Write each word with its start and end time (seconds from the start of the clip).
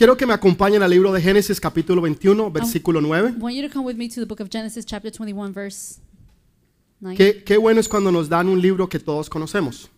Quiero 0.00 0.16
que 0.16 0.24
me 0.24 0.32
acompañen 0.32 0.82
al 0.82 0.90
libro 0.90 1.12
de 1.12 1.20
Génesis 1.20 1.60
capítulo 1.60 2.00
21, 2.00 2.50
versículo 2.50 3.02
9. 3.02 3.34
I 3.36 3.38
want 3.38 3.54
you 3.54 3.68
to 3.68 3.70
come 3.70 3.84
with 3.84 3.96
me 3.96 4.08
to 4.08 4.18
the 4.18 4.24
book 4.24 4.40
of 4.40 4.48
Genesis, 4.50 4.86
chapter 4.86 5.12
21, 5.12 5.52
verse 5.52 6.00
9. 7.02 7.18
Qué, 7.18 7.44
qué 7.44 7.58
bueno 7.58 7.80
es 7.80 7.86
cuando 7.86 8.10
nos 8.10 8.26
dan 8.30 8.48
un 8.48 8.62
libro 8.62 8.88
que 8.88 8.98
todos 8.98 9.28
conocemos. 9.28 9.90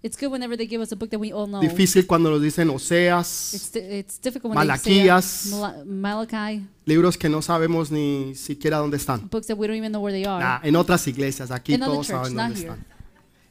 It's 0.00 0.16
good 0.16 0.30
whenever 0.30 0.56
they 0.56 0.68
give 0.68 0.80
us 0.80 0.92
a 0.92 0.94
book 0.94 1.10
that 1.10 1.18
we 1.18 1.32
all 1.32 1.48
know. 1.48 1.60
Difícil 1.60 2.06
cuando 2.06 2.30
nos 2.30 2.40
dicen 2.40 2.70
Oseas, 2.70 3.52
It's, 3.52 3.72
di- 3.72 3.80
it's 3.80 4.20
difficult 4.20 4.54
when 4.54 4.64
they 4.68 4.76
say 4.78 5.00
Malaquías. 5.00 5.46
Mala- 5.50 5.84
Malachi, 5.84 6.64
libros 6.86 7.18
que 7.18 7.28
no 7.28 7.42
sabemos 7.42 7.90
ni 7.90 8.36
siquiera 8.36 8.76
dónde 8.78 8.96
están. 8.96 9.28
books 9.28 9.48
that 9.48 9.58
we 9.58 9.66
don't 9.66 9.76
even 9.76 9.90
know 9.90 10.00
where 10.00 10.16
they 10.16 10.24
are. 10.24 10.40
Ah, 10.40 10.60
en 10.62 10.76
otras 10.76 11.04
iglesias, 11.08 11.50
aquí 11.50 11.74
In 11.74 11.82
other 11.82 11.94
todos 11.94 12.06
church, 12.06 12.16
saben 12.26 12.34
not 12.36 12.50
dónde 12.50 12.60
here. 12.60 12.70
están. 12.74 12.86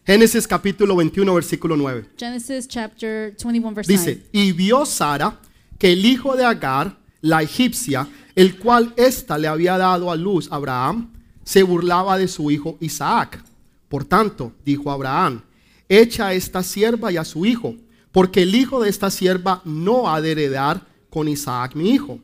Génesis 0.05 0.47
capítulo 0.47 0.95
21, 0.95 1.33
versículo 1.33 1.75
9. 1.75 2.05
Genesis 2.17 2.65
chapter 2.65 3.35
21, 3.43 3.73
verse 3.75 3.91
9. 3.91 4.05
Dice, 4.05 4.25
y 4.31 4.53
vio 4.53 4.85
Sara 4.85 5.37
que 5.77 5.93
el 5.93 6.05
hijo 6.05 6.35
de 6.35 6.45
Agar, 6.45 6.97
la 7.21 7.41
egipcia, 7.41 8.07
el 8.35 8.57
cual 8.57 8.93
ésta 8.97 9.37
le 9.37 9.47
había 9.47 9.77
dado 9.77 10.11
a 10.11 10.15
luz 10.15 10.51
a 10.51 10.55
Abraham, 10.55 11.11
se 11.43 11.63
burlaba 11.63 12.17
de 12.17 12.27
su 12.27 12.51
hijo 12.51 12.77
Isaac. 12.79 13.43
Por 13.89 14.05
tanto, 14.05 14.53
dijo 14.65 14.91
Abraham, 14.91 15.41
echa 15.87 16.27
a 16.27 16.33
esta 16.33 16.61
sierva 16.61 17.11
y 17.11 17.17
a 17.17 17.25
su 17.25 17.45
hijo, 17.45 17.75
porque 18.11 18.43
el 18.43 18.53
hijo 18.53 18.81
de 18.81 18.89
esta 18.89 19.09
sierva 19.09 19.61
no 19.63 20.09
ha 20.09 20.21
de 20.21 20.31
heredar 20.31 20.85
con 21.09 21.27
Isaac 21.27 21.75
mi 21.75 21.91
hijo. 21.91 22.19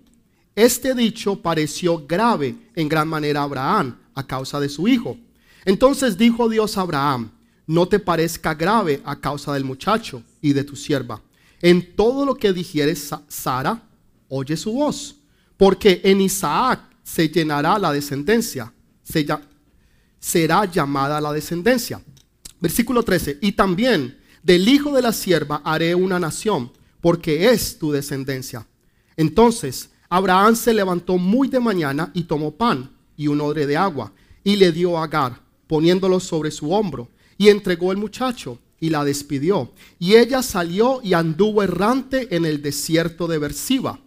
Este 0.55 0.93
dicho 0.93 1.41
pareció 1.41 2.05
grave 2.05 2.55
en 2.75 2.89
gran 2.89 3.07
manera 3.07 3.41
a 3.41 3.43
Abraham 3.43 3.97
a 4.13 4.27
causa 4.27 4.59
de 4.59 4.69
su 4.69 4.87
hijo. 4.87 5.17
Entonces 5.65 6.17
dijo 6.17 6.49
Dios 6.49 6.77
a 6.77 6.81
Abraham, 6.81 7.31
no 7.65 7.87
te 7.87 7.99
parezca 7.99 8.53
grave 8.53 9.01
a 9.05 9.15
causa 9.15 9.53
del 9.53 9.63
muchacho 9.63 10.21
y 10.41 10.53
de 10.53 10.63
tu 10.63 10.75
sierva. 10.75 11.21
En 11.63 11.95
todo 11.95 12.25
lo 12.25 12.35
que 12.35 12.51
dijere 12.51 12.93
Sa- 12.93 13.23
Sara, 13.29 13.81
oye 14.27 14.57
su 14.57 14.73
voz, 14.73 15.15
porque 15.55 16.01
en 16.03 16.19
Isaac 16.19 16.81
se 17.03 17.29
llenará 17.29 17.79
la 17.79 17.93
descendencia, 17.93 18.73
se 19.01 19.25
será 20.19 20.65
llamada 20.65 21.21
la 21.21 21.31
descendencia. 21.31 22.01
Versículo 22.59 23.01
13, 23.01 23.39
y 23.41 23.53
también 23.53 24.17
del 24.43 24.67
hijo 24.67 24.91
de 24.93 25.01
la 25.01 25.13
sierva 25.13 25.61
haré 25.63 25.95
una 25.95 26.19
nación, 26.19 26.69
porque 26.99 27.49
es 27.49 27.79
tu 27.79 27.93
descendencia. 27.93 28.67
Entonces 29.15 29.89
Abraham 30.09 30.57
se 30.57 30.73
levantó 30.73 31.17
muy 31.17 31.47
de 31.47 31.61
mañana 31.61 32.11
y 32.13 32.23
tomó 32.23 32.51
pan 32.51 32.91
y 33.15 33.27
un 33.27 33.39
odre 33.39 33.65
de 33.65 33.77
agua, 33.77 34.11
y 34.43 34.57
le 34.57 34.73
dio 34.73 34.97
a 34.97 35.05
Agar, 35.05 35.39
poniéndolo 35.67 36.19
sobre 36.19 36.51
su 36.51 36.73
hombro, 36.73 37.07
y 37.37 37.47
entregó 37.47 37.93
el 37.93 37.97
muchacho, 37.97 38.59
y 38.83 38.89
la 38.89 39.05
despidió. 39.05 39.71
Y 39.97 40.15
ella 40.15 40.43
salió 40.43 40.99
y 41.01 41.13
anduvo 41.13 41.63
errante 41.63 42.35
en 42.35 42.43
el 42.43 42.61
desierto 42.61 43.27
de 43.27 43.37
Bersiba 43.37 43.97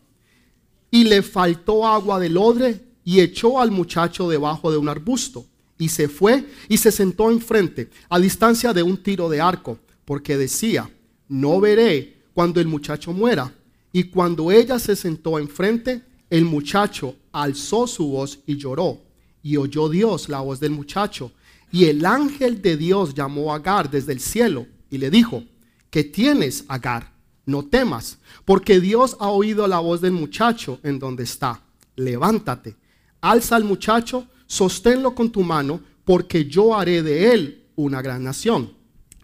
y 0.91 1.05
le 1.05 1.23
faltó 1.23 1.87
agua 1.87 2.21
del 2.21 2.37
odre 2.37 2.85
y 3.03 3.21
echó 3.21 3.59
al 3.59 3.71
muchacho 3.71 4.29
debajo 4.29 4.71
de 4.71 4.77
un 4.77 4.91
arbusto. 4.91 5.47
Y 5.79 5.89
se 5.89 6.11
fue 6.11 6.45
y 6.69 6.77
se 6.77 6.93
sentó 6.93 7.31
enfrente 7.31 7.89
a 8.11 8.19
distancia 8.19 8.75
de 8.75 8.83
un 8.83 9.03
tiro 9.03 9.31
de 9.31 9.41
arco 9.41 9.79
porque 10.05 10.37
decía 10.37 10.91
no 11.27 11.59
veré 11.59 12.19
cuando 12.35 12.61
el 12.61 12.67
muchacho 12.67 13.15
muera 13.15 13.51
y 13.93 14.05
cuando 14.05 14.53
ella 14.53 14.79
se 14.79 14.95
sentó 14.95 15.39
enfrente 15.39 16.03
el 16.29 16.45
muchacho 16.45 17.17
alzó 17.33 17.87
su 17.87 18.09
voz 18.09 18.41
y 18.47 18.59
lloró. 18.59 19.01
Y 19.43 19.57
oyó 19.57 19.89
Dios 19.89 20.29
la 20.29 20.41
voz 20.41 20.61
del 20.61 20.73
muchacho 20.73 21.33
y 21.73 21.87
el 21.87 22.05
ángel 22.07 22.63
de 22.63 22.77
Dios 22.77 23.15
llamó 23.15 23.53
a 23.53 23.57
Agar 23.57 23.91
desde 23.91 24.13
el 24.13 24.21
cielo 24.21 24.67
y 24.91 24.99
le 24.99 25.11
dijo 25.11 25.45
¿qué 25.91 26.05
tienes 26.05 26.65
Agar? 26.69 27.17
no 27.47 27.65
temas, 27.65 28.19
porque 28.45 28.81
Dios 28.81 29.17
ha 29.21 29.29
oído 29.29 29.67
la 29.67 29.79
voz 29.79 30.01
del 30.01 30.13
muchacho 30.13 30.81
en 30.83 30.99
donde 30.99 31.23
está. 31.23 31.63
Levántate, 31.95 32.77
alza 33.21 33.57
al 33.57 33.65
muchacho, 33.65 34.27
sosténlo 34.47 35.15
con 35.15 35.31
tu 35.31 35.43
mano, 35.43 35.81
porque 36.05 36.45
yo 36.45 36.77
haré 36.77 37.03
de 37.03 37.33
él 37.33 37.65
una 37.77 38.03
gran 38.03 38.25
nación. 38.25 38.73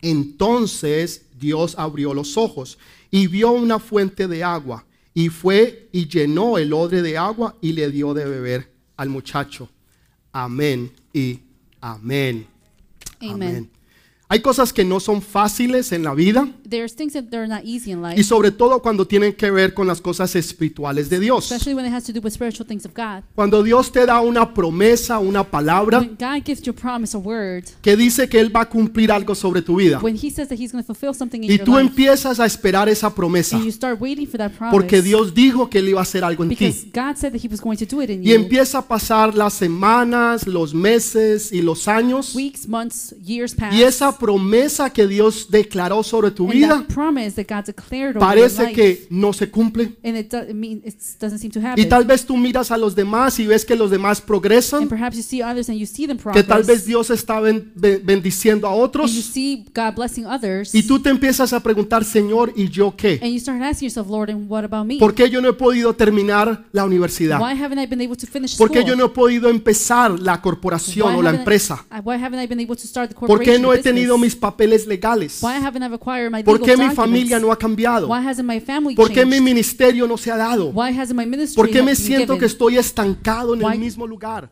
Entonces 0.00 1.26
Dios 1.38 1.74
abrió 1.76 2.14
los 2.14 2.36
ojos 2.36 2.78
y 3.10 3.26
vio 3.26 3.50
una 3.50 3.78
fuente 3.78 4.28
de 4.28 4.42
agua, 4.42 4.86
y 5.12 5.28
fue 5.28 5.88
y 5.92 6.08
llenó 6.08 6.56
el 6.56 6.72
odre 6.72 7.02
de 7.02 7.18
agua 7.18 7.56
y 7.60 7.72
le 7.72 7.90
dio 7.90 8.14
de 8.14 8.24
beber 8.24 8.72
al 8.96 9.10
muchacho. 9.10 9.68
Amén 10.32 10.92
y 11.12 11.40
amén. 11.82 12.46
Amen. 13.20 13.70
Hay 14.28 14.40
cosas 14.40 14.72
que 14.72 14.82
no 14.82 14.98
son 14.98 15.20
fáciles 15.20 15.92
en 15.92 16.04
la 16.04 16.14
vida. 16.14 16.48
There's 16.72 16.94
things 16.94 17.12
that 17.12 17.24
are 17.34 17.46
not 17.46 17.64
easy 17.64 17.90
in 17.92 18.00
life, 18.00 18.18
Y 18.18 18.24
sobre 18.24 18.50
todo 18.50 18.80
cuando 18.80 19.06
tienen 19.06 19.34
que 19.34 19.50
ver 19.50 19.74
con 19.74 19.86
las 19.86 20.00
cosas 20.00 20.34
espirituales 20.34 21.10
de 21.10 21.20
Dios. 21.20 21.44
especially 21.52 21.74
when 21.74 21.84
it 21.84 21.92
has 21.92 22.04
to 22.04 22.12
do 22.14 22.20
with 22.22 22.32
spiritual 22.32 22.66
things 22.66 22.86
of 22.86 22.92
God. 22.94 23.22
Cuando 23.34 23.62
Dios 23.62 23.92
te 23.92 24.06
da 24.06 24.20
una 24.22 24.54
promesa, 24.54 25.18
una 25.18 25.44
palabra 25.44 25.98
When 25.98 26.16
God 26.18 26.42
gives 26.46 26.62
you 26.62 26.72
a 26.72 26.74
promise, 26.74 27.14
a 27.14 27.20
word, 27.20 27.64
que 27.82 27.94
dice 27.96 28.26
que 28.28 28.40
Él 28.40 28.54
va 28.54 28.62
a 28.62 28.68
cumplir 28.68 29.12
algo 29.12 29.34
sobre 29.34 29.60
tu 29.60 29.76
vida. 29.76 29.98
when 30.02 30.16
He 30.16 30.30
says 30.30 30.48
that 30.48 30.58
He's 30.58 30.72
going 30.72 30.82
to 30.82 30.86
fulfill 30.94 31.12
something 31.14 31.42
in 31.44 31.50
Y 31.50 31.56
your 31.56 31.64
tú 31.66 31.72
life, 31.72 31.82
empiezas 31.88 32.40
a 32.40 32.46
esperar 32.46 32.88
esa 32.88 33.14
promesa. 33.14 33.56
and 33.56 33.66
you 33.66 33.70
start 33.72 34.00
waiting 34.00 34.26
for 34.26 34.38
that 34.38 34.52
promise, 34.52 34.72
Porque 34.74 35.02
Dios 35.02 35.34
dijo 35.34 35.68
que 35.68 35.78
Él 35.80 35.90
iba 35.90 36.00
a 36.00 36.04
hacer 36.04 36.24
algo 36.24 36.42
en 36.42 36.48
because 36.48 36.84
ti. 36.84 36.90
God 36.94 37.16
said 37.16 37.32
that 37.32 37.44
He 37.44 37.48
was 37.48 37.60
going 37.60 37.76
to 37.76 37.84
do 37.84 38.00
it 38.00 38.08
in 38.08 38.22
Y 38.22 38.30
you. 38.30 38.34
empieza 38.36 38.78
a 38.78 38.88
pasar 38.88 39.34
las 39.34 39.52
semanas, 39.52 40.46
los 40.46 40.72
meses 40.74 41.52
y 41.52 41.60
los 41.60 41.86
años. 41.86 42.34
Weeks, 42.34 42.66
months, 42.66 43.14
years 43.22 43.54
pass, 43.54 43.74
Y 43.74 43.82
esa 43.82 44.16
promesa 44.18 44.90
que 44.90 45.06
Dios 45.06 45.48
declaró 45.50 46.02
sobre 46.02 46.30
tu 46.30 46.44
and 46.50 46.61
vida 46.66 46.86
parece 48.18 48.72
que 48.72 49.06
no 49.10 49.32
se 49.32 49.50
cumple. 49.50 49.96
and 50.04 50.16
it, 50.16 50.30
do, 50.32 50.38
it, 50.38 50.54
mean, 50.54 50.82
it 50.84 50.94
doesn't 51.20 51.38
seem 51.38 51.50
to 51.52 51.60
Y 51.60 51.64
happen. 51.64 51.88
tal 51.88 52.04
vez 52.04 52.24
tú 52.24 52.36
miras 52.36 52.70
a 52.70 52.76
los 52.78 52.94
demás 52.94 53.38
y 53.38 53.46
ves 53.46 53.64
que 53.64 53.74
los 53.76 53.90
demás 53.90 54.20
progresan. 54.20 54.82
and 54.82 54.88
perhaps 54.90 55.16
you 55.16 55.22
see 55.22 55.42
others 55.42 55.68
and 55.68 55.78
you 55.78 55.86
see 55.86 56.06
them 56.06 56.16
que 56.16 56.22
progress, 56.22 56.46
tal 56.46 56.62
vez 56.64 56.84
Dios 56.86 57.10
está 57.10 57.40
ben- 57.40 57.72
be- 57.74 57.98
bendiciendo 57.98 58.66
a 58.66 58.70
and 58.72 58.78
you 58.78 58.84
otros 58.84 59.10
see 59.12 59.64
God 59.74 59.94
blessing 59.96 60.26
others, 60.26 60.74
y 60.74 60.82
tú 60.86 61.00
te 61.00 61.10
empiezas 61.10 61.52
a 61.52 61.60
preguntar, 61.60 62.04
Señor, 62.04 62.52
¿y 62.56 62.68
yo 62.68 62.94
qué? 62.96 63.18
and 63.22 63.32
you 63.32 63.38
start 63.40 63.60
asking 63.62 63.88
yourself, 63.88 64.08
Lord, 64.08 64.30
and 64.30 64.48
what 64.50 64.64
about 64.64 64.86
me? 64.86 64.98
¿Por 64.98 65.14
qué 65.14 65.28
yo 65.30 65.40
no 65.40 65.48
he 65.48 65.52
podido 65.54 65.94
terminar 65.94 66.64
la 66.72 66.84
universidad? 66.84 67.40
Why 67.40 67.52
haven't 67.60 67.80
I 67.82 67.86
been 67.86 68.00
able 68.00 68.16
to 68.16 68.26
finish 68.26 68.56
¿Por 68.56 68.70
qué 68.70 68.84
yo 68.84 68.96
no 68.96 69.06
he 69.06 69.08
podido 69.10 69.48
empezar 69.48 70.18
la 70.20 70.40
corporación 70.40 71.14
o 71.14 71.22
la 71.22 71.30
haven't 71.30 71.34
I- 71.34 71.38
empresa? 71.42 71.84
The 71.90 73.14
¿Por 73.26 73.40
qué 73.40 73.58
no 73.58 73.72
he 73.72 73.78
tenido 73.78 74.18
mis 74.18 74.36
papeles 74.36 74.86
legales? 74.86 75.40
¿Por 76.58 76.62
qué 76.62 76.76
mi 76.76 76.94
familia 76.94 77.38
no 77.38 77.52
ha 77.52 77.58
cambiado? 77.58 78.08
¿Por 78.96 79.12
qué 79.12 79.24
mi 79.24 79.40
ministerio 79.40 80.06
no 80.06 80.16
se 80.16 80.30
ha 80.30 80.36
dado? 80.36 80.72
¿Por 81.54 81.70
qué 81.70 81.82
me 81.82 81.94
siento 81.94 82.38
que 82.38 82.46
estoy 82.46 82.78
estancado 82.78 83.54
en 83.54 83.62
el 83.62 83.78
mismo 83.78 84.06
lugar? 84.06 84.48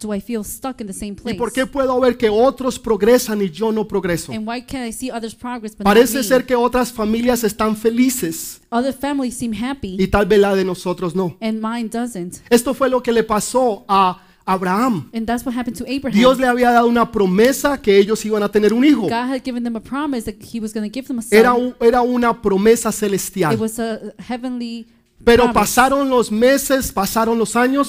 ¿Y 1.25 1.35
por 1.35 1.53
qué 1.53 1.67
puedo 1.67 2.01
ver 2.01 2.17
que 2.17 2.29
otros 2.29 2.79
progresan 2.79 3.43
y 3.43 3.51
yo 3.51 3.73
no 3.73 3.87
progreso? 3.87 4.33
And 4.33 4.47
why 4.47 4.63
can't 4.63 4.89
I 4.89 4.93
see 4.93 5.11
others 5.11 5.35
progress 5.35 5.77
but 5.77 5.85
Parece 5.85 6.23
ser 6.23 6.45
que 6.45 6.55
otras 6.55 6.93
familias 6.93 7.45
están 7.45 7.77
felices 7.77 8.61
Other 8.71 8.93
families 8.93 9.37
seem 9.37 9.53
happy 9.53 9.97
y 9.99 10.07
tal 10.07 10.27
vez 10.27 10.39
la 10.39 10.55
de 10.55 10.65
nosotros 10.65 11.15
no. 11.15 11.37
and 11.41 11.61
mine 11.61 11.89
doesn't. 11.89 12.37
Esto 12.51 12.75
fue 12.75 12.89
lo 12.89 13.03
que 13.03 13.13
le 13.13 13.25
pasó 13.25 13.85
a 13.89 14.23
Abraham. 14.55 15.09
And 15.13 15.27
that's 15.27 15.45
what 15.45 15.55
happened 15.57 15.77
to 15.79 15.85
Abraham. 15.87 16.19
Dios 16.19 16.39
le 16.39 16.47
había 16.47 16.71
dado 16.71 16.89
una 16.89 17.11
promesa 17.11 17.81
que 17.81 17.99
ellos 17.99 18.25
iban 18.25 18.43
a 18.43 18.49
tener 18.49 18.73
un 18.73 18.85
hijo. 18.85 19.03
God 19.03 19.13
had 19.13 19.43
given 19.45 19.63
them 19.65 19.77
a 19.77 19.81
promise 19.81 20.25
that 20.31 20.43
he 20.43 20.61
was 20.61 20.73
going 20.73 20.89
to 20.89 20.93
give 20.93 21.07
them 21.07 21.19
a 21.19 21.23
son. 21.23 21.39
Era, 21.39 21.55
un- 21.55 21.75
era 21.81 22.03
una 22.03 22.41
promesa 22.41 22.91
it 22.91 22.95
celestial. 22.95 23.57
was 23.57 23.79
a 23.79 24.13
heavenly 24.19 24.87
Pero 25.25 25.53
pasaron 25.53 26.09
los 26.09 26.33
meses, 26.33 26.93
pasaron 26.93 27.39
los 27.39 27.55
años 27.55 27.89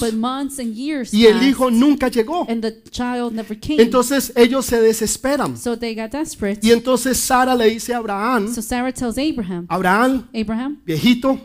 y 1.12 1.26
el 1.26 1.42
hijo 1.42 1.70
nunca 1.70 2.08
llegó. 2.08 2.46
and 2.48 2.62
the 2.62 2.82
child 2.90 3.32
never 3.32 3.58
came. 3.58 3.80
Entonces 3.82 4.32
ellos 4.36 4.66
se 4.66 4.80
desesperan. 4.80 5.56
so 5.56 5.76
they 5.78 5.94
got 5.94 6.10
desperate. 6.10 6.60
Y 6.62 6.72
entonces 6.72 7.16
Sara 7.18 7.54
le 7.54 7.70
dice 7.70 7.94
a 7.94 7.98
Abraham, 7.98 8.54
Abraham, 9.68 10.80
viejito, 10.84 11.38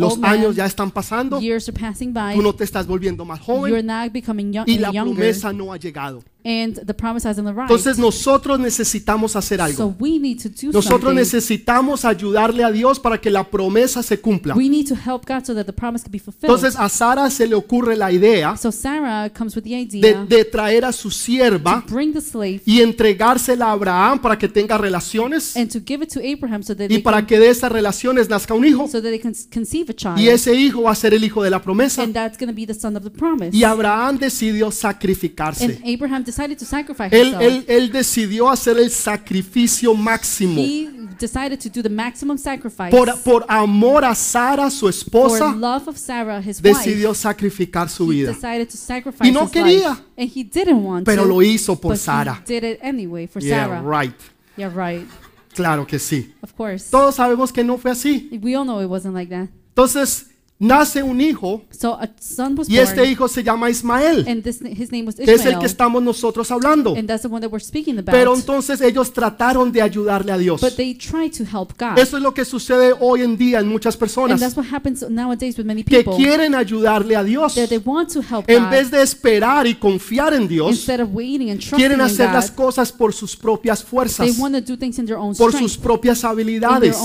los 0.00 0.14
Old 0.14 0.22
man, 0.22 0.32
años 0.32 0.56
ya 0.56 0.64
están 0.64 0.90
pasando, 0.90 1.38
years 1.40 1.68
are 1.68 1.78
passing 1.78 2.12
by. 2.12 2.34
tú 2.34 2.42
no 2.42 2.54
te 2.54 2.64
estás 2.64 2.86
volviendo 2.86 3.24
más 3.24 3.38
You're 3.46 3.68
joven 3.68 3.86
now 3.86 4.10
becoming 4.10 4.52
young, 4.52 4.64
y 4.66 4.78
la 4.78 4.90
promesa 4.90 5.52
no 5.52 5.72
ha 5.72 5.76
llegado. 5.76 6.24
And 6.44 6.80
the 6.86 6.94
promise 6.94 7.26
hasn't 7.26 7.46
arrived. 7.46 7.70
Entonces 7.70 7.98
nosotros 7.98 8.58
necesitamos 8.58 9.36
hacer 9.36 9.60
algo. 9.60 9.76
so 9.76 9.94
we 9.98 10.18
need 10.18 10.38
to 10.42 10.48
do 10.48 10.72
Nosotros 10.72 11.02
something. 11.02 11.16
necesitamos 11.16 12.04
ayudarle 12.04 12.64
a 12.64 12.70
Dios 12.70 12.98
para 12.98 13.20
que 13.20 13.30
la 13.30 13.44
promesa 13.44 14.02
se 14.02 14.20
cumpla. 14.20 14.54
We 14.54 14.68
need 14.68 14.88
to 14.88 14.94
help 14.94 15.26
God 15.26 15.44
so 15.44 15.54
that 15.54 15.66
the 15.66 15.72
promise 15.72 16.02
can 16.04 16.12
be 16.12 16.18
fulfilled. 16.18 16.54
Entonces 16.54 16.78
a 16.78 16.88
Sara 16.88 17.30
se 17.30 17.46
le 17.46 17.54
ocurre 17.54 17.96
la 17.96 18.10
idea 18.10 18.56
so 18.56 18.72
Sarah 18.72 19.30
comes 19.30 19.54
with 19.56 19.62
the 19.64 19.70
de, 19.70 19.80
idea 19.80 20.24
de 20.24 20.44
traer 20.44 20.84
a 20.84 20.92
su 20.92 21.10
sierva 21.10 21.84
to 21.86 21.94
bring 21.94 22.12
the 22.12 22.20
slave 22.20 22.62
y 22.64 22.80
entregársela 22.80 23.66
a 23.66 23.72
Abraham 23.72 24.18
para 24.20 24.38
que 24.38 24.48
tenga 24.48 24.78
relaciones 24.78 25.56
and 25.56 25.70
to 25.70 25.80
give 25.86 26.02
it 26.02 26.12
to 26.12 26.20
Abraham 26.20 26.62
so 26.62 26.74
that 26.74 26.86
y 26.86 26.88
they 26.88 26.98
para 27.02 27.18
can, 27.18 27.26
que 27.26 27.38
de 27.38 27.48
esas 27.50 27.70
relaciones 27.70 28.28
nazca 28.28 28.54
un 28.54 28.64
hijo. 28.64 28.86
so 28.88 29.00
that 29.02 29.10
they 29.10 29.18
can 29.18 29.34
conceive 29.52 29.90
a 29.90 29.94
child. 29.94 30.18
Y 30.18 30.28
ese 30.28 30.54
hijo 30.54 30.82
va 30.82 30.92
a 30.92 30.94
ser 30.94 31.14
el 31.14 31.22
hijo 31.24 31.42
de 31.42 31.50
la 31.50 31.60
promesa. 31.60 32.02
and 32.02 32.14
that's 32.14 32.38
going 32.38 32.48
to 32.48 32.54
be 32.54 32.66
the 32.66 32.74
son 32.74 32.96
of 32.96 33.02
the 33.02 33.10
promise. 33.10 33.56
Y 33.56 33.64
Abraham 33.64 34.18
decidió 34.18 34.66
and 34.66 34.74
sacrificarse. 34.74 35.80
Abraham 35.84 36.24
decided 36.30 36.58
to 36.58 36.64
sacrifice 36.64 37.10
Él, 37.12 37.28
himself. 37.32 37.42
él, 37.42 37.64
él 37.68 37.92
decidió 37.92 38.48
hacer 38.50 38.78
el 38.78 38.90
sacrificio 38.90 39.94
máximo. 39.94 40.60
he 40.60 40.88
decided 41.18 41.58
to 41.60 41.68
do 41.68 41.82
the 41.82 41.88
maximum 41.88 42.38
sacrifice. 42.38 42.90
Por, 42.90 43.08
por 43.22 43.44
amor 43.48 44.04
a 44.04 44.14
Sara, 44.14 44.70
su 44.70 44.86
for 44.86 44.90
esposa, 44.90 45.54
love 45.54 45.86
of 45.88 45.96
Sarah, 45.98 46.40
his 46.40 46.60
decidió 46.62 47.08
wife. 47.10 47.20
sacrificar 47.20 47.88
su 47.88 48.04
He 48.10 48.16
vida. 48.16 48.32
decided 48.32 48.68
to 48.68 48.76
sacrifice 48.76 49.28
Y 49.28 49.32
no 49.32 49.44
his 49.44 49.50
quería. 49.50 49.88
life. 49.90 50.02
And 50.16 50.30
he 50.34 50.44
didn't 50.44 50.82
want 50.84 51.04
Pero 51.04 51.22
to. 51.24 51.28
lo 51.28 51.42
hizo 51.42 51.76
por 51.80 51.92
but 51.92 51.98
Sara. 52.00 52.42
he 52.46 52.60
did 52.60 52.64
it 52.64 52.78
anyway 52.82 53.26
for 53.26 53.42
Yeah, 53.42 53.66
Sarah. 53.66 53.82
right. 53.82 54.14
Yeah, 54.56 54.70
right. 54.74 55.06
Claro 55.54 55.86
que 55.86 55.98
sí. 55.98 56.32
Of 56.42 56.54
course. 56.54 56.90
Todos 56.90 57.16
sabemos 57.16 57.52
que 57.52 57.64
no 57.64 57.76
fue 57.76 57.90
así. 57.90 58.30
We 58.42 58.54
all 58.56 58.64
know 58.64 58.80
it 58.80 58.88
wasn't 58.88 59.14
like 59.14 59.28
that. 59.30 59.48
Entonces, 59.74 60.29
nace 60.60 61.02
un 61.02 61.20
hijo 61.20 61.62
So 61.70 61.94
a 61.94 62.08
son 62.20 62.54
was 62.56 62.68
y 62.68 62.76
born, 62.76 62.86
este 62.88 63.06
hijo 63.06 63.26
se 63.28 63.42
llama 63.42 63.70
Ismael, 63.70 64.26
and 64.28 64.42
this, 64.42 64.60
his 64.60 64.92
name 64.92 65.04
was 65.06 65.14
que 65.16 65.22
es 65.24 65.28
el 65.28 65.36
Ishmael. 65.38 65.58
que 65.58 65.66
estamos 65.66 66.02
nosotros 66.02 66.50
hablando. 66.50 66.94
and 66.94 67.08
that's 67.08 67.22
the 67.22 67.28
one 67.28 67.40
that 67.40 67.50
we're 67.50 67.64
speaking 67.64 67.94
about. 67.98 68.10
Pero 68.12 68.34
entonces 68.34 68.80
ellos 68.82 69.12
trataron 69.12 69.72
de 69.72 69.80
ayudarle 69.80 70.30
a 70.32 70.36
Dios. 70.38 70.60
but 70.60 70.74
they 70.76 70.94
try 70.94 71.30
to 71.30 71.44
help 71.44 71.72
God. 71.78 71.98
Eso 71.98 72.18
es 72.18 72.22
lo 72.22 72.34
que 72.34 72.44
sucede 72.44 72.94
hoy 73.00 73.22
en 73.22 73.38
día 73.38 73.60
en 73.60 73.68
muchas 73.68 73.94
and 73.94 74.00
personas 74.00 74.40
that's 74.40 74.54
what 74.56 74.66
happens 74.70 75.02
nowadays 75.08 75.56
with 75.56 75.64
many 75.64 75.82
que 75.82 76.04
people. 76.04 76.16
quieren 76.16 76.54
ayudarle 76.54 77.16
a 77.16 77.24
Dios. 77.24 77.54
that 77.54 77.68
they 77.70 77.80
want 77.82 78.12
to 78.12 78.20
help 78.20 78.44
En 78.48 78.68
vez 78.68 78.90
de 78.90 79.00
esperar 79.02 79.66
y 79.66 79.74
confiar 79.76 80.34
en 80.34 80.46
Dios, 80.46 80.72
instead 80.72 81.00
of 81.00 81.08
waiting 81.14 81.48
and 81.50 81.58
trusting 81.60 81.78
quieren 81.78 82.00
hacer 82.02 82.26
God. 82.26 82.34
las 82.34 82.50
cosas 82.50 82.92
por 82.92 83.14
sus 83.14 83.34
propias 83.34 83.80
they 83.80 83.88
fuerzas, 83.88 84.38
want 84.38 84.54
to 84.54 84.60
do 84.60 84.78
things 84.78 84.98
in 84.98 85.06
their 85.06 85.16
own 85.16 85.34
por 85.34 85.52
sus 85.54 85.78
propias 85.78 86.22
habilidades 86.22 86.98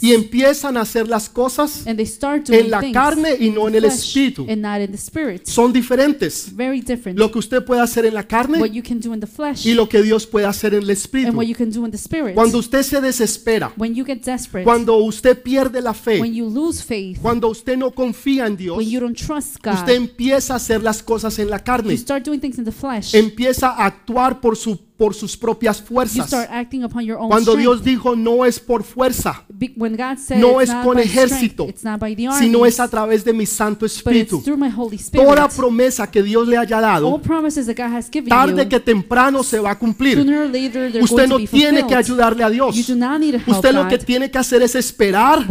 y 0.00 0.14
empiezan 0.14 0.78
a 0.78 0.80
hacer 0.82 1.08
las 1.08 1.28
cosas 1.28 1.86
and 1.86 1.96
they 1.98 2.06
start 2.06 2.48
doing 2.48 2.69
en 2.78 2.92
la 2.92 2.92
carne 2.92 3.36
y 3.38 3.50
no 3.50 3.68
en 3.68 3.74
el 3.74 3.84
espíritu. 3.84 4.46
Son 5.44 5.72
diferentes. 5.72 6.54
Very 6.54 6.80
different. 6.80 7.18
Lo 7.18 7.30
que 7.30 7.38
usted 7.38 7.64
puede 7.64 7.80
hacer 7.80 8.06
en 8.06 8.14
la 8.14 8.22
carne 8.22 8.58
what 8.60 8.70
you 8.70 8.82
can 8.82 9.00
do 9.00 9.14
in 9.14 9.20
the 9.20 9.26
flesh 9.26 9.66
y 9.66 9.74
lo 9.74 9.88
que 9.88 10.02
Dios 10.02 10.26
puede 10.26 10.46
hacer 10.46 10.74
en 10.74 10.82
el 10.82 10.90
and 10.90 10.90
espíritu. 10.90 11.36
what 11.36 11.46
you 11.46 11.54
can 11.54 11.70
do 11.70 11.84
in 11.84 11.90
the 11.90 11.98
spirit. 11.98 12.34
Cuando 12.34 12.58
usted 12.58 12.82
se 12.82 13.00
desespera, 13.00 13.72
when 13.76 13.94
you 13.94 14.04
get 14.04 14.22
desperate, 14.24 14.64
cuando 14.64 14.96
usted 14.96 15.42
pierde 15.42 15.80
la 15.80 15.90
when 15.90 16.22
fe, 16.22 16.32
you 16.32 16.48
lose 16.48 16.82
faith, 16.82 17.18
cuando 17.20 17.48
usted 17.48 17.76
no 17.76 17.90
confía 17.90 18.46
en 18.46 18.56
Dios, 18.56 18.78
when 18.78 18.88
you 18.88 19.00
don't 19.00 19.16
trust 19.16 19.56
God, 19.62 19.74
usted 19.74 19.94
empieza 19.94 20.54
a 20.54 20.56
hacer 20.56 20.82
las 20.82 21.02
cosas 21.02 21.38
en 21.38 21.50
la 21.50 21.58
you 21.58 21.64
carne, 21.64 21.96
start 21.96 22.24
doing 22.24 22.40
things 22.40 22.58
in 22.58 22.64
the 22.64 22.72
flesh. 22.72 23.14
empieza 23.14 23.70
a 23.70 23.86
actuar 23.86 24.40
por, 24.40 24.56
su, 24.56 24.78
por 25.00 25.14
sus 25.14 25.34
propias 25.34 25.80
fuerzas. 25.80 26.30
Cuando. 27.26 27.56
Dios 27.56 27.82
dijo 27.82 28.14
no 28.14 28.44
es 28.44 28.60
por 28.60 28.84
fuerza, 28.84 29.44
said 30.18 30.38
no 30.38 30.60
es 30.60 30.70
con 30.84 30.98
ejército, 30.98 31.66
army, 31.84 32.28
sino 32.38 32.66
es 32.66 32.78
a 32.78 32.86
través 32.86 33.24
de 33.24 33.32
mi 33.32 33.46
Santo 33.46 33.86
Espíritu. 33.86 34.42
Toda 35.12 35.48
promesa 35.48 36.10
que 36.10 36.22
Dios 36.22 36.46
le 36.46 36.58
haya 36.58 36.82
dado, 36.82 37.18
tarde 38.28 38.68
que 38.68 38.78
temprano 38.78 39.42
se 39.42 39.58
va 39.58 39.70
a 39.70 39.78
cumplir. 39.78 40.18
later 40.18 41.02
Usted 41.02 41.26
no 41.26 41.38
tiene 41.38 41.86
que 41.86 41.94
ayudarle 41.94 42.44
a 42.44 42.50
Dios. 42.50 42.76
Usted 43.46 43.72
lo 43.72 43.88
que 43.88 43.96
tiene 43.96 44.30
que 44.30 44.36
hacer 44.36 44.60
es 44.60 44.74
esperar, 44.74 45.46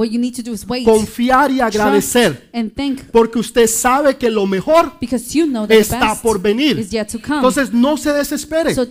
confiar 0.85 1.49
y 1.49 1.59
agradecer, 1.59 2.51
porque 3.11 3.39
usted 3.39 3.65
sabe 3.65 4.15
que 4.15 4.29
lo 4.29 4.45
mejor 4.45 4.93
you 5.31 5.47
know 5.47 5.65
está 5.67 6.13
por 6.21 6.39
venir. 6.39 6.87
Entonces 6.87 7.73
no 7.73 7.97
se 7.97 8.13
desespere. 8.13 8.75
so 8.75 8.85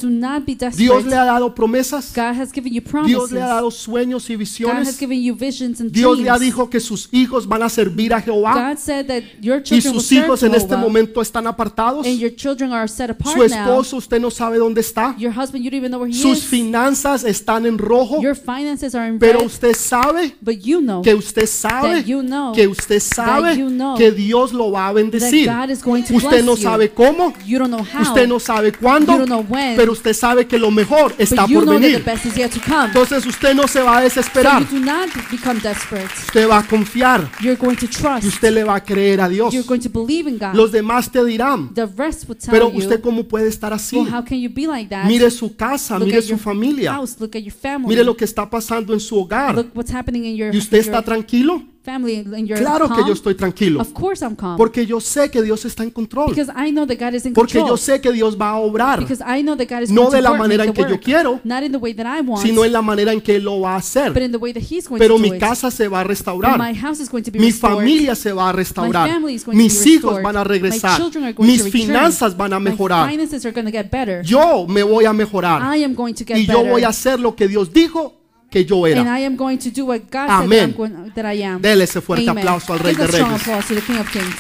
be 0.49 0.55
desperate. 0.55 0.77
Dios 0.83 1.05
le 1.05 1.15
ha 1.17 1.25
dado 1.25 1.55
promesas, 1.55 2.13
God 2.15 2.35
has 2.41 2.51
given 2.53 2.73
you 2.73 2.81
Dios 2.81 2.91
promises. 2.91 3.33
le 3.33 3.43
ha 3.43 3.47
dado 3.49 3.71
sueños 3.71 4.29
y 4.31 4.35
God 4.35 4.43
has 4.43 4.49
visiones. 4.49 4.99
given 4.99 5.23
you 5.23 5.35
visions 5.35 5.81
and 5.81 5.91
Dios 5.93 6.19
le 6.19 6.29
ha 6.31 6.37
dreams. 6.39 6.55
dicho 6.55 6.71
que 6.71 6.81
sus 6.81 7.09
hijos 7.13 7.47
van 7.47 7.63
a 7.63 7.69
servir 7.69 8.13
a 8.15 8.21
Jehová 8.21 8.55
God 8.71 8.79
said 8.79 9.07
that 9.07 9.23
your 9.41 9.59
y 9.59 9.63
children 9.63 9.93
will 9.95 10.01
sus 10.01 10.09
serve 10.09 10.25
hijos 10.27 10.43
en 10.43 10.55
este 10.55 10.69
Jehovah, 10.69 10.83
momento 10.83 11.21
están 11.21 11.47
apartados. 11.47 12.07
and 12.07 12.19
your 12.19 12.35
children 12.35 12.73
are 12.73 12.89
set 12.89 13.11
apart 13.11 13.35
Su 13.37 13.43
esposo 13.43 13.97
usted 13.97 14.21
no 14.21 14.31
sabe 14.31 14.59
dónde 14.59 14.81
está. 14.81 15.15
Your 15.19 15.33
husband, 15.33 15.63
you 15.65 15.71
don't 15.71 15.79
even 15.79 15.91
know 15.91 16.01
where 16.01 16.09
he 16.11 16.15
Sus 16.21 16.39
is. 16.39 16.45
finanzas 16.45 17.25
están 17.25 17.67
en 17.67 17.77
rojo, 17.79 18.21
Your 18.23 18.35
finances 18.35 18.95
are 18.95 19.09
in 19.09 19.19
pero 19.19 19.39
red, 19.41 19.47
usted 19.47 19.75
sabe 19.75 20.35
but 20.41 20.57
you 20.65 20.81
know 20.81 21.03
que 21.03 21.15
usted 21.15 21.47
sabe 21.47 21.97
that 22.01 22.07
you 22.07 22.23
know 22.23 22.53
que 22.55 22.67
usted 22.67 23.01
sabe 23.01 23.57
you 23.57 23.69
know 23.71 23.97
que 23.97 24.11
Dios 24.13 24.53
lo 24.53 24.71
va 24.71 24.89
a 24.89 24.95
that 24.95 25.01
bendecir. 25.03 25.47
God 25.47 25.71
is 25.71 25.83
going 25.83 26.03
to 26.05 26.15
Usted 26.15 26.29
bless 26.31 26.45
no 26.45 26.57
you. 26.57 26.63
sabe 26.63 26.91
cómo, 26.91 27.33
You 27.47 27.59
don't 27.59 27.71
know 27.71 27.83
how, 27.85 28.03
usted 28.03 28.27
no 28.29 28.39
sabe 28.41 28.73
cuándo, 28.73 29.13
you 29.13 29.19
don't 29.19 29.29
know 29.29 29.45
when, 29.49 29.77
pero 29.77 29.93
usted 29.93 30.15
sabe 30.15 30.38
que 30.47 30.59
lo 30.59 30.71
mejor 30.71 31.15
está 31.19 31.47
por 31.47 31.67
venir. 31.67 32.05
Entonces 32.87 33.27
usted 33.27 33.55
no 33.55 33.67
se 33.67 33.81
va 33.81 33.99
a 33.99 34.01
desesperar, 34.03 34.63
you 34.63 34.79
do 34.79 34.85
not 34.85 35.09
become 35.31 35.61
desperate. 35.61 36.09
usted 36.27 36.49
va 36.49 36.59
a 36.59 36.63
confiar 36.63 37.31
You're 37.41 37.57
going 37.57 37.77
to 37.77 37.87
y 37.87 37.89
trust. 37.89 38.25
usted 38.25 38.53
le 38.53 38.65
va 38.65 38.77
a 38.77 38.85
creer 38.85 39.21
a 39.21 39.29
Dios. 39.29 39.53
You're 39.53 39.67
going 39.67 39.81
to 39.81 39.91
believe 39.91 40.29
in 40.29 40.39
God. 40.39 40.55
Los 40.55 40.73
demás 40.73 41.11
te 41.11 41.25
dirán, 41.25 41.73
The 41.75 41.87
rest 41.87 42.29
will 42.29 42.39
tell 42.39 42.51
pero 42.51 42.71
you, 42.71 42.79
usted 42.79 43.01
cómo 43.01 43.25
puede 43.25 43.49
estar 43.49 43.73
así. 43.73 43.97
well, 43.97 44.13
how 44.15 44.25
can 44.25 44.39
you 44.39 44.51
be 44.51 44.67
like 44.67 44.89
that? 44.89 45.07
Mire 45.07 45.31
su 45.31 45.57
casa, 45.57 45.99
Look 45.99 46.09
mire 46.09 46.23
su 46.23 46.39
familia, 46.39 47.01
mire 47.87 48.05
lo 48.05 48.17
que 48.17 48.25
está 48.25 48.49
pasando 48.49 48.93
en 48.93 49.01
su 49.01 49.19
hogar. 49.19 49.55
Look 49.55 49.71
what's 49.75 49.93
happening 49.93 50.25
in 50.25 50.37
your, 50.37 50.55
¿Y 50.55 50.59
usted 50.59 50.79
está 50.79 51.03
tranquilo? 51.03 51.63
Family, 51.89 52.15
in 52.37 52.47
your 52.47 52.59
Claro 52.59 52.87
que 52.89 52.97
calm. 52.97 53.07
yo 53.07 53.13
estoy 53.15 53.35
tranquilo, 53.35 53.81
Of 53.81 53.93
course 53.93 54.23
I'm 54.25 54.37
calm. 54.37 54.57
porque 54.57 54.85
yo 54.85 55.01
sé 55.01 55.31
que 55.31 55.41
Dios 55.43 55.65
está 55.65 55.83
en 55.85 55.91
control, 55.91 56.29
because 56.35 56.51
I 56.55 56.71
know 56.71 56.87
that 56.87 56.99
God 56.99 57.15
is 57.15 57.25
in 57.25 57.33
porque 57.33 57.55
control. 57.59 57.71
yo 57.71 57.77
sé 57.79 58.01
que 58.01 58.13
Dios 58.13 58.37
va 58.39 58.51
a 58.51 58.57
obrar, 58.59 59.01
because 59.01 59.23
I 59.25 59.43
know 59.43 59.57
that 59.57 59.69
God 59.69 59.83
is 59.83 59.91
no 59.91 60.11
de 60.11 60.19
to 60.19 60.23
la 60.23 60.35
manera 60.35 60.65
en 60.65 60.73
que 60.73 60.83
yo 60.83 60.89
work. 60.91 61.03
quiero, 61.03 61.41
Not 61.45 61.63
in 61.63 61.73
the 61.73 61.79
way 61.79 61.95
that 61.95 62.07
I 62.07 62.21
want, 62.21 62.43
sino 62.47 62.65
en 62.65 62.73
la 62.73 62.83
manera 62.83 63.13
en 63.13 63.21
que 63.21 63.37
Él 63.37 63.45
lo 63.45 63.61
va 63.61 63.73
a 63.75 63.79
but 63.79 63.85
hacer. 63.85 64.23
in 64.23 64.33
the 64.33 64.39
way 64.39 64.53
that 64.53 64.63
He's 64.63 64.87
going 64.89 64.99
Pero 64.99 65.17
to 65.17 65.23
mi 65.23 65.31
do 65.31 65.35
it. 65.37 65.41
casa 65.41 65.71
se 65.71 65.89
va 65.89 65.99
a 65.99 66.01
And 66.03 66.11
restaurar, 66.11 66.59
my 66.59 66.75
house 66.75 67.01
is 67.01 67.09
going 67.09 67.23
to 67.25 67.31
be 67.31 67.39
mi 67.39 67.53
familia 67.53 68.15
se 68.15 68.33
va 68.33 68.51
a 68.51 68.53
My 68.53 68.57
restaurar, 68.59 69.09
family 69.09 69.35
is 69.35 69.45
going 69.45 69.57
to 69.57 69.63
mis 69.65 69.83
be 69.85 69.91
hijos 69.93 70.23
van 70.23 70.37
a 70.37 70.45
My 70.45 70.49
regresar, 70.49 70.97
children 70.97 71.25
are 71.25 71.33
going 71.33 71.47
mis 71.51 71.65
to 71.65 71.71
finanzas 71.71 72.37
van 72.37 72.53
a 72.53 72.59
My 72.61 72.71
mejorar, 72.71 73.09
finances 73.11 73.45
are 73.47 73.53
going 73.53 73.65
to 73.67 73.73
get 73.73 73.91
better. 73.91 74.23
yo 74.25 74.67
me 74.67 74.83
voy 74.83 75.05
a 75.07 75.13
mejorar 75.13 75.63
I 75.75 75.83
am 75.85 75.95
going 75.95 76.13
to 76.15 76.25
get 76.25 76.37
y 76.37 76.45
yo 76.47 76.59
better. 76.59 76.71
voy 76.71 76.83
a 76.85 76.89
hacer 76.89 77.19
lo 77.21 77.35
que 77.35 77.49
Dios 77.49 77.73
dijo 77.73 78.15
que 78.51 78.65
yo 78.65 78.85
and 78.87 78.97
era. 78.99 79.19
I 79.19 79.25
am 79.25 79.37
going 79.37 79.59
to 79.59 79.71
do 79.71 79.85
what 79.87 80.03
God 80.11 80.29
Amén. 80.31 80.49
said 80.49 80.49
that, 80.51 80.63
I'm 80.69 80.73
going, 80.77 81.13
that 81.15 81.25
I 81.27 81.43
am. 81.43 81.61
Dele 81.61 81.85
ese 81.85 82.01
fuerte 82.01 82.29
Amen. 82.29 82.39
aplauso 82.47 82.73
al 82.73 82.79
Rey 82.81 82.93
Give 82.95 82.99
de 82.99 83.05
a 83.05 83.13
strong 83.13 83.31
Reyes. 83.31 83.43
applause 83.43 83.67
to 83.69 83.75
the 83.75 83.83
King 83.83 83.99
of 83.99 84.11
Kings. 84.11 84.35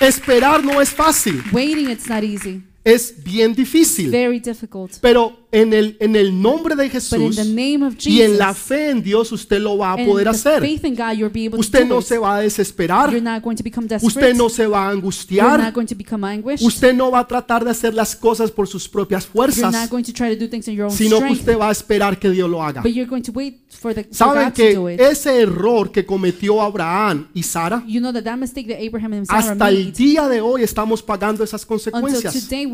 Esperar 0.00 0.64
no 0.64 0.80
es 0.80 0.90
fácil, 0.90 1.42
Waiting, 1.52 1.88
it's 1.90 2.08
not 2.08 2.24
easy. 2.24 2.62
es 2.84 3.22
bien 3.22 3.54
difícil, 3.54 4.10
Very 4.10 4.40
difficult. 4.40 4.92
pero 5.00 5.41
en 5.52 5.74
el, 5.74 5.98
en 6.00 6.16
el 6.16 6.40
nombre 6.40 6.74
de 6.74 6.88
Jesús 6.88 7.36
the 7.36 7.44
name 7.44 7.86
of 7.86 7.94
y 8.06 8.22
en 8.22 8.38
la 8.38 8.54
Jesus, 8.54 8.62
fe 8.62 8.90
en 8.90 9.02
Dios 9.02 9.30
usted 9.32 9.60
lo 9.60 9.76
va 9.76 9.90
a 9.90 9.94
and 9.94 10.08
poder 10.08 10.28
hacer. 10.28 10.62
God, 10.62 11.58
Usted 11.58 11.86
no 11.86 12.00
se 12.00 12.16
va 12.16 12.36
a 12.36 12.40
desesperar, 12.40 13.12
not 13.22 13.42
going 13.42 13.56
to 13.56 13.62
become 13.62 13.86
desperate. 13.86 14.06
usted 14.06 14.34
no 14.34 14.48
se 14.48 14.66
va 14.66 14.88
a 14.88 14.90
angustiar, 14.90 15.60
not 15.60 15.74
going 15.74 15.86
to 15.86 15.94
become 15.94 16.26
anguished. 16.26 16.66
usted 16.66 16.94
no 16.94 17.10
va 17.10 17.20
a 17.20 17.28
tratar 17.28 17.64
de 17.64 17.70
hacer 17.70 17.92
las 17.92 18.16
cosas 18.16 18.50
por 18.50 18.66
sus 18.66 18.88
propias 18.88 19.26
fuerzas, 19.26 19.90
going 19.90 20.02
to 20.02 20.12
try 20.12 20.34
to 20.34 20.42
do 20.42 20.48
things 20.48 20.66
in 20.68 20.74
your 20.74 20.86
own 20.86 20.92
sino 20.96 21.20
que 21.20 21.32
usted 21.32 21.58
va 21.58 21.68
a 21.68 21.72
esperar 21.72 22.18
que 22.18 22.30
Dios 22.30 22.48
lo 22.48 22.62
haga. 22.62 22.80
But 22.80 22.92
you're 22.92 23.08
going 23.08 23.22
to 23.22 23.32
wait 23.32 23.60
for, 23.68 23.94
the, 23.94 24.04
for 24.04 24.14
¿Saben 24.14 24.52
que 24.52 24.96
ese 24.98 25.42
error 25.42 25.92
que 25.92 26.06
cometió 26.06 26.62
Abraham 26.62 27.28
y 27.34 27.42
Sara, 27.42 27.84
You 27.86 28.00
know 28.00 28.12
that 28.12 28.24
that 28.24 28.38
mistake 28.38 28.68
that 28.68 28.78
Abraham 28.80 29.12
and 29.12 29.26
Sarah 29.26 29.52
hasta 29.52 29.68
el 29.68 29.92
día 29.92 30.28
de 30.28 30.40
hoy 30.40 30.62
estamos 30.62 31.02
pagando 31.02 31.44
esas 31.44 31.66
consecuencias? 31.66 32.34
El 32.50 32.72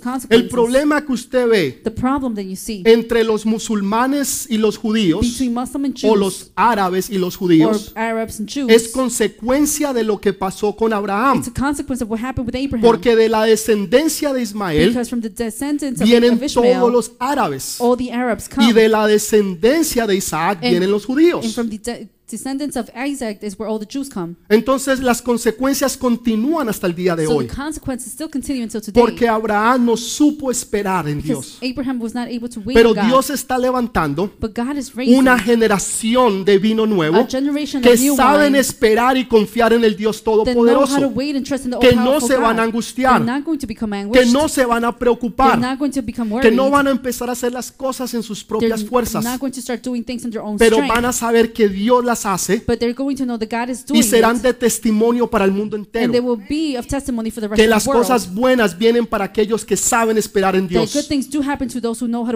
consequences. 0.00 0.50
problema 0.50 1.04
que 1.04 1.12
usted 1.12 1.46
ve 1.46 1.80
problem 2.08 2.34
that 2.34 2.44
you 2.44 2.56
see 2.56 2.82
entre 2.86 3.24
los 3.24 3.44
musulmanes 3.46 4.46
y 4.50 4.56
los 4.58 4.76
judíos, 4.78 5.20
between 5.20 5.54
Muslim 5.54 5.84
and 5.86 5.96
o 6.04 6.16
los 6.16 6.50
árabes 6.56 7.10
y 7.10 7.18
los 7.18 7.34
or 7.36 7.38
judíos, 7.40 7.92
Arabs 7.94 8.40
and 8.40 8.48
Jews, 8.48 8.70
es 8.70 8.88
consecuencia 8.88 9.92
de 9.92 10.04
lo 10.04 10.20
que 10.20 10.32
pasó 10.32 10.74
con 10.76 10.92
Abraham. 10.92 11.38
it's 11.38 11.48
a 11.48 11.52
consequence 11.52 12.02
of 12.02 12.10
what 12.10 12.20
happened 12.20 12.46
with 12.46 12.54
Abraham. 12.56 12.82
Porque 12.82 13.14
de 13.16 13.28
la 13.28 13.44
descendencia 13.44 14.32
de 14.32 14.42
Ismael 14.42 14.88
because 14.88 15.08
from 15.10 15.20
the 15.20 15.28
descendants 15.30 16.00
of, 16.00 16.06
vienen 16.08 16.34
of 16.34 16.42
Ishmael, 16.42 16.78
todos 16.80 16.92
los 16.92 17.12
árabes. 17.18 17.80
all 17.80 17.96
the 17.96 18.12
Arabs 18.12 18.48
come. 18.48 18.66
Y 18.68 18.72
de 18.72 18.88
la 18.88 19.06
descendencia 19.06 20.06
de 20.06 20.16
Isaac 20.16 20.58
And- 20.62 20.70
vienen 20.70 20.90
los 20.90 21.04
and 21.04 21.14
judíos. 21.16 21.54
from 21.54 21.68
the 21.70 21.78
de- 21.78 22.08
descendants 22.30 22.76
of 22.76 22.88
Isaac 22.94 23.38
is 23.42 23.58
where 23.58 23.68
all 23.70 23.78
the 23.78 23.86
Jews 23.88 24.08
come. 24.08 24.36
Entonces 24.48 25.00
las 25.00 25.22
consecuencias 25.22 25.96
continúan 25.96 26.68
hasta 26.68 26.86
el 26.86 26.94
día 26.94 27.16
de 27.16 27.24
So 27.26 27.36
hoy. 27.36 27.46
the 27.46 27.54
consequences 27.54 28.12
still 28.12 28.28
continue 28.30 28.62
until 28.62 28.80
today. 28.80 29.00
Porque 29.00 29.28
Abraham 29.28 29.86
no 29.86 29.96
supo 29.96 30.50
esperar 30.50 31.08
en 31.08 31.20
because 31.22 31.58
Dios. 31.60 31.72
Abraham 31.72 32.00
was 32.00 32.14
not 32.14 32.28
able 32.28 32.48
to 32.48 32.60
wait 32.60 32.74
Pero 32.76 32.90
on 32.90 32.96
God. 32.96 33.04
Dios 33.06 33.30
está 33.30 33.58
levantando 33.58 34.30
but 34.40 34.54
God 34.54 34.76
is 34.76 34.94
raising 34.94 35.18
una 35.18 35.38
generación 35.38 36.44
de 36.44 36.58
vino 36.58 36.84
a 36.84 36.86
nuevo 36.86 37.26
generation 37.28 37.82
que 37.82 37.92
of 37.92 38.00
new 38.00 38.16
saben 38.16 38.52
wine 38.52 38.58
esperar 38.58 39.16
y 39.16 39.26
confiar 39.26 39.72
en 39.72 39.84
el 39.84 39.96
Dios 39.96 40.18
that 40.18 40.24
know 40.24 40.38
how 40.40 40.44
to 40.44 40.54
Todopoderoso, 40.54 41.08
wait 41.14 41.36
and 41.36 41.46
trust 41.46 41.64
in 41.64 41.70
the 41.70 41.78
que 41.78 41.94
no 41.94 42.02
all-powerful 42.14 42.28
se 42.28 42.36
van 42.36 42.50
a 42.58 42.62
God. 42.62 42.64
angustiar, 42.68 43.12
They're 43.24 43.32
not 43.38 43.44
going 43.44 43.58
to 43.58 43.66
become 43.66 43.90
que 43.92 43.98
anguished. 44.00 44.32
no 44.32 44.48
se 44.48 44.64
van 44.64 44.84
a 44.84 44.88
They're 44.90 44.98
preocupar, 44.98 45.58
not 45.58 45.78
going 45.78 45.90
to 45.92 46.02
become 46.02 46.40
que 46.40 46.50
no 46.50 46.70
van 46.70 46.86
a 46.86 46.90
empezar 46.90 47.28
a 47.28 47.32
hacer 47.32 47.52
las 47.52 47.70
cosas 47.72 48.12
en 48.14 48.22
sus 48.22 48.38
They're 48.40 48.48
propias 48.48 48.84
fuerzas, 48.84 49.24
not 49.24 49.40
going 49.40 49.52
to 49.52 49.60
start 49.60 49.82
doing 49.84 50.02
things 50.04 50.24
in 50.24 50.30
their 50.30 50.42
own 50.42 50.56
pero 50.58 50.76
strength. 50.76 50.94
van 50.94 51.04
a 51.04 51.12
saber 51.12 51.52
que 51.52 51.68
Dios 51.68 52.04
las 52.04 52.17
hace 52.24 52.62
but 52.66 52.78
they're 52.78 52.94
going 52.94 53.16
to 53.16 53.24
know 53.24 53.38
that 53.38 53.48
God 53.48 53.70
is 53.70 53.84
doing 53.84 54.00
y 54.00 54.02
serán 54.02 54.40
de 54.40 54.52
testimonio 54.52 55.28
para 55.28 55.44
el 55.44 55.52
mundo 55.52 55.76
entero. 55.76 56.12
will 56.22 56.42
be 56.48 56.76
of 56.78 56.86
testimony 56.86 57.30
for 57.30 57.40
the 57.40 57.48
rest 57.48 57.60
Que 57.60 57.66
las 57.66 57.84
cosas 57.84 58.32
buenas 58.32 58.76
vienen 58.76 59.06
para 59.06 59.24
aquellos 59.24 59.64
que 59.64 59.76
saben 59.76 60.18
esperar 60.18 60.56
en 60.56 60.68
Dios. 60.68 60.94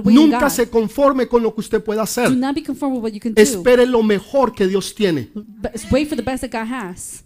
Nunca 0.05 0.51
se 0.51 0.69
conforme 0.69 1.29
con 1.29 1.43
lo 1.43 1.55
que 1.55 1.61
usted 1.61 1.83
pueda 1.83 2.03
hacer. 2.03 2.31
Espere 3.37 3.87
lo 3.87 4.03
mejor 4.03 4.55
que 4.55 4.67
Dios 4.67 4.95
tiene. 4.95 5.31
But 5.35 5.73
wait 5.91 6.09
for 6.09 6.17
the 6.17 6.23
best 6.23 6.43
that 6.43 6.51
God 6.51 6.73
has. 6.73 7.25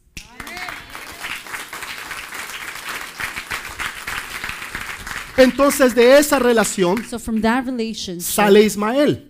Entonces 5.36 5.94
de 5.94 6.18
esa 6.18 6.38
relación 6.38 7.04
So 7.04 7.18
from 7.18 7.42
that 7.42 7.66
relationship 7.66 8.22
sale 8.22 8.64
Ismael. 8.64 9.28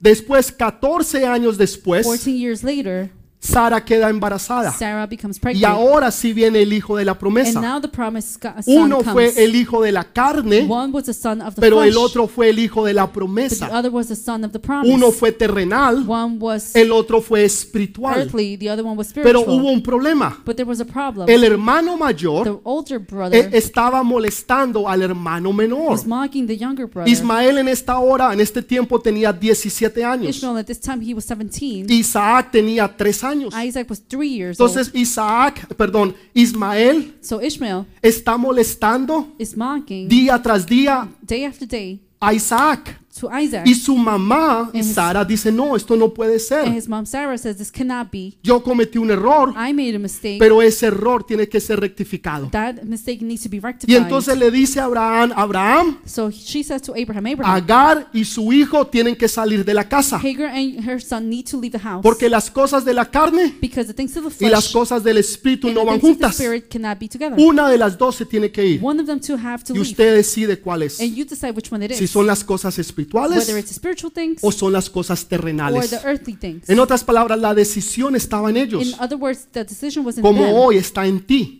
Después, 0.00 0.50
14 0.50 1.26
años 1.26 1.58
después, 1.58 2.06
14 2.06 2.32
years 2.32 2.64
later, 2.64 3.10
Sara 3.42 3.82
queda 3.82 4.10
embarazada. 4.10 4.70
Sarah 4.70 5.06
becomes 5.06 5.38
Y 5.38 5.40
pregnant. 5.40 5.64
ahora 5.74 6.10
sí 6.10 6.34
viene 6.34 6.60
el 6.60 6.74
hijo 6.74 6.94
de 6.98 7.06
la 7.06 7.12
And 7.12 7.20
promesa. 7.20 7.60
now 7.60 7.80
the 7.80 7.88
son 7.90 8.52
Uno 8.66 9.00
fue 9.00 9.32
el 9.42 9.56
hijo 9.56 9.80
de 9.82 9.92
la 9.92 10.04
carne, 10.04 10.66
One 10.68 10.92
was 10.92 11.04
the 11.04 11.14
son 11.14 11.40
of 11.40 11.54
the 11.54 11.60
pero 11.60 11.82
el 11.82 11.96
otro 11.96 12.28
fue 12.28 12.50
el 12.50 12.58
hijo 12.58 12.84
de 12.84 12.92
la 12.92 13.04
but 13.06 13.12
the 13.12 13.18
promesa. 13.18 13.68
other 13.72 13.90
was 13.90 14.08
the 14.08 14.14
son 14.16 14.44
of 14.44 14.52
the 14.52 14.58
promise. 14.58 14.92
Uno 14.92 15.10
fue 15.10 15.32
terrenal, 15.32 16.04
One 16.06 16.36
was 16.38 16.76
el 16.76 16.92
otro 16.92 17.22
fue 17.22 17.44
espiritual. 17.44 18.14
earthly, 18.20 18.58
the 18.58 18.68
other 18.70 18.84
one 18.84 18.96
was 18.98 19.10
Pero 19.14 19.40
spiritual. 19.40 19.58
hubo 19.58 19.72
un 19.72 19.82
problema. 19.82 20.36
But 20.44 20.56
there 20.56 20.68
was 20.68 20.80
a 20.80 20.84
problem. 20.84 21.26
El 21.26 21.42
hermano 21.42 21.92
The 21.94 21.98
mayor 21.98 22.60
older 22.62 23.00
eh, 23.00 23.04
brother 23.08 23.50
estaba 23.54 24.02
molestando 24.02 24.86
al 24.86 25.00
hermano 25.00 25.50
menor. 25.54 25.92
was 25.92 26.06
mocking 26.06 26.46
the 26.46 26.58
younger 26.58 26.86
brother. 26.86 27.10
Ismael 27.10 27.56
en 27.56 27.68
esta 27.68 27.98
hora, 27.98 28.34
en 28.34 28.40
este 28.40 28.60
tiempo 28.60 29.00
tenía 29.00 29.32
17 29.32 30.04
años. 30.04 30.36
Ishmael 30.36 30.58
at 30.58 30.66
this 30.66 30.78
time 30.78 31.00
he 31.02 31.14
was 31.14 31.24
17. 31.26 31.90
Isaac 31.90 32.50
tenía 32.52 32.86
3 32.94 33.24
años. 33.24 33.29
Isaac 33.52 33.88
was 33.88 34.00
three 34.00 34.28
years 34.28 34.60
old. 34.60 34.70
Entonces 34.70 34.94
Isaac, 34.94 35.66
perdón, 35.76 36.14
Ismael 36.34 37.14
So 37.20 37.40
Ishmael 37.40 37.86
está 38.02 38.36
molestando 38.36 39.32
is 39.38 39.56
mocking 39.56 40.08
día 40.08 40.40
tras 40.40 40.66
día 40.66 41.08
day 41.22 41.44
after 41.44 41.66
day 41.66 42.00
a 42.20 42.34
Isaac. 42.34 42.99
To 43.18 43.28
Isaac. 43.32 43.66
Y 43.66 43.74
su 43.74 43.96
mamá, 43.96 44.70
And 44.72 44.76
his- 44.76 44.94
Sara, 44.94 45.24
dice, 45.24 45.50
no, 45.50 45.74
esto 45.76 45.96
no 45.96 46.12
puede 46.14 46.34
And 46.34 46.40
ser. 46.40 46.68
his 46.76 46.88
mom 46.88 47.06
Sarah 47.06 47.36
says 47.38 47.56
this 47.56 47.70
cannot 47.72 48.10
be. 48.12 48.34
Yo 48.42 48.62
cometí 48.62 48.98
un 48.98 49.10
error, 49.10 49.50
I 49.56 49.72
made 49.72 49.96
a 49.96 49.98
mistake. 49.98 50.38
pero 50.38 50.62
ese 50.62 50.86
error 50.86 51.24
tiene 51.24 51.48
que 51.48 51.60
ser 51.60 51.80
rectificado. 51.80 52.48
that 52.52 52.82
mistake 52.84 53.20
needs 53.22 53.42
to 53.42 53.48
be 53.48 53.56
Y 53.56 53.60
rectified. 53.60 53.96
entonces 53.96 54.38
le 54.38 54.50
dice 54.50 54.78
a 54.80 54.84
Abraham, 54.84 55.32
Abraham, 55.34 55.98
so 56.06 56.30
she 56.30 56.62
says 56.62 56.80
to 56.82 56.94
Abraham, 56.94 57.26
Abraham, 57.26 57.56
Agar 57.56 58.08
y 58.12 58.24
su 58.24 58.52
hijo 58.52 58.86
tienen 58.86 59.16
que 59.16 59.28
salir 59.28 59.64
de 59.64 59.74
la 59.74 59.88
casa. 59.88 60.16
Hagar 60.18 60.54
and 60.54 60.86
her 60.88 61.00
son 61.00 61.28
need 61.28 61.46
to 61.50 61.60
leave 61.60 61.72
the 61.72 61.82
house 61.82 62.02
Porque 62.02 62.28
las 62.28 62.50
cosas 62.50 62.84
de 62.84 62.94
la 62.94 63.06
carne 63.10 63.54
because 63.60 63.86
the 63.88 63.94
things 63.94 64.16
of 64.16 64.22
the 64.24 64.28
y 64.30 64.48
flesh 64.48 64.50
las 64.52 64.68
cosas 64.68 65.02
del 65.02 65.18
espíritu 65.18 65.66
and 65.68 65.74
no 65.76 65.80
the 65.82 65.86
van 65.90 66.00
things 66.00 66.12
of 66.12 66.18
the 66.18 66.24
juntas. 66.26 66.34
spirit 66.36 66.68
cannot 66.70 66.98
be 66.98 67.08
together. 67.08 67.36
Una 67.38 67.68
de 67.68 67.76
las 67.78 67.98
dos 67.98 68.14
se 68.16 68.24
tiene 68.24 68.50
que 68.52 68.64
ir. 68.64 68.80
One 68.82 69.00
of 69.00 69.06
them 69.06 69.18
two 69.20 69.36
have 69.36 69.64
to 69.64 69.72
Y 69.72 69.78
leave. 69.78 69.90
usted 69.90 70.14
decide 70.16 70.60
cuál 70.60 70.82
es. 70.82 71.00
And 71.00 71.14
you 71.14 71.24
decide 71.24 71.52
which 71.56 71.72
one 71.72 71.84
it 71.84 71.90
is. 71.92 71.98
Si 71.98 72.06
son 72.06 72.26
las 72.26 72.44
cosas 72.44 72.78
espirituales 73.10 73.46
whether 73.46 73.58
it's 73.58 73.68
the 73.68 73.74
spiritual 73.74 74.12
things 74.12 74.38
o 74.42 74.52
son 74.52 74.72
las 74.72 74.88
cosas 74.88 75.22
or 75.22 75.28
terrenales. 75.28 75.90
the 75.90 76.00
earthly 76.08 76.34
things. 76.34 76.68
En 76.68 76.78
otras 76.78 77.02
palabras, 77.04 77.38
la 77.38 77.54
decisión 77.54 78.14
estaba 78.16 78.50
en 78.50 78.56
In 78.56 78.62
ellos, 78.64 78.96
other 79.00 79.18
words, 79.18 79.46
the 79.52 79.64
decision 79.64 80.04
was 80.06 80.16
in 80.16 80.22
como 80.22 80.42
them. 80.44 80.54
hoy 80.54 80.76
está 80.76 81.06
en 81.06 81.20
ti. 81.26 81.56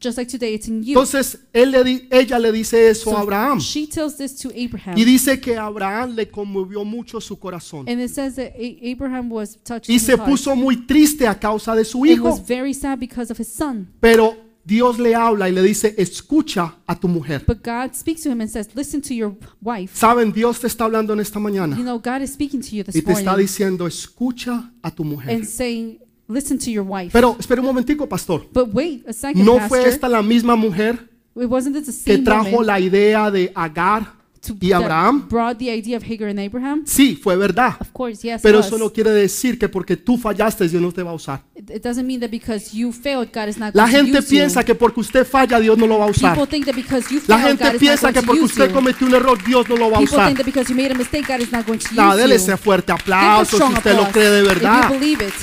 Just 0.00 0.18
like 0.18 0.28
today, 0.30 0.54
it's 0.54 0.66
in 0.66 0.82
you. 0.82 0.90
Entonces, 0.90 1.38
él 1.52 1.70
le 1.70 1.84
di- 1.84 2.08
ella 2.10 2.38
le 2.40 2.50
dice 2.50 2.90
eso 2.90 3.10
So 3.10 3.16
a 3.16 3.20
Abraham. 3.20 3.60
She 3.60 3.86
tells 3.86 4.16
this 4.16 4.34
to 4.38 4.50
Abraham. 4.56 4.98
Y 4.98 5.04
dice 5.04 5.40
que 5.40 5.56
Abraham 5.56 6.16
le 6.16 6.28
conmovió 6.28 6.84
mucho 6.84 7.20
su 7.20 7.38
corazón. 7.38 7.88
and 7.88 8.00
it 8.00 8.10
says 8.12 8.34
that 8.34 8.52
Abraham 8.82 9.30
was 9.30 9.56
touched 9.62 9.88
Y 9.88 9.98
se 10.00 10.16
heart. 10.16 10.28
puso 10.28 10.56
muy 10.56 10.84
triste 10.84 11.26
a 11.28 11.38
causa 11.38 11.76
de 11.76 11.84
su 11.84 12.02
and 12.04 12.20
was 12.20 12.38
hijo. 12.40 12.44
very 12.46 12.74
sad 12.74 12.98
because 12.98 13.30
of 13.32 13.38
his 13.38 13.48
son. 13.48 13.88
Pero 14.00 14.34
Dios 14.64 14.98
le 14.98 15.14
habla 15.14 15.48
y 15.48 15.52
le 15.52 15.62
dice, 15.62 15.94
escucha 15.98 16.76
a 16.86 16.94
tu 16.98 17.08
mujer. 17.08 17.44
But 17.46 17.58
God 17.64 17.94
speaks 17.94 18.22
to 18.22 18.30
him 18.30 18.40
and 18.40 18.48
says, 18.50 18.68
Listen 18.74 19.00
to 19.02 19.14
your 19.14 19.34
wife. 19.60 19.96
Saben, 19.96 20.32
Dios 20.32 20.60
te 20.60 20.66
está 20.68 20.84
hablando 20.84 21.12
en 21.12 21.20
esta 21.20 21.38
You 21.38 21.42
mañana 21.44 21.76
know, 21.76 21.98
God 21.98 22.22
is 22.22 22.32
speaking 22.32 22.60
to 22.60 22.68
you 22.76 22.84
this 22.84 22.94
y 22.94 23.02
te 23.02 23.12
está 23.12 23.30
morning 23.32 23.42
diciendo, 23.42 23.86
escucha 23.86 24.70
a 24.82 24.90
tu 24.90 25.04
mujer. 25.04 25.30
and 25.34 25.44
saying, 25.44 25.98
Listen 26.28 26.56
to 26.58 26.70
your 26.70 26.84
wife. 26.86 27.10
Pero 27.12 27.36
espera 27.38 27.60
un 27.60 27.66
momentico, 27.66 28.08
pastor. 28.08 28.46
but 28.52 28.72
wait 28.72 29.04
a 29.08 29.12
second, 29.12 29.44
¿No 29.44 29.56
Pastor. 29.58 29.68
fue 29.68 29.88
esta 29.88 30.08
la 30.08 30.22
misma 30.22 30.54
mujer 30.56 31.10
it 31.34 31.46
wasn't 31.46 31.74
the 31.74 31.82
que 31.82 31.92
same 31.92 32.18
trajo 32.24 32.50
woman 32.52 32.66
la 32.66 32.78
idea 32.80 33.30
de 33.30 33.50
Agar 33.54 34.14
to, 34.46 34.54
y 34.60 34.72
Abraham? 34.72 35.26
brought 35.28 35.56
the 35.58 35.70
idea 35.70 35.96
of 35.96 36.02
Hagar 36.04 36.28
and 36.28 36.38
Abraham? 36.40 36.82
Sí, 36.84 37.14
fue 37.16 37.36
verdad. 37.36 37.74
Of 37.80 37.88
course, 37.92 38.26
yes. 38.26 38.42
Pero 38.42 38.58
it 38.60 38.66
eso 38.66 38.76
no 38.78 38.92
quiere 38.92 39.10
decir 39.10 39.58
que 39.58 39.68
porque 39.68 39.96
tú 39.96 40.18
fallaste 40.18 40.68
Dios 40.68 40.82
no 40.82 40.90
te 40.92 41.02
va 41.02 41.12
a 41.12 41.14
usar. 41.14 41.42
It 41.54 41.82
doesn't 41.82 42.04
mean 42.06 42.20
that 42.20 42.30
because 42.30 42.76
you 42.76 42.92
failed, 42.92 43.30
God 43.32 43.48
is 43.48 43.56
not 43.56 43.74
La 43.74 43.84
going 43.84 43.92
to 43.92 43.98
gente 44.04 44.18
use 44.18 44.28
piensa 44.28 44.60
you. 44.60 44.66
que 44.66 44.74
porque 44.74 45.00
usted 45.00 45.24
falla 45.24 45.60
Dios 45.60 45.78
no 45.78 45.86
lo 45.86 45.98
va 45.98 46.06
a 46.06 46.10
usar. 46.10 46.34
People 46.34 46.50
think 46.50 46.66
that 46.66 46.74
because 46.74 47.06
you 47.14 47.20
La 47.28 47.36
failed, 47.38 47.58
gente 47.58 47.64
God 47.64 47.68
is 47.68 47.72
not 47.74 47.80
piensa 47.80 48.12
que 48.12 48.22
porque 48.22 48.42
usted 48.42 48.68
you. 48.68 48.74
cometió 48.74 49.06
un 49.06 49.14
error 49.14 49.38
Dios 49.44 49.68
no 49.68 49.76
lo 49.76 49.90
va 49.90 49.98
a 49.98 50.00
People 50.00 50.16
usar. 50.16 50.26
think 50.26 50.38
that 50.38 50.46
because 50.46 50.68
you 50.72 50.76
made 50.76 50.92
a 50.92 50.98
mistake, 50.98 51.26
God 51.28 51.40
is 51.40 51.52
not 51.52 51.64
going 51.64 51.78
to 51.78 51.86
use 51.88 51.94
No, 51.96 52.16
dele 52.16 52.34
you. 52.34 52.40
ese 52.40 52.56
fuerte 52.56 52.92
Give 52.92 52.98
a 52.98 53.00
aplauso 53.00 53.44
si 53.50 53.56
strong 53.56 53.72
usted 53.74 53.92
lo 53.94 54.02
applause 54.02 54.12
cree 54.12 54.30
de 54.30 54.40
if 54.42 54.48
verdad. 54.48 54.90
believe 54.90 55.24
it. 55.24 55.34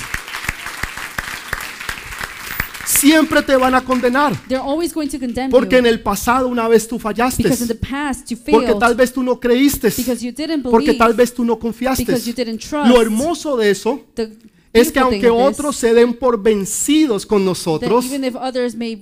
Siempre 2.90 3.42
te 3.42 3.56
van 3.56 3.74
a 3.74 3.80
condenar. 3.84 4.32
Porque 5.50 5.78
en 5.78 5.86
el 5.86 6.00
pasado 6.02 6.48
una 6.48 6.66
vez 6.68 6.86
tú 6.88 6.98
fallaste. 6.98 7.42
Porque 8.50 8.74
tal 8.78 8.94
vez 8.94 9.12
tú 9.12 9.22
no 9.22 9.38
creíste. 9.38 9.90
Porque 10.70 10.94
tal 10.94 11.14
vez 11.14 11.32
tú 11.32 11.44
no 11.44 11.58
confiaste. 11.58 12.04
Lo 12.88 13.00
hermoso 13.00 13.56
de 13.56 13.70
eso 13.70 14.04
es 14.72 14.92
que 14.92 15.00
aunque 15.00 15.28
otros 15.28 15.76
se 15.76 15.92
den 15.92 16.14
por 16.14 16.40
vencidos 16.40 17.26
con 17.26 17.44
nosotros, 17.44 18.06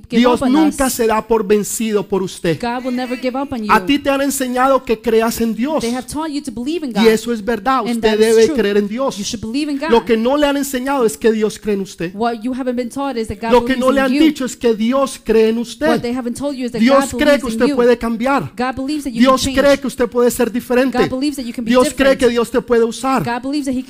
Dios 0.09 0.41
nunca 0.49 0.89
se 0.89 1.07
da 1.07 1.27
por 1.27 1.47
vencido 1.47 2.07
por 2.07 2.23
usted. 2.23 2.59
God 2.61 2.87
will 2.87 2.97
never 2.97 3.19
give 3.19 3.39
up 3.39 3.53
on 3.53 3.65
you. 3.65 3.71
A 3.71 3.85
ti 3.85 3.99
te 3.99 4.09
han 4.09 4.23
enseñado 4.23 4.83
que 4.85 5.01
creas 5.01 5.41
en 5.41 5.55
Dios. 5.55 5.85
Y 5.85 7.09
eso 7.09 7.33
es 7.33 7.45
verdad. 7.45 7.85
Usted 7.85 8.19
debe 8.19 8.49
creer 8.55 8.79
en 8.79 8.89
Dios. 8.89 9.19
Lo 9.91 10.05
que 10.05 10.17
no 10.17 10.37
le 10.37 10.47
han 10.47 10.57
enseñado 10.57 11.05
es 11.05 11.19
que 11.19 11.33
Dios 11.33 11.59
cree 11.59 11.75
en 11.75 11.83
usted. 11.83 12.15
Lo 13.51 13.65
que 13.65 13.77
no 13.77 13.93
le 13.93 14.01
han 14.01 14.13
dicho 14.13 14.47
es 14.47 14.57
que 14.57 14.75
Dios 14.75 15.21
cree 15.23 15.51
en 15.51 15.59
usted. 15.59 16.01
Dios 16.79 17.15
cree 17.19 17.39
que 17.39 17.47
usted 17.47 17.75
puede 17.75 17.99
cambiar. 17.99 18.53
Dios 19.13 19.49
cree 19.55 19.79
que 19.79 19.87
usted 19.87 20.09
puede 20.09 20.31
ser 20.31 20.51
diferente. 20.51 20.99
Dios 21.63 21.93
cree 21.95 22.17
que 22.17 22.29
Dios 22.29 22.51
te 22.51 22.63
puede 22.63 22.85
usar. 22.85 23.23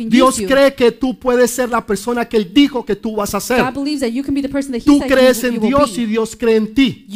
Dios 0.09 0.41
cree 0.47 0.75
que 0.75 0.91
tú 0.91 1.17
puedes 1.17 1.51
ser 1.53 1.68
la 1.71 1.85
persona 1.85 2.29
que 2.29 2.37
Él 2.37 2.53
dijo 2.53 2.85
que 2.85 2.97
tú 2.97 3.17
vas 3.17 3.35
a 3.35 3.41
ser. 3.41 3.65
Tú 4.85 5.01
crees 5.01 5.45
en 5.45 5.61
Dios 5.61 5.99
y 5.99 6.07
Dios 6.07 6.37
cree 6.37 6.57
en 6.57 6.75
ti. 6.75 7.07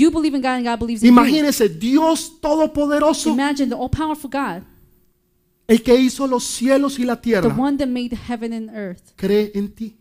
Imagínese, 1.02 1.68
Dios 1.68 2.40
Todopoderoso, 2.40 3.36
el 5.68 5.82
que 5.82 5.94
hizo 5.94 6.26
los 6.26 6.44
cielos 6.44 6.98
y 6.98 7.04
la 7.04 7.16
the 7.16 7.22
tierra, 7.22 7.54
one 7.56 7.78
that 7.78 7.86
made 7.86 8.14
heaven 8.28 8.52
and 8.52 8.70
earth, 8.74 9.12
cree 9.16 9.50
en 9.54 9.72
ti. 9.72 9.96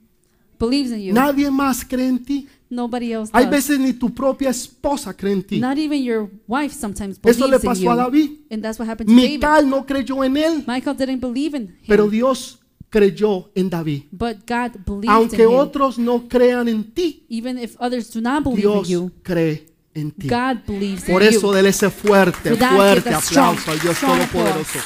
believes 0.62 0.92
in 0.92 1.02
you. 1.02 1.14
Nadie 1.14 1.50
más 1.50 1.84
cree 1.84 2.08
en 2.08 2.24
ti. 2.24 2.48
Nobody 2.70 3.12
else 3.12 3.32
Hay 3.34 3.48
veces 3.48 3.78
ni 3.80 3.92
tu 3.92 4.10
propia 4.14 4.50
esposa 4.50 5.14
cree 5.14 5.34
en 5.34 5.44
ti. 5.44 5.60
Not 5.60 5.78
even 5.78 6.02
your 6.04 6.30
wife 6.48 6.74
sometimes 6.74 7.20
Eso 7.22 7.48
le 7.48 7.60
pasó 7.60 7.92
a 7.92 7.96
David. 7.96 8.30
And 8.50 8.64
that's 8.64 8.80
what 8.80 8.88
happened 8.88 9.10
to 9.10 9.16
David. 9.40 9.68
No 9.68 9.86
creyó 9.86 10.24
en 10.24 10.38
él, 10.38 10.64
Michael 10.66 10.96
didn't 10.96 11.20
believe 11.20 11.56
in 11.56 11.64
him, 11.64 11.88
pero 11.88 12.10
Dios 12.10 12.61
creyó 12.92 13.50
en 13.56 13.70
David. 13.70 14.04
but 14.12 14.38
God 14.46 14.84
believed 14.86 15.10
Aunque 15.10 15.42
in 15.44 15.50
him. 15.50 15.56
otros 15.56 15.98
no 15.98 16.28
crean 16.28 16.68
en 16.68 16.84
ti, 16.94 17.26
Even 17.30 17.58
if 17.58 17.76
others 17.80 18.12
do 18.12 18.22
not 18.22 18.44
believe 18.44 18.62
Dios 18.62 18.88
in 18.90 18.94
you, 18.94 19.12
cree 19.24 19.66
en 19.96 20.12
ti. 20.12 20.28
God 20.28 20.58
believes 20.68 21.06
Por 21.06 21.24
in 21.24 21.30
eso 21.30 21.54
you. 21.54 21.66
ese 21.68 21.90
fuerte, 21.90 22.50
For 22.50 22.58
that, 22.60 22.76
fuerte 22.76 23.04
give 23.10 23.16
a 23.16 23.22
strong, 23.22 23.58
aplauso 23.58 23.72
al 23.72 23.80
Dios 23.80 23.96
strong 23.98 24.20
Todopoderoso. 24.20 24.80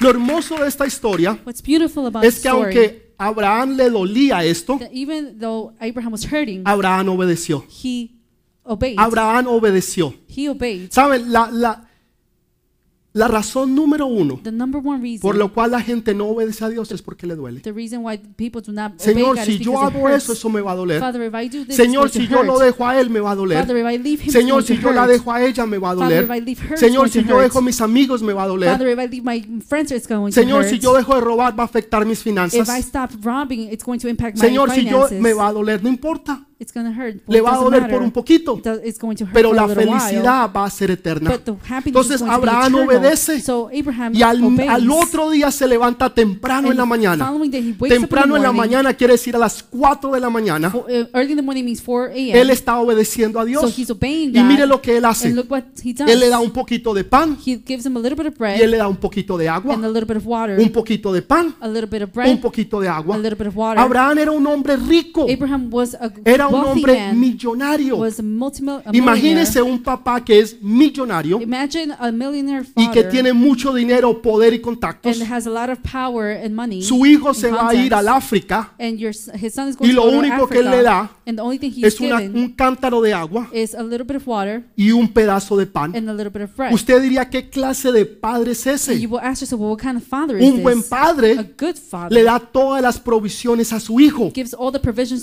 Lo 0.00 0.10
hermoso 0.10 0.56
de 0.58 0.68
esta 0.68 0.86
historia 0.86 1.36
What's 1.44 1.60
beautiful 1.62 2.06
about 2.06 2.24
es 2.24 2.36
the 2.36 2.42
que 2.42 2.48
story, 2.48 2.64
aunque 2.76 3.12
Abraham 3.18 3.76
le 3.76 3.90
dolía 3.90 4.44
esto, 4.44 4.78
that 4.78 4.90
even 4.92 5.38
though 5.40 5.72
Abraham 5.80 6.12
was 6.12 6.24
hurting, 6.24 6.62
Abraham 6.64 7.08
obedeció. 7.08 7.64
he 7.68 8.12
obeyed. 8.64 8.96
Abraham 8.96 9.48
obedeció. 9.48 10.14
He 10.28 10.48
obeyed. 10.48 10.92
¿Saben? 10.92 11.32
La, 11.32 11.50
la, 11.50 11.87
la 13.14 13.26
razón 13.26 13.74
número 13.74 14.06
uno 14.06 14.40
The 14.42 14.52
number 14.52 14.80
one 14.84 15.00
reason, 15.00 15.20
por 15.20 15.36
lo 15.36 15.52
cual 15.52 15.70
la 15.70 15.80
gente 15.80 16.14
no 16.14 16.26
obedece 16.26 16.64
a 16.64 16.68
Dios 16.68 16.90
es 16.92 17.02
porque 17.02 17.26
le 17.26 17.34
duele. 17.34 17.60
the 17.60 17.72
reason 17.72 18.04
why 18.04 18.18
people 18.36 18.60
do 18.60 18.72
not 18.72 18.92
Señor, 18.98 19.38
si 19.38 19.58
yo 19.58 19.80
hago 19.80 20.08
eso, 20.08 20.32
eso 20.32 20.48
me 20.50 20.60
va 20.60 20.72
a 20.72 20.76
doler. 20.76 21.02
Señor, 21.70 22.10
si 22.10 22.26
yo 22.28 22.42
lo 22.42 22.58
dejo 22.58 22.86
a 22.86 23.00
él, 23.00 23.10
me 23.10 23.20
va 23.20 23.32
a 23.32 23.34
doler. 23.34 23.66
Señor, 24.30 24.62
si 24.62 24.78
yo 24.78 24.92
la 24.92 25.06
dejo 25.06 25.32
a 25.32 25.42
ella, 25.42 25.66
me 25.66 25.78
va 25.78 25.90
a 25.90 25.94
doler. 25.94 26.28
Señor, 26.76 27.08
si 27.08 27.24
yo 27.24 27.40
dejo 27.40 27.58
a 27.58 27.62
mis 27.62 27.80
amigos, 27.80 28.22
me 28.22 28.32
va 28.32 28.44
a 28.44 28.48
doler. 28.48 28.78
Señor, 30.30 30.64
si 30.64 30.78
yo 30.78 30.94
dejo 30.94 31.14
de 31.14 31.20
robar, 31.20 31.58
va 31.58 31.62
a 31.62 31.66
afectar 31.66 32.04
mis 32.04 32.22
finanzas. 32.22 32.68
Señor, 34.34 34.70
si 34.70 34.84
yo 34.84 35.08
me 35.18 35.32
va 35.32 35.48
a 35.48 35.52
doler, 35.52 35.82
no 35.82 35.88
importa. 35.88 36.47
It's 36.60 36.72
going 36.74 36.86
to 36.86 36.92
hurt. 36.92 37.16
Le 37.28 37.38
It 37.38 37.44
va 37.44 37.52
a 37.54 37.56
doler 37.58 37.82
matter. 37.82 37.94
por 37.94 38.02
un 38.02 38.10
poquito, 38.10 38.60
It's 38.84 38.98
going 38.98 39.14
to 39.14 39.24
hurt 39.26 39.32
pero 39.32 39.52
la 39.52 39.64
while. 39.66 39.76
felicidad 39.76 40.50
va 40.52 40.64
a 40.64 40.70
ser 40.70 40.90
eterna. 40.90 41.30
But 41.30 41.44
the 41.44 41.52
happiness 41.52 41.86
Entonces 42.10 42.22
Abraham 42.22 42.74
obedece 42.74 43.40
So 43.40 43.70
Abraham 43.72 44.12
y 44.12 44.22
al, 44.22 44.42
al 44.68 44.90
otro 44.90 45.30
día 45.30 45.52
se 45.52 45.68
levanta 45.68 46.12
temprano 46.12 46.72
en 46.72 46.76
la 46.76 46.84
mañana. 46.84 47.32
day, 47.48 47.76
Temprano 47.88 48.34
en 48.36 48.42
la 48.42 48.48
morning. 48.50 48.58
mañana 48.72 48.94
quiere 48.94 49.12
decir 49.12 49.36
a 49.36 49.38
las 49.38 49.62
4 49.62 50.10
de 50.10 50.18
la 50.20 50.30
mañana. 50.30 50.72
Uh, 50.74 51.06
early 51.14 51.30
in 51.30 51.36
the 51.36 51.42
morning 51.42 51.62
means 51.64 51.80
4 51.80 52.06
a.m. 52.12 52.40
Él 52.40 52.50
está 52.50 52.76
obedeciendo 52.78 53.38
a 53.38 53.42
so 53.42 53.46
Dios. 53.46 53.78
he's 53.78 53.90
obeying 53.90 54.36
Y 54.36 54.42
mire 54.42 54.66
lo 54.66 54.82
que 54.82 54.96
él 54.96 55.04
hace. 55.04 55.28
and 55.28 55.36
look 55.36 55.48
what 55.48 55.62
he 55.84 55.92
does. 55.92 56.10
Él 56.10 56.18
le 56.18 56.28
da 56.28 56.40
un 56.40 56.50
poquito 56.50 56.92
de 56.92 57.04
pan 57.04 57.38
he 57.46 57.56
gives 57.64 57.86
him 57.86 57.96
a 57.96 58.00
little 58.00 58.16
bit 58.16 58.26
of 58.32 58.36
bread 58.36 58.58
y 58.58 58.62
él 58.62 58.72
le 58.72 58.78
da 58.78 58.88
un 58.88 58.96
poquito 58.96 59.38
de 59.38 59.48
agua. 59.48 59.74
and 59.74 59.84
a 59.84 59.88
little 59.88 60.06
bit 60.08 60.16
of 60.16 60.26
water. 60.26 60.58
Un 60.58 60.70
poquito 60.72 61.12
de 61.12 61.22
pan, 61.22 61.54
a 61.60 61.68
little 61.68 61.86
bit 61.88 62.02
of 62.02 62.08
un 62.08 62.14
bread. 62.14 62.40
poquito 62.40 62.80
de 62.80 62.88
a 62.88 62.96
agua. 62.96 63.16
little 63.16 63.36
bit 63.38 63.46
of 63.46 63.56
water. 63.56 63.78
Abraham 63.78 64.18
era 64.18 64.32
un 64.32 64.44
hombre 64.44 64.76
rico. 64.76 65.24
Abraham 65.30 65.68
was 65.70 65.94
a 65.94 66.10
Era 66.24 66.47
un 66.48 66.64
hombre 66.64 67.12
millonario. 67.14 67.98
Imagínese 68.92 69.62
un 69.62 69.82
papá 69.82 70.24
que 70.24 70.38
es 70.40 70.56
millonario 70.62 71.40
y 72.76 72.90
que 72.90 73.04
tiene 73.04 73.32
mucho 73.32 73.72
dinero, 73.74 74.20
poder 74.22 74.54
y 74.54 74.60
contactos. 74.60 75.20
and 75.20 75.32
has 75.32 75.46
a 75.46 75.50
lot 75.50 75.70
of 75.70 75.78
power 75.80 76.42
and 76.44 76.54
money. 76.54 76.82
Su 76.82 77.04
hijo 77.06 77.34
se 77.34 77.50
va 77.50 77.68
a 77.68 77.74
ir 77.74 77.94
al 77.94 78.08
África 78.08 78.72
y 78.78 79.92
lo 79.92 80.04
único 80.10 80.46
que 80.48 80.58
él 80.58 80.70
le 80.70 80.82
da 80.82 81.10
es 81.82 82.00
una- 82.00 82.16
un 82.18 82.52
cántaro 82.54 83.00
de 83.00 83.12
agua 83.12 83.48
is 83.52 83.74
a 83.74 83.82
little 83.82 84.04
bit 84.04 84.16
of 84.16 84.26
water 84.26 84.64
y 84.76 84.90
un 84.92 85.08
pedazo 85.08 85.56
de 85.56 85.66
pan. 85.66 85.94
and 85.94 86.08
a 86.08 86.12
little 86.12 86.30
bit 86.30 86.42
of 86.42 86.56
bread. 86.56 86.72
Usted 86.72 87.00
diría, 87.02 87.28
¿qué 87.28 87.48
clase 87.48 87.92
de 87.92 88.04
padre 88.06 88.52
es 88.52 88.66
ese? 88.66 88.94
Un 90.40 90.62
buen 90.62 90.82
padre 90.82 91.54
le 92.10 92.22
da 92.22 92.38
todas 92.38 92.82
las 92.82 92.98
provisiones 92.98 93.72
a 93.72 93.80
su 93.80 94.00
hijo 94.00 94.32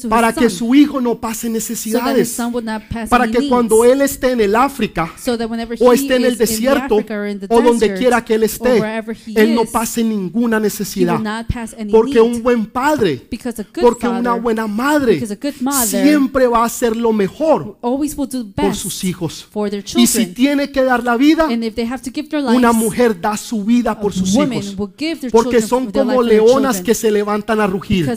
para 0.10 0.34
que 0.34 0.50
su 0.50 0.76
hijo 0.76 1.02
no 1.02 1.15
pase 1.20 1.50
necesidades. 1.50 2.38
Para 3.10 3.28
que 3.30 3.48
cuando 3.48 3.84
él 3.86 4.02
esté 4.02 4.32
en 4.32 4.42
el 4.42 4.56
África 4.56 5.14
o 5.80 5.94
esté 5.94 6.16
en 6.16 6.26
el 6.26 6.38
desierto 6.38 6.98
o 7.50 7.62
donde 7.62 7.94
quiera 7.96 8.24
que 8.24 8.36
él 8.36 8.44
esté, 8.44 8.82
él 9.36 9.56
no 9.56 9.66
pase 9.66 10.04
ninguna 10.04 10.60
necesidad. 10.60 11.20
Porque 11.92 12.22
un 12.22 12.42
buen 12.42 12.66
padre, 12.66 13.28
porque 13.82 14.08
una 14.08 14.34
buena 14.34 14.68
madre 14.68 15.22
siempre 15.86 16.48
va 16.48 16.64
a 16.64 16.66
hacer 16.66 16.96
lo 16.96 17.14
mejor 17.14 17.78
por 17.80 18.76
sus 18.76 19.04
hijos. 19.04 19.48
Y 19.96 20.08
si 20.08 20.28
tiene 20.28 20.72
que 20.72 20.84
dar 20.84 21.04
la 21.04 21.18
vida, 21.18 21.48
una 22.54 22.72
mujer 22.72 23.20
da 23.20 23.38
su 23.38 23.64
vida 23.64 24.00
por 24.00 24.14
sus 24.14 24.36
hijos. 24.36 24.76
Porque 25.32 25.62
son 25.62 25.92
como 25.92 26.22
leonas 26.22 26.82
que 26.82 26.94
se 26.94 27.12
levantan 27.12 27.60
a 27.60 27.68
rugir. 27.68 28.10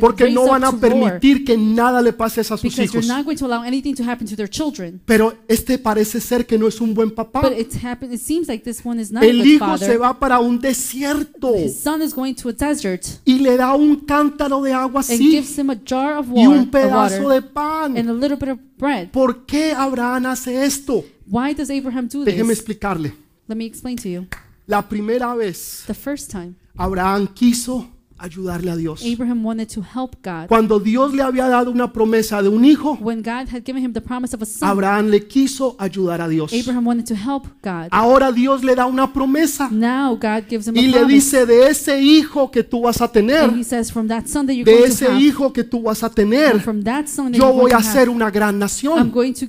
Porque 0.00 0.30
no 0.30 0.46
van 0.46 0.64
a 0.64 0.72
permitir 0.72 1.44
que 1.44 1.56
nada 1.56 2.02
le 2.06 2.12
pase 2.12 2.40
a 2.40 2.44
sus 2.44 2.62
because 2.62 2.82
hijos. 2.84 2.94
you're 2.94 3.06
not 3.14 3.24
going 3.24 3.36
to 3.36 3.44
allow 3.46 3.62
anything 3.62 3.94
to 3.94 4.02
happen 4.02 4.26
to 4.26 4.34
their 4.36 4.48
children. 4.48 5.00
Pero 5.04 5.34
este 5.48 5.78
parece 5.78 6.20
ser 6.20 6.46
que 6.46 6.56
no 6.58 6.66
es 6.68 6.80
un 6.80 6.94
buen 6.94 7.10
papá. 7.10 7.42
But 7.42 7.52
happen- 7.84 8.12
it 8.12 8.20
seems 8.20 8.48
like 8.48 8.64
this 8.64 8.80
one 8.84 9.00
is 9.00 9.10
not 9.12 9.22
a 9.22 9.26
El 9.26 9.38
good 9.38 9.46
hijo 9.46 9.66
father. 9.66 9.86
se 9.88 9.96
va 9.98 10.18
para 10.18 10.38
un 10.40 10.58
desierto 10.60 11.54
His 11.54 11.78
son 11.78 12.02
is 12.02 12.14
going 12.14 12.34
to 12.34 12.48
a 12.48 12.52
desert 12.52 13.04
y 13.24 13.38
le 13.40 13.56
da 13.56 13.74
un 13.74 13.96
cántaro 14.06 14.62
de 14.62 14.72
agua 14.72 15.00
and 15.02 15.10
así 15.10 15.30
gives 15.30 15.58
him 15.58 15.70
a 15.70 15.76
jar 15.84 16.16
of 16.18 16.26
y 16.28 16.46
water, 16.46 16.48
un 16.60 16.70
pedazo 16.70 17.16
of 17.18 17.24
water 17.24 17.42
de 17.42 17.48
pan. 17.48 17.96
and 17.96 18.08
a 18.08 18.12
little 18.12 18.36
bit 18.36 18.48
of 18.48 18.58
bread. 18.78 19.10
¿Por 19.10 19.44
qué 19.46 19.72
Abraham 19.72 20.26
hace 20.26 20.64
esto? 20.64 21.04
Why 21.28 21.54
does 21.54 21.70
Abraham 21.70 22.08
do 22.08 22.24
Déjeme 22.24 22.50
this? 22.50 22.58
explicarle. 22.58 23.12
Let 23.48 23.56
me 23.56 23.64
explain 23.66 23.96
to 23.96 24.08
you. 24.08 24.26
La 24.66 24.88
primera 24.88 25.34
vez 25.34 25.84
The 25.86 25.94
first 25.94 26.30
time, 26.30 26.54
Abraham 26.78 27.26
quiso 27.28 27.88
ayudarle 28.18 28.70
a 28.70 28.76
Dios. 28.76 29.02
Abraham 29.04 29.44
wanted 29.44 29.68
to 29.72 29.82
help 29.82 30.16
God. 30.24 30.46
Cuando 30.48 30.78
Dios 30.80 31.12
le 31.14 31.22
había 31.22 31.48
dado 31.48 31.70
una 31.70 31.92
promesa 31.92 32.42
de 32.42 32.48
un 32.48 32.64
hijo, 32.64 32.96
When 33.00 33.18
God 33.22 33.48
had 33.52 33.62
given 33.64 33.84
him 33.84 33.92
the 33.92 34.00
promise 34.00 34.34
of 34.34 34.42
a 34.42 34.46
son, 34.46 34.68
Abraham 34.68 35.08
le 35.10 35.26
quiso 35.26 35.76
ayudar 35.78 36.20
a 36.20 36.28
Dios. 36.28 36.52
Abraham 36.52 36.86
wanted 36.86 37.06
to 37.06 37.14
help 37.14 37.44
God. 37.62 37.88
Ahora 37.90 38.32
Dios 38.32 38.62
le 38.64 38.74
da 38.74 38.86
una 38.86 39.12
promesa 39.12 39.68
Now 39.70 40.14
God 40.16 40.44
gives 40.48 40.66
him 40.68 40.76
a 40.76 40.80
y 40.80 40.86
le 40.86 40.98
promise. 40.98 41.14
dice, 41.14 41.46
de 41.46 41.68
ese 41.68 42.00
hijo 42.00 42.50
que 42.50 42.62
tú 42.64 42.82
vas 42.82 43.00
a 43.00 43.08
tener, 43.10 43.44
And 43.44 43.58
he 43.58 43.64
says, 43.64 43.90
from 43.92 44.08
that 44.08 44.26
son 44.26 44.46
that 44.46 44.54
you're 44.54 44.64
de 44.64 44.72
going 44.72 44.84
to 44.88 44.92
ese 44.92 45.06
have, 45.06 45.20
hijo 45.20 45.52
que 45.52 45.64
tú 45.64 45.82
vas 45.82 46.02
a 46.02 46.06
and 46.06 46.14
tener, 46.14 46.60
from 46.60 46.82
that 46.84 47.06
son 47.06 47.32
that 47.32 47.38
yo 47.38 47.46
you're 47.48 47.52
voy 47.62 47.70
going 47.70 47.74
a 47.74 47.78
to 47.78 47.92
ser 47.92 48.00
have, 48.08 48.10
una 48.10 48.30
gran 48.30 48.54
I'm 48.54 48.58
nación. 48.60 49.10
going 49.12 49.34
to 49.34 49.46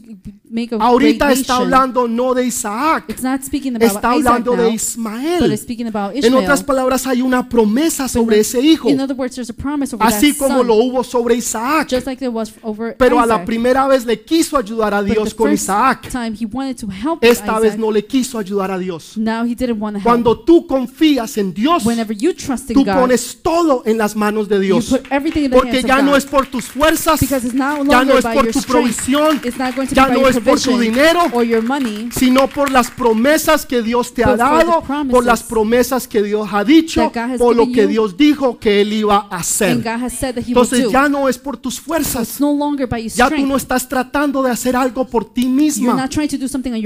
make 0.50 0.74
a 0.74 0.78
great 0.78 0.82
Ahorita 0.82 1.32
está 1.32 1.54
nation. 1.54 1.74
hablando 1.74 2.08
no 2.08 2.34
de 2.34 2.46
Isaac, 2.46 3.06
It's 3.08 3.24
not 3.24 3.42
speaking 3.44 3.76
about 3.76 3.88
está 3.88 4.14
Isaac 4.16 4.26
hablando 4.28 4.52
de 4.56 4.64
but 4.66 4.74
Ismael. 4.74 5.52
it's 5.52 5.62
speaking 5.64 5.88
about 5.88 6.16
En 6.16 6.34
otras 6.34 6.64
palabras, 6.64 7.06
hay 7.08 7.22
una 7.22 7.48
promesa 7.48 8.08
sobre 8.08 8.40
ese 8.40 8.62
hijo, 8.62 8.90
In 8.90 9.00
other 9.00 9.16
words, 9.16 9.36
there's 9.36 9.50
a 9.50 9.54
promise 9.54 9.94
over 9.96 10.06
así 10.06 10.32
that 10.34 10.40
como 10.40 10.58
son, 10.60 10.68
lo 10.68 10.76
hubo 10.76 11.04
sobre 11.04 11.36
Isaac. 11.36 11.88
just 11.90 12.06
like 12.08 12.20
there 12.20 12.30
was 12.32 12.54
over 12.64 12.96
Pero 12.98 13.20
a 13.20 13.26
la 13.26 13.36
Isaac. 13.36 13.46
primera 13.46 13.88
vez 13.88 14.06
le 14.06 14.22
quiso 14.24 14.58
ayudar 14.58 14.94
a 14.94 15.02
But 15.02 15.12
Dios 15.12 15.30
the 15.30 15.36
con 15.36 15.50
first 15.50 15.64
Isaac. 15.70 16.10
time 16.10 16.34
he 16.40 16.46
wanted 16.46 16.78
to 16.78 16.88
help 16.90 17.24
Esta 17.24 17.44
Isaac, 17.58 17.62
vez 17.62 17.78
no 17.78 17.92
le 17.92 18.06
quiso 18.06 18.40
ayudar 18.40 18.72
a 18.72 18.78
Dios. 18.80 19.18
now 19.18 19.44
he 19.46 19.56
didn't 19.56 19.80
want 19.80 19.96
to 19.96 20.00
help. 20.00 20.04
Cuando 20.04 20.40
tú 20.40 20.66
confías 20.68 21.38
en 21.38 21.54
Dios, 21.54 21.86
Whenever 21.86 22.16
you 22.16 22.34
trust 22.34 22.70
in 22.70 22.76
tú 22.76 22.86
God, 22.86 22.94
pones 22.96 23.38
todo 23.42 23.84
en 23.86 23.98
las 23.98 24.16
manos 24.16 24.48
de 24.48 24.56
you 24.58 24.62
Dios. 24.80 24.86
put 24.90 25.02
everything 25.12 25.44
in 25.46 25.52
the 25.52 25.58
Porque 25.58 25.72
hands 25.78 25.84
of 25.84 25.90
ya 25.90 26.02
no 26.02 26.12
God. 26.12 26.18
es 26.18 26.26
por 26.26 26.46
tus 26.48 26.66
fuerzas, 26.66 27.20
because 27.20 27.46
it's 27.46 27.54
no 27.56 27.78
ya 27.78 27.84
longer 27.84 28.06
no 28.06 28.18
es 28.18 28.24
by 28.24 28.34
por 28.36 28.44
your 28.46 28.54
tu 28.54 28.60
strength. 28.60 28.72
provisión, 28.72 29.42
It's 29.44 29.58
not 29.58 29.76
going 29.76 29.88
to 29.88 29.96
ya 29.96 30.08
by 30.08 30.14
no 30.14 30.20
your 30.22 30.30
es 30.30 30.37
por 30.42 30.60
tu 30.60 30.78
dinero, 30.80 31.24
money, 31.64 32.10
sino 32.12 32.48
por 32.48 32.72
las 32.72 32.92
promesas 32.92 33.66
que 33.66 33.82
Dios 33.82 34.14
te 34.14 34.24
ha 34.24 34.36
dado, 34.36 34.84
por 35.10 35.26
las 35.26 35.44
promesas 35.44 36.08
que 36.08 36.22
Dios 36.22 36.48
ha 36.52 36.64
dicho, 36.64 37.12
por 37.38 37.56
lo 37.56 37.72
que. 37.72 37.88
Dios 37.88 38.18
dijo 38.18 38.60
que 38.60 38.82
Él 38.82 38.94
iba 38.94 39.28
a 39.30 39.38
hacer. 39.38 39.82
Entonces 40.48 40.90
ya 40.92 41.08
no 41.08 41.30
es 41.30 41.38
por 41.38 41.58
tus 41.58 41.80
fuerzas, 41.80 42.38
ya 43.16 43.30
tú 43.30 43.46
no 43.46 43.56
estás 43.56 43.88
tratando 43.88 44.44
de 44.44 44.52
hacer 44.52 44.76
algo 44.76 45.08
por 45.08 45.26
ti 45.26 45.46
misma, 45.46 46.10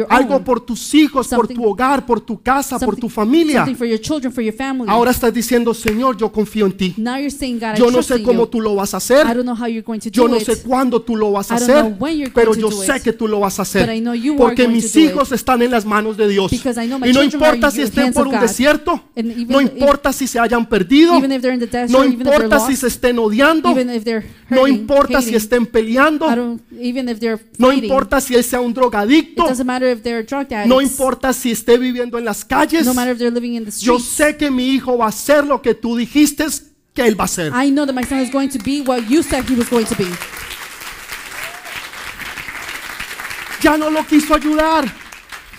algo 0.10 0.44
por 0.44 0.62
tus 0.62 0.94
hijos, 0.94 1.28
por 1.28 1.48
tu 1.48 1.66
hogar, 1.66 2.06
por 2.06 2.22
tu 2.22 2.42
casa, 2.42 2.80
por 2.80 2.96
tu 2.96 3.10
familia. 3.10 3.66
Ahora 4.88 5.12
estás 5.12 5.34
diciendo, 5.34 5.74
Señor, 5.74 6.18
yo 6.18 6.32
confío 6.32 6.66
en 6.66 6.78
ti. 6.78 6.96
Yo 7.78 7.92
no 7.92 8.02
sé 8.02 8.22
cómo 8.24 8.48
tú 8.48 8.62
lo 8.62 8.76
vas 8.76 8.94
a 8.94 8.98
hacer. 8.98 9.28
Yo 10.12 10.28
no 10.28 10.38
it. 10.38 10.44
sé 10.44 10.62
cuándo 10.62 11.02
tú 11.02 11.16
lo 11.16 11.32
vas 11.32 11.52
a 11.52 11.56
hacer, 11.56 11.96
pero 12.34 12.54
yo 12.54 12.72
sé 12.72 12.98
it. 12.98 13.04
que 13.04 13.14
tú 13.14 13.28
lo 13.28 13.40
vas 13.41 13.60
a 13.60 13.63
hacer. 13.63 14.01
Porque 14.38 14.67
mis 14.67 14.95
hijos 14.95 15.32
están 15.32 15.62
en 15.62 15.71
las 15.71 15.86
manos 15.86 16.17
de 16.17 16.27
Dios. 16.27 16.51
Y 16.54 17.13
no 17.13 17.23
importa 17.23 17.69
si 17.69 17.82
estén 17.82 18.13
por 18.13 18.27
un 18.27 18.39
desierto, 18.39 19.04
no 19.47 19.62
importa 19.62 20.13
si 20.13 20.27
se 20.27 20.39
hayan 20.39 20.67
perdido, 20.67 21.21
no 21.89 22.04
importa 22.04 22.60
si 22.60 22.75
se 22.75 22.88
estén 22.88 23.19
odiando, 23.19 23.75
no 24.49 24.67
importa 24.67 25.21
si 25.21 25.36
estén 25.36 25.65
peleando, 25.65 26.27
no 27.58 27.71
importa 27.71 28.21
si 28.21 28.36
él 28.36 28.43
sea 28.43 28.62
un 28.62 28.73
drogadicto, 28.73 29.45
no 30.65 30.82
importa 30.82 31.34
si 31.34 31.51
esté 31.51 31.77
viviendo 31.77 32.17
en 32.17 32.25
las 32.25 32.45
calles. 32.45 32.88
Yo 33.82 33.99
sé 33.99 34.38
que 34.38 34.49
mi 34.49 34.69
hijo 34.69 34.97
va 34.97 35.06
a 35.06 35.10
hacer 35.10 35.45
lo 35.45 35.62
que 35.62 35.75
tú 35.75 35.95
dijiste 35.95 36.45
que 36.93 37.08
él 37.08 37.19
va 37.19 37.23
a 37.23 37.25
hacer. 37.25 37.51
I 37.54 37.71
know 37.71 37.86
that 37.86 37.93
my 37.93 38.04
son 38.04 38.19
is 38.19 38.32
going 38.32 38.49
to 38.49 38.60
be 38.63 38.82
what 38.82 39.08
you 39.10 39.23
said 39.23 39.45
he 39.49 39.56
was 39.56 39.69
going 39.69 39.86
to 39.86 39.95
be. 39.95 40.08
Ya 43.62 43.78
no 43.78 43.89
lo 43.89 44.06
quiso 44.06 44.34
ayudar. 44.34 45.11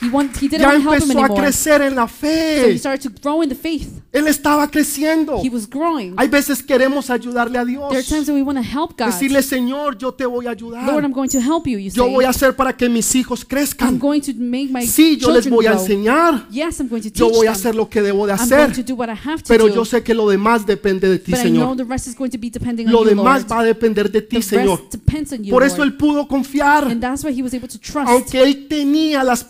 He, 0.02 0.08
want, 0.10 0.36
he 0.36 0.48
didn't 0.48 0.60
Ya 0.62 0.68
want 0.68 0.82
to 0.82 0.90
help 0.90 0.96
him 0.96 1.10
empezó 1.10 1.18
a 1.20 1.24
anymore. 1.26 1.40
crecer 1.42 1.82
en 1.82 1.94
la 1.96 2.08
So 2.08 2.14
he 2.26 2.72
fe. 2.72 2.78
started 2.78 3.02
to 3.02 3.20
grow 3.22 3.42
in 3.42 3.48
the 3.48 3.54
faith. 3.54 3.88
Él 4.12 4.26
estaba 4.26 4.68
creciendo. 4.68 5.40
He 5.42 5.48
was 5.48 5.66
growing. 5.68 6.14
Hay 6.18 6.28
veces 6.28 6.62
queremos 6.62 7.08
ayudarle 7.08 7.56
a 7.58 7.64
Dios. 7.64 7.88
There 7.88 8.00
are 8.00 8.06
times 8.06 8.26
that 8.26 8.34
we 8.34 8.42
want 8.42 8.58
to 8.58 8.64
help 8.64 8.98
God. 8.98 9.06
Decirle, 9.06 9.42
Señor, 9.42 9.96
yo 9.96 10.12
te 10.12 10.26
voy 10.26 10.46
a 10.46 10.50
Lord, 10.50 10.56
ayudar. 10.58 11.04
I'm 11.04 11.12
going 11.12 11.28
to 11.30 11.40
help 11.40 11.66
you, 11.66 11.78
you 11.78 11.90
Yo 11.94 12.04
say. 12.04 12.12
voy 12.12 12.24
a 12.24 12.30
hacer 12.30 12.54
para 12.56 12.76
que 12.76 12.88
mis 12.88 13.14
hijos 13.14 13.40
I'm 13.42 13.48
crezcan. 13.48 13.98
going 13.98 14.20
to 14.20 14.32
make 14.36 14.70
my 14.70 14.86
Sí, 14.86 15.16
yo 15.16 15.30
les 15.30 15.44
children 15.44 15.54
voy 15.54 15.66
a 15.66 15.70
grow. 15.70 15.80
enseñar. 15.82 16.46
Yes, 16.50 16.80
I'm 16.80 16.88
going 16.88 17.00
to 17.02 17.08
teach 17.10 17.18
Yo 17.20 17.30
voy 17.30 17.46
a 17.46 17.52
them. 17.52 17.60
hacer 17.60 17.74
lo 17.74 17.88
que 17.88 18.02
debo 18.02 18.26
de 18.26 18.32
I'm 18.32 18.38
going 18.38 18.48
to 18.48 18.54
hacer. 18.72 18.84
do 18.84 18.94
what 18.96 19.08
I 19.08 19.14
have 19.14 19.42
to 19.42 19.48
Pero 19.48 19.68
do. 19.68 19.74
yo 19.76 19.84
sé 19.84 20.02
que 20.02 20.14
lo 20.14 20.28
demás 20.28 20.66
depende 20.66 21.08
de 21.08 21.18
ti, 21.18 21.30
but 21.32 21.40
I 21.46 21.50
know 21.50 21.70
Señor. 21.72 21.76
the 21.78 21.84
rest 21.84 22.06
is 22.08 22.14
going 22.16 22.30
to 22.30 22.38
be 22.38 22.50
depending 22.50 22.86
on 22.88 22.92
Lo 22.92 23.02
you, 23.04 23.10
demás 23.10 23.42
Lord. 23.42 23.52
va 23.52 23.60
a 23.60 23.64
depender 23.64 24.10
de 24.10 24.20
ti, 24.20 24.36
the 24.36 24.42
Señor. 24.42 24.78
rest 24.80 24.92
depends 24.92 25.32
on 25.32 25.44
you, 25.44 25.50
Por 25.50 25.62
eso 25.62 25.76
Lord. 25.78 25.88
él 25.88 25.96
pudo 25.96 26.28
confiar. 26.28 26.84
And 26.84 27.00
that's 27.00 27.24
why 27.24 27.32
he 27.32 27.42
was 27.42 27.54
able 27.54 27.68
to 27.68 27.78
trust. 27.78 28.08
Aunque 28.08 28.42
él 28.42 28.66
tenía 28.68 29.24
las 29.24 29.42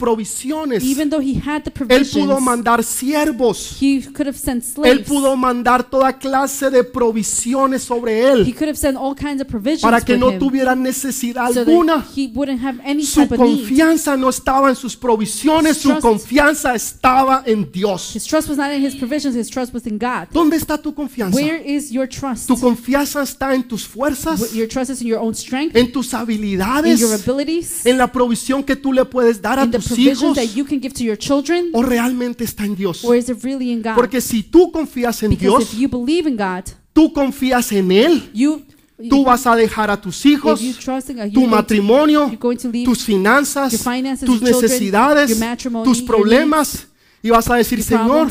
provisiones, 0.43 0.83
Even 0.85 1.11
though 1.11 1.21
he 1.23 1.35
had 1.35 1.63
the 1.65 1.71
él 1.71 1.75
provisions, 1.75 2.27
pudo 2.27 2.41
mandar 2.41 2.83
siervos. 2.83 3.77
he 3.81 4.01
could 4.03 4.27
have 4.27 4.37
sent 4.39 4.65
Él 4.65 4.73
slaves. 4.75 5.09
pudo 5.09 5.37
mandar 5.37 5.83
toda 5.89 6.13
clase 6.19 6.71
de 6.71 6.83
provisiones 6.85 7.83
sobre 7.83 8.13
he 8.13 8.25
él 8.33 8.55
could 8.55 8.69
have 8.69 8.77
sent 8.79 8.97
all 8.97 9.15
kinds 9.15 9.41
of 9.41 9.49
provisions 9.49 9.83
para 9.83 10.01
que 10.01 10.17
no 10.17 10.31
him 10.33 10.39
tuviera 10.39 10.75
necesidad 10.75 11.53
so 11.53 11.61
alguna. 11.61 11.97
that 11.99 12.07
he 12.17 12.31
wouldn't 12.35 12.61
have 12.63 12.79
any 12.85 13.03
Su 13.05 13.21
type 13.21 13.35
of 13.35 13.41
need. 13.41 13.59
confianza 13.61 14.17
no 14.17 14.29
estaba 14.29 14.69
en 14.71 14.77
sus 14.77 14.97
provisiones, 14.97 15.77
His 15.77 15.83
su 15.83 15.89
trust- 15.91 16.03
confianza 16.03 16.75
estaba 16.75 17.43
en 17.47 17.71
Dios. 17.71 18.15
His 18.15 18.25
trust 18.27 18.49
was 18.49 18.59
not 18.59 18.71
in 18.73 18.83
his 18.85 18.95
provisions, 18.97 19.35
his 19.37 19.49
trust 19.49 19.73
was 19.73 19.87
in 19.87 19.99
God. 19.99 20.29
¿Dónde 20.33 20.57
está 20.57 20.79
tu 20.81 20.93
confianza? 20.95 21.37
Where 21.37 21.57
is 21.65 21.91
your 21.91 22.07
trust? 22.09 22.47
¿Tu 22.49 22.57
confianza 22.59 23.23
está 23.23 23.55
en 23.55 23.63
tus 23.63 23.87
fuerzas? 23.87 24.53
Your 24.53 24.69
trust 24.69 24.91
is 24.91 25.01
in 25.03 25.09
your 25.09 25.21
own 25.21 25.35
strength, 25.35 25.77
¿En 25.77 25.91
tus 25.93 26.13
in 26.13 26.19
habilidades? 26.19 27.01
your 27.01 27.13
abilities, 27.15 27.85
¿En 27.87 27.99
la 27.99 28.11
provisión 28.11 28.63
que 28.65 28.77
tú 28.77 28.93
le 28.93 29.05
puedes 29.05 29.41
dar 29.41 29.59
a 29.59 29.65
in 29.65 29.71
tus 29.71 29.87
provisions 29.89 30.32
hijos? 30.33 30.49
that 30.49 30.57
you 30.57 30.65
can 30.65 30.81
give 30.81 30.95
to 30.95 31.05
your 31.05 31.17
children, 31.17 31.71
¿O 31.73 31.83
realmente 31.83 32.45
está 32.45 32.65
en 32.65 32.75
Dios? 32.75 33.05
or 33.05 33.17
is 33.17 33.29
it 33.29 33.43
really 33.43 33.71
in 33.71 33.83
God? 33.83 33.95
Porque 33.95 34.21
si 34.21 34.43
tú 34.43 34.71
confías 34.73 35.23
en 35.23 35.31
Because 35.31 35.59
Dios, 35.59 35.75
if 35.75 35.79
you 35.79 35.89
believe 35.89 36.29
in 36.29 36.37
God, 36.37 36.65
tú 36.93 37.13
confías 37.13 37.73
en 37.73 37.91
Él, 37.91 38.31
you 38.33 38.63
tú 39.09 39.25
vas 39.25 39.47
a 39.47 39.57
dejar 39.57 39.91
a 39.91 40.01
tus 40.01 40.25
hijos, 40.27 40.61
tu 41.33 41.47
matrimonio, 41.47 42.31
tus 42.85 43.05
finanzas, 43.05 43.73
tus 44.25 44.43
necesidades, 44.43 45.39
tus 45.85 46.03
problemas 46.03 46.87
y 47.23 47.31
vas 47.31 47.49
a 47.51 47.57
decir, 47.57 47.83
Señor. 47.83 48.31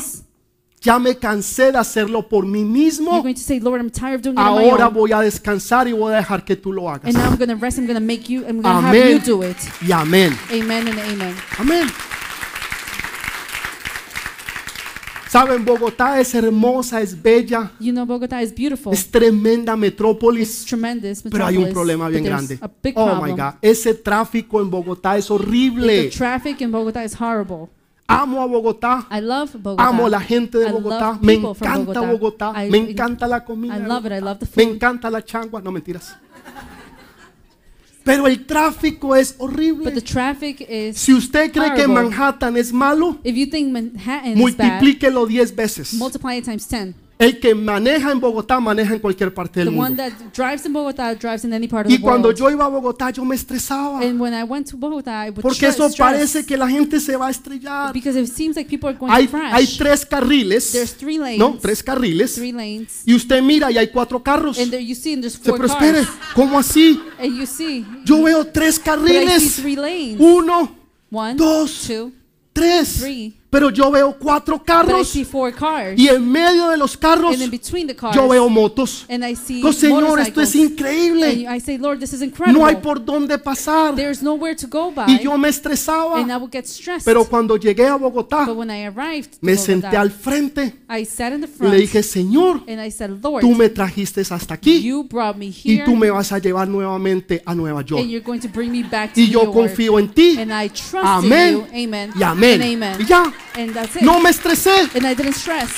Ya 0.84 0.98
me 0.98 1.15
cansé 1.15 1.72
de 1.72 1.78
hacerlo 1.78 2.28
por 2.28 2.46
mí 2.46 2.62
You're 2.62 2.72
mismo, 2.72 3.22
going 3.22 3.36
to 3.36 3.39
say, 3.39 3.60
Lord, 3.60 3.80
I'm 3.82 3.91
tired 3.91 4.15
of 4.15 4.22
doing 4.24 4.34
it 4.36 4.39
on 4.39 4.56
my 4.56 4.67
ahora 4.70 4.88
voy 4.88 5.12
a 5.12 5.20
descansar 5.22 5.88
y 5.88 5.91
voy 5.94 6.13
a 6.13 6.17
dejar 6.17 6.44
que 6.44 6.56
tú 6.56 6.74
lo 6.74 6.89
hagas. 6.89 7.06
And 7.06 7.15
now 7.15 7.30
I'm 7.30 7.38
going 7.38 7.50
to 7.50 7.56
rest. 7.56 7.78
I'm 7.78 7.86
going 7.86 8.00
to 8.00 8.04
make 8.06 8.28
you. 8.30 8.44
Amén 8.63 9.12
you 9.12 9.20
do 9.20 9.44
it. 9.44 9.58
y 9.82 9.91
amén. 9.91 10.36
Amen 10.52 10.88
and 10.88 11.00
amen. 11.00 11.36
Amén. 11.60 11.88
Saben, 15.30 15.63
Bogotá 15.63 16.20
es 16.20 16.36
hermosa, 16.36 17.00
es 17.00 17.22
bella, 17.22 17.72
You 17.80 17.94
know, 17.94 18.06
Bogota 18.06 18.41
is 18.44 18.54
beautiful. 18.54 18.91
es 18.91 19.10
tremenda 19.10 19.72
It's 19.74 19.80
metrópolis, 19.80 20.65
tremendous. 20.65 21.22
pero 21.22 21.46
hay 21.46 21.56
un 21.56 21.72
problema 21.72 22.06
but 22.06 22.12
bien 22.12 22.26
grande. 22.26 22.58
A 22.60 22.67
big 22.84 22.94
Oh 22.98 23.06
problem. 23.06 23.32
my 23.32 23.41
God, 23.41 23.54
ese 23.62 23.94
tráfico 23.94 24.60
en 24.60 24.70
Bogotá 24.70 25.15
es 25.17 25.28
The 25.28 25.34
horrible. 25.34 26.10
traffic 26.10 26.60
in 26.60 26.70
Bogota 26.72 27.06
is 27.06 27.15
horrible. 27.17 27.70
Amo 28.12 28.41
a 28.41 28.47
Bogotá. 28.47 29.08
I 29.12 29.21
love 29.21 29.58
Bogota. 29.58 29.84
Amo 29.88 30.10
la 30.10 30.19
gente 30.19 30.58
de 30.58 30.71
Bogotá, 30.71 31.17
me 31.21 31.34
encanta 31.34 32.02
Bogotá, 32.02 32.54
I- 32.65 32.69
me 32.69 32.78
encanta 32.80 33.28
la 33.28 33.43
comida, 33.45 33.78
I 33.78 33.80
love 33.82 34.06
it, 34.06 34.12
I 34.12 34.15
Bogotá, 34.19 34.26
love 34.26 34.39
the 34.39 34.45
me 34.45 34.65
food. 34.65 34.76
encanta 34.76 35.10
la 35.10 35.21
changua, 35.24 35.62
no 35.62 35.71
mentiras. 35.71 36.15
Pero 38.04 38.26
el 38.26 38.45
tráfico 38.47 39.15
es 39.15 39.32
But 39.38 39.38
the 39.38 39.43
horrible. 39.43 40.02
traffic 40.02 40.62
is. 40.67 40.97
Si 40.97 41.13
usted 41.13 41.52
cree 41.52 41.74
que 41.76 41.84
horrible. 41.84 41.93
Manhattan 42.10 42.58
es 42.58 42.74
malo, 42.74 43.19
If 43.24 43.36
you 43.36 43.45
think 43.47 43.71
Manhattan 43.71 44.36
multiplíquelo 44.38 45.26
10 45.28 45.56
veces. 45.56 45.93
multiply 45.93 46.38
it 46.38 46.45
times 46.45 46.67
10. 46.67 46.95
El 47.21 47.39
que 47.39 47.53
maneja 47.53 48.12
en 48.12 48.19
Bogotá 48.19 48.60
maneja 48.60 48.93
en 48.93 48.99
cualquier 48.99 49.31
parte 49.34 49.60
The 49.60 49.65
del 49.65 49.69
one 49.77 49.89
mundo. 49.89 50.03
that 50.03 50.13
drives 50.34 50.65
in 50.65 50.73
Bogota 50.73 51.13
drives 51.13 51.45
in 51.45 51.53
any 51.53 51.67
part 51.67 51.86
of 51.86 51.91
Y 51.91 51.97
the 51.97 52.01
cuando 52.01 52.29
world. 52.29 52.39
yo 52.39 52.49
iba 52.49 52.65
a 52.65 52.67
Bogotá 52.67 53.12
yo 53.12 53.23
me 53.23 53.36
estresaba. 53.36 54.01
and 54.03 54.19
when 54.19 54.34
I 54.34 54.43
went 54.43 54.67
to 54.71 54.77
Bogota, 54.77 55.12
I 55.25 55.29
would 55.29 55.41
Porque 55.41 55.67
eso 55.67 55.88
stress 55.88 55.95
parece 55.97 56.45
que 56.45 56.57
la 56.57 56.67
gente 56.67 56.99
se 56.99 57.15
va 57.15 57.27
a 57.27 57.29
estrellar. 57.31 57.93
because 57.93 58.19
it 58.19 58.27
seems 58.27 58.55
like 58.55 58.67
people 58.69 58.89
are 58.89 58.97
going 58.97 59.12
Hay, 59.13 59.27
to 59.27 59.31
crash. 59.31 59.53
hay 59.53 59.67
tres 59.77 60.05
carriles. 60.05 60.71
There's 60.71 60.93
three 60.97 61.19
lanes. 61.19 61.38
No, 61.38 61.57
tres 61.62 61.84
carriles. 61.84 62.34
Three 62.36 62.51
lanes. 62.51 63.03
Y 63.05 63.13
usted 63.13 63.41
mira 63.43 63.69
y 63.71 63.77
hay 63.77 63.89
cuatro 63.89 64.23
carros. 64.23 64.57
And 64.57 64.71
there 64.71 64.84
you 64.84 64.95
see, 64.95 65.13
and 65.13 65.21
there's 65.21 65.34
Se, 65.36 65.43
four 65.43 65.57
pero 65.60 65.67
espere, 65.67 66.03
cars. 66.03 66.10
¿cómo 66.34 66.57
así? 66.57 66.99
And 67.19 67.38
you 67.38 67.45
see, 67.45 67.86
Yo 68.03 68.23
veo 68.23 68.45
tres 68.47 68.79
but 68.79 68.88
I 68.88 68.97
see 68.97 69.13
carriles. 69.13 69.55
three 69.57 69.75
lanes. 69.75 70.17
Uno, 70.19 70.75
One, 71.12 71.36
dos, 71.36 71.84
two, 71.88 72.12
tres. 72.51 72.99
three. 73.01 73.38
Pero 73.51 73.69
yo 73.69 73.91
veo 73.91 74.15
cuatro 74.17 74.63
carros. 74.63 75.13
Y 75.13 76.07
en 76.07 76.31
medio 76.31 76.69
de 76.69 76.77
los 76.77 76.95
carros 76.95 77.35
cars, 77.97 78.15
yo 78.15 78.29
veo 78.29 78.49
motos. 78.49 79.05
and 79.09 79.23
I 79.25 79.35
see 79.35 79.61
Oh, 79.63 79.73
Señor, 79.73 80.19
esto 80.21 80.41
es 80.41 80.55
increíble. 80.55 81.45
Say, 81.63 81.77
Lord, 81.77 81.99
this 81.99 82.13
is 82.13 82.21
incredible. 82.21 82.59
No 82.59 82.65
hay 82.65 82.77
por 82.77 83.03
dónde 83.03 83.37
pasar. 83.37 83.93
There's 83.95 84.23
nowhere 84.23 84.55
to 84.55 84.67
go 84.67 84.89
by. 84.91 85.05
Y 85.07 85.19
yo 85.19 85.31
me 85.31 85.35
and 85.35 85.45
I 85.45 85.49
estresaba. 85.49 86.39
would 86.39 86.51
get 86.51 86.65
stressed. 86.65 87.05
Pero 87.05 87.25
cuando 87.25 87.57
llegué 87.57 87.87
a 87.87 87.97
Bogotá, 87.97 88.45
but 88.45 88.55
when 88.55 88.71
I 88.71 88.85
arrived, 88.85 89.31
to 89.33 89.37
me 89.41 89.53
Bogota, 89.53 89.65
senté 89.65 89.97
al 89.97 90.11
frente 90.11 90.73
I 90.89 91.05
sat 91.05 91.33
in 91.33 91.41
the 91.41 91.49
y 91.59 91.67
le 91.67 91.77
dije, 91.77 92.03
Señor, 92.03 92.63
and 92.67 92.81
I 92.81 92.89
said, 92.89 93.11
Lord, 93.21 93.41
tú 93.41 93.53
me 93.53 93.69
trajiste 93.69 94.21
hasta 94.21 94.53
aquí 94.53 94.81
you 94.81 95.03
brought 95.03 95.35
me 95.35 95.47
y 95.47 95.75
here 95.75 95.85
tú 95.85 95.95
me 95.95 96.09
vas 96.09 96.31
a 96.31 96.39
llevar 96.39 96.67
nuevamente 96.67 97.41
a 97.45 97.53
Nueva 97.53 97.81
York. 97.81 98.01
and 98.01 98.09
you're 98.09 98.25
going 98.25 98.39
to 98.39 98.47
bring 98.47 98.71
me 98.71 98.83
back 98.83 99.13
to 99.13 99.19
Y 99.19 99.27
yo 99.29 99.43
York. 99.43 99.53
confío 99.53 99.99
en 99.99 100.09
ti. 100.09 100.37
And 100.39 100.51
I 100.51 100.69
trust 100.69 101.05
Amén. 101.05 101.65
Y 101.73 102.23
amén. 102.23 102.61
Y 102.99 103.05
ya, 103.05 103.31
And 103.56 103.73
that's 103.73 103.95
it. 103.95 104.01
no 104.04 104.19
me 104.21 104.30
estresé. 104.30 104.89
And 104.95 105.06
I 105.06 105.15
didn't 105.15 105.36
stress. 105.36 105.69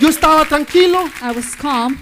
Yo 0.00 0.08
estaba 0.08 0.44
tranquilo. 0.46 0.98
I 1.22 1.34
was 1.34 1.54
calm. 1.56 1.98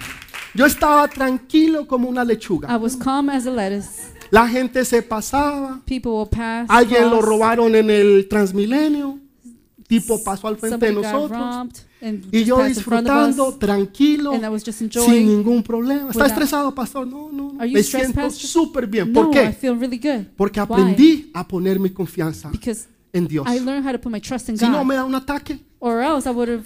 Yo 0.55 0.67
estaba 0.67 1.09
tranquilo 1.09 1.87
como 1.87 2.09
una 2.09 2.25
lechuga. 2.25 2.69
I 2.69 2.77
was 2.77 2.97
calm 2.97 3.29
as 3.31 3.47
a 3.47 3.51
lettuce. 3.51 4.13
La 4.31 4.47
gente 4.47 4.85
se 4.85 5.03
pasaba. 5.03 5.81
People 5.87 6.13
will 6.13 6.29
pass. 6.29 6.67
Alguien 6.69 7.05
lo 7.05 7.19
cross. 7.19 7.25
robaron 7.25 7.75
en 7.75 7.91
el 7.91 8.27
Transmilenio. 8.29 9.19
Tipo 9.87 10.23
pasó 10.23 10.49
al 10.49 10.59
frente 10.59 10.85
de 10.87 10.93
Somebody 10.93 11.13
got 11.13 11.31
nosotros. 11.31 11.85
Y 12.31 12.45
yo 12.45 12.63
disfrutando, 12.63 13.49
us. 13.49 13.59
tranquilo, 13.59 14.33
sin 14.91 15.27
ningún 15.27 15.63
problema. 15.63 16.11
¿Está 16.11 16.27
estresado, 16.27 16.75
pastor? 16.75 17.07
No, 17.07 17.31
no, 17.33 17.53
no. 17.53 17.65
Me 17.65 17.83
siento 17.83 18.31
súper 18.31 18.87
bien. 18.87 19.13
No, 19.13 19.23
¿Por 19.25 19.31
I 19.35 19.39
qué? 19.39 19.53
feel 19.53 19.79
really 19.81 19.99
good. 19.99 20.27
Porque 20.37 20.61
Why? 20.61 20.65
aprendí 20.65 21.31
a 21.35 21.47
poner 21.47 21.81
mi 21.81 21.91
confianza 21.91 22.51
Because 22.51 22.87
en 23.13 23.27
Dios. 23.27 23.47
I 23.49 23.59
learned 23.61 23.87
how 23.87 23.93
to 23.93 23.99
put 23.99 24.11
my 24.13 24.21
trust 24.21 24.49
in 24.49 24.59
Si 24.59 24.67
no 24.67 24.79
God. 24.79 24.87
me 24.87 24.95
da 24.95 25.05
un 25.05 25.15
ataque, 25.15 25.59
Or 25.81 26.01
else 26.03 26.29
I 26.29 26.33
would 26.33 26.49
have 26.49 26.65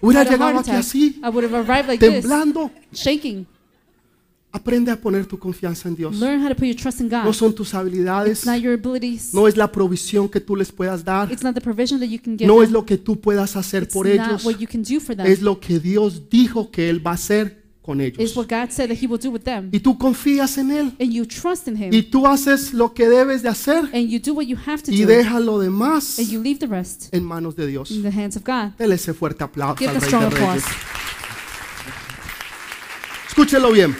Hubiera 0.00 0.24
llegado 0.24 0.58
aquí 0.58 0.70
así, 0.70 1.20
I 1.22 1.28
would 1.28 1.44
have 1.44 1.54
arrived 1.54 1.88
like 1.88 1.98
this, 1.98 2.20
temblando. 2.22 2.70
shaking. 2.92 3.46
Aprende 4.52 4.92
a 4.92 4.96
poner 4.96 5.26
tu 5.26 5.36
confianza 5.36 5.88
en 5.88 5.96
Dios. 5.96 6.14
Learn 6.20 6.40
how 6.40 6.48
to 6.48 6.54
put 6.54 6.66
your 6.66 6.76
trust 6.76 7.00
in 7.00 7.08
God. 7.08 7.24
No 7.24 7.32
son 7.32 7.52
tus 7.52 7.74
habilidades, 7.74 8.38
It's 8.38 8.46
not 8.46 8.60
your 8.60 8.74
abilities. 8.74 9.34
no 9.34 9.48
es 9.48 9.56
la 9.56 9.70
provisión 9.72 10.28
que 10.28 10.38
tú 10.40 10.54
les 10.54 10.70
puedas 10.70 11.04
dar, 11.04 11.30
It's 11.32 11.42
not 11.42 11.54
the 11.54 11.60
provision 11.60 11.98
that 11.98 12.06
you 12.08 12.20
can 12.22 12.36
give 12.38 12.46
no 12.46 12.54
them. 12.54 12.62
es 12.64 12.70
lo 12.70 12.86
que 12.86 12.96
tú 12.96 13.20
puedas 13.20 13.56
hacer 13.56 13.82
It's 13.82 13.92
por 13.92 14.06
not 14.06 14.14
ellos, 14.14 14.44
what 14.44 14.58
you 14.58 14.68
can 14.68 14.82
do 14.84 15.00
for 15.00 15.16
them. 15.16 15.26
es 15.26 15.42
lo 15.42 15.58
que 15.58 15.80
Dios 15.80 16.28
dijo 16.30 16.70
que 16.70 16.88
Él 16.88 17.04
va 17.04 17.10
a 17.10 17.14
hacer 17.14 17.63
con 17.84 18.00
ellos. 18.00 18.34
what 18.36 18.48
God 18.48 18.70
said 18.70 18.88
that 18.88 18.96
He 19.02 19.06
will 19.06 19.20
do 19.20 19.30
with 19.30 19.42
them. 19.42 19.68
Y 19.72 19.80
tú 19.80 19.98
confías 19.98 20.56
en 20.58 20.70
Él 20.70 20.92
And 20.98 21.12
you 21.12 21.26
trust 21.26 21.68
in 21.68 21.76
Him. 21.76 21.92
y 21.92 22.02
tú 22.02 22.26
haces 22.26 22.72
lo 22.72 22.94
que 22.94 23.08
debes 23.08 23.42
de 23.42 23.48
hacer 23.50 23.84
And 23.92 24.08
you 24.08 24.18
do 24.18 24.32
what 24.34 24.46
you 24.46 24.56
have 24.66 24.82
to 24.82 24.90
y 24.92 25.02
do. 25.02 25.06
deja 25.06 25.38
lo 25.40 25.58
demás 25.58 26.18
And 26.18 26.28
you 26.28 26.42
leave 26.42 26.58
the 26.60 26.66
rest 26.66 27.12
en 27.14 27.24
manos 27.24 27.54
de 27.56 27.66
Dios. 27.66 27.90
in 27.90 28.02
the 28.02 28.10
hands 28.10 28.36
of 28.36 28.44
God. 28.44 28.72
Dele 28.78 28.94
ese 28.94 29.12
fuerte 29.12 29.44
aplauso 29.44 29.76
Give 29.78 29.90
al 29.90 30.00
Rey 30.00 30.06
strong 30.08 30.24
de 30.24 30.30
Reyes. 30.30 30.64
applause. 30.64 30.64
Escúchelo 33.28 33.72
bien. 33.72 33.94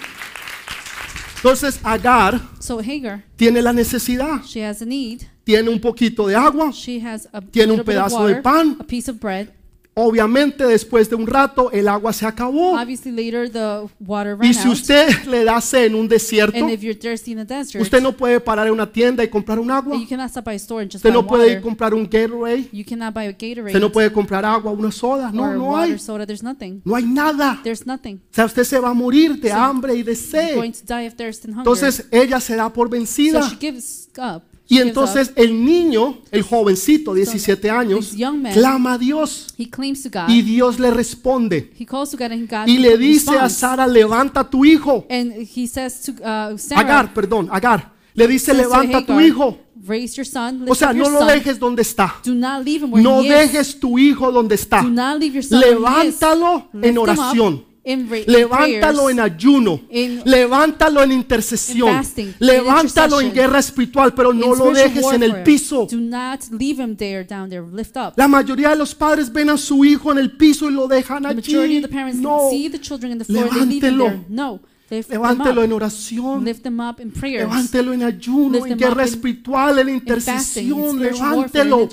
Entonces 1.36 1.78
Agar 1.82 2.40
So 2.60 2.78
Hagar, 2.80 3.22
tiene 3.36 3.60
la 3.60 3.72
necesidad, 3.72 4.42
she 4.46 4.64
has 4.64 4.80
a 4.80 4.86
need. 4.86 5.22
tiene 5.44 5.68
un 5.68 5.78
poquito 5.78 6.26
de 6.26 6.34
agua, 6.36 6.70
She 6.72 6.98
has 7.04 7.28
a 7.32 7.40
Tiene 7.42 7.72
un 7.72 7.78
little 7.78 7.92
bit 7.94 8.00
of 8.02 8.06
pedazo 8.08 8.26
de 8.26 8.34
water, 8.34 8.42
pan. 8.42 8.76
a 8.80 8.84
piece 8.84 9.10
of 9.10 9.20
bread. 9.20 9.52
Obviamente 9.96 10.66
después 10.66 11.08
de 11.08 11.14
un 11.14 11.26
rato 11.26 11.70
el 11.70 11.86
agua 11.86 12.12
se 12.12 12.26
acabó. 12.26 12.72
Obviously, 12.74 13.12
later 13.12 13.48
the 13.48 13.88
water 14.00 14.36
ran 14.36 14.50
Y 14.50 14.52
si 14.54 14.66
out. 14.66 14.74
usted 14.74 15.08
le 15.26 15.44
da 15.44 15.60
sed 15.60 15.84
en 15.86 15.94
un 15.94 16.08
desierto, 16.08 16.58
and 16.58 16.70
if 16.70 16.80
you're 16.82 16.98
thirsty 16.98 17.30
in 17.30 17.38
the 17.38 17.44
desert, 17.44 17.80
usted 17.80 18.02
no 18.02 18.10
puede 18.12 18.40
parar 18.40 18.66
en 18.66 18.72
una 18.72 18.90
tienda 18.90 19.22
y 19.22 19.28
comprar 19.28 19.58
un 19.60 19.70
agua. 19.70 19.94
and 19.94 20.02
you 20.02 20.08
cannot 20.08 20.30
stop 20.30 20.44
by 20.44 20.54
a 20.54 20.56
store 20.56 20.82
and 20.82 20.90
just 20.90 21.04
Usted 21.04 21.12
no 21.12 21.24
puede 21.24 21.52
ir 21.52 21.60
comprar 21.60 21.94
un 21.94 22.08
Gatorade. 22.10 22.68
You 22.72 22.84
cannot 22.84 23.14
buy 23.14 23.26
a 23.26 23.32
Gatorade 23.32 23.66
Usted 23.68 23.80
no 23.80 23.92
puede 23.92 24.12
comprar 24.12 24.44
agua, 24.44 24.72
una 24.72 24.90
soda. 24.90 25.30
No, 25.30 25.54
no 25.54 25.64
water 25.66 25.92
hay. 25.92 25.98
soda. 26.00 26.26
There's 26.26 26.42
nothing. 26.42 26.82
No 26.84 26.96
hay 26.96 27.04
nada. 27.04 27.60
There's 27.62 27.86
nothing. 27.86 28.16
O 28.16 28.34
sea, 28.34 28.46
usted 28.46 28.64
se 28.64 28.80
va 28.80 28.90
a 28.90 28.94
morir 28.94 29.40
de 29.40 29.50
So, 29.50 29.54
hambre 29.54 29.94
y 29.94 30.02
de 30.02 30.16
sed. 30.16 30.56
to 30.56 30.84
die 30.92 31.06
of 31.06 31.14
thirst 31.14 31.44
and 31.44 31.54
hunger. 31.54 31.60
Entonces 31.70 32.06
ella 32.10 32.40
se 32.40 32.56
da 32.56 32.68
por 32.72 32.88
so 32.88 32.92
vencida. 32.92 33.48
she 33.48 33.56
gives 33.60 34.08
up. 34.18 34.42
Y 34.66 34.78
entonces 34.78 35.32
el 35.36 35.64
niño, 35.64 36.18
el 36.30 36.42
jovencito, 36.42 37.14
17 37.14 37.70
años, 37.70 38.14
clama 38.52 38.94
a 38.94 38.98
Dios 38.98 39.54
y 39.56 40.42
Dios 40.42 40.78
le 40.80 40.90
responde 40.90 41.70
he 41.78 41.84
calls 41.84 42.10
to 42.10 42.16
God 42.16 42.32
and 42.32 42.48
God 42.48 42.66
y 42.66 42.78
le 42.78 42.96
dice 42.96 43.36
a. 43.36 43.48
Sara, 43.48 43.86
levanta 43.86 44.48
tu 44.48 44.64
hijo. 44.64 45.06
Uh, 45.08 46.56
Agar, 46.76 47.12
perdón, 47.12 47.48
Agar. 47.50 47.92
Le 48.14 48.28
dice, 48.28 48.54
levanta 48.54 49.04
tu 49.04 49.20
hijo. 49.20 49.58
Raise 49.86 50.16
your 50.16 50.26
son. 50.26 50.64
O 50.68 50.74
sea, 50.74 50.92
no 50.92 51.10
lo 51.10 51.18
son. 51.18 51.28
dejes 51.28 51.58
donde 51.58 51.82
está. 51.82 52.14
Do 52.24 52.34
not 52.34 52.64
leave 52.64 52.84
him 52.84 52.92
where 52.92 53.02
No 53.02 53.20
he 53.20 53.26
is. 53.26 53.52
dejes 53.52 53.80
tu 53.80 53.98
hijo 53.98 54.32
donde 54.32 54.54
está. 54.54 54.82
Do 54.82 54.88
not 54.88 55.18
leave 55.18 55.34
your 55.34 55.42
son 55.44 55.58
where 55.58 55.72
he 55.72 56.08
is. 56.08 56.20
Levántalo 56.20 56.68
en 56.80 56.96
oración. 56.96 57.64
In 57.84 58.08
Levántalo 58.26 59.10
en 59.10 59.20
ayuno. 59.20 59.80
in- 59.90 60.22
Levántalo 60.24 61.02
en 61.02 61.12
intercesión. 61.12 61.88
in 61.88 61.94
fasting, 61.96 62.26
in 62.28 62.34
Levántalo 62.38 63.20
en 63.20 63.32
guerra 63.32 63.58
espiritual, 63.58 64.14
pero 64.14 64.32
no 64.32 64.54
lo 64.54 64.72
dejes 64.72 65.04
en 65.12 65.22
el 65.22 65.42
piso. 65.42 65.86
Do 65.90 65.98
not 65.98 66.40
leave 66.50 66.82
him 66.82 66.96
there, 66.96 67.24
down 67.24 67.48
there. 67.50 67.62
Lift 67.72 67.96
up. 67.96 68.14
La 68.16 68.26
mayoría 68.28 68.70
de 68.70 68.76
los 68.76 68.94
padres 68.94 69.30
ven 69.32 69.50
a 69.50 69.56
su 69.58 69.84
hijo 69.84 70.10
en 70.12 70.18
el 70.18 70.36
piso 70.36 70.70
y 70.70 70.72
lo 70.72 70.88
dejan 70.88 71.26
allí. 71.26 71.82
No, 72.14 72.48
see 72.50 72.70
the 72.70 72.80
children 72.80 73.12
in 73.12 73.18
the 73.18 73.24
floor. 73.24 73.48
They 73.50 73.66
leave 73.66 73.80
them 73.80 73.98
Levántelo. 73.98 74.60
Lift 74.90 75.10
levántelo 75.10 75.64
en 75.64 75.72
oración. 75.72 76.44
Lift 76.44 76.62
them 76.62 76.78
up 76.78 77.00
in 77.00 77.10
prayers. 77.10 77.48
Levántelo 77.48 77.94
en 77.94 78.02
ayuno, 78.02 78.66
en 78.66 78.76
guerra 78.76 79.04
espiritual, 79.04 79.78
en 79.78 79.88
intercesión. 79.88 81.00
Levántelo. 81.00 81.88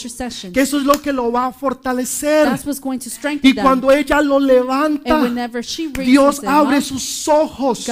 Que 0.53 0.61
eso 0.61 0.77
es 0.77 0.83
lo 0.83 1.01
que 1.01 1.13
lo 1.13 1.31
va 1.31 1.47
a 1.47 1.51
fortalecer. 1.53 2.49
Y 3.41 3.53
cuando 3.53 3.91
ella 3.91 4.21
lo 4.21 4.39
levanta, 4.39 5.21
whenever 5.21 5.63
she 5.63 5.87
raises 5.87 6.05
Dios 6.05 6.43
abre 6.43 6.81
sus 6.81 7.27
ojos. 7.29 7.89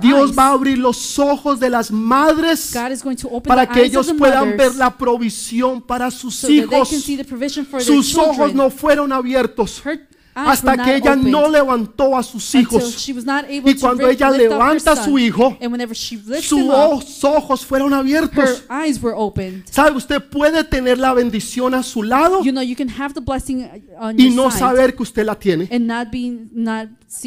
Dios 0.00 0.28
eyes. 0.28 0.38
va 0.38 0.46
a 0.46 0.52
abrir 0.52 0.78
los 0.78 1.18
ojos 1.18 1.58
de 1.58 1.70
las 1.70 1.90
madres 1.90 2.72
para 3.44 3.68
que 3.68 3.82
ellos 3.82 4.12
puedan 4.16 4.56
ver 4.56 4.76
la 4.76 4.96
provisión 4.96 5.82
para 5.82 6.10
sus 6.12 6.44
hijos. 6.44 6.88
Sus 7.80 8.16
ojos 8.16 8.54
no 8.54 8.70
fueron 8.70 9.12
abiertos 9.12 9.82
hasta 10.34 10.72
were 10.72 10.84
que 10.84 10.96
ella 10.96 11.16
no 11.16 11.48
levantó 11.48 12.16
a 12.16 12.22
sus 12.22 12.54
hijos. 12.54 13.08
Y 13.08 13.74
cuando 13.76 14.08
ella 14.08 14.30
levanta 14.30 14.92
a 14.92 15.04
su 15.04 15.18
hijo, 15.18 15.56
sus 16.42 17.24
ojos 17.24 17.64
fueron 17.64 17.94
abiertos. 17.94 18.64
¿Sabe? 19.70 19.96
Usted 19.96 20.22
puede 20.22 20.64
tener 20.64 20.98
la 20.98 21.14
bendición 21.14 21.74
a 21.74 21.82
su 21.82 22.02
lado 22.02 22.40
y 24.16 24.30
no 24.30 24.50
saber 24.50 24.94
que 24.94 25.02
usted 25.02 25.24
la 25.24 25.38
tiene. 25.38 25.68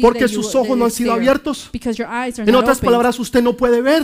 Porque 0.02 0.28
sus 0.28 0.54
ojos 0.54 0.76
no 0.76 0.84
han 0.84 0.90
sido 0.90 1.12
abiertos. 1.12 1.70
En 2.46 2.54
otras 2.54 2.78
palabras, 2.78 3.18
usted 3.18 3.42
no 3.42 3.56
puede 3.56 3.80
ver. 3.80 4.02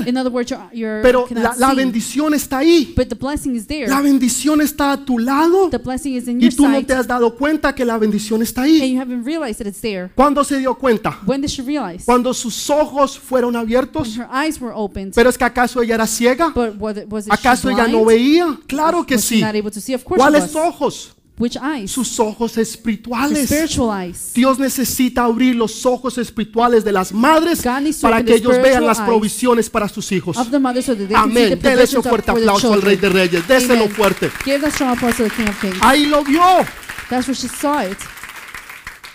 Pero 1.02 1.26
la, 1.30 1.54
la 1.58 1.74
bendición 1.74 2.32
está 2.32 2.58
ahí. 2.58 2.94
La 3.86 4.00
bendición 4.00 4.60
está 4.62 4.92
a 4.92 5.04
tu 5.04 5.18
lado. 5.18 5.70
Y 6.38 6.48
tú 6.50 6.68
no 6.68 6.84
te 6.86 6.94
has 6.94 7.06
dado 7.06 7.34
cuenta 7.36 7.74
que 7.74 7.84
la 7.84 7.98
bendición 7.98 8.42
está 8.42 8.62
ahí. 8.62 8.93
You 8.94 9.00
haven't 9.00 9.24
realized 9.24 9.58
that 9.58 9.66
it's 9.66 9.80
there. 9.80 10.10
¿Cuándo 10.14 10.44
se 10.44 10.58
dio 10.58 10.74
cuenta? 10.74 11.18
When 11.26 11.40
did 11.40 11.50
she 11.50 11.62
realize? 11.62 12.04
Cuando 12.04 12.32
sus 12.32 12.70
ojos 12.70 13.18
fueron 13.18 13.54
When 13.54 13.62
abiertos. 13.62 14.16
her 14.16 14.28
eyes 14.30 14.60
were 14.60 14.72
opened. 14.74 15.14
Pero 15.14 15.28
es 15.28 15.36
que 15.36 15.44
acaso 15.44 15.82
ella 15.82 15.94
era 15.94 16.06
ciega? 16.06 16.52
but 16.54 16.76
was 16.78 16.96
it, 16.96 17.06
was 17.08 17.26
it 17.26 17.32
¿Acaso 17.32 17.68
ella 17.70 17.86
no 17.88 18.04
veía? 18.04 18.58
Claro 18.66 19.04
que 19.04 19.16
was 19.16 19.24
she 19.24 19.36
sí. 19.36 19.40
not 19.40 19.54
able 19.54 19.70
to 19.70 19.80
see? 19.80 19.94
Of 19.94 20.04
course 20.04 20.20
¿Cuáles 20.20 20.54
ojos? 20.54 21.14
Which 21.36 21.56
eyes? 21.56 21.90
Sus 21.90 22.20
ojos 22.20 22.56
espirituales. 22.58 23.46
spiritual 23.48 23.90
eyes. 23.90 24.32
Dios 24.34 24.56
necesita 24.56 25.24
abrir 25.24 25.56
los 25.56 25.84
ojos 25.84 26.16
espirituales 26.16 26.84
de 26.84 26.92
las 26.92 27.12
madres 27.12 27.60
para 28.00 28.22
que 28.24 28.36
ellos 28.36 28.56
vean 28.62 28.86
las 28.86 29.00
provisiones 29.00 29.68
para 29.68 29.88
sus 29.88 30.12
hijos. 30.12 30.36
Of 30.36 30.50
the 30.52 30.60
mother 30.60 30.80
so 30.80 30.94
that 30.94 31.08
they 31.08 31.14
can 31.14 31.32
see 31.32 31.46
Amén. 31.46 31.58
Dele 31.60 31.82
ese 31.82 32.00
fuerte 32.00 32.30
aplauso 32.30 32.72
al 32.72 32.82
Rey 32.82 32.96
de 32.96 33.08
Reyes. 33.08 33.48
Déselo 33.48 33.88
fuerte. 33.88 34.30
Give 34.44 34.60
that 34.60 34.72
strong 34.72 34.92
applause 34.92 35.16
to 35.16 35.24
the 35.24 35.30
King 35.30 35.48
of 35.48 35.60
Kings. 35.60 35.76
Ahí 35.80 36.06
lo 36.06 36.22
vio. 36.22 36.40
That's 37.10 37.26
where 37.26 37.34
she 37.34 37.48
saw 37.48 37.82
it. 37.82 37.98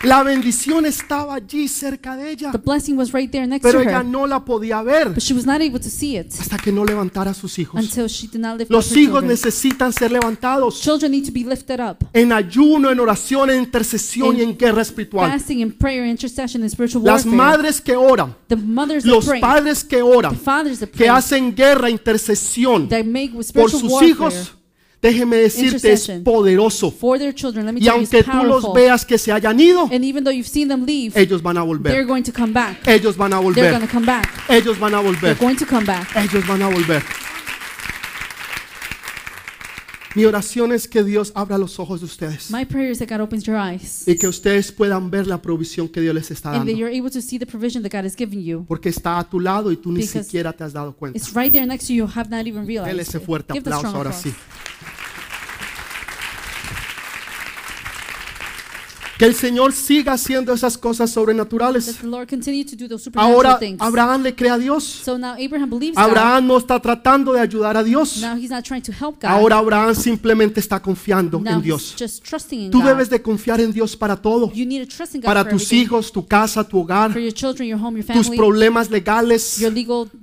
La 0.01 0.23
bendición 0.23 0.85
estaba 0.85 1.35
allí 1.35 1.67
cerca 1.67 2.15
de 2.15 2.31
ella, 2.31 2.51
The 2.53 2.57
blessing 2.57 2.95
was 2.97 3.11
right 3.11 3.29
there 3.29 3.45
next 3.45 3.63
pero 3.63 3.79
to 3.83 3.89
ella 3.89 3.99
her. 3.99 4.05
no 4.05 4.25
la 4.27 4.45
podía 4.45 4.81
ver 4.81 5.09
But 5.09 5.19
she 5.19 5.33
was 5.33 5.45
not 5.45 5.59
able 5.59 5.79
to 5.79 5.89
see 5.89 6.15
it 6.17 6.31
hasta 6.39 6.57
que 6.57 6.71
no 6.71 6.85
levantara 6.85 7.31
a 7.31 7.33
sus 7.33 7.59
hijos. 7.59 7.81
until 7.83 8.07
she 8.07 8.27
did 8.27 8.39
not 8.39 8.57
lift 8.57 8.71
Los 8.71 8.91
her 8.91 8.97
hijos 8.97 9.19
children. 9.19 9.27
necesitan 9.27 9.91
ser 9.91 10.09
levantados 10.11 10.79
Children 10.79 11.11
need 11.11 11.25
to 11.25 11.33
be 11.33 11.43
lifted 11.43 11.81
up. 11.81 11.97
en 12.13 12.31
ayuno, 12.31 12.89
en 12.91 12.99
oración, 13.01 13.49
en 13.49 13.59
intercesión 13.63 14.37
y 14.37 14.41
en 14.41 14.57
guerra 14.57 14.83
espiritual. 14.83 15.29
Fasting 15.31 15.63
and 15.63 15.73
prayer, 15.77 16.05
intercession 16.05 16.63
and 16.63 16.71
spiritual 16.71 17.03
Las 17.03 17.25
warfare. 17.25 17.35
madres 17.35 17.81
que 17.81 17.95
oran, 17.97 18.33
the 18.47 18.55
mothers 18.55 19.03
that 19.03 19.09
los 19.11 19.25
pray, 19.25 19.41
padres 19.41 19.83
que 19.83 19.97
the 19.97 20.01
oran, 20.03 20.33
fathers 20.37 20.79
that 20.79 20.87
que 20.91 20.97
pray, 20.99 21.09
hacen 21.09 21.53
guerra, 21.53 21.89
intercesión 21.89 22.87
that 22.87 23.03
make 23.03 23.31
por 23.53 23.69
sus 23.69 23.83
warfare 23.83 24.07
hijos, 24.09 24.53
déjeme 25.01 25.37
decirte, 25.37 25.93
es 25.93 26.09
poderoso. 26.23 26.91
for 26.91 27.17
their 27.17 27.33
children. 27.33 27.65
Let 27.65 27.73
me 27.73 27.79
Y 27.81 27.87
aunque 27.87 28.23
tú 28.23 28.43
los 28.43 28.73
veas 28.73 29.05
que 29.05 29.17
se 29.17 29.31
hayan 29.31 29.59
ido, 29.59 29.89
And 29.91 30.03
even 30.03 30.23
though 30.23 30.33
you've 30.35 30.49
seen 30.49 30.67
them 30.67 30.85
leave, 30.85 31.19
ellos 31.19 31.41
van 31.41 31.57
a 31.57 31.61
they're 31.61 31.77
volver. 31.77 32.05
going 32.05 32.23
to 32.23 32.31
come 32.31 32.53
back. 32.53 32.87
Ellos 32.87 33.15
van 33.17 33.33
a 33.33 33.39
volver. 33.39 33.65
Ellos 34.49 34.77
van 34.79 34.93
a 34.95 35.01
They're 35.01 35.11
volver. 35.11 35.37
going 35.39 35.55
to 35.57 35.65
come 35.65 35.85
back. 35.85 36.15
Ellos 36.15 36.45
van 36.47 36.61
a 36.61 36.69
volver. 36.69 37.03
Mi 40.15 40.25
oración 40.25 40.71
es 40.71 40.87
que 40.87 41.03
Dios 41.03 41.31
abra 41.35 41.57
los 41.59 41.79
ojos 41.79 41.99
de 41.99 42.07
ustedes 42.07 42.49
My 42.49 42.65
prayer 42.65 42.91
is 42.91 42.97
that 42.97 43.07
God 43.09 43.21
opens 43.21 43.43
your 43.43 43.55
eyes 43.57 44.07
y 44.07 44.17
que 44.17 44.27
ustedes 44.27 44.71
puedan 44.71 45.11
ver 45.11 45.27
la 45.27 45.39
provisión 45.39 45.87
que 45.87 46.01
Dios 46.01 46.15
les 46.15 46.31
está 46.31 46.51
dando. 46.51 46.73
Porque 48.67 48.89
está 48.89 49.19
a 49.19 49.29
tu 49.29 49.39
lado 49.39 49.71
y 49.71 49.77
tú 49.77 49.91
ni 49.91 50.01
Because 50.01 50.23
siquiera 50.23 50.51
te 50.51 50.63
has 50.63 50.73
dado 50.73 50.93
cuenta. 50.93 51.19
Right 51.35 51.53
Dele 51.53 53.01
ese 53.01 53.19
fuerte 53.19 53.57
aplauso 53.57 53.87
ahora 53.87 54.11
sí. 54.11 54.33
Que 59.19 59.25
el 59.25 59.35
Señor 59.35 59.73
siga 59.73 60.13
haciendo 60.13 60.53
esas 60.53 60.77
cosas 60.77 61.11
sobrenaturales. 61.11 61.99
Ahora. 63.15 63.59
Abraham 63.79 64.23
le 64.23 64.33
cree 64.33 64.49
a 64.49 64.57
Dios. 64.57 64.85
So 64.85 65.17
now 65.17 65.33
Abraham 65.33 65.69
believes 65.69 65.97
God. 65.97 66.05
Abraham 66.05 66.47
no 66.47 66.57
está 66.57 66.79
tratando 66.81 67.33
de 67.33 67.41
ayudar 67.41 67.75
a 67.75 67.83
Dios. 67.83 68.21
Now 68.21 68.37
he's 68.37 68.49
not 68.49 68.63
trying 68.63 68.81
to 68.81 68.93
help 68.93 69.21
God. 69.21 69.25
Ahora 69.25 69.57
Abraham 69.57 69.93
simplemente 69.93 70.61
está 70.61 70.81
confiando 70.81 71.43
en 71.45 71.61
Dios. 71.61 71.93
just 71.99 72.23
trusting 72.23 72.61
in 72.61 72.71
Tú 72.71 72.81
debes 72.81 73.09
de 73.09 73.21
confiar 73.21 73.59
en 73.59 73.73
Dios 73.73 73.97
para 73.97 74.15
todo. 74.15 74.53
you 74.53 74.65
need 74.65 74.87
to 74.87 74.95
trust 74.95 75.15
in 75.15 75.19
God 75.19 75.25
Para 75.25 75.49
tus 75.49 75.69
hijos, 75.73 76.13
tu 76.13 76.25
casa, 76.25 76.63
tu 76.63 76.79
hogar, 76.79 77.11
for 77.11 77.19
your 77.19 77.33
children, 77.33 77.67
your 77.67 77.77
home, 77.77 78.01
your 78.01 78.15
tus 78.15 78.29
problemas 78.29 78.89
legales, 78.89 79.61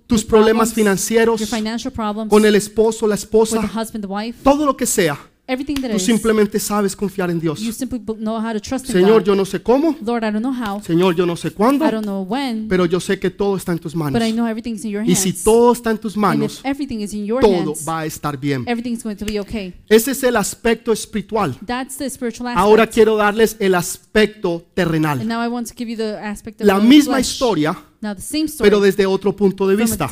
tus 0.06 0.24
problemas 0.24 0.72
financieros, 0.72 1.38
your 1.38 1.48
financial 1.50 1.92
problems, 1.92 2.30
con 2.30 2.46
el 2.46 2.54
esposo, 2.54 3.06
la 3.06 3.16
esposa, 3.16 3.60
husband, 3.60 4.06
the 4.06 4.10
wife, 4.10 4.38
todo 4.42 4.64
lo 4.64 4.74
que 4.74 4.86
sea. 4.86 5.18
Everything 5.48 5.74
that 5.80 5.90
Tú 5.90 5.96
is. 5.96 6.02
simplemente 6.02 6.58
sabes 6.58 6.94
confiar 6.96 7.30
en 7.30 7.38
Dios. 7.40 7.60
you 7.60 7.72
simply 7.72 7.98
b- 7.98 8.14
know 8.18 8.36
how 8.40 8.52
to 8.52 8.60
trust 8.60 8.86
in 8.86 8.92
Señor, 8.92 9.20
God. 9.20 9.26
yo 9.26 9.34
no 9.36 9.44
sé 9.44 9.62
cómo. 9.62 9.96
Lord, 10.04 10.24
I 10.24 10.30
don't 10.32 10.40
know 10.40 10.52
how. 10.52 10.80
Señor, 10.82 11.14
yo 11.14 11.24
no 11.26 11.36
sé 11.36 11.48
I 11.48 11.50
cuándo. 11.52 11.84
don't 11.90 12.02
know 12.04 12.22
when. 12.22 12.68
Pero 12.68 12.86
yo 12.86 12.98
sé 13.00 13.18
que 13.18 13.30
todo 13.30 13.56
está 13.56 13.72
en 13.72 13.78
tus 13.78 13.94
manos. 13.94 14.12
but 14.18 14.22
I 14.26 14.32
know 14.32 14.46
everything's 14.46 14.84
in 14.84 14.90
your 14.90 15.02
Y 15.04 15.08
hands. 15.12 15.18
si 15.20 15.32
todo 15.32 15.72
está 15.72 15.90
en 15.90 15.98
tus 15.98 16.14
and 16.14 16.22
manos, 16.22 16.58
if 16.60 16.64
everything 16.66 17.00
is 17.00 17.12
in 17.14 17.24
your 17.26 17.40
todo 17.40 17.52
hands, 17.54 17.84
va 17.88 18.00
a 18.00 18.06
estar 18.06 18.38
bien. 18.38 18.64
everything's 18.66 19.02
going 19.02 19.16
to 19.16 19.24
be 19.24 19.38
okay. 19.40 19.74
Ese 19.88 20.10
es 20.12 20.22
el 20.24 20.36
aspecto 20.36 20.92
espiritual. 20.92 21.56
That's 21.64 21.96
the 21.96 22.08
spiritual 22.10 22.48
aspect. 22.48 22.58
Ahora 22.60 22.86
quiero 22.86 23.16
darles 23.16 23.56
el 23.60 23.74
aspecto 23.74 24.54
and 24.56 24.74
terrenal. 24.74 25.26
now 25.26 25.42
I 25.44 25.48
want 25.48 25.68
to 25.68 25.74
give 25.76 25.88
you 25.90 25.96
the 25.96 26.18
aspect 26.18 26.60
of 26.60 26.66
La 26.66 26.78
the 26.80 26.86
misma 26.86 27.14
flesh. 27.14 27.28
historia, 27.30 27.76
Now 28.00 28.14
the 28.14 28.22
same 28.22 28.44
story, 28.44 28.68
pero 28.68 28.80
desde 28.80 29.06
otro 29.06 29.34
punto 29.34 29.66
de 29.66 29.76
vista. 29.76 30.08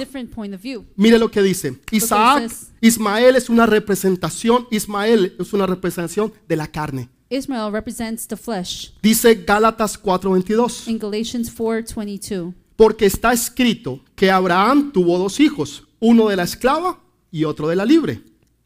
Mire 0.97 1.19
lo 1.19 1.31
que 1.31 1.43
dice. 1.43 1.79
Isaac. 1.91 2.51
Ismael 2.81 3.37
es 3.37 3.49
una 3.49 3.67
representación, 3.67 4.67
Ismael 4.71 5.35
es 5.39 5.53
una 5.53 5.67
representación 5.67 6.33
de 6.49 6.57
la 6.57 6.67
carne. 6.67 7.09
Ismael 7.31 7.73
represents 7.73 8.27
the 8.29 8.37
flesh 8.37 8.93
Dice 9.03 9.35
Gálatas 9.35 9.99
4:22. 10.01 10.89
in 10.89 10.99
Galatians 10.99 11.51
4:22. 11.51 12.55
Porque 12.77 13.07
está 13.07 13.33
escrito 13.33 14.01
que 14.15 14.31
Abraham 14.31 14.93
tuvo 14.93 15.19
dos 15.19 15.41
hijos, 15.41 15.85
uno 16.01 16.29
de 16.29 16.37
la 16.37 16.43
esclava 16.43 17.01
y 17.31 17.45
otro 17.45 17.69
de 17.69 17.77
la 17.77 17.85
libre. 17.85 18.21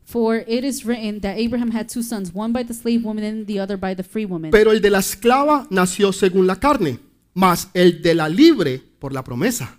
For 0.04 0.36
it 0.48 0.64
is 0.64 0.84
written 0.84 1.20
that 1.20 1.36
Abraham 1.36 1.70
had 1.70 1.86
two 1.88 2.02
sons, 2.02 2.30
one 2.34 2.52
by 2.52 2.64
the 2.64 2.72
slave 2.72 3.04
woman 3.04 3.22
and 3.22 3.46
the 3.46 3.60
other 3.60 3.76
by 3.76 3.94
the 3.94 4.02
free 4.02 4.24
woman. 4.24 4.50
Pero 4.50 4.72
el 4.72 4.80
de 4.80 4.88
la 4.88 5.00
esclava 5.00 5.66
nació 5.68 6.14
según 6.14 6.46
la 6.46 6.56
carne, 6.56 6.98
mas 7.34 7.68
el 7.74 8.00
de 8.00 8.14
la 8.14 8.28
libre 8.28 8.87
por 8.98 9.12
la 9.12 9.22
promesa. 9.22 9.78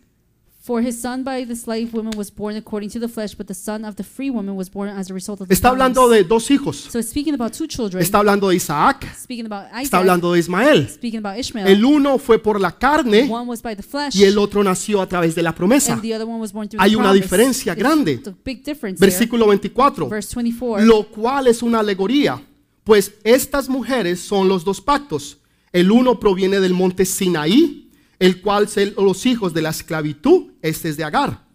For 0.61 0.81
his 0.85 1.01
son 1.01 1.23
by 1.23 1.45
the 1.45 1.55
slave 1.55 1.93
woman 1.93 2.11
was 2.17 2.29
born 2.29 2.55
according 2.57 2.89
to 2.91 2.99
the 2.99 3.07
flesh, 3.07 3.33
but 3.35 3.47
the 3.47 3.53
son 3.55 3.85
of 3.85 3.95
the 3.95 4.03
free 4.03 4.29
woman 4.29 4.55
was 4.57 4.69
born 4.69 4.89
as 4.89 5.09
a 5.09 5.13
result 5.13 5.39
of 5.41 5.47
the 5.47 5.53
Está 5.53 5.69
hablando 5.69 6.01
promise. 6.01 6.23
de 6.23 6.27
dos 6.29 6.51
hijos. 6.51 6.75
So 6.91 6.99
it's 6.99 7.09
speaking 7.09 7.33
about 7.33 7.53
two 7.53 7.65
children. 7.65 8.03
Está 8.03 8.19
hablando 8.19 8.49
de 8.49 8.57
Isaac, 8.57 9.05
speaking 9.15 9.45
about 9.47 9.67
Isaac. 9.71 9.83
está 9.85 9.97
hablando 9.99 10.33
de 10.33 10.39
Ismael. 10.39 10.87
speaking 10.89 11.25
about 11.25 11.39
Ishmael. 11.39 11.65
El 11.65 11.83
uno 11.85 12.19
fue 12.19 12.37
por 12.39 12.59
la 12.59 12.77
carne 12.77 13.23
one 13.31 13.47
was 13.47 13.61
by 13.63 13.73
the 13.75 13.81
flesh, 13.81 14.15
y 14.15 14.25
el 14.25 14.37
otro 14.37 14.61
nació 14.63 15.01
a 15.01 15.07
través 15.07 15.33
de 15.33 15.41
la 15.41 15.55
promesa. 15.55 15.93
and 15.93 16.01
the 16.03 16.13
other 16.13 16.27
one 16.27 16.39
was 16.41 16.51
born 16.51 16.67
through 16.67 16.81
Hay 16.83 16.91
the 16.91 16.97
una 16.97 17.05
promise. 17.07 17.23
diferencia 17.23 17.73
There's 17.73 17.87
grande. 17.87 18.21
a 18.27 18.33
big 18.43 18.63
difference. 18.63 18.99
Versículo 18.99 19.47
24. 19.47 20.07
Verse 20.09 20.35
24. 20.35 20.85
Lo 20.85 21.07
cual 21.07 21.47
es 21.47 21.63
una 21.63 21.79
alegoría, 21.79 22.39
pues 22.83 23.13
estas 23.23 23.69
mujeres 23.69 24.19
son 24.19 24.47
los 24.49 24.63
dos 24.65 24.81
pactos. 24.81 25.37
El 25.71 25.89
uno 25.89 26.19
proviene 26.19 26.59
del 26.59 26.73
monte 26.73 27.05
Sinaí, 27.05 27.88
el 28.19 28.41
cual 28.41 28.67
son 28.67 28.93
los 28.97 29.25
hijos 29.25 29.53
de 29.53 29.61
la 29.61 29.69
esclavitud, 29.69 30.51
este 30.61 30.89
es 30.89 30.97
de 30.97 31.03
Agar. 31.03 31.47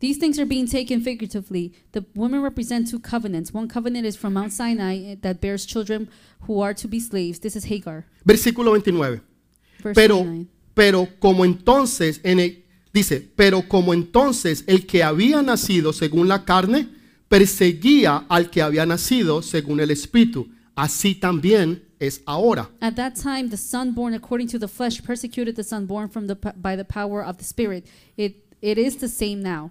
These 0.00 0.18
things 0.18 0.38
are 0.38 0.44
being 0.46 0.66
taken 0.66 1.00
figuratively. 1.02 1.72
The 1.92 2.04
women 2.14 2.42
represent 2.42 2.90
two 2.90 2.98
covenants. 3.00 3.54
One 3.54 3.68
covenant 3.68 4.04
is 4.06 4.18
from 4.18 4.34
Mount 4.34 4.52
Sinai 4.52 5.16
that 5.22 5.40
bears 5.40 5.64
children 5.66 6.08
who 6.46 6.62
are 6.62 6.74
to 6.74 6.86
be 6.88 7.00
slaves. 7.00 7.40
This 7.40 7.56
is 7.56 7.64
Hagar. 7.64 8.04
Versículo 8.24 8.72
29. 8.72 9.22
Verse 9.82 9.94
Pero, 9.94 10.16
29. 10.16 10.46
pero 10.74 11.08
como 11.20 11.44
entonces, 11.46 12.20
en 12.22 12.38
el- 12.40 12.64
dice, 12.92 13.26
pero 13.34 13.66
como 13.66 13.94
entonces 13.94 14.64
el 14.66 14.84
que 14.84 15.02
había 15.02 15.40
nacido 15.40 15.92
según 15.94 16.28
la 16.28 16.44
carne, 16.44 16.88
perseguía 17.28 18.26
al 18.28 18.50
que 18.50 18.60
había 18.60 18.84
nacido 18.84 19.40
según 19.42 19.80
el 19.80 19.90
espíritu, 19.90 20.48
así 20.74 21.14
también 21.14 21.83
es 22.00 22.22
ahora. 22.26 22.68
At 22.80 22.94
that 22.94 23.14
time, 23.14 23.48
the 23.50 23.56
son 23.56 23.92
born 23.92 24.14
according 24.14 24.48
to 24.48 24.58
the 24.58 24.68
flesh 24.68 25.02
persecuted 25.02 25.54
the 25.56 25.64
son 25.64 25.86
born 25.86 26.08
from 26.08 26.26
the 26.26 26.34
by 26.56 26.76
the 26.76 26.84
power 26.84 27.22
of 27.24 27.36
the 27.38 27.44
spirit. 27.44 27.84
It 28.16 28.44
it 28.60 28.78
is 28.78 28.96
the 28.98 29.08
same 29.08 29.42
now. 29.42 29.70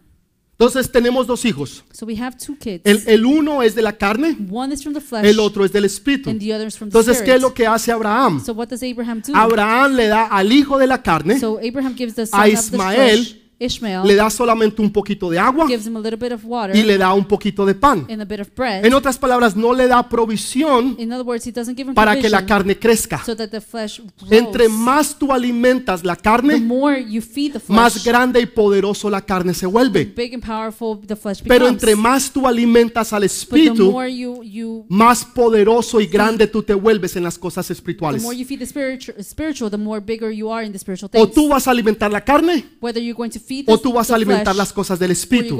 Entonces 0.58 0.90
tenemos 0.92 1.26
dos 1.28 1.44
hijos. 1.46 1.84
So 1.92 2.06
we 2.06 2.16
have 2.22 2.38
two 2.38 2.56
kids. 2.56 2.84
El, 2.86 3.02
el 3.08 3.26
uno 3.26 3.64
es 3.64 3.74
de 3.76 3.82
la 3.82 3.92
carne, 3.94 4.38
One 4.50 4.72
is 4.74 4.84
from 4.84 4.94
the 4.94 5.02
flesh, 5.02 5.26
el 5.26 5.40
otro 5.40 5.66
es 5.66 5.72
del 5.74 5.84
espíritu. 5.84 6.30
and 6.30 6.40
the 6.40 6.54
other 6.54 6.68
is 6.68 6.78
from 6.78 6.90
the 6.90 6.98
Entonces, 6.98 7.18
¿qué 7.18 7.32
spirit. 7.32 7.36
es 7.38 7.42
lo 7.42 7.54
que 7.54 7.66
hace 7.68 7.92
Abraham? 7.92 8.40
So 8.46 8.54
what 8.54 8.68
does 8.70 8.84
Abraham 8.84 9.22
do? 9.26 9.34
Abraham 9.36 9.96
le 9.96 10.08
da 10.08 10.28
al 10.28 10.52
hijo 10.52 10.78
de 10.78 10.86
la 10.88 11.02
carne, 11.02 11.40
so 11.40 11.60
Abraham 11.60 11.96
gives 11.98 12.14
the 12.14 12.28
son 12.28 12.40
a 12.40 12.44
of 12.44 12.50
the 12.50 12.54
Ismael 12.78 13.26
Ishmael, 13.65 14.02
le 14.06 14.15
da 14.15 14.30
solamente 14.30 14.82
un 14.82 14.91
poquito 14.91 15.30
de 15.30 15.39
agua 15.39 15.67
gives 15.67 15.86
him 15.88 15.95
a 15.97 15.99
little 15.99 16.17
bit 16.17 16.32
of 16.32 16.41
water 16.45 16.76
y 16.76 16.84
le 16.84 16.97
da 16.97 17.13
un 17.13 17.26
poquito 17.26 17.65
de 17.65 17.76
pan. 17.76 18.06
and 18.10 18.21
a 18.21 18.26
bit 18.26 18.39
of 18.39 18.49
bread. 18.56 18.86
En 18.86 18.93
otras 18.93 19.17
palabras, 19.17 19.56
no 19.56 19.73
le 19.73 19.88
da 19.88 20.08
provisión 20.10 20.95
In 20.97 21.12
other 21.12 21.26
words, 21.26 21.45
he 21.47 21.52
doesn't 21.52 21.76
give 21.78 21.89
him 21.89 21.95
para 21.95 22.15
que 22.15 22.30
la 22.30 22.39
provision 22.39 22.47
carne 22.47 22.80
crezca. 22.80 23.23
so 23.26 23.36
that 23.36 23.49
the 23.49 23.62
flesh 23.62 23.99
grows. 24.19 24.32
Entre 24.32 24.69
más 24.69 25.17
tú 25.17 25.32
alimentas 25.32 26.04
la 26.04 26.15
the 26.15 26.21
carne, 26.21 26.60
more 26.60 26.99
you 26.99 27.21
feed 27.21 27.54
the 27.54 27.60
flesh, 27.60 27.76
más 27.76 28.04
grande 28.04 28.41
y 28.41 28.45
poderoso 28.45 29.10
la 29.10 29.21
carne 29.21 29.54
se 29.54 29.65
vuelve. 29.65 30.06
big 30.06 30.34
and 30.34 30.43
powerful 30.45 30.99
the 31.06 31.15
flesh 31.15 31.41
Pero 31.43 31.65
becomes. 31.65 31.71
entre 31.84 31.95
más 31.95 32.32
tú 32.32 32.47
alimentas 32.47 33.13
al 33.13 33.21
but 33.21 33.30
the 33.30 33.34
espíritu, 33.36 33.91
more 33.91 34.13
you 34.13 34.43
you 34.43 34.86
más 34.89 35.23
poderoso 35.26 36.02
y 36.02 36.08
grande 36.08 36.47
tú 36.47 36.63
te 36.63 36.73
vuelves 36.73 37.15
en 37.15 37.23
las 37.23 37.38
cosas 37.38 37.67
the 37.67 37.73
espirituales. 37.73 38.21
more 38.21 38.36
you 38.36 38.45
feed 38.45 38.60
the 38.60 38.65
spiritual, 38.65 39.15
spiritual, 39.23 39.69
the 39.69 39.78
more 39.78 40.02
bigger 40.02 40.32
you 40.32 40.52
are 40.52 40.65
in 40.65 40.71
the 40.71 40.80
spiritual 40.80 41.10
O 41.13 41.26
things. 41.26 41.34
tú 41.36 41.47
vas 41.49 41.67
a 41.67 41.71
alimentar 41.71 42.12
la 42.12 42.21
carne 42.21 42.65
Whether 42.82 43.02
you're 43.02 43.15
going 43.17 43.30
to 43.32 43.39
feed 43.39 43.53
o 43.68 43.78
tú 43.78 43.94
vas 43.94 44.12
a 44.12 44.16
alimentar 44.16 44.56
las 44.56 44.74
cosas 44.74 45.00
del 45.00 45.12
espíritu. 45.12 45.60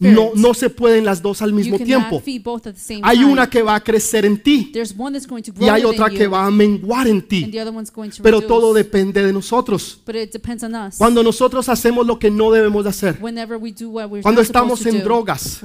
No, 0.00 0.30
no 0.34 0.54
se 0.54 0.70
pueden 0.70 1.04
las 1.04 1.22
dos 1.22 1.42
al 1.42 1.52
mismo 1.52 1.78
tiempo. 1.78 2.22
Hay 3.02 3.24
una 3.24 3.48
que 3.48 3.62
va 3.62 3.74
a 3.74 3.80
crecer 3.80 4.24
en 4.24 4.42
ti 4.42 4.72
y 5.60 5.68
hay 5.68 5.84
otra 5.84 6.10
que 6.10 6.26
va 6.26 6.46
a 6.46 6.50
menguar 6.50 7.06
en 7.08 7.22
ti. 7.22 7.50
Pero 8.22 8.40
todo 8.40 8.72
depende 8.74 9.22
de 9.22 9.32
nosotros. 9.32 10.00
Cuando 10.98 11.22
nosotros 11.22 11.68
hacemos 11.68 12.06
lo 12.06 12.18
que 12.18 12.30
no 12.30 12.50
debemos 12.50 12.84
de 12.84 12.90
hacer, 12.90 13.18
cuando 14.22 14.40
estamos 14.40 14.84
en 14.86 15.02
drogas, 15.02 15.60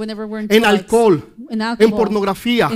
en 0.50 0.66
alcohol, 0.66 1.24
en 1.50 1.92
pornografía, 1.92 2.70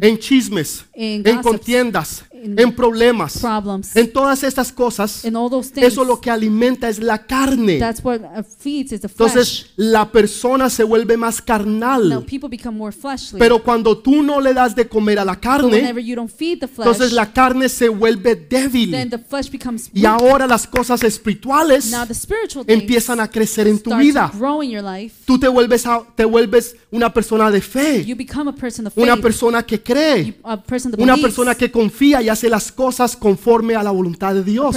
en 0.00 0.18
chismes, 0.18 0.84
en 0.94 1.42
contiendas, 1.42 2.24
en 2.42 2.74
problemas, 2.74 3.38
problems, 3.38 3.94
en 3.94 4.12
todas 4.12 4.42
estas 4.42 4.72
cosas, 4.72 5.22
things. 5.22 5.86
eso 5.86 6.04
lo 6.04 6.20
que 6.20 6.30
alimenta 6.30 6.88
es 6.88 6.98
la 6.98 7.18
carne. 7.26 7.78
That's 7.78 8.02
what 8.02 8.20
uh, 8.20 8.42
feeds 8.58 8.92
is 8.92 9.00
the 9.00 9.08
flesh. 9.08 9.28
Entonces 9.30 9.66
la 9.76 10.10
persona 10.10 10.70
se 10.70 10.84
vuelve 10.84 11.16
más 11.16 11.42
carnal. 11.42 12.24
more 12.72 12.92
fleshly. 12.92 13.38
Pero 13.38 13.62
cuando 13.62 13.98
tú 13.98 14.22
no 14.22 14.40
le 14.40 14.54
das 14.54 14.74
de 14.74 14.88
comer 14.88 15.18
a 15.18 15.24
la 15.24 15.38
carne, 15.38 15.68
whenever 15.76 16.02
you 16.02 16.16
don't 16.16 16.30
feed 16.30 16.60
the 16.60 16.68
flesh, 16.68 16.86
entonces 16.86 17.12
la 17.12 17.32
carne 17.32 17.68
se 17.68 17.88
vuelve 17.88 18.36
then 18.36 18.70
débil. 18.70 19.10
the 19.10 19.18
flesh 19.18 19.50
becomes 19.50 19.90
Y 19.92 20.04
ahora 20.06 20.46
las 20.46 20.66
cosas 20.66 21.02
espirituales 21.02 21.92
empiezan 22.66 23.20
a 23.20 23.28
crecer 23.28 23.66
en 23.66 23.78
tu 23.80 23.94
vida. 23.96 24.30
to 24.32 24.38
grow 24.38 24.62
in 24.62 24.70
your 24.70 24.82
life. 24.84 25.14
Tú 25.24 25.38
te 25.38 25.48
vuelves, 25.48 25.86
a- 25.86 26.02
te 26.14 26.24
vuelves 26.24 26.76
una 26.90 27.12
persona 27.12 27.50
de 27.50 27.60
fe, 27.60 28.04
You 28.04 28.16
become 28.16 28.50
a 28.50 28.54
person 28.54 28.86
of 28.86 28.96
una 28.96 29.14
faith. 29.14 29.22
persona 29.22 29.62
que 29.62 29.82
cree, 29.82 30.32
person 30.66 30.94
una 30.98 31.16
persona 31.16 31.54
que 31.54 31.70
confía 31.70 32.22
y 32.22 32.28
hace 32.30 32.48
las 32.48 32.72
cosas 32.72 33.16
conforme 33.16 33.74
a 33.74 33.82
la 33.82 33.90
voluntad 33.90 34.34
de 34.34 34.44
Dios. 34.44 34.74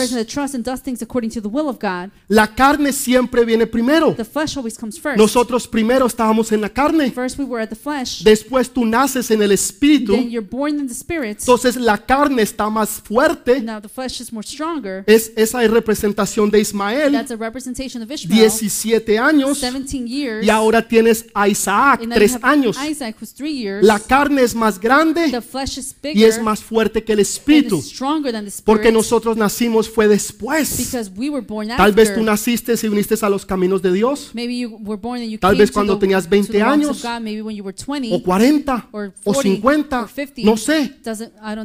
La 2.28 2.48
carne 2.56 2.94
siempre 2.94 3.46
viene 3.46 3.68
primero. 3.68 4.14
The 4.16 4.26
flesh 4.26 4.58
always 4.58 4.78
comes 4.78 5.00
first. 5.00 5.18
Nosotros 5.18 5.68
primero 5.68 6.06
estábamos 6.06 6.52
en 6.52 6.62
la 6.62 6.70
carne, 6.70 7.12
First 7.12 7.38
we 7.40 7.46
were 7.46 7.62
at 7.64 7.70
the 7.70 7.76
flesh. 7.76 8.24
después 8.24 8.70
tú 8.70 8.86
naces 8.86 9.30
en 9.32 9.42
el 9.42 9.52
espíritu, 9.52 10.14
Then 10.14 10.30
you're 10.30 10.48
born 10.48 10.80
in 10.80 10.88
the 10.88 10.94
spirit. 10.94 11.40
entonces 11.40 11.76
la 11.76 11.98
carne 11.98 12.42
está 12.42 12.70
más 12.70 13.02
fuerte. 13.04 13.62
Now 13.62 13.82
the 13.82 13.90
flesh 13.90 14.22
is 14.22 14.32
more 14.32 14.46
stronger. 14.46 15.04
Es, 15.08 15.32
esa 15.36 15.64
es 15.64 15.72
representación 15.72 16.50
de 16.50 16.60
Ismael, 16.60 17.12
That's 17.14 17.32
a 17.32 17.36
representation 17.36 18.04
of 18.04 18.12
Ishmael. 18.12 18.50
17 18.50 19.20
años, 19.20 19.60
17 19.60 20.08
years. 20.08 20.46
y 20.46 20.50
ahora 20.50 20.86
tienes 20.88 21.26
a 21.34 21.48
Isaac, 21.48 22.02
and 22.02 22.12
then 22.14 22.22
you 22.22 22.28
3 22.28 22.36
have 22.36 22.44
años. 22.44 22.78
La 23.82 24.00
carne 24.00 24.42
es 24.44 24.56
más 24.56 24.80
grande 24.80 25.32
y 26.14 26.24
es 26.24 26.42
más 26.42 26.62
fuerte 26.62 27.04
que 27.04 27.14
el 27.14 27.20
and 27.20 27.28
espíritu, 27.44 27.84
porque 28.64 28.92
nosotros 28.92 29.38
nacimos 29.38 29.90
fue 29.90 30.08
después. 30.08 30.78
because 30.78 31.12
we 31.16 31.30
were 31.30 31.46
born 31.46 31.68
Tal 31.68 31.92
vez 31.92 32.14
tú 32.14 32.24
naciste 32.24 32.74
y 32.82 32.88
viniste 32.90 33.16
a 33.22 33.30
los 33.30 33.46
caminos 33.46 33.82
de 33.82 33.92
Dios, 33.92 34.32
Maybe 34.34 34.58
you 34.58 34.78
were 34.82 35.00
born 35.00 35.22
and 35.22 35.30
you 35.30 35.38
Tal 35.38 35.56
vez 35.56 35.72
cuando 35.72 35.98
tenías 35.98 36.24
to 36.24 36.30
20 36.30 36.52
the 36.52 36.60
walks 36.60 36.74
años, 36.74 36.90
of 36.90 37.04
God, 37.04 37.22
maybe 37.22 37.42
when 37.42 37.56
you 37.56 37.64
were 37.64 37.76
20 37.76 38.14
o 38.14 38.20
40, 38.22 38.90
or 38.92 39.14
o 39.24 39.34
40 39.34 39.44
50, 39.44 40.02
or 40.02 40.08
50. 40.10 40.44
no 40.44 40.58
sé. 40.58 40.92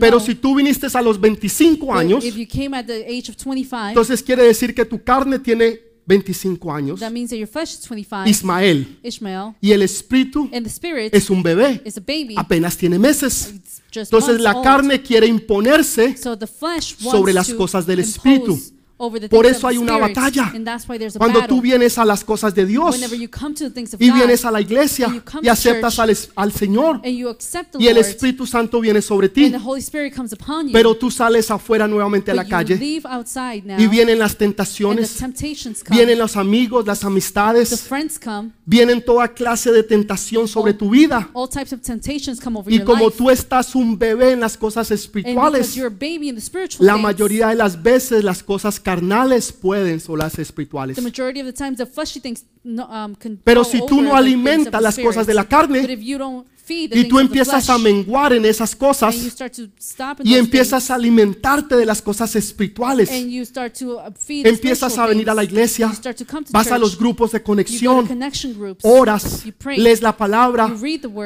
Pero 0.00 0.20
si 0.20 0.34
tú 0.34 0.54
viniste 0.54 0.86
a 0.92 1.02
los 1.02 1.20
25 1.20 1.86
But 1.86 1.96
años, 1.96 2.24
if 2.24 2.36
you 2.36 2.46
came 2.46 2.76
at 2.76 2.86
the 2.86 3.04
age 3.06 3.30
of 3.30 3.36
25, 3.36 3.88
entonces 3.90 4.22
quiere 4.22 4.44
decir 4.44 4.74
que 4.74 4.84
tu 4.84 5.02
carne 5.02 5.38
tiene 5.38 5.87
25 6.08 6.70
años, 6.72 7.00
that 7.00 7.10
means 7.12 7.30
that 7.30 7.36
your 7.38 7.46
flesh 7.46 7.74
is 7.74 7.80
25. 7.82 8.26
Ismael, 8.28 8.98
Ishmael. 9.02 9.54
y 9.60 9.72
el 9.72 9.82
espíritu 9.82 10.48
And 10.52 10.64
the 10.64 10.70
spirit 10.70 11.14
es 11.14 11.28
un 11.30 11.42
bebé, 11.42 11.82
is 11.84 11.98
a 11.98 12.00
baby. 12.00 12.34
apenas 12.36 12.76
tiene 12.76 12.98
meses. 12.98 13.52
Just 13.92 14.12
Entonces 14.12 14.40
la 14.40 14.52
old. 14.54 14.64
carne 14.64 15.02
quiere 15.02 15.26
imponerse 15.26 16.16
So 16.16 16.36
the 16.36 16.46
flesh 16.46 16.94
wants 17.00 17.10
sobre 17.12 17.32
las 17.32 17.52
cosas 17.52 17.86
del 17.86 18.00
espíritu. 18.00 18.58
Por 18.98 19.46
eso 19.46 19.68
hay 19.68 19.78
una 19.78 19.96
batalla. 19.96 20.50
And 20.52 20.66
that's 20.66 20.88
why 20.88 20.98
there's 20.98 21.14
a 21.14 21.18
Cuando 21.20 21.46
tú 21.46 21.60
vienes 21.60 21.98
a 21.98 22.04
las 22.04 22.24
cosas 22.24 22.52
de 22.52 22.66
Dios 22.66 22.96
Whenever 22.96 23.16
you 23.16 23.28
come 23.30 23.54
to 23.54 23.64
the 23.64 23.70
things 23.70 23.94
of 23.94 24.02
y 24.02 24.08
God 24.08 24.16
vienes 24.16 24.44
a 24.44 24.50
la 24.50 24.60
iglesia 24.60 25.08
y 25.40 25.48
aceptas 25.48 25.98
al, 26.00 26.16
al 26.34 26.52
Señor 26.52 27.00
y 27.04 27.86
el 27.86 27.96
Espíritu 27.98 28.44
Santo 28.44 28.80
viene 28.80 29.00
sobre 29.00 29.28
ti, 29.28 29.44
and 29.44 29.52
the 29.52 29.64
Holy 29.64 29.80
Spirit 29.80 30.14
comes 30.14 30.32
upon 30.32 30.66
you, 30.66 30.72
pero 30.72 30.96
tú 30.96 31.10
sales 31.12 31.48
afuera 31.50 31.86
nuevamente 31.86 32.32
a 32.32 32.34
la 32.34 32.42
but 32.42 32.50
you 32.50 32.56
calle 32.56 32.76
leave 32.76 33.06
outside 33.06 33.62
now 33.64 33.78
y 33.78 33.86
vienen 33.86 34.18
las 34.18 34.32
and 34.32 34.38
the 34.38 34.44
tentaciones, 34.46 35.14
temptations 35.16 35.84
come, 35.84 35.96
vienen 35.96 36.18
los 36.18 36.36
amigos, 36.36 36.84
las 36.84 37.00
the 37.00 37.06
amistades, 37.06 37.80
friends 37.82 38.18
come, 38.18 38.50
vienen 38.66 39.04
toda 39.04 39.28
clase 39.28 39.70
de 39.70 39.84
tentación 39.84 40.48
sobre 40.48 40.74
tu 40.74 40.90
vida. 40.90 41.30
all 41.34 41.48
types 41.48 41.72
of 41.72 41.80
temptations 41.82 42.40
come 42.40 42.58
over 42.58 42.72
Y 42.72 42.80
como 42.80 43.10
tú 43.10 43.30
estás 43.30 43.76
un 43.76 43.96
bebé 43.96 44.32
en 44.32 44.40
las 44.40 44.56
cosas 44.56 44.90
and 44.90 44.98
espirituales, 44.98 45.60
because 45.60 45.76
you're 45.76 45.86
a 45.86 45.90
baby 45.90 46.28
in 46.28 46.34
the 46.34 46.40
spiritual 46.40 46.84
la 46.84 46.96
mayoría 46.96 47.48
de 47.48 47.54
las 47.54 47.80
veces 47.80 48.24
las 48.24 48.42
cosas 48.42 48.80
carnales 48.88 49.52
pueden 49.52 50.00
son 50.00 50.18
las 50.18 50.38
espirituales. 50.38 50.96
the 50.96 51.02
majority 51.02 51.40
of 51.40 51.46
the 51.46 51.52
times 51.52 51.76
the 51.76 51.84
fleshy 51.84 52.20
things 52.20 52.44
no, 52.64 52.84
um, 52.84 53.14
can 53.14 53.38
Pero 53.44 53.62
si 53.62 53.84
tú 53.86 54.00
no 54.00 54.16
alimentas 54.16 54.80
las 54.80 54.98
cosas 54.98 55.26
de 55.26 55.34
la 55.34 55.44
carne 55.44 55.80
Y 56.68 57.04
tú 57.08 57.18
empiezas 57.18 57.68
a 57.70 57.78
menguar 57.78 58.32
en 58.32 58.44
esas 58.44 58.76
cosas 58.76 59.14
y 60.24 60.34
empiezas 60.34 60.90
a 60.90 60.94
alimentarte 60.94 61.76
de 61.76 61.86
las 61.86 62.02
cosas 62.02 62.34
espirituales, 62.36 63.08
uh, 63.10 63.98
empiezas 64.44 64.98
a 64.98 65.06
venir 65.06 65.30
a 65.30 65.34
la 65.34 65.44
iglesia, 65.44 65.90
vas 66.50 66.70
a 66.70 66.78
los 66.78 66.98
grupos 66.98 67.32
de 67.32 67.42
conexión, 67.42 68.06
oras, 68.82 69.44
lees 69.76 70.02
la 70.02 70.16
palabra, 70.16 70.70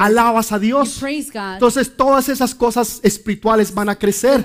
alabas 0.00 0.52
a 0.52 0.58
Dios. 0.58 1.00
Entonces 1.54 1.96
todas 1.96 2.28
esas 2.28 2.54
cosas 2.54 3.00
espirituales 3.02 3.72
van 3.74 3.88
a 3.88 3.96
crecer. 3.98 4.44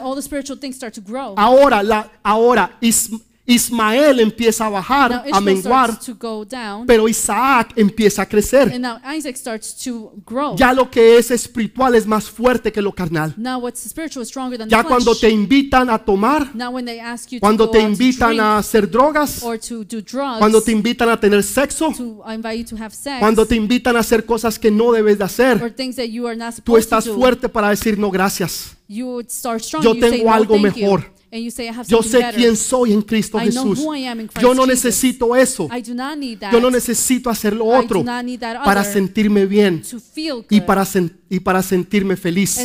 Ahora, 1.37 1.83
la, 1.83 2.11
ahora 2.23 2.77
Is- 2.81 3.09
Ismael 3.49 4.19
empieza 4.19 4.65
a 4.65 4.69
bajar, 4.69 5.09
now 5.09 5.33
a 5.33 5.39
menguar, 5.39 5.91
starts 5.91 6.05
to 6.05 6.15
go 6.19 6.43
down, 6.43 6.85
pero 6.85 7.07
Isaac 7.07 7.71
empieza 7.77 8.23
a 8.23 8.25
crecer. 8.25 8.73
and 8.73 8.81
now 8.81 8.97
Isaac 9.17 9.37
starts 9.37 9.73
to 9.85 10.11
grow. 10.25 10.57
Ya 10.57 10.73
lo 10.73 10.91
que 10.91 11.17
es 11.17 11.31
espiritual 11.31 11.95
es 11.95 12.05
más 12.05 12.29
fuerte 12.29 12.73
que 12.73 12.81
lo 12.81 12.91
carnal. 12.91 13.33
now 13.37 13.57
what's 13.57 13.79
spiritual 13.79 14.21
is 14.21 14.27
stronger 14.27 14.57
than 14.57 14.67
Ya 14.67 14.83
the 14.83 14.89
cuando 14.89 15.15
te 15.15 15.29
invitan 15.29 15.89
a 15.89 15.97
tomar, 15.97 16.53
now 16.53 16.71
when 16.71 16.83
they 16.83 16.99
ask 16.99 17.31
you 17.31 17.39
cuando 17.39 17.69
te 17.69 17.79
invitan 17.79 18.31
drink 18.31 18.41
a 18.41 18.57
hacer 18.57 18.91
drogas, 18.91 19.41
or 19.41 19.57
to 19.57 19.85
do 19.85 20.01
drugs, 20.01 20.39
cuando 20.39 20.61
te 20.61 20.73
invitan 20.73 21.07
a 21.07 21.17
tener 21.17 21.41
sexo, 21.41 21.93
to 21.95 22.21
invite 22.29 22.57
you 22.57 22.65
to 22.65 22.75
have 22.75 22.93
sex, 22.93 23.19
cuando 23.21 23.45
te 23.45 23.55
invitan 23.55 23.95
a 23.95 23.99
hacer 23.99 24.25
cosas 24.25 24.59
que 24.59 24.69
no 24.69 24.91
debes 24.91 25.19
de 25.19 25.23
hacer, 25.23 25.73
things 25.73 25.95
that 25.95 26.07
you 26.07 26.27
are 26.27 26.35
not 26.35 26.53
tú 26.65 26.75
estás 26.75 27.07
fuerte 27.07 27.47
para 27.47 27.69
decir 27.69 27.97
no 27.97 28.11
gracias. 28.11 28.75
you 28.89 29.05
would 29.05 29.29
start 29.29 29.61
strong. 29.61 29.83
Yo 29.83 29.93
you 29.93 30.01
say, 30.01 30.11
tengo 30.11 30.25
no, 30.25 30.33
algo 30.33 30.59
mejor. 30.59 31.16
And 31.31 31.43
you 31.43 31.51
say, 31.51 31.67
I 31.67 31.73
have 31.73 31.85
Yo 31.89 32.01
sé 32.01 32.19
better. 32.19 32.35
quién 32.35 32.55
soy 32.55 32.93
en 32.93 33.01
Cristo 33.01 33.37
I 33.37 33.49
know 33.49 33.63
Jesús. 33.65 33.79
who 33.85 33.93
I 33.93 34.05
am 34.07 34.19
in 34.21 34.27
Christ 34.27 34.41
Yo 34.41 34.53
no 34.53 34.63
Jesus. 34.65 34.85
necesito 34.85 35.35
eso. 35.35 35.67
I 35.71 35.81
do 35.81 35.93
not 35.93 36.17
need 36.17 36.39
that 36.39 36.53
Yo 36.53 36.61
no 36.61 36.69
necesito 36.71 37.29
hacer 37.29 37.53
lo 37.53 37.65
I 37.73 37.83
otro 37.83 37.99
do 37.99 38.05
not 38.05 38.23
need 38.23 38.39
that 38.39 38.63
para 38.63 38.83
sentirme 38.85 39.45
bien 39.45 39.81
to 39.81 39.99
feel 39.99 40.35
good 40.37 40.45
y 40.51 40.61
para, 40.61 40.85
sen- 40.85 41.16
y 41.29 41.39
para 41.39 41.61
sentirme 41.61 42.13
and 42.13 42.21
feliz. 42.21 42.57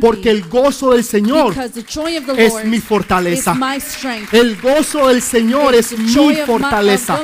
Porque 0.00 0.30
el 0.30 0.42
gozo 0.48 0.92
del 0.92 1.04
Señor 1.04 1.54
because 1.54 1.72
the 1.72 1.82
joy 1.82 2.16
of 2.16 2.26
the 2.26 2.46
es 2.46 2.52
Lord 2.52 2.64
mi 2.66 2.76
is 2.76 2.84
fortaleza. 2.84 3.56
El 4.32 4.56
gozo 4.60 5.08
del 5.08 5.22
Señor 5.22 5.74
es 5.74 5.96
mi 5.98 6.34
fortaleza. 6.46 7.20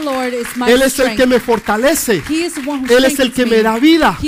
Él 0.66 0.82
es 0.82 0.98
el 0.98 1.16
que 1.16 1.26
me 1.26 1.40
fortalece. 1.40 2.22
He 2.28 2.46
is 2.46 2.54
the 2.54 2.68
one 2.68 2.82
who 2.82 2.96
Él 2.96 3.04
es 3.04 3.18
el 3.18 3.32
que 3.32 3.46
me 3.46 3.62
da 3.62 3.78
vida. 3.78 4.18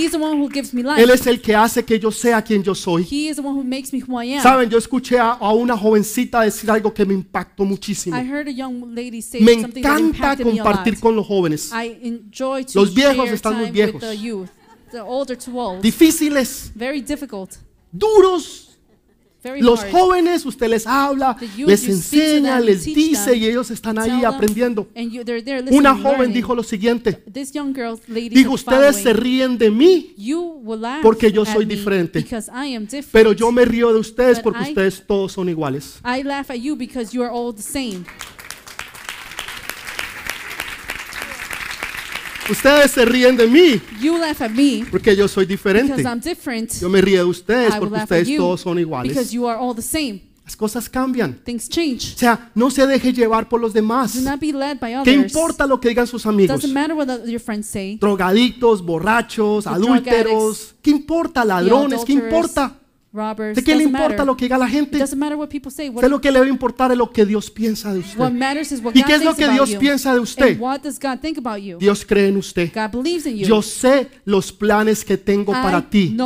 Él 0.96 1.10
es 1.10 1.26
el 1.26 1.40
que 1.40 1.54
hace 1.54 1.84
que 1.84 1.98
yo 1.98 2.10
sea 2.10 2.42
quien 2.42 2.62
yo 2.62 2.74
soy. 2.74 3.02
He 3.10 3.28
is 3.28 3.36
the 3.36 3.42
one 3.42 3.58
who 3.58 3.64
makes 3.64 3.90
me 3.92 4.02
who 4.02 4.22
I 4.22 4.34
am. 4.34 4.42
Saben, 4.42 4.70
yo 4.70 4.78
escuché 4.78 5.18
a, 5.18 5.32
a 5.32 5.52
una 5.52 5.76
jovencita 5.76 6.42
decir 6.42 6.70
algo 6.70 6.92
que 6.92 7.04
me 7.04 7.14
impactó 7.14 7.64
muchísimo. 7.64 8.16
I 8.16 8.20
heard 8.20 8.48
a 8.48 8.52
young 8.52 8.94
lady 8.94 9.22
say 9.22 9.40
Me 9.40 9.52
encanta 9.52 10.36
compartir 10.36 10.98
con 10.98 11.14
los 11.14 11.26
jóvenes. 11.26 11.70
I 11.72 11.98
enjoy 12.02 12.64
to 12.64 12.80
Los 12.80 12.94
viejos 12.94 13.30
están 13.30 13.58
muy 13.58 13.70
viejos. 13.70 14.02
The 14.90 15.00
older 15.00 15.36
to 15.36 15.50
old. 15.58 15.82
Difíciles, 15.82 16.70
Very 16.74 17.00
difficult, 17.00 17.52
duros. 17.92 18.66
very 19.42 19.62
Los 19.62 19.80
hard. 19.80 19.90
jóvenes, 19.92 20.44
usted 20.44 20.68
les 20.68 20.86
habla, 20.86 21.34
youth, 21.56 21.66
les 21.70 21.88
enseña, 21.88 22.56
them, 22.58 22.66
les 22.66 22.84
dice 22.84 23.30
them, 23.30 23.40
y 23.40 23.46
ellos 23.46 23.70
están 23.70 23.98
ahí 23.98 24.20
them, 24.20 24.26
aprendiendo. 24.26 24.86
And 24.94 25.10
you, 25.10 25.24
they're 25.24 25.42
there 25.42 25.62
listening 25.62 25.78
Una 25.80 25.94
joven 25.94 26.04
learning. 26.18 26.34
dijo 26.34 26.54
lo 26.54 26.62
siguiente. 26.62 27.12
This 27.32 27.50
young 27.52 27.72
girl, 27.74 27.98
lady, 28.06 28.28
Dijo, 28.28 28.52
ustedes 28.52 28.96
se 28.96 29.14
ríen 29.14 29.56
de 29.56 29.70
mí, 29.70 30.12
You 30.18 30.60
will 30.62 30.82
laugh 30.82 31.00
porque 31.02 31.32
yo 31.32 31.46
soy 31.46 31.64
me 31.64 31.74
diferente. 31.74 32.20
Because 32.20 32.50
I 32.50 32.74
am 32.76 32.82
different. 32.84 33.12
pero 33.12 33.32
yo 33.32 33.50
me 33.50 33.64
río 33.64 33.90
de 33.94 33.98
ustedes 34.00 34.36
But 34.38 34.44
porque 34.44 34.60
I- 34.60 34.68
ustedes 34.68 35.02
todos 35.06 35.32
son 35.32 35.48
iguales. 35.48 36.00
I 36.04 36.22
laugh 36.22 36.50
at 36.50 36.58
you 36.58 36.76
because 36.76 37.10
you 37.16 37.22
are 37.22 37.32
all 37.32 37.54
the 37.54 37.62
same. 37.62 38.04
Ustedes 42.50 42.90
se 42.90 43.04
ríen 43.04 43.36
de 43.36 43.46
mí 43.46 43.80
You 44.00 44.18
laugh 44.18 44.40
at 44.42 44.50
me 44.50 44.84
porque 44.90 45.14
yo 45.14 45.28
soy 45.28 45.46
diferente. 45.46 45.92
because 45.94 46.08
I'm 46.08 46.20
different. 46.20 46.72
Yo 46.80 46.88
me 46.88 47.00
río 47.00 47.18
de 47.18 47.24
ustedes 47.30 47.70
I 47.70 47.78
will 47.78 47.80
porque 47.80 47.92
laugh 47.92 48.02
at 48.02 48.04
ustedes 48.18 48.28
you 48.28 48.36
todos 48.38 48.60
son 48.62 48.76
because 48.76 48.80
iguales. 48.82 49.30
you 49.30 49.48
are 49.48 49.58
all 49.58 49.74
the 49.74 49.82
same. 49.82 50.22
Las 50.44 50.56
cosas 50.56 50.88
cambian. 50.88 51.34
Things 51.44 51.68
change. 51.68 52.14
O 52.16 52.18
sea, 52.18 52.50
no 52.56 52.72
se 52.72 52.84
deje 52.84 53.12
llevar 53.12 53.48
por 53.48 53.60
los 53.60 53.72
demás. 53.72 54.14
Do 54.20 54.28
not 54.28 54.40
be 54.40 54.52
led 54.52 54.78
by 54.80 54.92
¿Qué 55.04 55.16
others. 55.16 55.32
importa 55.32 55.64
lo 55.64 55.80
que 55.80 55.90
digan 55.90 56.08
sus 56.08 56.26
amigos? 56.26 56.60
Doesn't 56.60 56.74
matter 56.74 56.96
what 56.96 57.06
the- 57.06 57.30
your 57.30 57.40
friends 57.40 57.68
say. 57.68 57.98
Drogadictos, 58.00 58.84
borrachos, 58.84 59.68
adúlteros. 59.68 60.74
¿Qué 60.82 60.90
importa? 60.90 61.44
Ladrones. 61.44 62.00
¿Qué 62.04 62.14
adulterers, 62.14 62.24
importa? 62.34 62.79
Robbers. 63.12 63.56
¿De 63.56 63.64
qué 63.64 63.74
le 63.74 63.84
importa 63.84 64.08
matter. 64.08 64.26
lo 64.26 64.36
que 64.36 64.44
diga 64.44 64.56
la 64.56 64.68
gente? 64.68 64.98
what 64.98 65.48
What, 65.92 66.04
lo 66.08 66.20
que 66.20 66.30
le 66.30 66.38
debe 66.38 66.50
importar 66.50 66.92
es 66.92 66.98
lo 66.98 67.10
que 67.10 67.26
Dios 67.26 67.50
piensa 67.50 67.92
de 67.92 68.00
what 68.00 68.06
usted. 68.06 68.30
matters 68.32 68.70
is 68.70 68.80
what 68.82 68.92
¿Y 68.94 69.02
qué 69.02 69.14
es 69.16 69.24
lo 69.24 69.34
que 69.34 69.48
Dios 69.48 69.70
you. 69.70 69.78
piensa 69.80 70.14
de 70.14 70.20
usted? 70.20 70.52
And 70.52 70.60
what 70.60 70.80
does 70.82 70.98
God 71.00 71.18
think 71.20 71.38
about 71.38 71.58
you? 71.60 71.78
Dios 71.78 72.04
cree 72.04 72.28
en 72.28 72.36
usted. 72.36 72.70
God 72.72 72.92
believes 73.02 73.26
in 73.26 73.36
you. 73.38 73.46
Yo 73.46 73.62
sé 73.62 74.08
los 74.24 74.52
planes 74.52 75.04
que 75.04 75.16
tengo 75.16 75.52
I 75.52 75.56
para 75.62 75.90
ti. 75.90 76.16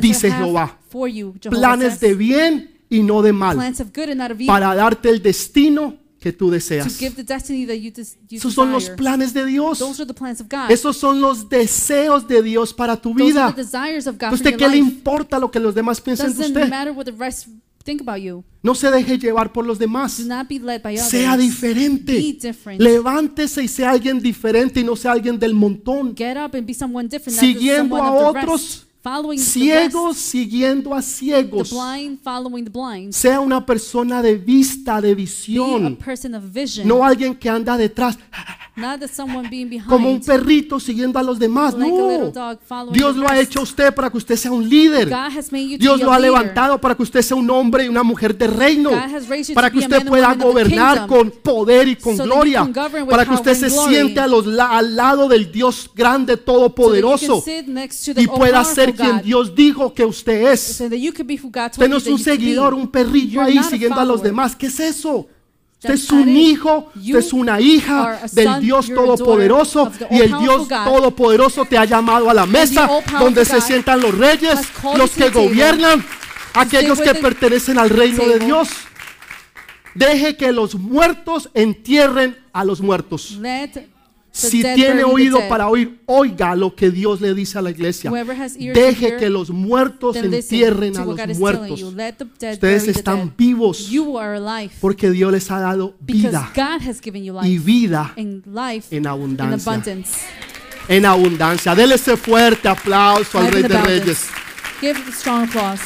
dice 0.00 0.30
Jehová. 0.30 0.78
you. 1.12 1.34
Planes 1.50 2.00
de 2.00 2.14
bien 2.14 2.70
y 2.88 3.02
no 3.02 3.20
de 3.20 3.32
mal. 3.32 3.56
plans 3.56 3.80
of 3.80 3.88
good 3.94 4.08
and 4.08 4.16
not 4.16 4.30
of 4.30 4.36
evil. 4.36 4.46
Para 4.46 4.74
darte 4.74 5.10
el 5.10 5.22
destino 5.22 5.96
que 6.20 6.32
tú 6.32 6.50
deseas. 6.50 7.00
Esos 8.30 8.54
son 8.54 8.72
los 8.72 8.90
planes 8.90 9.32
de 9.32 9.46
Dios. 9.46 9.82
Esos 10.68 10.96
son 10.96 11.20
los 11.20 11.48
deseos 11.48 12.28
de 12.28 12.42
Dios 12.42 12.74
para 12.74 12.96
tu 12.96 13.14
vida. 13.14 13.54
¿Usted 14.32 14.56
qué 14.56 14.68
le 14.68 14.76
importa 14.76 15.38
lo 15.38 15.50
que 15.50 15.58
los 15.58 15.74
demás 15.74 16.00
piensen 16.00 16.36
de 16.36 16.46
usted? 16.46 16.68
matter 16.68 16.92
what 16.92 17.04
the 17.06 17.12
rest 17.12 17.48
Think 17.82 18.02
about 18.02 18.18
you. 18.20 18.44
No 18.62 18.74
se 18.74 18.90
deje 18.90 19.18
llevar 19.18 19.52
por 19.52 19.64
los 19.64 19.78
demás. 19.78 20.12
Sea 20.12 21.36
diferente. 21.36 22.38
Levántese 22.78 23.62
y 23.62 23.68
sea 23.68 23.92
alguien 23.92 24.20
diferente 24.20 24.80
y 24.80 24.84
no 24.84 24.96
sea 24.96 25.12
alguien 25.12 25.38
del 25.38 25.54
montón. 25.54 26.14
Siguiendo 27.26 27.96
a 27.96 28.12
otros. 28.12 28.86
Following 29.02 29.38
Ciegos 29.38 30.18
siguiendo 30.18 30.92
a 30.92 31.00
The 31.00 31.06
ciegos. 31.06 31.70
blind 31.70 32.18
following 32.22 32.64
the 32.64 32.70
blind. 32.70 33.14
Sea 33.14 33.40
una 33.40 33.64
persona 33.64 34.20
de 34.20 34.34
vista, 34.36 35.00
de 35.00 35.08
Be 35.08 35.12
a 35.12 35.14
visión. 35.14 35.96
person 35.96 36.34
of 36.34 36.44
vision. 36.52 36.86
No 36.86 37.02
alguien 37.02 37.34
que 37.34 37.48
anda 37.48 37.78
detrás 37.78 38.18
not 38.80 39.00
that 39.00 39.10
someone 39.10 39.48
being 39.48 39.68
behind. 39.68 39.88
como 39.88 40.10
un 40.10 40.20
perrito 40.20 40.80
siguiendo 40.80 41.18
a 41.18 41.22
los 41.22 41.38
demás. 41.38 41.74
like 41.74 41.92
a 41.92 42.06
little 42.06 42.18
No. 42.26 42.30
dog 42.32 42.58
following 42.66 42.92
Dios 42.92 43.14
the 43.14 43.20
lo 43.20 43.26
ha 43.28 43.32
rest. 43.34 43.50
hecho 43.50 43.60
a 43.60 43.62
usted 43.62 43.94
para 43.94 44.10
que 44.10 44.16
usted 44.18 44.36
sea 44.36 44.50
un 44.50 44.68
líder. 44.68 45.08
God 45.08 45.36
has 45.36 45.52
made 45.52 45.64
you 45.68 45.78
to 45.78 45.82
Dios 45.82 45.98
be 46.00 46.04
lo 46.04 46.12
ha 46.12 46.18
leader. 46.18 46.32
levantado 46.40 46.80
para 46.80 46.94
que 46.94 47.02
usted 47.02 47.22
sea 47.22 47.36
un 47.36 47.48
hombre 47.50 47.84
y 47.84 47.88
una 47.88 48.02
mujer 48.02 48.36
de 48.36 48.46
reino. 48.46 48.90
God 48.90 48.96
has 49.14 49.28
raised 49.28 49.48
you 49.50 49.54
Para 49.54 49.70
que 49.70 49.78
be 49.78 49.84
a 49.84 49.86
usted 49.86 49.96
man 49.98 50.00
and 50.02 50.08
pueda 50.08 50.28
woman 50.28 50.40
of 50.40 50.42
the 50.42 50.44
gobernar 50.64 50.98
kingdom. 51.08 51.18
con 51.18 51.30
poder 51.42 51.88
y 51.88 51.96
con 51.96 52.16
So 52.16 52.22
that 52.22 52.26
you 52.28 52.32
gloria. 52.34 52.58
can 52.62 52.72
govern 52.72 53.02
with 53.04 53.10
Para 53.10 53.24
que 53.26 53.34
usted 53.34 53.54
se 53.54 53.68
glory. 53.68 53.94
siente 53.94 54.20
a 54.20 54.26
los 54.26 54.46
la- 54.46 54.76
al 54.78 54.96
lado 54.96 55.28
del 55.28 55.50
Dios 55.52 55.90
grande, 55.94 56.32
So 56.34 56.36
that 56.36 56.40
you 56.40 56.44
can 56.46 56.54
todopoderoso. 56.54 57.40
sit 57.42 57.66
next 57.66 58.04
to 58.06 58.14
the 58.14 58.22
Y 58.22 58.26
pueda 58.26 58.64
ser 58.64 58.94
quien 58.94 59.16
God. 59.18 59.22
Dios 59.22 59.54
dijo 59.54 59.92
que 59.94 60.04
usted 60.04 60.52
es. 60.52 60.60
So 60.60 60.88
that 60.88 60.96
you 60.98 61.12
could 61.12 61.26
be 61.26 61.34
who 61.36 61.48
God 61.50 61.70
told 61.72 61.72
Usted 61.72 61.88
no 61.88 61.96
you 61.98 61.98
es 61.98 62.04
that 62.04 62.10
un 62.12 62.18
you 62.18 62.24
could 62.24 62.24
be. 62.38 62.44
seguidor, 62.44 62.74
un 62.74 62.88
perrillo 62.88 63.32
You're 63.42 63.46
ahí 63.50 63.54
not 63.56 63.66
a 63.66 63.68
siguiendo 63.70 64.00
a 64.00 64.04
los 64.04 64.16
follower. 64.20 64.30
demás. 64.30 64.56
¿Qué 64.56 64.66
es 64.66 64.80
eso? 64.80 65.26
Usted 65.82 65.94
es 65.94 66.10
un 66.10 66.28
hijo, 66.28 66.92
usted 66.94 67.18
es 67.20 67.32
una 67.32 67.58
hija 67.58 68.20
del 68.32 68.60
Dios 68.60 68.88
Todopoderoso 68.94 69.90
y 70.10 70.20
el 70.20 70.38
Dios. 70.38 70.68
Todopoderoso 70.68 71.64
te 71.64 71.78
ha 71.78 71.86
llamado 71.86 72.28
a 72.28 72.34
la 72.34 72.44
mesa 72.44 72.86
donde 73.18 73.46
se 73.46 73.62
sientan 73.62 74.02
los 74.02 74.16
reyes, 74.16 74.58
los 74.94 75.12
que 75.12 75.30
gobiernan, 75.30 76.04
aquellos 76.52 77.00
que 77.00 77.14
pertenecen 77.14 77.78
al 77.78 77.88
reino 77.88 78.26
de. 78.26 78.40
Dios. 78.40 78.68
Deje 79.94 80.36
que 80.36 80.52
los 80.52 80.74
muertos 80.74 81.48
entierren 81.54 82.36
a 82.52 82.62
los 82.62 82.82
muertos. 82.82 83.38
Let 83.40 83.88
Si 84.32 84.62
tiene 84.62 85.02
oído 85.04 85.40
para 85.48 85.68
oír, 85.68 86.00
oiga 86.06 86.54
lo 86.54 86.74
que 86.74 86.90
Dios 86.90 87.20
le 87.20 87.34
dice 87.34 87.58
a 87.58 87.62
la 87.62 87.70
iglesia. 87.70 88.10
Deje 88.10 89.16
que 89.16 89.28
los 89.28 89.50
muertos 89.50 90.16
entierren 90.16 90.96
a 90.96 91.04
los 91.04 91.38
muertos. 91.38 91.82
Ustedes 91.82 92.88
están 92.88 93.34
vivos 93.36 93.88
You 93.88 94.18
are 94.18 94.36
alive 94.36 94.72
porque 94.80 95.10
Dios 95.10 95.32
les 95.32 95.50
ha 95.50 95.60
dado 95.60 95.94
vida 96.00 96.52
God 96.54 96.88
has 96.88 97.00
given 97.00 97.24
you 97.24 97.36
y 97.42 97.58
vida 97.58 98.12
en 98.16 98.42
in 98.90 99.06
abundancia. 99.06 99.82
En 100.88 101.06
abundancia. 101.06 101.74
Dele 101.74 101.94
ese 101.94 102.16
fuerte 102.16 102.68
aplauso 102.68 103.38
al 103.38 103.52
Rey 103.52 103.62
de. 103.62 103.80
Reyes. 103.80 104.28
Give 104.80 104.98
a 104.98 105.12
strong 105.12 105.44
applause. 105.44 105.82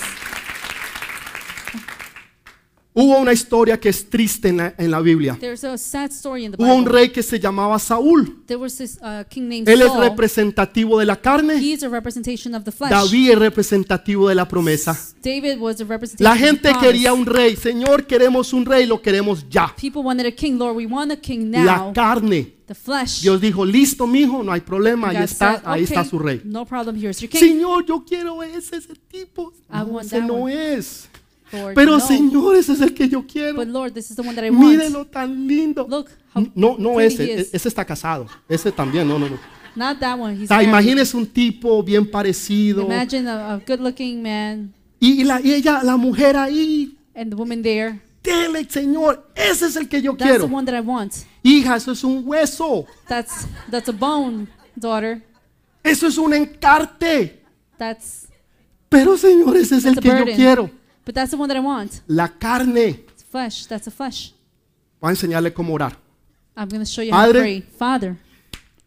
Hubo 2.97 3.19
una 3.19 3.33
historia 3.33 3.81
que 3.81 3.89
es 3.89 4.09
triste 4.09 4.51
en 4.51 4.59
la, 4.59 4.73
en 4.79 4.89
la 4.89 5.01
Biblia. 5.01 5.37
There's 5.41 5.65
a 5.65 5.77
sad 5.77 6.13
story 6.13 6.45
in 6.45 6.53
the 6.53 6.57
Hubo 6.63 6.73
un 6.77 6.85
Bible. 6.85 6.93
rey 6.97 7.09
que 7.09 7.25
se 7.25 7.41
llamaba 7.41 7.77
Saúl. 7.81 8.45
This 8.47 8.99
uh, 9.03 9.25
king 9.29 9.49
named 9.49 9.69
Él 9.69 9.83
es 9.83 9.89
Saul. 9.89 10.05
representativo 10.05 11.01
de 11.01 11.05
la 11.07 11.17
carne. 11.21 11.55
David 11.55 13.31
es 13.33 13.39
representativo 13.39 14.29
de 14.29 14.37
la 14.37 14.47
promesa. 14.47 14.97
La 16.19 16.37
gente 16.37 16.71
quería 16.81 17.13
un 17.13 17.27
rey. 17.27 17.57
Señor, 17.57 18.07
queremos 18.07 18.53
un 18.53 18.65
rey, 18.65 18.87
lo 18.87 19.03
queremos 19.03 19.45
ya. 19.51 19.75
King. 19.77 20.55
Lord, 20.59 21.65
La 21.65 21.93
carne. 21.93 22.55
Dios 23.23 23.41
dijo, 23.41 23.65
listo, 23.67 24.07
mijo, 24.07 24.43
no 24.43 24.53
hay 24.53 24.61
problema, 24.63 25.09
ahí 25.11 25.17
está, 25.17 25.61
ahí 25.67 25.83
está 25.83 26.01
"Okay, 26.01 26.11
su 26.11 26.19
rey. 26.19 26.41
Señor, 27.41 27.85
yo 27.87 28.05
quiero 28.07 28.43
ese, 28.43 28.77
ese 28.77 28.95
tipo. 29.11 29.53
No, 29.69 30.01
ese 30.01 30.21
no 30.23 30.49
es. 30.49 31.09
Lord, 31.55 31.75
Pero 31.75 31.93
no. 31.93 32.01
Señor, 32.01 32.57
ese 32.57 32.73
es 32.73 32.81
el 32.81 32.95
que 32.95 33.09
yo 33.09 33.25
quiero. 33.27 33.55
But 33.57 33.69
Lord, 33.69 33.93
this 33.95 34.11
is 34.11 34.17
the 34.17 34.23
one 34.23 34.35
that 34.35 34.45
I 34.45 34.51
want. 34.51 34.65
Mírelo 34.65 35.07
tan 35.07 35.47
lindo. 35.47 35.87
Look 35.89 36.11
how 36.35 36.43
No, 36.55 36.77
no 36.79 36.95
pretty 36.95 37.15
ese, 37.15 37.25
he 37.25 37.33
is. 37.41 37.51
ese 37.55 37.69
está 37.69 37.85
casado. 37.85 38.27
Ese 38.49 38.71
también, 38.73 39.07
no, 39.09 39.19
no, 39.19 39.29
no. 39.29 39.39
Not 39.77 39.99
that 40.01 40.19
one. 40.19 40.35
He's 40.35 40.45
O 40.45 40.47
sea, 40.49 40.57
married. 40.59 40.69
imagínese 40.69 41.17
un 41.17 41.27
tipo 41.27 41.83
bien 41.83 42.09
parecido. 42.11 42.83
Imagine 42.85 43.29
a, 43.29 43.55
a 43.55 43.57
good-looking 43.59 44.23
man 44.23 44.73
Y, 45.01 45.25
la, 45.25 45.41
y 45.41 45.53
ella, 45.53 45.83
la 45.83 45.97
mujer 45.97 46.37
ahí, 46.37 46.97
and 47.15 47.31
the 47.31 47.37
woman 47.37 47.61
there. 47.63 48.01
dele, 48.23 48.65
Señor, 48.71 49.29
ese 49.35 49.67
es 49.67 49.77
el 49.77 49.89
que 49.89 50.01
yo 50.01 50.13
That's 50.17 50.31
the 50.33 50.39
quiero. 50.39 50.57
one 50.57 50.65
that 50.65 50.75
I 50.77 50.81
want. 50.81 51.13
Hija, 51.43 51.77
eso 51.77 51.93
es 51.93 52.03
un 52.05 52.23
hueso. 52.25 52.87
That's 53.09 53.47
that's 53.71 53.89
a 53.89 53.93
bone, 53.93 54.47
daughter. 54.77 55.23
Eso 55.83 56.07
es 56.07 56.17
un 56.17 56.33
encarte. 56.33 57.43
That's 57.77 58.29
Pero 58.89 59.17
Señor, 59.19 59.57
ese 59.57 59.77
es 59.77 59.85
el 59.85 59.97
that's 59.97 59.99
a 59.99 60.01
que 60.01 60.09
yo 60.09 60.19
burden. 60.25 60.37
quiero. 60.37 60.71
But 61.05 61.15
that's 61.15 61.31
the 61.31 61.37
one 61.37 61.49
that 61.49 61.57
I 61.57 61.61
want. 61.61 62.03
La 62.07 62.29
carne. 62.29 62.89
It's 63.13 63.25
flesh. 63.31 63.67
That's 63.67 63.87
a 63.87 63.91
flesh. 63.91 64.33
Voy 65.01 65.09
a 65.09 65.11
enseñarle 65.11 65.53
cómo 65.53 65.75
orar. 65.75 65.99
I'm 66.57 66.69
going 66.69 66.81
to 66.81 66.87
show 66.87 67.03
you 67.03 67.13
how 67.13 67.27
Padre. 67.27 67.33
to 67.33 67.41
pray. 67.41 67.61
Father, 67.79 68.17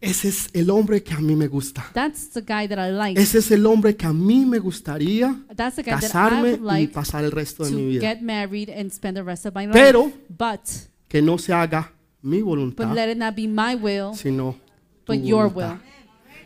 Ese 0.00 0.28
es 0.28 0.48
el 0.54 0.70
hombre 0.70 1.02
que 1.02 1.12
a 1.12 1.18
mí 1.18 1.34
me 1.36 1.48
gusta. 1.48 1.84
that's 1.92 2.28
the 2.32 2.40
guy 2.40 2.66
that 2.68 2.78
I 2.78 2.90
like. 2.92 3.20
Ese 3.20 3.38
es 3.38 3.50
el 3.50 3.66
hombre 3.66 3.96
que 3.96 4.06
a 4.06 4.12
mí 4.12 4.46
me 4.46 4.58
gustaría 4.58 5.34
That's 5.54 5.76
the 5.76 5.82
guy 5.82 5.90
that 5.90 5.98
I 6.04 6.06
casarme 6.06 6.50
would 6.52 6.60
y 6.60 6.64
like 6.64 6.92
pasar 6.94 7.24
el 7.24 7.32
resto 7.32 7.64
de 7.64 7.70
mi 7.72 7.82
to 7.82 7.88
vida. 7.88 8.00
get 8.00 8.22
married 8.22 8.70
and 8.70 8.90
spend 8.92 9.16
the 9.16 9.22
rest 9.24 9.44
of 9.44 9.54
my 9.54 9.66
life. 9.66 9.72
Pero- 9.78 10.10
but 10.28 10.60
Que 11.08 11.20
no 11.20 11.36
se 11.36 11.52
haga 11.52 11.92
mi 12.22 12.38
but 12.42 12.46
voluntad, 12.46 12.94
let 12.94 13.10
it 13.10 13.18
not 13.18 13.34
be 13.34 13.48
my 13.48 13.74
will, 13.74 14.14
sino 14.14 14.52
tu 15.04 15.12
but 15.14 15.22
your 15.24 15.48
voluntad. 15.50 15.78
will. 15.80 15.82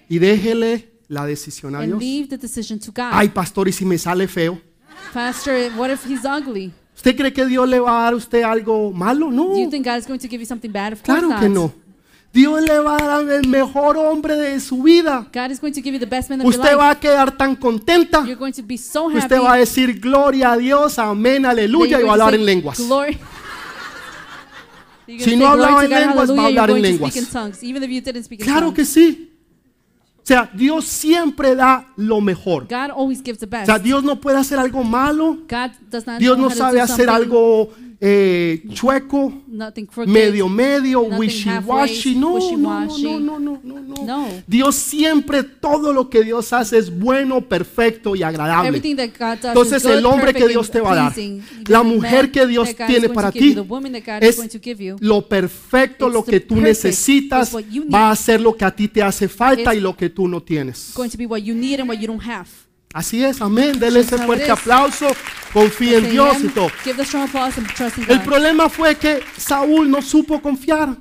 Y 0.09 0.19
déjele 0.19 0.89
la 1.09 1.27
decisión 1.27 1.75
a 1.75 1.81
And 1.81 1.89
Dios. 1.89 2.01
leave 2.01 2.29
the 2.31 2.39
decision 2.39 2.79
to 2.79 2.91
God. 2.91 3.11
Ay, 3.13 3.29
pastor, 3.29 3.69
¿y 3.69 3.73
si 3.73 3.85
me 3.85 3.99
sale 3.99 4.27
feo? 4.29 4.61
Pastor, 5.13 5.71
what 5.77 5.91
if 5.91 6.05
he's 6.05 6.25
ugly? 6.25 6.73
¿Usted 6.97 7.17
cree 7.17 7.33
que 7.33 7.45
Dios 7.47 7.69
le 7.69 7.81
va 7.81 7.99
a 8.01 8.03
dar 8.05 8.13
a 8.15 8.17
usted 8.17 8.43
algo 8.43 8.93
malo? 8.93 9.31
No, 9.31 9.49
Do 9.55 9.59
you 9.61 9.71
think 9.71 9.85
God 9.87 9.99
is 9.99 10.07
going 10.07 10.19
to 10.21 10.29
give 10.29 10.41
you 10.41 10.47
something 10.47 10.71
bad? 10.71 10.93
Of 10.95 11.03
course 11.03 11.19
claro 11.21 11.29
not. 11.29 11.41
que 11.41 11.49
no. 11.49 11.73
Dios 12.33 12.63
le 12.63 12.79
va 12.79 12.97
a 12.97 13.03
dar 13.07 13.31
el 13.31 13.47
mejor 13.47 13.97
hombre 13.99 14.37
de 14.37 14.59
su 14.61 14.83
vida. 14.83 15.27
God 15.35 15.51
is 15.51 15.61
going 15.61 15.73
to 15.75 15.83
give 15.83 15.93
you 15.93 15.99
the 16.01 16.07
best 16.07 16.31
man 16.31 16.41
of 16.41 16.45
your 16.45 16.51
Usted 16.55 16.65
life. 16.71 16.77
va 16.79 16.91
a 16.91 16.95
quedar 16.99 17.37
tan 17.37 17.57
contenta. 17.57 18.25
You're 18.25 18.37
going 18.39 18.53
to 18.55 18.63
be 18.63 18.79
so 18.79 19.09
happy. 19.09 19.19
Usted 19.19 19.39
va 19.41 19.53
a 19.55 19.59
decir 19.59 20.01
gloria 20.01 20.53
a 20.53 20.57
Dios, 20.57 20.99
amén, 20.99 21.45
aleluya 21.45 21.99
you're 21.99 22.05
y 22.05 22.09
va 22.09 22.15
a 22.15 22.17
to 22.17 22.23
hablar 22.23 22.35
en 22.41 22.47
lenguas. 22.47 22.79
Glory. 22.79 23.19
You're 25.07 25.21
Si 25.25 25.31
gonna 25.33 25.43
no 25.43 25.45
say, 25.45 25.51
hablaba 25.53 25.71
"Glory 25.73 25.85
en 25.85 25.91
to 25.91 25.97
God, 25.97 26.07
lenguas, 26.07 26.29
va 26.31 26.33
a 26.33 26.37
hallelujah", 26.37 26.49
hablar 26.63 26.69
you're 26.69 26.77
en 26.79 26.83
going 26.83 26.83
to 26.83 26.89
lenguas. 26.89 27.13
speak 27.13 27.23
in 27.27 27.33
tongues, 27.33 27.63
even 27.65 27.83
if 27.83 27.91
you 27.91 28.01
didn't 28.01 28.23
speak 28.25 28.41
in 28.41 28.47
Claro 28.47 28.67
tongues. 28.69 28.75
que 28.77 28.85
sí. 28.85 29.32
O 30.23 30.25
sea, 30.25 30.49
Dios 30.55 30.85
siempre 30.85 31.57
da 31.57 31.85
lo 31.97 32.21
mejor. 32.21 32.69
God 32.69 32.91
always 32.97 33.21
gives 33.23 33.41
the 33.41 33.47
O 33.47 33.51
best. 33.51 33.67
sea, 33.67 33.79
Dios 33.81 34.05
no 34.05 34.21
puede 34.21 34.39
hacer 34.39 34.57
algo 34.57 34.85
malo. 34.85 35.37
God 35.49 35.73
does 35.91 36.07
not 36.07 36.19
Dios 36.21 36.37
know 36.39 36.45
no 36.45 36.49
how 36.49 36.55
to 36.55 36.59
sabe 36.59 36.79
do 36.79 36.85
hacer 36.85 37.07
something, 37.07 37.25
algo 37.27 37.71
eh, 38.05 38.65
chueco, 38.73 39.33
crooked, 39.93 40.11
medio 40.11 40.49
medio, 40.49 41.03
wishy-washy. 41.03 42.17
No, 42.17 42.37
no, 42.37 42.57
no, 42.57 43.21
no, 43.21 43.39
no, 43.39 43.61
no, 43.63 43.81
no. 43.81 44.05
No. 44.05 44.29
Dios 44.45 44.75
siempre, 44.75 45.45
todo 45.45 45.93
lo 45.93 46.11
que 46.11 46.25
Dios 46.25 46.53
hace 46.53 46.79
es 46.79 46.91
bueno, 46.91 47.43
perfecto 47.43 48.17
y 48.17 48.25
agradable. 48.25 48.83
Entonces, 48.85 49.85
good, 49.85 49.93
el 49.93 50.05
hombre 50.05 50.35
que 50.35 50.49
Dios 50.49 50.69
te 50.69 50.81
va 50.81 50.93
a 50.93 50.95
dar, 50.97 51.15
la 51.69 51.85
mujer 51.85 52.33
que 52.33 52.45
Dios 52.45 52.75
tiene 52.75 53.09
para 53.09 53.31
ti, 53.31 53.57
es 54.21 54.37
lo 54.99 55.29
perfecto, 55.29 56.09
lo 56.09 56.25
que 56.25 56.41
tú 56.41 56.57
necesitas, 56.57 57.55
va 57.55 58.11
a 58.11 58.17
ser 58.17 58.41
lo 58.41 58.57
que 58.57 58.65
a 58.65 58.75
ti 58.75 58.89
te 58.89 59.01
hace 59.01 59.29
falta 59.29 59.77
y 59.77 59.81
lo 59.81 59.97
que 59.97 60.11
tú 60.11 60.27
no 60.27 60.43
tienes. 60.43 60.93
Así 62.93 63.25
es, 63.25 63.41
amén. 63.41 63.79
That's 63.79 63.97
ese 63.97 64.19
fuerte 64.19 64.51
aplauso, 64.51 65.07
confíe 65.53 65.97
en 65.97 66.11
Dios 66.11 66.37
y 66.45 66.49
todo. 66.49 66.69
Give 66.85 66.97
the 66.97 67.05
strong 67.05 67.25
applause 67.25 67.59
and 67.59 67.67
trust 67.75 67.99
in 67.99 68.05
El 68.11 68.21
problema 68.23 68.69
fue 68.69 68.97
que 68.97 69.21
Saúl 69.37 69.91
no 69.91 70.03
supo 70.03 70.41
confiar. 70.43 70.97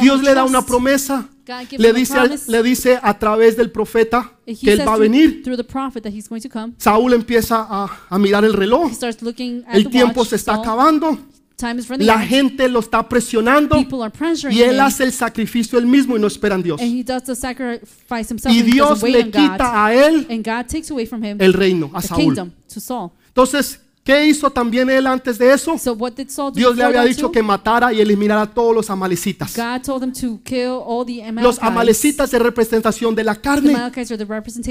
Dios 0.00 0.22
le 0.22 0.34
da 0.34 0.44
una 0.44 0.62
promesa. 0.62 1.28
Le 1.76 1.92
dice, 1.92 2.16
le 2.48 2.62
dice 2.62 2.98
a 3.02 3.18
través 3.18 3.56
del 3.56 3.70
profeta 3.70 4.32
que 4.44 4.72
él 4.72 4.86
va 4.86 4.94
a 4.94 4.98
venir. 4.98 5.42
through 5.42 5.56
the 5.56 5.64
prophet 5.64 6.02
that 6.02 6.12
he's 6.12 6.28
going 6.28 6.40
to 6.40 6.48
come. 6.48 6.74
Saúl 6.78 7.12
empieza 7.12 7.66
a, 7.68 8.06
a 8.08 8.18
mirar 8.18 8.44
el 8.44 8.52
reloj. 8.52 8.90
He 8.90 8.94
starts 8.94 9.22
looking 9.22 9.62
at 9.66 9.74
El 9.74 9.84
the 9.84 9.90
tiempo 9.90 10.24
se 10.24 10.36
está 10.36 10.54
acabando. 10.54 11.18
Time 11.56 11.78
is 11.78 11.88
running 11.88 12.06
La 12.06 12.14
out. 12.20 12.28
gente 12.28 12.68
lo 12.68 12.80
está 12.80 13.08
presionando. 13.08 13.76
People 13.76 14.02
are 14.02 14.10
pressuring 14.10 14.56
Y 14.56 14.62
él 14.62 14.74
him. 14.76 14.80
hace 14.80 15.04
el 15.04 15.12
sacrificio 15.12 15.78
él 15.78 15.86
mismo 15.86 16.16
y 16.16 16.20
no 16.20 16.26
espera 16.26 16.56
en 16.56 16.62
Dios. 16.64 16.80
and 16.80 16.90
he 16.90 17.02
does 17.04 17.22
the 17.24 17.36
sacrifice 17.36 18.28
himself. 18.28 18.52
Y 18.54 18.58
and 18.60 18.68
he 18.68 18.72
Dios 18.72 18.88
doesn't 19.00 19.04
wait 19.04 19.12
le 19.14 19.22
on 19.22 19.30
God. 19.30 19.52
quita 19.52 19.84
a 19.86 19.94
él 19.94 20.26
and 20.28 20.44
God 20.44 20.66
takes 20.68 20.90
away 20.90 21.06
from 21.06 21.22
him 21.22 21.38
el 21.40 21.52
reino, 21.52 21.90
a 21.94 22.00
the 22.00 22.08
Saúl. 22.08 22.16
kingdom 22.18 22.52
to 22.72 22.80
Saul. 22.80 23.12
Entonces, 23.28 23.80
¿qué 24.04 24.26
hizo 24.26 24.50
también 24.50 24.88
él 24.90 25.06
antes 25.06 25.38
de 25.38 25.52
eso? 25.52 25.76
So 25.78 25.94
what 25.94 26.12
did 26.12 26.28
Saul 26.28 26.52
do 26.52 26.58
Dios 26.58 26.76
le 26.76 26.84
había 26.84 27.02
dicho 27.02 27.32
que 27.32 27.42
matara 27.42 27.92
y 27.92 28.00
eliminara 28.00 28.42
a 28.42 28.54
todos 28.54 28.74
los 28.74 28.90
amalecitas. 28.90 29.56
God 29.56 29.82
told 29.82 30.04
him 30.04 30.12
to 30.12 30.40
kill 30.44 30.80
all 30.84 31.04
the 31.04 31.24
Los 31.42 31.58
amalecitas 31.60 32.30
de 32.30 32.38
representación 32.38 33.14
de 33.14 33.24
la 33.24 33.34
carne. 33.34 33.76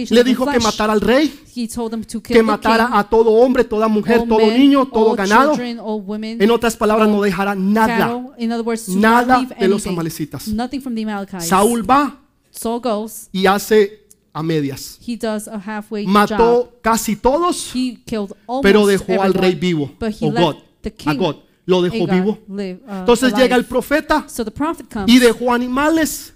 Le 0.09 0.23
dijo 0.23 0.45
que 0.45 0.59
matara 0.59 0.93
al 0.93 1.01
rey, 1.01 1.33
He 1.55 1.67
told 1.67 1.93
him 1.93 2.03
to 2.03 2.21
kill 2.21 2.35
que 2.35 2.43
matara 2.43 2.87
king, 2.87 2.93
a 2.95 3.03
todo 3.03 3.31
hombre, 3.31 3.63
toda 3.63 3.87
mujer, 3.87 4.23
todo 4.27 4.37
men, 4.37 4.57
niño, 4.57 4.87
todo 4.87 5.15
ganado. 5.15 5.53
children, 5.53 5.79
women, 5.81 6.41
En 6.41 6.51
otras 6.51 6.77
palabras, 6.77 7.09
no 7.09 7.21
dejara 7.21 7.55
nada. 7.55 7.97
cattle. 7.97 8.31
In 8.37 8.51
other 8.51 8.65
words, 8.65 8.87
Nada 8.89 9.47
de 9.59 9.67
los 9.67 9.85
amalecitas. 9.87 10.47
Nothing 10.47 10.81
from 10.81 10.95
the 10.95 11.03
Amalekites. 11.03 11.47
Saúl 11.47 11.89
va 11.89 12.19
Saul 12.53 12.81
goes 12.81 13.29
y 13.31 13.47
hace 13.47 14.02
a 14.33 14.41
medias. 14.43 14.97
He 15.05 15.15
does 15.15 15.47
a 15.47 15.57
halfway 15.57 16.05
job. 16.05 16.11
Mató 16.13 16.79
casi 16.81 17.15
todos, 17.15 17.71
He 17.75 17.97
killed 18.05 18.31
pero 18.61 18.85
dejó 18.85 19.21
al 19.21 19.29
everyone, 19.29 19.33
rey 19.41 19.55
vivo. 19.55 19.91
O 20.21 20.31
God, 20.31 20.55
the 20.81 20.93
a 21.05 21.13
God. 21.13 21.35
Lo 21.65 21.81
dejó 21.81 22.05
vivo. 22.07 22.37
live, 22.49 22.81
uh, 22.87 22.91
Entonces 22.99 23.31
alive. 23.31 23.43
llega 23.43 23.55
el 23.55 23.65
profeta 23.65 24.25
So 24.27 24.43
comes, 24.43 25.07
y 25.07 25.19
dejó 25.19 25.53
animales. 25.53 26.33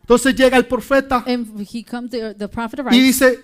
Entonces 0.00 0.34
llega 0.34 0.56
el 0.56 0.66
profeta 0.66 1.22
and 1.26 1.60
he 1.72 1.84
comes. 1.84 2.10
The, 2.10 2.34
the 2.34 2.48
prophet 2.48 2.78
y 2.80 2.82
arrives, 2.82 3.04
dice, 3.04 3.40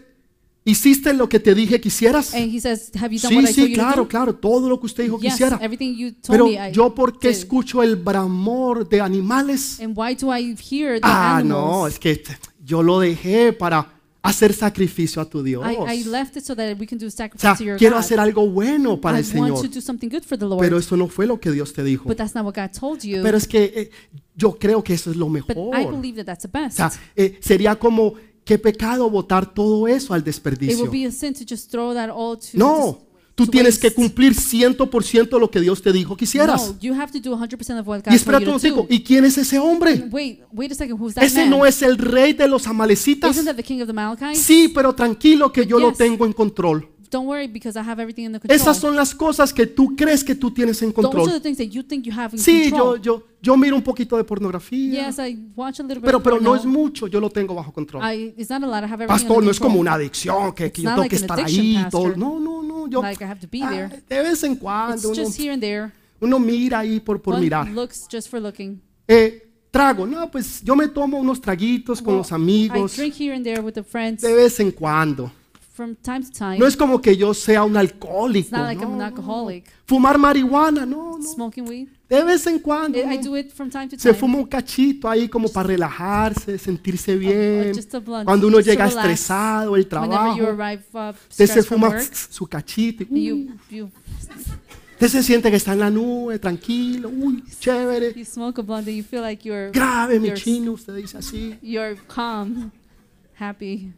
¿hiciste 0.64 1.12
lo 1.12 1.28
que 1.28 1.38
te 1.40 1.54
dije 1.54 1.80
que 1.80 1.88
hicieras? 1.88 2.34
and 2.34 2.52
he 2.52 2.60
says, 2.60 2.90
"Have 3.00 3.14
you 3.14 3.20
done 3.20 3.30
Sí, 3.30 3.36
what 3.36 3.42
I 3.50 3.54
told 3.54 3.68
sí, 3.68 3.74
claro, 3.74 4.02
do?" 4.02 4.08
claro, 4.08 4.34
todo 4.34 4.68
lo 4.68 4.78
que 4.80 4.86
usted 4.86 5.04
dijo 5.04 5.18
que 5.18 5.26
Yes, 5.26 5.34
hiciera. 5.34 5.58
everything 5.60 5.94
you 5.96 6.10
told 6.12 6.22
Pero 6.30 6.46
me. 6.46 6.72
Yo 6.72 6.94
porque 6.94 7.28
escucho 7.30 7.82
el 7.82 7.96
bramor 7.96 8.88
de 8.88 9.00
animales. 9.00 9.78
And 9.80 9.96
why 9.96 10.14
do 10.14 10.32
I 10.34 10.56
hear 10.56 11.00
the 11.00 11.06
Ah, 11.06 11.36
animals? 11.38 11.48
no, 11.70 11.86
es 11.86 11.98
que 11.98 12.22
yo 12.64 12.82
lo 12.82 13.00
dejé 13.00 13.52
para 13.52 13.98
hacer 14.22 14.52
sacrificio 14.54 15.20
a 15.20 15.24
tu 15.28 15.42
Dios. 15.42 15.64
I, 15.66 15.98
I 16.00 16.04
left 16.04 16.36
it 16.36 16.44
so 16.44 16.54
that 16.54 16.78
we 16.78 16.86
can 16.86 16.96
do 16.98 17.06
O 17.06 17.10
sacrifice 17.10 17.40
sea, 17.42 17.56
to 17.56 17.64
your 17.64 17.76
quiero 17.76 17.96
God. 17.96 18.00
hacer 18.04 18.20
algo 18.20 18.48
bueno 18.48 19.00
para 19.00 19.18
I 19.18 19.22
el 19.22 19.36
want 19.40 19.56
Señor. 19.56 19.62
to 19.62 19.68
do 19.74 19.80
something 19.80 20.08
good 20.08 20.22
for 20.22 20.38
the 20.38 20.44
Lord, 20.44 20.60
Pero 20.60 20.78
eso 20.78 20.96
no 20.96 21.08
fue 21.08 21.26
lo 21.26 21.40
que 21.40 21.50
Dios 21.50 21.72
te 21.72 21.82
dijo. 21.82 22.04
but 22.08 22.16
that's 22.16 22.34
not 22.34 22.44
what 22.44 22.54
God 22.54 22.70
told 22.78 23.00
you. 23.02 23.20
Pero 23.22 23.36
es 23.36 23.48
que 23.48 23.64
eh, 23.74 23.90
yo 24.36 24.56
creo 24.58 24.82
que 24.84 24.94
eso 24.94 25.10
es 25.10 25.16
lo 25.16 25.26
but 25.26 25.42
I 25.50 25.54
mejor. 25.54 25.90
believe 25.96 26.16
that 26.22 26.26
that's 26.26 26.42
the 26.48 26.56
O 26.56 26.62
best. 26.62 26.76
sea, 26.76 26.92
eh, 27.16 27.38
sería 27.40 27.74
como, 27.76 28.14
qué 28.44 28.58
pecado 28.58 29.10
botar 29.10 29.52
todo 29.52 29.88
eso 29.88 30.14
al 30.14 30.20
it 30.20 30.26
desperdicio. 30.26 30.78
would 30.78 30.92
be 30.92 31.04
a 31.06 31.10
sin 31.10 31.32
to 31.34 31.44
just 31.48 31.70
throw 31.70 31.92
that 31.92 32.08
all 32.10 32.36
to 32.38 32.56
No, 32.56 33.00
tú 33.34 33.46
tienes 33.46 33.78
que 33.78 33.92
cumplir 33.92 34.34
100% 34.34 35.38
lo 35.38 35.50
que 35.50 35.60
Dios 35.60 35.82
te 35.82 35.92
dijo 35.92 36.16
que 36.16 36.24
hicieras. 36.24 36.68
No, 36.68 36.78
you 36.80 36.94
have 36.94 37.12
to 37.12 37.18
do 37.20 37.36
100% 37.36 37.80
of 37.80 37.88
what 37.88 38.02
God 38.04 38.12
Y 38.12 38.16
espera 38.16 38.38
un 38.38 38.44
you 38.44 38.46
to 38.46 38.52
momentico, 38.52 38.82
do. 38.82 38.86
¿y 38.90 39.02
quién 39.02 39.24
es 39.24 39.38
ese 39.38 39.58
hombre? 39.58 40.06
Wait, 40.10 40.40
wait 40.52 40.72
a 40.72 40.74
second. 40.74 41.00
Who's 41.00 41.14
that 41.14 41.24
Ese 41.24 41.40
man? 41.40 41.50
no 41.50 41.66
es 41.66 41.82
el 41.82 41.98
rey 41.98 42.32
de 42.32 42.48
los 42.48 42.66
amalecitas. 42.66 43.30
Isn't 43.30 43.46
that 43.46 43.56
the 43.56 43.62
king 43.62 43.80
of 43.80 43.88
the? 43.88 44.34
Sí, 44.34 44.70
pero 44.74 44.94
tranquilo 44.94 45.52
que 45.52 45.66
yo 45.66 45.78
lo 45.78 45.92
tengo 45.92 46.26
en 46.26 46.32
control. 46.32 46.88
Don't 47.12 47.26
worry 47.28 47.46
because 47.46 47.78
I 47.78 47.82
have 47.82 48.00
everything 48.00 48.24
in 48.24 48.32
the 48.32 48.40
control. 48.40 48.56
Esas 48.58 48.78
son 48.78 48.96
las 48.96 49.14
cosas 49.14 49.52
que 49.52 49.66
tú 49.66 49.94
crees 49.94 50.24
que 50.24 50.34
tú 50.34 50.50
tienes 50.50 50.80
en 50.80 50.92
Those 50.92 51.06
are 51.06 51.12
control. 51.12 51.30
the 51.34 51.40
things 51.40 51.58
that 51.58 51.66
you 51.68 51.82
think 51.82 52.06
you 52.06 52.12
have 52.12 52.32
in 52.34 52.38
Sí, 52.42 52.70
yo, 52.70 52.76
control. 52.94 53.02
yo, 53.02 53.22
yo 53.42 53.56
miro 53.58 53.76
un 53.76 53.82
poquito 53.82 54.16
de 54.16 54.24
pornografía, 54.24 55.08
yes, 55.08 55.18
I 55.18 55.36
watch 55.54 55.78
a 55.78 55.82
little 55.82 55.96
bit 56.00 56.06
pero, 56.06 56.16
of 56.18 56.24
pero 56.24 56.36
no 56.40 56.52
porno. 56.52 56.56
es 56.56 56.64
mucho, 56.64 57.06
yo 57.08 57.20
lo 57.20 57.28
tengo 57.28 57.54
bajo 57.54 57.70
control. 57.70 58.02
I, 58.02 58.32
it's 58.38 58.48
not 58.48 58.62
a 58.62 58.66
lot. 58.66 58.82
I 58.82 58.86
have 58.86 59.02
everything 59.04 59.08
Pastor, 59.08 59.30
under 59.36 59.44
no 59.44 59.50
es 59.50 59.58
como 59.60 59.76
control. 59.76 59.80
una 59.82 59.92
adicción, 59.94 60.54
que, 60.54 60.72
que 60.72 60.80
It's 60.80 60.82
yo 60.82 60.88
not 60.88 60.94
tengo 60.94 61.02
like 61.02 61.10
que 61.10 61.16
an 61.16 61.22
estar 61.22 61.40
addiction, 61.40 61.66
ahí. 61.84 61.90
Todo. 61.90 62.02
Pastor. 62.04 62.18
No, 62.18 62.40
no, 62.40 62.62
no, 62.62 62.88
yo 62.88 63.02
Like 63.02 63.22
I 63.22 63.28
have 63.28 63.40
to 63.40 63.48
be 63.50 63.60
ah, 63.62 63.68
there. 63.70 64.02
de 64.08 64.22
vez 64.22 64.42
en 64.44 64.52
It's 64.52 64.60
cuando 64.62 65.08
uno, 65.10 65.22
just 65.22 65.38
here 65.38 65.52
and 65.52 65.60
there. 65.62 65.92
uno 66.20 66.38
mira 66.38 66.78
ahí 66.78 66.98
por, 66.98 67.20
por 67.20 67.34
One 67.34 67.42
mirar. 67.42 67.68
looks 67.68 68.06
just 68.10 68.28
for 68.30 68.40
looking. 68.40 68.80
Eh, 69.06 69.50
trago, 69.70 70.06
no, 70.06 70.30
pues 70.30 70.62
yo 70.64 70.74
me 70.74 70.88
tomo 70.88 71.18
unos 71.18 71.40
traguitos 71.42 72.00
con 72.00 72.14
Well, 72.14 72.18
los 72.20 72.30
I 72.30 72.34
amigos 72.36 72.96
drink 72.96 73.14
here 73.20 73.34
and 73.34 73.44
there 73.44 73.60
with 73.60 73.74
the 73.74 73.82
friends 73.84 74.22
de 74.22 74.32
vez 74.32 74.58
en 74.60 74.70
cuando. 74.70 75.30
From 75.72 75.96
time 75.96 76.20
to 76.22 76.30
time. 76.30 76.58
No 76.58 76.66
es 76.66 76.76
como 76.76 77.00
que 77.00 77.16
yo 77.16 77.32
sea 77.34 77.64
un 77.64 77.72
it's 77.72 77.78
alcohólico. 77.92 78.50
not 78.56 78.66
like 78.66 78.82
I'm 78.82 78.90
no, 78.90 78.94
an 78.96 79.02
alcoholic. 79.02 79.64
Fumar 79.86 80.18
marihuana, 80.18 80.84
no, 80.84 81.16
no. 81.18 81.22
Smoking 81.24 81.66
weed. 81.68 81.88
De 82.08 82.22
vez 82.24 82.46
en 82.46 82.58
cuando. 82.58 82.98
I 82.98 83.16
do 83.16 83.36
it 83.38 83.50
from 83.52 83.70
time 83.70 83.88
to 83.88 83.96
Se 83.98 84.10
time. 84.10 84.14
fuma 84.20 84.36
un 84.38 84.44
cachito 84.46 85.08
ahí 85.08 85.28
como 85.28 85.48
para 85.48 85.68
relajarse, 85.68 86.58
sentirse 86.58 87.16
bien. 87.16 87.72
just 87.74 87.94
a 87.94 88.00
blunt, 88.00 88.26
Cuando 88.26 88.48
uno 88.48 88.60
llega 88.60 88.86
relax. 88.86 88.96
estresado 88.96 89.74
del 89.74 89.86
Whenever 89.90 90.36
you 90.36 90.44
trabajo, 90.44 90.62
arrive 90.62 90.82
uh, 90.92 91.12
usted 91.30 91.46
se 91.46 91.62
fuma 91.62 91.88
work, 91.88 92.02
su 92.30 92.46
cachito. 92.46 93.04
you, 93.08 93.48
you, 93.70 93.90
Usted 94.92 95.08
se 95.08 95.22
siente 95.24 95.50
que 95.50 95.56
está 95.56 95.72
en 95.72 95.80
la 95.80 95.90
nube, 95.90 96.38
tranquilo, 96.38 97.08
uy, 97.08 97.42
chévere. 97.58 98.12
you 98.14 98.24
smoke 98.24 98.60
a 98.60 98.62
blunt 98.62 98.86
and 98.86 98.96
you 98.96 99.02
feel 99.02 99.20
like 99.22 99.42
you're, 99.48 99.70
Grave, 99.72 100.20
mi 100.20 100.32
chino, 100.34 100.72
usted 100.72 100.94
dice 100.94 101.16
así. 101.18 101.56
you're 101.62 101.96
calm, 102.06 102.70
happy. 103.34 103.90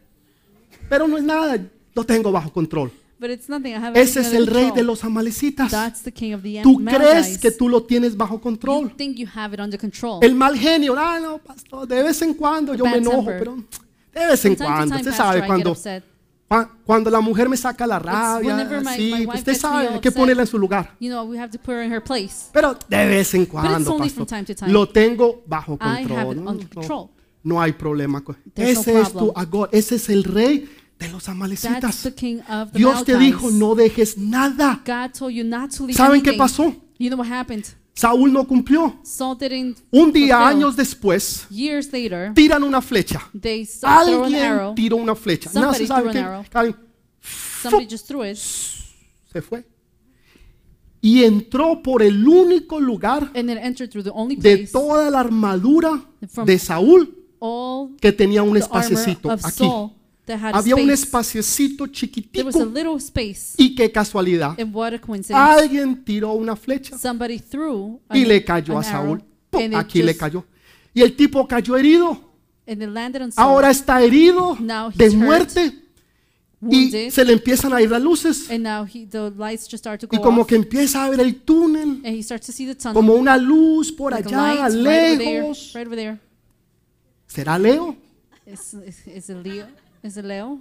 Pero 0.89 1.07
no 1.07 1.17
es 1.17 1.23
nada, 1.23 1.57
lo 1.93 2.03
tengo 2.03 2.31
bajo 2.31 2.51
control. 2.51 2.91
But 3.17 3.29
it's 3.29 3.47
nothing. 3.47 3.71
I 3.71 3.75
have 3.75 3.99
Ese 3.99 4.19
es 4.19 4.33
el 4.33 4.45
rey 4.45 4.71
de 4.71 4.83
los 4.83 5.03
amalecitas. 5.03 5.71
That's 5.71 6.03
the 6.03 6.11
king 6.11 6.33
of 6.33 6.41
the 6.41 6.61
Tú 6.61 6.83
crees 6.83 7.37
que 7.37 7.49
tú 7.49 7.69
lo 7.69 7.83
tienes 7.83 8.15
bajo 8.15 8.35
You 8.35 8.41
control. 8.41 8.91
think 8.95 9.17
you 9.17 9.27
have 9.33 9.53
it 9.53 9.59
under 9.61 9.79
control. 9.79 10.19
El 10.21 10.35
mal 10.35 10.57
genio, 10.57 10.95
ah, 10.97 11.19
no, 11.21 11.37
pastor, 11.37 11.87
de 11.87 12.03
vez 12.03 12.21
en 12.21 12.33
cuando 12.33 12.75
yo 12.75 12.83
me 12.83 12.97
enojo, 12.97 13.17
temper. 13.17 13.39
pero 13.39 13.55
de 14.13 14.27
vez 14.27 14.45
en 14.45 14.55
cuando, 14.55 14.95
usted 14.95 15.13
sabe, 15.13 15.45
cuando, 15.45 15.75
cuando 16.85 17.09
la 17.09 17.21
mujer 17.21 17.47
me 17.47 17.55
saca 17.55 17.87
la 17.87 17.99
rabia, 17.99 18.53
whenever 18.53 18.83
my- 18.83 19.25
my 19.25 19.35
usted 19.37 19.55
sabe, 19.55 19.87
hay 19.87 19.99
que 19.99 20.11
ponerla 20.11 20.43
en 20.43 20.47
su 20.47 20.59
lugar. 20.59 20.93
You 20.99 21.09
know, 21.09 21.23
we 21.23 21.39
have 21.39 21.51
to 21.51 21.57
put 21.57 21.73
her 21.73 21.83
in 21.83 21.91
her 21.93 22.03
place. 22.03 22.49
Pero 22.51 22.77
de 22.87 23.05
vez 23.05 23.33
en 23.33 23.45
cuando, 23.45 23.97
pastor, 23.97 24.25
time 24.25 24.43
time. 24.43 24.71
lo 24.73 24.89
tengo 24.89 25.41
bajo 25.47 25.77
control. 25.77 26.43
No. 26.43 27.14
No 27.45 27.61
hay 27.61 27.71
problema. 27.73 28.23
There's 28.53 28.75
no 28.75 28.81
Ese 28.81 29.01
es 29.01 29.13
tu. 29.13 29.31
Agor, 29.35 29.69
ese 29.71 29.95
es 29.95 30.09
el 30.09 30.23
rey 30.23 30.67
de 30.97 31.09
los 31.09 31.29
amalecitas. 31.29 32.09
Dios 32.73 33.05
te 33.05 33.17
dijo, 33.17 33.51
no 33.51 33.75
dejes 33.75 34.17
nada. 34.17 34.81
God 34.83 35.17
told 35.17 35.33
you 35.33 35.43
not 35.43 35.71
to 35.75 35.85
leave 35.85 35.95
¿Saben 35.95 36.21
qué 36.21 36.33
pasó? 36.33 36.75
You 36.97 37.09
know 37.09 37.19
what 37.19 37.31
happened? 37.31 37.65
Saúl 37.93 38.33
no 38.33 38.45
cumplió. 38.45 38.99
Saul 39.03 39.37
didn't 39.37 39.77
Un 39.91 40.11
día, 40.11 40.45
años 40.45 40.75
después, 40.75 41.47
tiran 42.33 42.63
una 42.63 42.81
flecha. 42.81 43.29
Alguien 43.83 44.41
arrow. 44.41 44.75
tiró 44.75 44.97
una 44.97 45.15
flecha. 45.15 45.51
No 45.53 45.73
se 45.73 45.85
sabe 45.87 46.11
qué. 46.11 46.75
se 49.31 49.41
fue. 49.41 49.65
Y 50.99 51.23
entró 51.23 51.83
por 51.83 52.01
el 52.01 52.27
único 52.27 52.79
lugar 52.79 53.31
de 53.31 54.69
toda 54.71 55.11
la 55.11 55.19
armadura 55.19 56.03
de 56.43 56.57
Saúl 56.57 57.24
que 57.99 58.11
tenía 58.11 58.43
un 58.43 58.57
espaciecito 58.57 59.31
aquí. 59.31 59.69
Había 60.53 60.75
un 60.75 60.89
espaciecito 60.89 61.85
chiquitico. 61.87 62.49
Y 63.57 63.75
qué 63.75 63.91
casualidad. 63.91 64.57
Alguien 65.31 66.03
tiró 66.03 66.31
una 66.33 66.55
flecha 66.55 66.97
y 68.13 68.25
le 68.25 68.43
cayó 68.43 68.79
a 68.79 68.83
Saúl. 68.83 69.23
¡Pum! 69.49 69.75
Aquí 69.75 70.01
le 70.01 70.17
cayó. 70.17 70.43
Y 70.93 71.01
el 71.01 71.15
tipo 71.15 71.47
cayó 71.47 71.77
herido. 71.77 72.33
Ahora 73.35 73.69
está 73.69 74.01
herido 74.01 74.57
de 74.95 75.09
muerte. 75.11 75.81
Y 76.67 77.11
se 77.11 77.23
le 77.23 77.33
empiezan 77.33 77.73
a 77.73 77.81
ir 77.81 77.91
las 77.91 78.01
luces. 78.01 78.49
Y 78.49 80.17
como 80.17 80.47
que 80.47 80.55
empieza 80.55 81.05
a 81.05 81.09
ver 81.11 81.19
el 81.19 81.35
túnel. 81.41 82.01
Como 82.93 83.13
una 83.13 83.37
luz 83.37 83.91
por 83.91 84.11
allá, 84.15 84.67
lights 84.69 84.73
right 84.73 84.85
over 84.87 85.17
there, 85.19 85.41
lejos. 85.41 85.73
¿Será 87.35 87.59
Leo? 87.59 87.95
Is, 88.45 88.73
is 89.07 89.29
it 89.29 89.37
Leo? 89.45 89.67
It 90.03 90.15
Leo? 90.23 90.59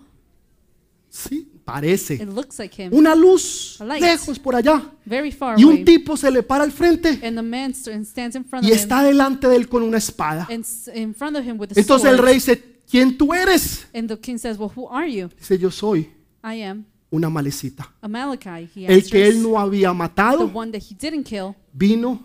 Sí, 1.09 1.49
parece. 1.65 2.15
It 2.15 2.29
looks 2.29 2.59
like 2.59 2.83
him, 2.83 2.93
Una 2.93 3.15
luz 3.15 3.79
lejos 4.01 4.39
por 4.41 4.57
allá. 4.57 4.83
very 5.05 5.31
far 5.31 5.57
Y 5.61 5.63
un 5.65 5.75
away. 5.75 5.85
tipo 5.85 6.17
se 6.17 6.29
le 6.33 6.43
para 6.43 6.65
al 6.65 6.73
frente 6.73 7.11
And 7.23 7.37
the 7.37 7.43
man 7.43 7.71
st- 7.73 8.05
stands 8.05 8.35
in 8.35 8.45
front 8.45 8.65
y 8.65 8.71
of 8.73 8.77
him, 8.77 8.81
está 8.83 9.03
delante 9.05 9.47
de 9.47 9.55
él 9.55 9.69
con 9.69 9.85
una 9.85 9.99
espada. 9.99 10.49
and 10.51 10.65
in 10.93 11.15
front 11.15 11.37
of 11.37 11.45
him 11.45 11.57
with 11.61 11.71
a 11.77 11.81
Entonces 11.81 12.11
el 12.11 12.17
sword. 12.17 12.25
rey 12.27 12.35
dice, 12.35 12.81
¿quién 12.91 13.17
tú 13.17 13.33
eres? 13.33 13.87
And 13.95 14.09
the 14.09 14.19
king 14.19 14.39
says, 14.39 14.59
"Well, 14.59 14.73
who 14.75 14.89
are 14.91 15.09
you?" 15.09 15.29
Dice, 15.39 15.57
yo 15.57 15.71
soy 15.71 16.11
I 16.43 16.63
am 16.63 16.85
una 17.13 17.31
malecita. 17.31 17.95
He 18.75 18.87
El 18.87 19.09
que 19.09 19.29
él 19.29 19.41
no 19.41 19.61
había 19.61 19.91
The 19.91 19.95
matado, 19.95 20.51
one 20.53 20.73
that 20.73 20.83
he 20.91 20.97
didn't 20.97 21.25
kill 21.29 21.55
vino 21.73 22.25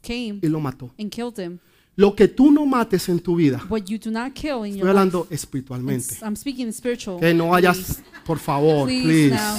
came 0.00 0.38
y 0.40 0.46
lo 0.46 0.60
mató. 0.60 0.94
and 0.96 1.10
killed 1.10 1.36
him. 1.40 1.58
Lo 1.98 2.14
que 2.14 2.28
tú 2.28 2.52
no 2.52 2.64
mates 2.64 3.08
en 3.08 3.18
tu 3.18 3.34
vida, 3.34 3.60
What 3.68 3.86
you 3.88 3.98
do 3.98 4.08
not 4.12 4.32
kill 4.32 4.64
in 4.64 4.66
estoy 4.66 4.78
your 4.78 4.88
hablando 4.90 5.22
life. 5.24 5.34
espiritualmente. 5.34 6.14
It's- 6.14 6.22
I'm 6.22 6.36
speaking 6.36 6.70
spiritual. 6.72 7.18
Que 7.18 7.34
no 7.34 7.52
hayas, 7.52 8.00
por 8.24 8.38
favor, 8.38 8.86
Please, 8.86 9.02
please. 9.30 9.34
now, 9.34 9.58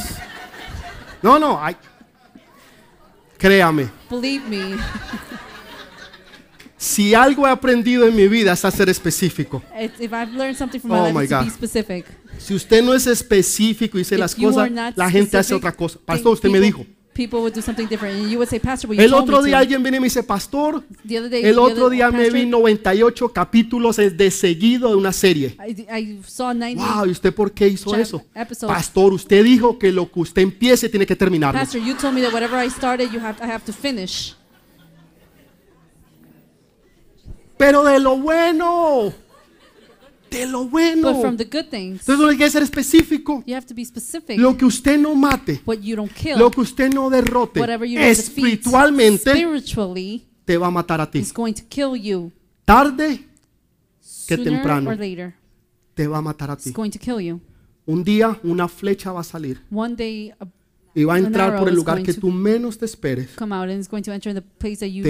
No, 1.22 1.38
no, 1.38 1.60
ay. 1.62 1.76
créame. 3.38 3.90
believe 4.10 4.48
me. 4.48 4.78
Si 6.78 7.14
algo 7.14 7.46
he 7.46 7.50
aprendido 7.52 8.08
en 8.08 8.16
mi 8.16 8.30
vida 8.30 8.54
es 8.54 8.64
a 8.64 8.72
ser 8.72 8.88
específico. 8.88 9.62
If 9.78 10.00
if 10.00 10.14
I've 10.14 10.32
learned 10.32 10.56
something 10.56 10.80
from 10.80 10.92
my 10.92 10.98
Oh 11.00 11.04
life, 11.08 11.14
my 11.14 11.24
it's 11.24 11.32
to 11.32 11.40
be 11.40 11.46
God. 11.46 11.54
specific. 11.54 12.06
Si 12.38 12.54
usted 12.54 12.82
no 12.82 12.94
es 12.94 13.06
específico 13.06 13.98
y 13.98 14.02
dice 14.02 14.16
If 14.16 14.22
las 14.22 14.36
you 14.38 14.48
cosas, 14.48 14.72
not 14.72 14.96
la 14.96 15.12
gente 15.12 15.36
hace 15.38 15.50
specific, 15.50 15.58
otra 15.58 15.72
cosa. 15.76 16.00
Pastor, 16.06 16.32
usted 16.32 16.50
me 16.50 16.62
dijo. 16.62 16.78
People 16.86 16.99
would 17.28 17.54
do 17.54 17.62
something 17.62 17.88
different, 17.88 18.16
and 18.20 18.30
you 18.30 18.38
would 18.38 18.50
say, 18.50 18.60
Pastor, 18.60 18.88
well, 18.90 18.98
you 18.98 19.04
El 19.04 19.12
told 19.12 19.24
otro 19.24 19.42
me 19.42 19.48
día 19.50 19.58
to. 19.58 19.62
alguien 19.64 19.82
viene 19.84 19.98
y 19.98 20.00
me 20.00 20.06
dice, 20.08 20.24
Pastor, 20.24 20.84
The 21.08 21.20
other 21.20 21.30
day, 21.30 21.44
el 21.44 21.56
the 21.56 21.60
otro 21.60 21.90
día 21.90 22.12
me 22.12 22.20
Pastor, 22.20 22.34
vi 22.34 22.46
98 22.46 23.30
capítulos 23.34 23.98
de 23.98 24.32
seguido 24.32 24.90
de 24.90 24.96
una 24.96 25.12
serie. 25.12 25.58
I, 25.68 25.72
I 25.92 26.20
saw 26.26 26.54
90. 26.54 26.84
Wow, 26.96 27.06
¿y 27.08 27.12
usted 27.12 27.34
por 27.34 27.52
qué 27.52 27.68
hizo 27.68 27.92
Chap- 27.92 28.00
eso? 28.02 28.24
episodes. 28.34 28.74
Pastor, 28.76 29.14
usted 29.14 29.44
dijo 29.44 29.78
que 29.80 29.92
lo 29.92 30.12
que 30.12 30.20
usted 30.20 30.42
empiece 30.42 30.90
tiene 30.90 31.06
que 31.06 31.16
terminarlo. 31.16 31.60
Pastor, 31.60 31.82
you 31.82 31.96
told 31.96 32.14
me 32.14 32.22
that 32.22 32.32
whatever 32.34 32.64
I 32.64 32.70
started, 32.70 33.12
you 33.12 33.20
have 33.20 33.38
I 33.44 33.50
have 33.52 33.64
to 33.66 33.74
finish. 33.74 34.36
Pero 37.58 37.84
de 37.84 38.00
lo 38.00 38.18
bueno, 38.18 39.12
de 40.30 40.46
lo 40.48 40.66
bueno. 40.66 41.12
But 41.14 41.22
from 41.22 41.38
the 41.38 41.46
good 41.46 41.70
things, 41.70 42.02
Entonces 42.02 42.20
uno 42.20 42.30
hay 42.30 42.38
que 42.38 42.50
ser 42.50 42.64
específico. 42.64 43.44
you 43.46 43.56
have 43.56 43.66
to 43.66 43.74
be 43.76 43.84
specific. 43.86 44.38
Lo 44.38 44.56
que 44.58 44.66
usted 44.66 44.98
no 45.00 45.16
mate, 45.16 45.62
what 45.66 45.80
you 45.82 45.96
don't 45.96 46.12
kill, 46.14 46.38
lo 46.38 46.50
que 46.52 46.62
usted 46.62 46.94
no 46.94 47.10
derrote, 47.10 47.60
whatever 47.60 47.88
you 47.88 47.98
don't 48.00 48.10
espiritualmente 48.12 49.32
spiritually, 49.32 50.26
te 50.46 50.58
va 50.58 50.68
a 50.68 50.72
matar 50.72 51.02
a 51.02 51.10
ti. 51.10 51.20
is 51.20 51.34
going 51.34 51.54
to 51.54 51.64
kill 51.70 51.96
you 51.96 52.32
Tarde 52.66 53.26
que 54.28 54.36
sooner 54.38 54.44
temprano 54.54 54.92
or 54.92 54.98
later. 54.98 55.34
te 55.96 56.08
va 56.08 56.20
a 56.20 56.22
matar 56.22 56.50
a 56.52 56.54
It's 56.54 56.64
ti. 56.66 56.72
going 56.72 56.92
to 56.92 57.00
kill 57.00 57.20
you. 57.20 57.40
Un 57.86 58.04
día 58.04 58.40
una 58.44 58.68
flecha 58.68 59.12
va 59.12 59.22
a 59.22 59.24
salir 59.24 59.62
One 59.72 59.96
day, 59.96 60.32
a 60.40 60.46
y 60.94 61.04
va 61.04 61.16
a 61.16 61.20
entrar 61.20 61.60
por 61.60 61.70
el 61.70 61.76
lugar 61.76 62.02
que 62.04 62.14
tú 62.14 62.30
menos 62.30 62.78
te 62.78 62.86
esperes. 62.86 63.30
Te 63.36 63.46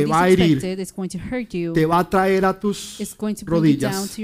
va 0.06 0.24
a 0.24 0.30
herir. 0.30 0.62
Te 1.74 1.86
va 1.86 2.00
a 2.00 2.10
traer 2.10 2.46
a 2.46 2.60
tus 2.60 2.98
rodillas 3.46 4.20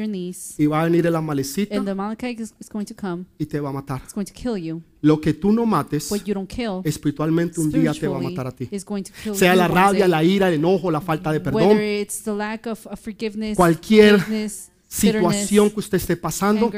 y 0.58 0.66
va 0.66 0.82
a 0.82 0.84
venir 0.86 1.06
el 1.06 1.16
amalecita 1.16 1.76
y 1.76 3.46
te 3.46 3.60
va 3.60 3.70
a 3.70 3.74
matar. 3.74 4.02
Lo 5.02 5.22
que 5.22 5.34
tú 5.34 5.52
no 5.52 5.66
mates 5.66 6.12
espiritualmente 6.84 7.60
un 7.62 7.72
día 7.72 7.94
te 7.94 8.08
va 8.08 8.18
a 8.18 8.22
matar 8.22 8.48
a 8.48 8.52
ti. 8.52 8.70
Sea 9.34 9.56
la 9.56 9.68
rabia, 9.68 10.08
la 10.08 10.24
ira, 10.24 10.48
el 10.50 10.56
enojo, 10.56 10.92
la 10.92 11.02
falta 11.02 11.32
de 11.32 11.40
perdón, 11.40 11.80
it's 11.82 12.24
the 12.24 12.34
lack 12.34 12.68
of, 12.68 12.86
of 12.88 13.00
forgiveness, 13.00 13.56
Cualquier 13.56 14.20
situación 14.88 15.70
que 15.70 15.80
usted 15.80 15.98
esté 15.98 16.18
pasando, 16.18 16.72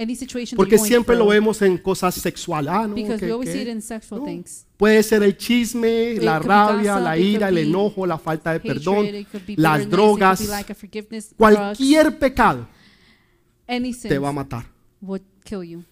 any 0.00 0.14
situation 0.16 0.56
that 0.56 0.56
porque 0.56 0.76
you're 0.76 0.86
siempre 0.88 1.14
lo 1.16 1.26
vemos 1.28 1.60
en 1.62 1.76
cosas 1.78 2.14
sexuales. 2.14 2.72
Ah, 2.72 2.86
no, 2.86 2.94
because 2.94 3.18
que- 3.18 3.26
we 3.26 3.32
always 3.32 3.48
que- 3.50 3.54
see 3.56 3.62
it 3.62 3.68
in 3.68 3.82
sexual 3.82 4.20
no. 4.20 4.26
things. 4.26 4.66
Puede 4.76 5.02
ser 5.02 5.22
el 5.22 5.36
chisme, 5.36 6.14
la 6.20 6.38
could 6.38 6.42
be 6.44 6.48
rabia, 6.48 6.92
gossip, 6.94 7.04
la 7.04 7.18
it 7.18 7.24
ira, 7.36 7.48
el 7.48 7.54
be 7.56 7.62
enojo, 7.62 8.06
la 8.06 8.18
falta 8.18 8.52
de 8.52 8.60
perdón, 8.60 9.04
Hatred, 9.04 9.20
it 9.20 9.28
could 9.30 9.44
be 9.46 9.54
las 9.56 9.82
it 9.82 9.88
drogas, 9.90 10.38
could 10.38 10.48
be 10.48 10.56
lack 10.56 10.70
of 10.70 10.76
forgiveness, 10.78 11.26
drugs, 11.28 11.36
cualquier 11.38 12.18
pecado 12.18 12.66
any 13.66 13.92
te 13.94 14.18
va 14.18 14.30
a 14.30 14.32
matar. 14.32 14.64
would 15.02 15.22
kill 15.44 15.62
you. 15.62 15.84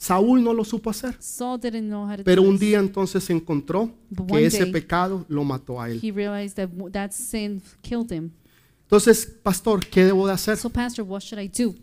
Saúl 0.00 0.42
no 0.44 0.54
lo 0.54 0.64
supo 0.64 0.90
hacer, 0.90 1.16
Saul 1.18 1.58
didn't 1.60 1.88
know 1.88 2.08
how 2.08 2.16
to 2.16 2.22
pero 2.24 2.42
do 2.42 2.48
un 2.48 2.54
this. 2.56 2.68
día 2.68 2.78
entonces 2.78 3.28
encontró 3.30 3.90
But 4.10 4.26
que 4.28 4.32
one 4.34 4.44
ese 4.46 4.62
day, 4.62 4.72
pecado 4.72 5.26
lo 5.28 5.42
mató 5.44 5.80
a 5.80 5.90
él. 5.90 5.98
he 6.02 6.12
realized 6.12 6.54
that 6.56 6.68
w- 6.70 6.90
that 6.92 7.10
sin 7.10 7.60
killed 7.82 8.10
him. 8.12 8.30
Entonces, 8.84 9.26
pastor, 9.42 9.80
¿qué 9.84 10.04
debo 10.04 10.26
de 10.26 10.32
hacer? 10.32 10.56
So, 10.56 10.70
Pastor, 10.70 11.04
what 11.04 11.20
should 11.20 11.42
I 11.42 11.48
do? 11.48 11.74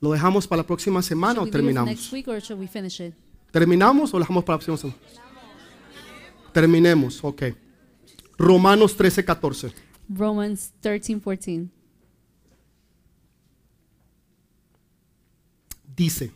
¿Lo 0.00 0.12
dejamos 0.12 0.46
para 0.46 0.62
la 0.62 0.66
próxima 0.66 1.02
semana 1.02 1.42
o 1.42 1.46
terminamos? 1.46 2.10
¿Terminamos 3.52 4.14
o 4.14 4.18
lo 4.18 4.24
dejamos 4.24 4.44
para 4.44 4.56
la 4.56 4.64
próxima 4.64 4.76
semana? 4.76 4.98
Terminemos, 6.52 7.22
ok. 7.22 7.42
Romanos 8.38 8.96
13, 8.96 9.24
14. 9.24 9.72
Romans 10.08 10.72
13, 10.80 11.20
14. 11.20 11.68
Dice, 15.94 16.32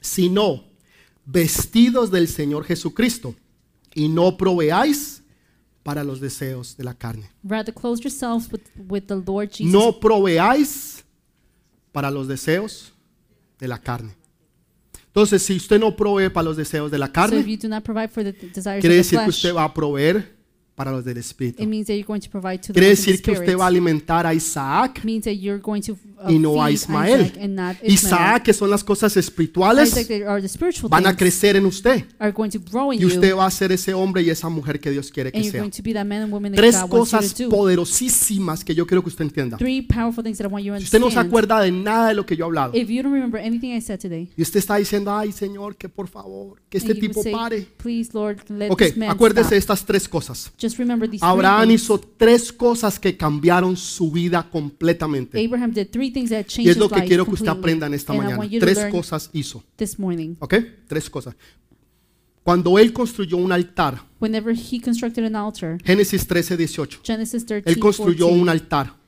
sino 0.00 0.64
vestidos 1.24 2.10
del 2.10 2.28
Señor 2.28 2.64
Jesucristo 2.64 3.34
y 3.94 4.08
no 4.08 4.36
proveáis 4.36 5.22
para 5.82 6.04
los 6.04 6.20
deseos 6.20 6.76
de 6.76 6.84
la 6.84 6.92
carne. 6.92 7.30
Rather 7.42 7.72
clothe 7.72 8.02
yourselves 8.02 8.52
with, 8.52 8.60
with 8.76 9.06
the 9.06 9.16
Lord 9.16 9.50
Jesus. 9.50 9.72
No 9.72 9.98
proveáis 9.98 11.02
para 11.92 12.10
los 12.10 12.28
deseos 12.28 12.92
de 13.58 13.68
la 13.68 13.78
carne. 13.78 14.16
Entonces, 15.06 15.42
si 15.42 15.56
usted 15.56 15.80
no 15.80 15.96
provee 15.96 16.30
para 16.30 16.44
los 16.44 16.56
deseos 16.56 16.90
de 16.90 16.98
la 16.98 17.10
carne, 17.10 17.44
quiere 17.44 18.94
decir 18.96 19.18
que 19.18 19.28
usted 19.30 19.54
va 19.54 19.64
a 19.64 19.74
proveer 19.74 20.38
para 20.76 20.92
los 20.92 21.04
del 21.04 21.18
Espíritu. 21.18 21.62
Quiere 22.72 22.88
decir 22.88 23.20
que 23.20 23.32
usted 23.32 23.58
va 23.58 23.64
a 23.64 23.66
alimentar 23.66 24.26
a 24.26 24.32
Isaac 24.32 25.02
y 26.28 26.38
no 26.38 26.62
a 26.62 26.70
Ismael. 26.70 27.32
Isaac 27.82 28.42
que 28.44 28.52
son 28.52 28.70
las 28.70 28.84
cosas 28.84 29.16
espirituales, 29.16 29.94
van 30.88 31.06
a 31.06 31.16
crecer 31.16 31.56
en 31.56 31.66
usted. 31.66 32.04
Y 32.92 33.04
usted 33.04 33.36
va 33.36 33.46
a 33.46 33.50
ser 33.50 33.72
ese 33.72 33.94
hombre 33.94 34.22
y 34.22 34.30
esa 34.30 34.48
mujer 34.48 34.80
que 34.80 34.90
Dios 34.90 35.10
quiere 35.10 35.32
que 35.32 35.44
sea. 35.44 35.64
Tres 36.54 36.76
cosas 36.88 37.34
poderosísimas 37.48 38.64
que 38.64 38.74
yo 38.74 38.86
quiero 38.86 39.02
que 39.02 39.08
usted 39.08 39.24
entienda. 39.24 39.58
Si 39.58 40.84
usted 40.84 41.00
no 41.00 41.10
se 41.10 41.18
acuerda 41.18 41.60
de 41.60 41.70
nada 41.70 42.08
de 42.08 42.14
lo 42.14 42.26
que 42.26 42.36
yo 42.36 42.44
he 42.44 42.46
hablado 42.46 42.74
If 42.74 42.88
you 42.88 43.02
don't 43.02 43.12
remember 43.12 43.40
anything 43.40 43.76
I 43.76 43.80
said 43.80 43.98
today, 43.98 44.28
y 44.36 44.42
usted 44.42 44.58
está 44.58 44.76
diciendo, 44.76 45.14
ay 45.14 45.32
Señor, 45.32 45.76
que 45.76 45.88
por 45.88 46.08
favor, 46.08 46.60
que 46.68 46.78
este 46.78 46.94
tipo 46.94 47.22
pare. 47.30 47.66
please 47.76 48.10
Lord, 48.12 48.38
let 48.48 48.70
Ok, 48.70 48.82
acuérdese 49.08 49.50
de 49.50 49.58
estas 49.58 49.84
tres 49.84 50.08
cosas. 50.08 50.52
Just 50.60 50.78
remember 50.78 51.08
these 51.08 51.20
three 51.20 51.30
Abraham 51.30 51.68
things. 51.68 51.82
hizo 51.82 51.98
tres 51.98 52.52
cosas 52.52 52.98
que 52.98 53.16
cambiaron 53.16 53.76
su 53.76 54.10
vida 54.10 54.48
completamente. 54.50 55.40
Y 56.58 56.68
es 56.68 56.76
lo 56.76 56.88
que 56.88 57.04
quiero 57.04 57.24
que 57.24 57.32
usted 57.32 57.48
aprenda 57.48 57.86
en 57.86 57.94
esta 57.94 58.12
mañana. 58.12 58.48
Tres 58.58 58.86
cosas 58.90 59.30
hizo. 59.32 59.62
this 59.76 59.98
morning. 59.98 60.34
¿Ok? 60.40 60.54
Tres 60.86 61.08
cosas. 61.08 61.34
Cuando 62.42 62.78
él 62.78 62.92
construyó 62.92 63.36
un 63.36 63.52
altar, 63.52 64.00
Whenever 64.18 64.54
he 64.54 64.80
constructed 64.80 65.24
an 65.24 65.36
altar, 65.36 65.78
Génesis 65.84 66.26
13, 66.26 66.56
18, 66.56 67.00
Genesis 67.04 67.44
13, 67.44 67.68
él 67.70 67.78
construyó 67.78 68.26
14, 68.26 68.40
un 68.42 68.48
altar. 68.48 69.00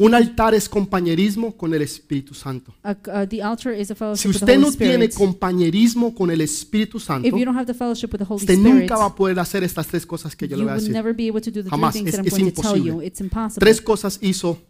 Un 0.00 0.14
altar 0.14 0.54
es 0.54 0.68
compañerismo 0.68 1.56
con 1.56 1.74
el 1.74 1.82
Espíritu 1.82 2.32
Santo. 2.32 2.72
uh, 2.84 2.94
Si 2.94 3.94
fellowship 3.94 4.28
with 4.28 4.38
the 4.38 4.38
usted 4.38 4.54
Holy 4.54 4.58
no 4.58 4.72
tiene 4.72 5.08
compañerismo 5.10 6.14
con 6.14 6.30
el 6.30 6.40
Espíritu 6.40 7.00
Santo, 7.00 7.26
If 7.26 7.34
you 7.34 7.44
don't 7.44 7.56
have 7.56 7.66
the 7.66 7.74
fellowship 7.74 8.12
with 8.12 8.18
the 8.20 8.24
Holy 8.24 8.40
usted 8.40 8.54
Spirit, 8.54 8.80
nunca 8.80 8.96
va 8.96 9.06
a 9.06 9.14
poder 9.14 9.38
hacer 9.40 9.64
estas 9.64 9.88
tres 9.88 10.06
cosas 10.06 10.36
que 10.36 10.46
yo 10.46 10.56
le 10.56 10.62
you 10.62 10.68
voy 10.68 10.72
a 10.72 10.74
will 10.76 10.80
decir. 10.82 10.94
never 10.94 11.12
be 11.14 11.28
able 11.28 11.40
to 11.40 11.50
do 11.50 11.64
the 11.64 11.70
Jamás. 11.70 11.96
Es- 11.96 12.04
that 12.04 12.20
I'm 12.20 12.26
es 12.26 12.32
going 12.32 12.52
to 12.52 12.62
tell 12.62 12.76
you. 12.76 12.84
imposible. 12.84 13.06
It's 13.06 13.20
impossible. 13.20 13.60
Tres 13.60 13.82
cosas 13.82 14.18
hizo 14.22 14.62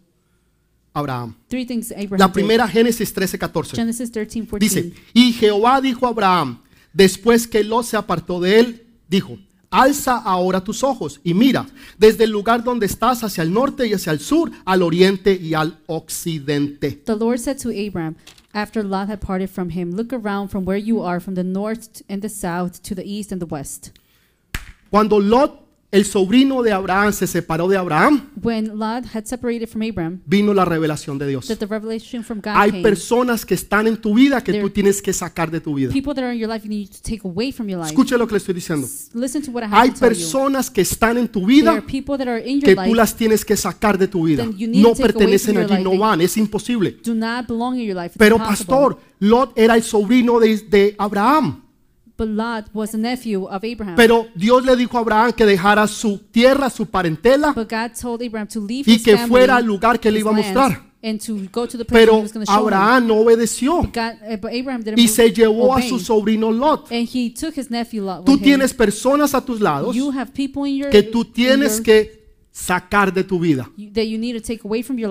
Abraham. 0.99 1.35
Abraham 1.51 2.19
La 2.19 2.31
primera, 2.31 2.67
Génesis 2.67 3.13
13, 3.13 3.37
14. 3.37 3.75
Genesis 3.75 4.11
13, 4.11 4.41
14. 4.41 4.59
Dice, 4.59 4.93
y 5.13 5.33
Jehová 5.33 5.81
dijo 5.81 6.05
a 6.05 6.09
Abraham, 6.09 6.59
después 6.93 7.47
que 7.47 7.63
Lot 7.63 7.85
se 7.85 7.97
apartó 7.97 8.39
de 8.39 8.59
él, 8.59 8.87
dijo, 9.07 9.37
alza 9.69 10.17
ahora 10.17 10.63
tus 10.63 10.83
ojos 10.83 11.19
y 11.23 11.33
mira, 11.33 11.67
desde 11.97 12.23
el 12.23 12.31
lugar 12.31 12.63
donde 12.63 12.85
estás 12.85 13.23
hacia 13.23 13.43
el 13.43 13.53
norte 13.53 13.87
y 13.87 13.93
hacia 13.93 14.11
el 14.11 14.19
sur, 14.19 14.51
al 14.65 14.81
oriente 14.81 15.33
y 15.33 15.53
al 15.53 15.79
occidente. 15.87 16.91
The 17.05 17.15
Lord 17.15 17.39
said 17.39 17.57
to 17.61 17.69
Abram, 17.69 18.15
after 18.53 18.83
Lot 18.83 19.09
had 19.09 19.19
parted 19.19 19.49
from 19.49 19.69
him, 19.69 19.91
Look 19.91 20.11
around 20.11 20.49
from 20.49 20.65
where 20.65 20.79
you 20.79 21.03
are, 21.03 21.19
from 21.19 21.35
the 21.35 21.43
north 21.43 22.01
and 22.09 22.21
the 22.21 22.29
south, 22.29 22.81
to 22.83 22.95
the 22.95 23.03
east 23.03 23.31
and 23.31 23.41
the 23.41 23.47
west. 23.47 23.91
Cuando 24.89 25.19
Lot, 25.19 25.68
el 25.91 26.05
sobrino 26.05 26.61
de 26.61 26.71
Abraham, 26.71 27.11
se 27.11 27.25
separó 27.25 27.67
de 27.67 27.75
Abraham, 27.75 28.29
When 28.41 28.77
Lot 28.77 29.05
had 29.15 29.25
separated 29.25 29.67
from 29.67 29.81
Abram, 29.81 30.21
vino 30.27 30.53
la 30.53 30.63
revelación 30.63 31.17
de 31.17 31.25
Dios. 31.27 31.47
that 31.47 31.57
the 31.57 31.65
revelation 31.65 32.23
from 32.23 32.39
God 32.41 32.53
Hay 32.55 32.69
came. 32.71 32.83
personas 32.83 33.43
que 33.43 33.55
están 33.55 33.87
en 33.87 33.97
tu 33.97 34.13
vida 34.13 34.43
que 34.43 34.51
There- 34.51 34.61
tú 34.61 34.69
tienes 34.69 35.01
que 35.01 35.11
sacar 35.13 35.49
de 35.49 35.59
tu 35.59 35.73
vida. 35.73 35.91
People 35.91 36.13
that 36.13 36.23
are 36.23 36.33
in 36.33 36.39
your 36.39 36.47
life 36.47 36.63
you 36.63 36.69
need 36.69 36.89
to 36.89 36.97
take 37.01 37.21
away 37.27 37.51
from 37.51 37.67
your 37.67 37.79
life. 37.79 37.89
Escuche 37.89 38.15
lo 38.19 38.27
que 38.27 38.33
le 38.33 38.37
estoy 38.37 38.53
diciendo. 38.53 38.87
Listen 39.15 39.41
to 39.41 39.49
what 39.51 39.63
I 39.63 39.65
have 39.65 39.77
Hay 39.81 39.89
to 39.89 39.95
tell 39.99 40.09
you. 40.09 40.15
personas 40.15 40.69
que 40.69 40.81
están 40.81 41.17
en 41.17 41.27
tu 41.27 41.39
There 41.39 41.47
vida 41.55 41.71
are 41.71 41.81
people 41.81 42.17
that 42.19 42.27
are 42.27 42.39
in 42.47 42.61
que 42.61 42.71
your 42.75 42.83
tú 42.85 42.89
life 42.91 42.95
las 42.95 43.15
tienes 43.15 43.43
que 43.43 43.57
sacar 43.57 43.97
de 43.97 44.07
tu 44.07 44.25
vida. 44.25 44.43
Then 44.43 44.57
you 44.57 44.67
need 44.67 44.83
No 44.83 44.89
to 44.89 44.95
take 44.95 45.03
away 45.05 45.13
pertenecen 45.13 45.55
from 45.55 45.63
your 45.63 45.73
allí, 45.73 45.83
no 45.83 45.89
life. 45.91 45.99
van, 46.01 46.21
es 46.21 46.37
imposible. 46.37 46.97
do 47.03 47.15
not 47.15 47.47
belong 47.47 47.77
in 47.79 47.87
your 47.87 47.95
life. 47.95 48.09
It's 48.13 48.17
Pero 48.17 48.35
impossible. 48.35 48.65
pastor, 48.75 48.99
Lot 49.21 49.53
era 49.57 49.75
el 49.75 49.81
sobrino 49.81 50.39
de, 50.39 50.55
de 50.69 50.95
Abraham. 50.99 51.63
But 52.19 52.27
Lot 52.27 52.65
was 52.73 52.93
a 52.93 52.97
nephew 52.97 53.45
of 53.47 53.63
Abraham. 53.63 53.95
Pero 53.95 54.27
Dios 54.35 54.65
le 54.65 54.75
dijo 54.75 54.97
a 54.97 55.01
Abraham 55.01 55.31
que 55.31 55.45
dejara 55.45 55.87
su 55.87 56.17
tierra, 56.31 56.69
su 56.69 56.85
parentela, 56.85 57.53
but 57.55 57.69
God 57.69 57.91
told 57.99 58.21
Abraham 58.21 58.47
to 58.49 58.59
leave 58.59 58.83
y 58.85 58.95
his 58.95 59.03
que 59.03 59.13
family, 59.15 59.29
fuera 59.29 59.55
al 59.55 59.65
lugar 59.65 59.99
que 59.99 60.11
le 60.11 60.17
his 60.19 60.23
iba 60.25 60.31
a 60.31 60.33
land, 60.33 60.45
mostrar. 60.45 60.89
and 61.01 61.21
to 61.25 61.35
go 61.51 61.65
to 61.65 61.77
the 61.77 61.85
place 61.85 62.01
he 62.03 62.05
Pero 62.07 62.21
was 62.21 62.33
going 62.33 62.45
to 62.45 62.51
show 62.51 62.59
him. 62.59 62.67
Abraham 62.73 63.07
no 63.07 63.15
obedeció 63.21 63.81
But, 63.83 63.93
God, 63.93 64.39
but 64.41 64.51
Abraham 64.51 64.83
didn't 64.83 64.99
y 64.99 65.07
se 65.07 65.31
llevó 65.31 65.71
a 65.73 65.77
obey. 65.77 65.87
su 65.87 65.97
sobrino 65.97 66.51
Lot. 66.51 66.91
And 66.91 67.07
he 67.07 67.29
took 67.33 67.55
his 67.57 67.71
nephew 67.71 68.03
Lot 68.03 68.25
Tú 68.25 68.33
with 68.33 68.39
him. 68.39 68.43
tienes 68.43 68.73
personas 68.73 69.33
a 69.33 69.39
tus 69.39 69.61
lados 69.61 69.95
You 69.95 70.11
have 70.11 70.33
people 70.33 70.69
in 70.69 70.75
your 70.75 70.89
que 70.89 71.01
tú 71.03 71.21
in 71.21 71.31
tienes 71.31 71.75
your- 71.77 71.83
que 71.83 72.18
sacar 72.51 73.13
de 73.13 73.23
tu 73.23 73.39
vida. 73.39 73.69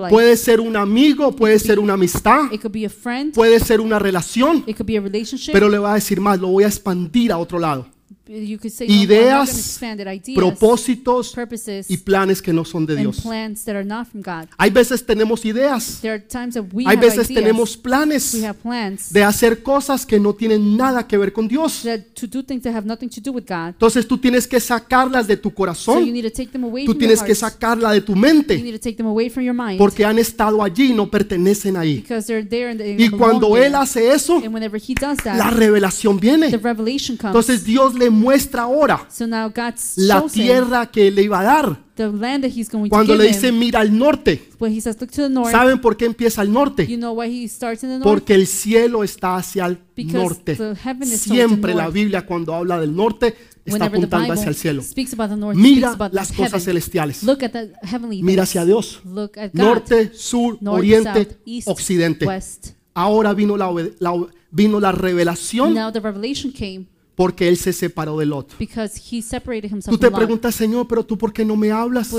Puede 0.09 0.37
ser 0.37 0.59
un 0.59 0.75
amigo, 0.75 1.35
puede 1.35 1.59
ser 1.59 1.79
una 1.79 1.93
amistad, 1.93 2.51
It 2.51 2.61
could 2.61 2.73
be 2.73 2.85
a 2.85 2.89
friend. 2.89 3.33
puede 3.33 3.59
ser 3.59 3.81
una 3.81 3.99
relación, 3.99 4.63
It 4.67 4.75
could 4.77 4.87
be 4.87 4.97
a 4.97 5.01
relationship. 5.01 5.51
pero 5.53 5.69
le 5.69 5.77
voy 5.79 5.89
a 5.89 5.93
decir 5.93 6.19
más, 6.19 6.39
lo 6.39 6.49
voy 6.49 6.63
a 6.63 6.67
expandir 6.67 7.31
a 7.31 7.37
otro 7.37 7.59
lado. 7.59 7.87
You 8.29 8.59
could 8.59 8.71
say 8.71 8.87
no, 8.87 8.93
I'm 8.93 8.99
not 9.01 9.09
Ideas, 9.09 9.49
gonna 9.49 9.59
expand 9.59 9.99
it. 10.01 10.07
Ideas, 10.07 10.35
Propósitos 10.35 11.31
purposes, 11.33 11.89
y 11.89 11.97
planes 11.97 12.41
que 12.41 12.53
no 12.53 12.63
son 12.63 12.85
de 12.85 12.93
and 12.93 13.01
Dios. 13.01 13.21
plans 13.21 13.65
that 13.65 13.75
are 13.75 13.83
not 13.85 14.07
from 14.07 14.21
God. 14.21 14.47
Hay 14.57 14.69
veces 14.69 15.03
tenemos 15.05 15.43
ideas, 15.45 15.99
There 16.01 16.13
are 16.13 16.21
times 16.21 16.53
that 16.53 16.65
we 16.71 16.83
hay 16.85 16.95
have 16.95 17.01
veces 17.05 17.29
ideas. 17.29 17.43
tenemos 17.43 17.75
planes 17.77 18.33
we 18.35 18.45
have 18.45 18.59
plans 18.61 19.11
de 19.11 19.23
hacer 19.23 19.63
cosas 19.63 20.05
que 20.05 20.19
no 20.19 20.33
tienen 20.33 20.77
nada 20.77 21.07
que 21.07 21.17
ver 21.17 21.33
con 21.33 21.47
Dios. 21.47 21.81
that 21.83 22.01
to 22.13 22.27
do 22.27 22.43
things 22.43 22.61
that 22.63 22.75
have 22.75 22.85
nothing 22.87 23.09
to 23.09 23.19
do 23.19 23.31
with 23.31 23.45
God. 23.47 23.69
Entonces 23.69 24.07
tú 24.07 24.17
tienes 24.17 24.47
que 24.47 24.59
sacarlas 24.59 25.25
de 25.27 25.35
tu 25.35 25.49
So 25.49 25.51
you 25.51 25.55
corazón, 25.55 26.13
need 26.13 26.23
to 26.23 26.31
take 26.31 26.51
them 26.51 26.63
away 26.65 26.85
tú 26.85 26.91
from 26.91 26.99
your 27.01 27.07
tienes 27.07 27.19
que 27.23 27.33
heart. 27.33 27.53
sacarla 27.53 27.91
de 27.93 28.01
tu 28.01 28.13
You 28.13 28.19
mente, 28.19 28.61
need 28.61 28.73
to 28.73 28.79
take 28.79 28.95
them 28.95 29.07
away 29.07 29.29
from 29.29 29.43
your 29.43 29.55
mind 29.55 29.77
porque 29.79 30.05
han 30.05 30.19
estado 30.19 30.61
allí 30.63 30.91
y 30.91 30.93
no 30.93 31.09
pertenecen 31.09 31.75
ahí. 31.77 31.95
because 32.01 32.27
they're 32.27 32.47
there 32.47 32.69
and 32.69 32.79
they 32.79 32.91
Y 32.93 33.09
belong 33.09 33.17
cuando 33.17 33.53
there. 33.53 33.65
Él 33.67 33.75
hace 33.75 34.11
eso, 34.11 34.37
and 34.37 34.53
whenever 34.53 34.79
he 34.79 34.93
does 34.93 35.17
that, 35.23 35.37
la 35.37 35.49
revelación 35.49 36.19
the 36.19 36.27
viene. 36.27 36.57
revelation 36.57 37.17
comes. 37.17 37.29
Entonces 37.31 37.63
Dios 37.63 37.95
le 37.95 38.09
muestra 38.19 38.63
ahora 38.63 39.07
so 39.09 39.25
la 39.27 40.19
him 40.19 40.29
tierra 40.31 40.85
que 40.91 41.11
le 41.11 41.23
iba 41.23 41.39
a 41.39 41.43
dar. 41.43 41.89
Cuando 42.89 43.15
le 43.15 43.27
dice 43.27 43.51
mira 43.51 43.81
al 43.81 43.97
norte, 43.97 44.49
When 44.57 44.73
he 44.73 44.79
says, 44.79 44.95
look 45.01 45.11
to 45.11 45.23
the 45.23 45.29
north, 45.29 45.51
¿saben 45.51 45.81
por 45.81 45.97
qué 45.97 46.05
empieza 46.05 46.41
al 46.41 46.51
norte? 46.51 46.87
you 46.87 46.97
know 46.97 47.13
why 47.13 47.27
he 47.27 47.47
starts 47.47 47.83
in 47.83 47.89
the 47.89 47.97
north? 47.97 48.03
Porque 48.03 48.35
el 48.35 48.47
cielo 48.47 49.03
está 49.03 49.35
hacia 49.35 49.65
el 49.65 49.79
norte. 49.97 50.57
Siempre 51.05 51.73
la. 51.73 51.89
Biblia 51.89 52.25
cuando 52.25 52.53
habla 52.53 52.79
del 52.79 52.95
norte 52.95 53.35
está 53.65 53.85
apuntando 53.85 54.33
hacia 54.33 54.49
el 54.49 54.55
cielo. 54.55 54.83
Mira 55.55 55.95
las 56.11 56.31
cosas 56.31 56.63
celestiales. 56.63 57.23
Mira 58.09 58.43
hacia 58.43 58.65
Dios. 58.65 59.01
Norte, 59.53 60.11
sur, 60.13 60.57
oriente, 60.65 61.39
occidente. 61.65 62.25
west. 62.25 62.69
ahora 62.93 63.33
vino 63.33 63.57
la, 63.57 63.73
la 63.99 64.13
vino 64.51 64.79
la 64.79 64.91
revelación 64.91 65.75
Porque 67.19 67.49
él 67.49 67.57
se 67.57 67.73
separó 67.73 68.17
de 68.17 68.25
Lot. 68.25 68.55
Tú 68.57 69.97
te 69.97 70.09
preguntas, 70.09 70.55
Señor, 70.55 70.87
pero 70.87 71.05
tú 71.05 71.17
por 71.17 71.33
qué 71.33 71.43
no 71.43 71.57
me 71.57 71.69
hablas? 71.69 72.15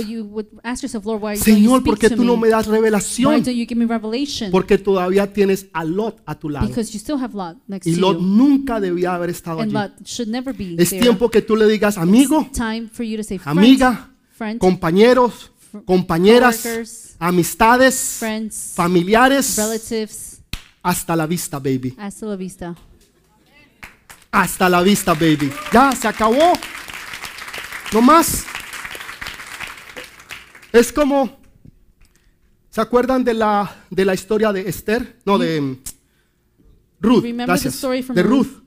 Señor, 1.36 1.82
¿por 1.82 1.98
qué 1.98 2.10
tú 2.10 2.22
no 2.22 2.36
me? 2.36 2.50
das 2.50 2.66
revelación? 2.66 3.42
Porque 4.50 4.76
todavía 4.76 5.32
tienes 5.32 5.68
a 5.72 5.84
Lot 5.84 6.20
a 6.26 6.38
tu 6.38 6.50
lado. 6.50 6.68
Y 7.86 7.94
Lot 7.94 8.20
nunca 8.20 8.78
debía 8.78 9.14
haber 9.14 9.30
estado 9.30 9.62
allí. 9.62 9.74
Es 10.76 10.90
tiempo 10.90 11.30
que 11.30 11.40
tú 11.40 11.56
le 11.56 11.66
digas, 11.66 11.96
amigo, 11.96 12.42
It's 12.42 12.58
time 12.58 12.86
for 12.92 13.06
you 13.06 13.16
to 13.16 13.24
say, 13.24 13.38
friend, 13.38 13.58
amiga, 13.58 14.10
compañeros, 14.58 15.50
compañeras, 15.86 17.16
amistades, 17.18 18.20
familiares, 18.74 19.58
hasta 20.82 21.16
la 21.16 21.26
vista, 21.26 21.58
baby. 21.58 21.94
hasta 21.96 22.26
la 22.26 22.36
vista. 22.36 22.76
Hasta 24.32 24.68
la 24.68 24.82
vista, 24.82 25.14
baby. 25.14 25.52
Ya, 25.72 25.92
se 25.92 26.06
acabó. 26.08 26.52
No 27.92 28.00
más. 28.00 28.46
Es 30.72 30.92
como, 30.92 31.40
¿se 32.70 32.80
acuerdan 32.80 33.24
de 33.24 33.34
la, 33.34 33.84
de 33.90 34.04
la 34.04 34.14
historia 34.14 34.52
de 34.52 34.68
Esther? 34.68 35.18
No, 35.24 35.36
de 35.36 35.60
mm, 35.60 35.78
Ruth. 37.00 37.22
Remember 37.22 37.46
the 37.46 37.52
Gracias. 37.52 37.74
story 37.74 38.02
from 38.02 38.14
De 38.14 38.22
Ruth? 38.22 38.46
Ruth. 38.46 38.62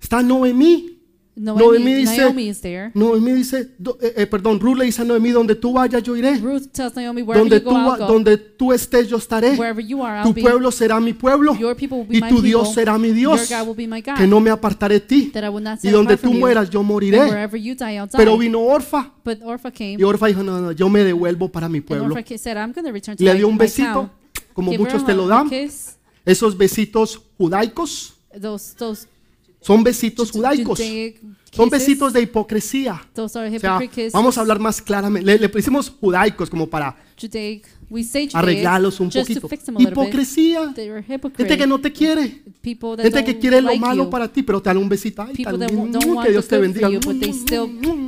Está 0.00 0.22
Noemí. 0.22 0.95
Noemi, 1.36 1.64
Noemí 1.64 1.94
dice, 1.94 2.16
Naomi 2.22 2.48
is 2.48 2.60
there. 2.62 2.90
Noemí 2.94 3.32
dice, 3.32 3.68
do- 3.78 3.98
eh, 4.00 4.14
eh, 4.16 4.26
perdón, 4.26 4.58
Ruth 4.58 4.78
le 4.78 4.86
dice 4.86 5.02
a 5.02 5.04
Noemí, 5.04 5.30
donde 5.30 5.54
tú 5.54 5.74
vayas 5.74 6.02
yo 6.02 6.16
iré. 6.16 6.38
Ruth 6.38 6.68
tells 6.72 6.96
Naomi, 6.96 7.20
wherever 7.20 7.46
Donde 7.50 7.60
tú, 7.60 7.74
va- 7.74 7.98
donde 7.98 8.38
tú 8.38 8.72
estés 8.72 9.06
yo 9.06 9.18
estaré. 9.18 9.50
Wherever 9.50 9.84
you 9.84 10.02
are, 10.02 10.22
Tu 10.22 10.32
be. 10.32 10.40
pueblo 10.40 10.70
será 10.72 10.98
mi 10.98 11.12
pueblo. 11.12 11.54
Your 11.54 11.76
people 11.76 11.98
will 11.98 12.08
be 12.08 12.16
Y 12.16 12.20
my 12.22 12.28
tu 12.30 12.36
people. 12.36 12.48
Dios 12.48 12.72
será 12.72 12.96
mi 12.96 13.12
Dios. 13.12 13.50
Your 13.50 13.60
God 13.60 13.68
will 13.68 13.76
be 13.76 13.86
my 13.86 14.00
God. 14.00 14.16
Que 14.16 14.26
no 14.26 14.40
me 14.40 14.50
apartaré 14.50 14.94
de 14.94 15.00
ti. 15.00 15.30
Y 15.82 15.88
donde 15.90 16.16
tú 16.16 16.32
mueras 16.32 16.70
yo 16.70 16.82
moriré. 16.82 17.20
die, 17.52 17.74
die. 17.74 18.02
Pero 18.16 18.38
vino 18.38 18.60
Orfa. 18.60 19.12
came. 19.24 19.96
Y 19.98 20.02
Orfa 20.04 20.28
dijo, 20.28 20.42
no, 20.42 20.58
no, 20.60 20.72
yo 20.72 20.88
me 20.88 21.04
devuelvo 21.04 21.50
para 21.50 21.68
mi 21.68 21.82
pueblo. 21.82 22.14
Said, 22.38 22.56
I'm 22.56 22.72
going 22.72 22.84
to 22.86 22.92
return 22.92 23.16
to 23.16 23.24
Le 23.24 23.34
dio 23.34 23.46
un 23.48 23.58
besito, 23.58 24.08
como 24.54 24.72
muchos 24.72 25.04
te 25.04 25.12
lo 25.14 25.26
dan. 25.26 25.50
Esos 26.24 26.56
besitos 26.56 27.20
judaicos 27.38 28.14
Those, 28.40 28.74
those 28.76 29.06
son 29.66 29.82
besitos 29.82 30.30
judaicos. 30.30 30.78
Judaic 30.78 31.20
Son 31.50 31.68
besitos 31.68 32.12
de 32.12 32.22
hipocresía. 32.22 33.02
O 33.16 33.28
sea, 33.28 33.80
vamos 34.12 34.38
a 34.38 34.40
hablar 34.40 34.60
más 34.60 34.80
claramente. 34.80 35.26
Le, 35.26 35.38
le 35.38 35.48
pusimos 35.48 35.90
judaicos 35.90 36.48
como 36.48 36.68
para 36.68 36.96
arreglarlos 38.32 39.00
un 39.00 39.10
poquito. 39.10 39.48
Hipocresía. 39.78 40.72
Gente 41.36 41.58
que 41.58 41.66
no 41.66 41.80
te 41.80 41.92
quiere. 41.92 42.42
Gente 42.62 43.24
que 43.24 43.38
quiere 43.38 43.60
lo 43.60 43.76
malo 43.76 44.08
para 44.08 44.28
ti, 44.28 44.44
pero 44.44 44.62
te 44.62 44.70
dan 44.70 44.76
un 44.76 44.88
besito. 44.88 45.22
Ay, 45.22 45.42
tan 45.42 45.58
lindo. 45.58 45.98
Que 46.22 46.30
Dios 46.30 46.46
te 46.46 46.58
bendiga. 46.58 46.88
for 46.88 46.94
you, 46.94 47.00
but 47.00 47.18
they 47.18 47.32
still 47.32 47.66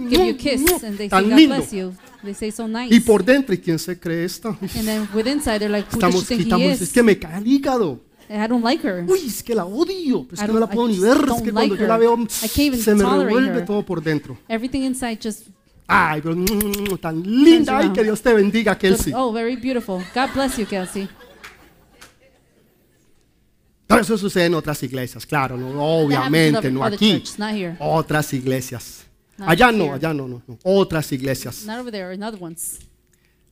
give 0.09 0.25
you 0.25 0.35
a 0.35 0.37
kiss 0.37 0.85
and 0.85 0.97
they 0.97 1.09
say, 1.09 1.09
Tan 1.09 1.29
lindo. 1.31 1.57
bless 1.57 1.73
you. 1.73 1.93
They 2.23 2.35
say 2.35 2.53
so 2.53 2.69
nice. 2.69 2.95
Y 2.95 3.01
por 3.01 3.25
dentro, 3.25 3.53
¿y 3.53 3.59
quién 3.59 3.81
se 3.81 3.99
cree 3.99 4.29
they're 5.59 5.69
like, 5.69 5.89
Estamos, 5.91 6.25
quitamos, 6.25 6.81
es 6.81 6.93
que 6.93 7.03
me 7.03 7.19
cae 7.19 7.39
el 7.39 7.47
hígado. 7.49 8.08
I 8.31 8.47
don't 8.47 8.63
like 8.65 8.87
her. 8.87 9.05
Uy, 9.09 9.27
es 9.27 9.43
que 9.43 9.55
la 9.55 9.65
odio. 9.65 10.27
I 10.33 10.37
que 10.37 10.47
no 10.49 10.59
la 10.61 10.67
don't- 10.67 10.73
I 10.73 10.75
puedo 10.75 10.89
ni 10.89 10.99
ver. 10.99 11.17
Es 11.17 11.43
que 11.43 11.53
like 11.53 11.53
cuando 11.53 11.75
yo 11.77 11.83
her. 11.83 11.89
la 11.89 11.97
veo, 11.99 12.17
se 12.29 12.95
me 12.95 13.05
revuelve 13.05 13.59
her. 13.61 13.65
todo 13.65 13.83
por 13.85 14.03
dentro. 14.03 14.37
Everything 14.49 14.83
inside 14.83 15.19
just, 15.23 15.47
Ay, 15.87 16.21
pero 16.21 16.37
mm, 16.37 16.99
tan 17.01 17.23
linda. 17.23 17.79
Ay, 17.79 17.91
que 17.93 18.03
Dios 18.05 18.21
te 18.21 18.35
bendiga, 18.35 18.77
Kelsey. 18.77 19.13
oh, 19.17 19.33
very 19.33 19.57
beautiful. 19.57 20.03
God 20.15 20.31
bless 20.35 20.59
you, 20.59 20.67
Kelsey. 20.67 21.09
Pero 23.87 24.03
eso 24.03 24.19
sucede 24.19 24.45
en 24.47 24.55
otras 24.55 24.83
iglesias, 24.83 25.25
claro, 25.25 25.57
no, 25.57 25.83
obviamente, 25.83 26.59
other- 26.59 26.73
no 26.73 26.85
aquí. 26.85 27.23
here. 27.39 27.77
Otras 27.81 28.35
iglesias. 28.35 29.07
Not 29.39 29.49
Allá 29.49 29.73
no, 29.73 29.85
here. 29.85 29.95
allá 29.95 30.13
no, 30.13 30.29
no, 30.29 30.43
no. 30.47 30.59
Otras 30.63 31.11
iglesias. 31.13 31.65
Not 31.65 31.79
over 31.79 31.91
there, 31.91 32.13
in 32.13 32.23
other 32.23 32.39
ones. 32.39 32.81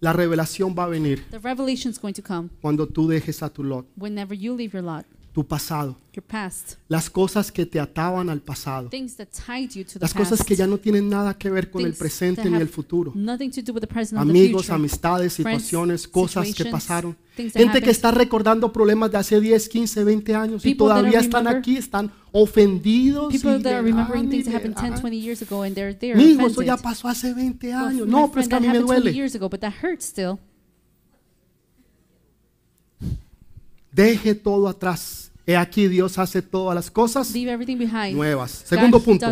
La 0.00 0.12
revelación 0.12 0.74
va 0.78 0.84
a 0.84 0.88
venir 0.88 1.24
The 1.30 1.38
revelation 1.38 1.90
is 1.90 1.98
going 1.98 2.14
to 2.14 2.22
come 2.22 2.50
cuando 2.60 2.86
tú 2.86 3.08
dejes 3.08 3.42
a 3.42 3.48
tu 3.48 3.64
lot, 3.64 3.86
whenever 3.96 4.36
you 4.36 4.54
leave 4.54 4.72
your 4.74 4.84
lot, 4.84 5.06
tu 5.36 5.44
pasado, 5.46 5.94
your 6.14 6.24
past, 6.24 6.76
las 6.88 7.10
cosas 7.10 7.52
que 7.52 7.66
te 7.66 7.78
ataban 7.78 8.30
al 8.30 8.40
pasado, 8.40 8.88
things 8.88 9.16
that 9.16 9.28
tied 9.28 9.68
you 9.74 9.84
to 9.84 9.98
the 9.98 9.98
las 10.00 10.14
past, 10.14 10.30
cosas 10.30 10.46
que 10.46 10.56
ya 10.56 10.66
no 10.66 10.78
tienen 10.78 11.10
nada 11.10 11.34
que 11.36 11.50
ver 11.50 11.70
con 11.70 11.84
el 11.84 11.92
presente 11.92 12.48
ni 12.48 12.56
el 12.56 12.70
futuro. 12.70 13.12
nothing 13.14 13.50
to 13.50 13.60
do 13.60 13.74
with 13.74 13.82
the 13.82 13.86
present 13.86 14.18
the 14.18 14.22
Amigos, 14.30 14.62
future. 14.62 14.74
amistades, 14.74 15.34
Friends, 15.34 15.62
situaciones, 15.64 16.08
cosas 16.08 16.54
que 16.54 16.64
pasaron. 16.64 17.14
Gente 17.36 17.82
que 17.82 17.90
está 17.90 18.10
recordando 18.12 18.72
problemas 18.72 19.10
de 19.10 19.18
hace 19.18 19.38
10, 19.38 19.68
15, 19.68 20.04
20 20.04 20.34
años 20.34 20.64
y 20.64 20.70
People 20.70 20.86
that 20.88 20.96
todavía 21.00 21.20
están 21.20 21.46
aquí, 21.46 21.76
están 21.76 22.10
ofendidos. 22.32 23.30
People 23.30 23.58
y 23.58 23.62
that 23.62 23.74
are 23.74 23.82
remembering 23.82 24.24
y 24.28 24.30
things 24.30 24.46
that 24.46 24.54
happened 24.54 24.74
10, 24.74 24.90
dan. 24.92 25.00
20 25.02 25.20
years 25.20 25.42
ago 25.42 25.64
and 25.64 25.74
they're 25.74 25.94
there 25.94 26.18
eso 26.18 26.62
ya 26.62 26.78
pasó 26.78 27.08
hace 27.08 27.34
20 27.34 27.66
Well, 27.66 27.76
años. 27.76 28.08
No, 28.08 28.30
pero 28.30 28.40
es 28.40 28.48
que 28.48 28.54
a 28.54 28.60
mí 28.60 28.68
me 28.68 28.78
happened 28.78 28.86
20 28.86 29.02
duele. 29.02 29.14
years 29.14 29.34
ago, 29.34 29.50
but 29.50 29.60
that 29.60 29.74
hurts 29.82 30.06
still. 30.06 30.38
Deje 33.96 34.34
todo 34.34 34.68
atrás. 34.68 35.32
He 35.46 35.56
aquí 35.56 35.88
Dios 35.88 36.18
hace 36.18 36.42
todas 36.42 36.74
las 36.74 36.90
cosas 36.90 37.32
Leave 37.32 37.50
everything 37.50 37.78
behind. 37.78 38.14
nuevas. 38.14 38.62
Segundo 38.66 39.00
punto. 39.00 39.26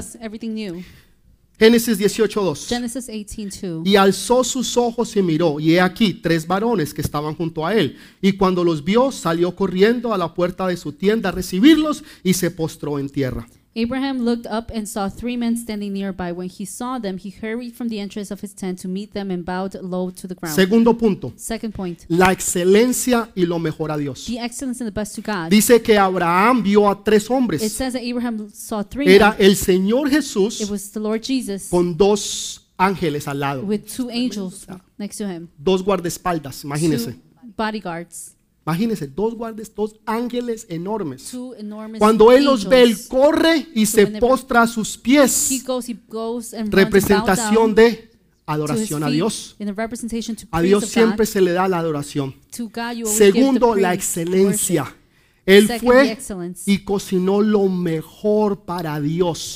Génesis 1.59 1.99
18:2. 1.99 2.67
Genesis 2.67 3.09
18:2. 3.09 3.83
Y 3.85 3.97
alzó 3.97 4.43
sus 4.43 4.79
ojos 4.79 5.15
y 5.17 5.23
miró, 5.23 5.61
y 5.61 5.75
he 5.75 5.81
aquí 5.83 6.15
tres 6.15 6.47
varones 6.47 6.95
que 6.95 7.03
estaban 7.03 7.35
junto 7.35 7.67
a 7.67 7.75
él. 7.75 7.99
Y 8.23 8.33
cuando 8.33 8.65
los 8.65 8.83
vio, 8.83 9.13
salió 9.13 9.55
corriendo 9.55 10.15
a 10.15 10.19
la 10.19 10.33
puerta 10.33 10.67
de 10.67 10.79
su 10.79 10.93
tienda 10.93 11.29
a 11.29 11.33
recibirlos 11.33 12.03
y 12.23 12.33
se 12.33 12.51
postró 12.51 12.99
en 12.99 13.11
tierra. 13.11 13.47
Abraham 13.77 14.21
looked 14.25 14.47
up 14.47 14.71
and 14.73 14.89
saw 14.89 15.09
three 15.09 15.37
men 15.37 15.57
standing 15.57 15.93
nearby. 15.93 16.31
When 16.31 16.49
he 16.49 16.65
saw 16.65 16.99
them, 17.01 17.19
he 17.19 17.31
hurried 17.31 17.75
from 17.75 17.89
the 17.89 17.99
entrance 17.99 18.31
of 18.31 18.41
his 18.41 18.55
tent 18.55 18.79
to 18.81 18.89
meet 18.89 19.13
them 19.15 19.31
and 19.33 19.45
bowed 19.45 19.75
low 19.83 20.11
to 20.11 20.29
the 20.29 20.35
ground. 20.37 20.55
Segundo 20.55 20.93
punto, 20.93 21.33
Second 21.37 21.75
point. 21.75 22.07
la 22.09 22.31
excelencia 22.31 23.29
y 23.37 23.45
lo 23.47 23.59
mejor 23.59 23.91
a 23.91 23.97
Dios. 23.99 24.27
The 24.27 24.39
excellence 24.39 24.81
and 24.81 24.87
the 24.87 24.93
best 24.95 25.17
to 25.17 25.23
God. 25.23 25.51
Dice 25.51 25.83
que 25.83 25.99
Abraham 25.99 26.63
vio 26.63 26.89
a 26.89 26.95
tres 27.03 27.25
It 27.25 27.31
hombres. 27.31 27.73
says 27.73 27.95
that 27.95 28.03
Abraham 28.03 28.49
saw 28.51 28.83
three 28.85 29.09
Era 29.09 29.31
men. 29.31 29.41
el 29.51 29.57
Señor 29.57 30.09
Jesús 30.09 30.61
It 30.61 30.71
was 30.71 30.91
the 30.93 31.01
Lord 31.01 31.23
Jesus 31.25 31.69
con 31.69 31.97
dos 31.97 32.61
ángeles 32.79 33.27
al 33.27 33.39
lado, 33.41 33.65
with 33.65 33.87
two 33.93 34.09
angels 34.11 34.67
next 34.99 35.17
to 35.19 35.27
him, 35.29 35.49
dos 35.59 35.83
guardaespaldas, 35.83 36.63
imagínese. 36.65 37.13
two 37.13 37.19
bodyguards, 37.57 38.34
Imagínense, 38.67 39.07
dos 39.07 39.35
guardias, 39.35 39.75
dos 39.75 39.97
ángeles 40.07 40.67
enormes. 40.71 41.31
Cuando 41.99 42.33
él 42.33 42.45
los 42.45 42.67
ve, 42.67 42.83
él 42.83 42.97
corre 43.09 43.67
y 43.75 43.85
se 43.85 44.07
postra 44.07 44.63
a 44.63 44.67
sus 44.67 44.97
pies. 44.97 45.65
Representación 46.71 47.75
de 47.75 48.11
adoración 48.47 49.03
a 49.05 49.11
Dios. 49.11 49.57
a 50.51 50.63
Dios 50.63 50.87
siempre 50.87 51.27
se 51.27 51.41
le 51.41 51.53
da 51.53 51.69
la 51.69 51.79
adoración. 51.79 52.35
Segundo, 53.05 53.75
la 53.75 53.93
excelencia. 53.93 54.95
Él 55.47 55.69
fue 55.79 56.17
y 56.65 56.79
cocinó 56.79 57.43
lo 57.43 57.69
mejor 57.69 58.65
para 58.65 58.99
Dios. 58.99 59.55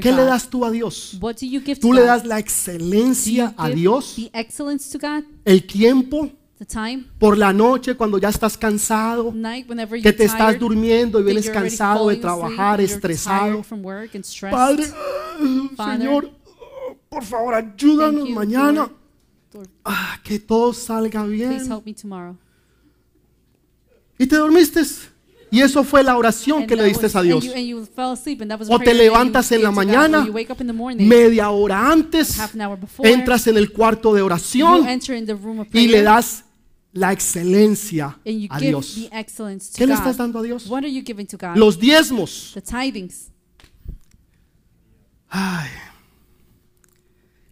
¿Qué 0.00 0.12
le 0.12 0.24
das 0.24 0.48
tú 0.48 0.64
a 0.64 0.70
Dios? 0.70 1.18
Tú 1.80 1.92
le 1.92 2.02
das 2.02 2.24
la 2.24 2.38
excelencia 2.38 3.54
a 3.56 3.68
Dios, 3.70 4.16
el 5.44 5.66
tiempo, 5.66 6.30
the 6.64 6.66
time, 6.66 7.04
por 7.18 7.36
la 7.36 7.52
noche 7.52 7.94
cuando 7.94 8.18
ya 8.18 8.28
estás 8.28 8.56
cansado, 8.56 9.32
night, 9.34 9.66
que 10.02 10.12
te 10.12 10.24
estás 10.24 10.48
tired, 10.50 10.60
durmiendo 10.60 11.20
y 11.20 11.24
vienes 11.24 11.50
cansado 11.50 12.08
de 12.08 12.14
asleep, 12.14 12.20
trabajar, 12.20 12.80
estresado. 12.80 13.64
Padre, 14.50 14.84
Father, 15.76 15.98
Señor, 15.98 16.30
por 17.08 17.24
favor, 17.24 17.54
ayúdanos 17.54 18.28
you, 18.28 18.34
mañana. 18.34 18.72
Lord. 18.72 18.92
Lord, 19.54 19.68
Ah, 19.84 20.18
que 20.22 20.38
todo 20.38 20.72
salga 20.72 21.24
bien. 21.24 21.60
Y 24.18 24.26
te 24.26 24.36
dormiste. 24.36 24.82
Y 25.52 25.60
eso 25.60 25.84
fue 25.84 26.02
la 26.02 26.16
oración 26.16 26.66
que 26.66 26.74
le 26.74 26.84
diste 26.84 27.06
a 27.12 27.20
Dios. 27.20 27.46
O 28.70 28.78
te 28.78 28.94
levantas 28.94 29.52
en 29.52 29.62
la 29.62 29.70
mañana, 29.70 30.26
media 30.98 31.50
hora 31.50 31.92
antes, 31.92 32.40
entras 33.02 33.46
en 33.46 33.58
el 33.58 33.70
cuarto 33.70 34.14
de 34.14 34.22
oración 34.22 34.88
y 35.74 35.88
le 35.88 36.02
das 36.02 36.46
la 36.92 37.12
excelencia 37.12 38.18
a 38.50 38.58
Dios. 38.58 38.94
the 38.94 39.08
excellence 39.18 39.70
to 39.72 39.78
¿Qué 39.78 39.86
le 39.86 39.94
estás 39.94 40.16
dando 40.16 40.38
a 40.38 40.42
Dios? 40.42 40.66
What 40.68 40.84
are 40.84 40.92
you 40.92 41.02
giving 41.04 41.26
to 41.26 41.36
God? 41.38 41.56
Los 41.56 41.78
diezmos. 41.78 42.52
the 42.54 42.60
tithings. 42.62 43.30
Ay. 45.28 45.68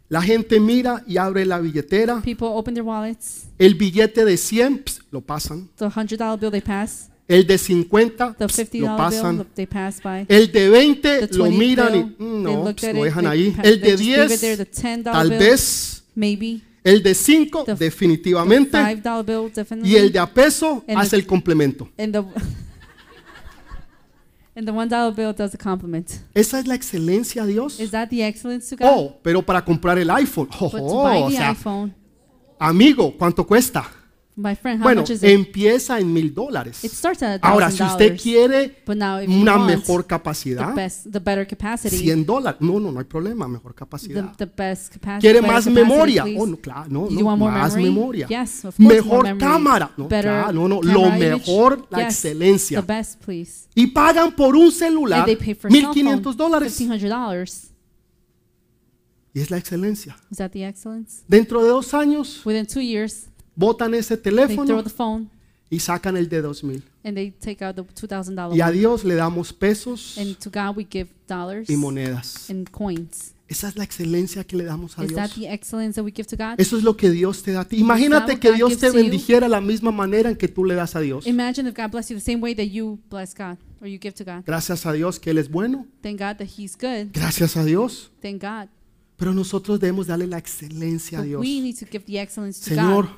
La 0.09 0.21
gente 0.21 0.59
mira 0.59 1.05
y 1.07 1.17
abre 1.19 1.47
la 1.47 1.61
billetera. 1.61 2.21
People 2.23 2.49
open 2.49 2.75
their 2.75 2.85
wallets. 2.85 3.47
El 3.59 3.75
billete 3.77 4.25
de 4.25 4.37
100 4.37 4.85
ps, 4.85 5.01
lo 5.13 5.21
pasan. 5.21 5.69
The 5.77 5.87
hundred 5.87 6.19
dollar 6.19 6.37
bill 6.39 6.51
they 6.51 6.61
pass. 6.61 7.09
El 7.29 7.47
de 7.47 7.57
50 7.57 8.35
The 8.37 8.47
ps, 8.49 8.57
fifty 8.57 8.81
lo 8.81 8.97
pasan. 8.97 9.47
they 9.55 9.67
pass 9.67 10.01
by. 10.03 10.27
El 10.29 10.51
de 10.51 10.69
20 10.69 11.29
The 11.29 11.37
lo 11.39 11.45
20 11.45 11.59
miran 11.59 11.95
y 11.95 12.03
mm, 12.19 12.43
no, 12.43 12.65
lo 12.65 13.05
dejan 13.05 13.27
ahí. 13.29 13.55
El 13.63 13.81
de 13.81 13.91
just 13.93 14.03
leave 14.03 14.35
it 14.35 14.41
there. 14.41 14.57
10 14.57 14.59
The 14.59 14.65
ten 14.67 15.03
dollar 15.05 15.29
tal 15.29 15.39
vez. 15.39 16.03
maybe. 16.17 16.61
El 16.83 17.03
de 17.03 17.15
5 17.15 17.65
The- 17.65 17.75
definitivamente. 17.75 18.79
Bill. 19.25 19.51
Y 19.85 19.97
el 19.97 20.13
de 20.13 20.19
a 20.19 20.27
peso 20.33 20.83
And 20.89 20.99
hace 20.99 21.11
the- 21.11 21.17
el 21.17 21.27
complemento. 21.27 21.89
and 21.99 22.13
the 22.13 22.19
and 24.57 24.67
the 24.67 24.73
one 24.73 24.89
dollar 24.89 25.15
bill 25.15 25.33
does 25.35 25.53
the 25.53 25.59
compliment. 25.59 26.11
Esa 26.35 26.59
es 26.59 26.67
la 26.67 26.75
excelencia, 26.75 27.45
Dios. 27.47 27.79
Is 27.81 27.91
that 27.91 28.09
the 28.09 28.27
excellence 28.27 28.75
to 28.75 28.83
God? 28.83 28.91
Oh, 28.93 29.19
pero 29.23 29.43
para 29.43 29.65
comprar 29.65 29.99
el 29.99 30.11
iPhone. 30.11 30.49
Oh, 30.59 30.71
but 30.71 30.81
to 30.81 31.03
buy 31.03 31.23
o 31.23 31.29
the 31.31 31.37
sea, 31.37 31.51
iPhone, 31.51 31.95
amigo, 32.59 33.15
¿cuánto 33.17 33.47
cuesta? 33.47 33.91
My 34.41 34.55
friend, 34.57 34.81
how 34.81 34.85
Bueno, 34.85 35.03
much 35.03 35.11
is 35.11 35.23
it? 35.23 35.29
empieza 35.31 35.99
en 36.01 36.13
mil 36.13 36.33
dólares. 36.35 36.83
It 36.85 36.93
starts 36.93 37.23
at 37.23 37.41
Ahora, 37.43 37.69
$1,000. 37.71 37.77
si 37.77 37.83
usted 37.83 38.21
quiere 38.21 38.77
but 38.87 38.97
now 38.97 39.19
if 39.21 39.29
you 39.29 39.41
una 39.41 39.57
want 39.57 39.67
mejor 39.77 40.03
the 40.03 40.09
capacidad, 40.09 40.75
best, 40.75 41.05
the 41.13 41.19
better 41.21 41.47
capacity, 41.47 41.97
100 41.97 42.25
dólares. 42.27 42.61
No, 42.61 42.81
no, 42.81 42.91
no 42.91 42.99
hay 42.99 43.05
problema, 43.05 43.47
mejor 43.49 43.73
the, 43.73 43.79
capacidad. 43.79 44.37
the 44.37 44.47
best 44.47 44.93
capacity. 44.93 45.21
¿Quiere 45.21 45.41
better 45.41 45.55
más 45.55 45.65
capacity, 45.65 45.91
memoria? 45.91 46.23
please. 46.23 46.41
Oh, 46.41 46.47
no, 46.47 46.57
claro, 46.57 46.91
no, 46.91 47.01
Do 47.07 47.11
you 47.11 47.21
no, 47.21 47.27
want 47.27 47.39
more 47.39 47.53
más 47.53 47.75
memory? 47.75 47.93
memoria. 47.93 48.27
Yes, 48.29 48.65
of 48.65 48.77
course, 48.77 48.79
more 48.83 48.95
Mejor 48.95 49.23
memory. 49.25 49.41
cámara. 49.41 49.91
No, 49.97 50.09
Better 50.09 50.23
claro, 50.31 50.53
no, 50.53 50.69
no, 50.69 50.81
camera 50.81 50.95
lo 50.95 51.07
image. 51.17 51.31
mejor, 51.31 51.87
la 51.91 51.99
Yes, 51.99 52.07
excelencia. 52.25 52.81
The 52.81 52.87
best, 52.93 53.21
please. 53.25 53.69
Y 53.75 53.87
pagan 53.89 54.33
por 54.33 54.57
un 54.57 54.73
celular 54.73 55.21
And 55.21 55.27
they 55.27 55.37
pay 55.37 55.55
for 55.55 55.69
a 55.69 55.73
cell 55.73 55.83
phone, 55.83 55.95
1500 55.95 56.37
dólares. 56.37 56.81
$1,500. 56.81 57.67
Y 59.33 59.41
es 59.41 59.51
la 59.51 59.59
excelencia. 59.59 60.17
Is 60.31 60.39
that 60.39 60.51
the 60.51 60.65
excellence? 60.67 61.23
Dentro 61.29 61.63
de 61.63 61.69
dos 61.69 61.95
años, 61.95 62.43
Within 62.45 62.67
two 62.67 62.81
years, 62.81 63.29
botan 63.61 63.95
ese 63.95 64.17
teléfono 64.17 64.83
y 65.69 65.79
sacan 65.79 66.17
el 66.17 66.29
de 66.29 66.41
2000. 66.43 66.83
and 67.05 67.15
they 67.17 67.31
take 67.31 67.65
out 67.65 67.77
the 67.77 67.83
$2,000 67.83 68.57
Y 68.57 68.61
a. 68.61 68.71
Dios 68.71 69.05
le 69.05 69.15
damos 69.15 69.53
pesos 69.53 70.17
And 70.19 70.37
to 70.39 70.51
God 70.51 70.77
we 70.77 70.87
give 70.91 71.11
dollars 71.29 71.69
y 71.71 71.77
monedas. 71.77 72.49
and 72.51 72.69
coins. 72.71 73.35
Esa 73.49 73.67
es 73.69 73.77
la 73.77 73.83
excelencia 73.83 74.45
que 74.45 74.57
le 74.57 74.65
damos 74.65 74.97
a 74.97 75.03
Dios. 75.03 75.35
the 75.35 75.53
excellence 75.53 75.97
that 75.97 76.05
we 76.05 76.13
give 76.13 76.27
to 76.29 76.37
God? 76.37 76.55
Eso 76.59 76.77
es 76.77 76.85
lo 76.85 76.97
que 76.97 77.11
Dios 77.11 77.43
te 77.43 77.53
da 77.53 77.63
a 77.63 77.65
ti. 77.65 77.79
Imagínate 77.79 78.39
que 78.39 78.53
Dios 78.53 78.79
te 78.79 78.91
bendijera 78.91 79.49
la 79.49 79.61
misma 79.61 79.91
manera 79.91 80.31
en 80.31 80.37
que 80.37 80.47
tú 80.49 80.65
le 80.65 80.75
das 80.75 80.95
a 80.97 81.01
Dios. 81.01 81.27
Imagine 81.27 81.69
if 81.69 81.77
God 81.77 81.91
bless 81.91 82.09
you 82.11 82.17
the 82.17 82.25
same 82.25 82.41
way 82.41 82.55
that 82.55 82.67
you 82.71 82.99
bless 83.11 83.35
God 83.35 83.59
or 83.81 83.89
you 83.89 83.99
give 84.01 84.15
to 84.15 84.25
God. 84.25 84.45
Gracias 84.47 84.87
a 84.87 84.93
Dios 84.93 85.19
que 85.19 85.31
Él 85.33 85.39
es 85.39 85.51
bueno. 85.51 85.85
Thank 86.01 86.21
God 86.21 86.37
that 86.39 86.49
He's 86.57 86.77
good. 86.77 87.13
Gracias 87.13 87.57
a 87.57 87.65
Dios. 87.65 88.11
Thank 88.23 88.41
God. 88.43 88.69
Pero 89.17 89.35
nosotros 89.35 89.79
debemos 89.81 90.07
darle 90.07 90.27
la 90.29 90.39
excelencia 90.39 91.19
a 91.19 91.23
Dios. 91.23 91.41
we 91.41 91.61
need 91.61 91.77
to 91.77 91.87
give 91.91 92.05
the 92.07 92.21
excellence 92.21 92.61
to 92.61 92.75
Señor, 92.75 93.07
God. 93.07 93.15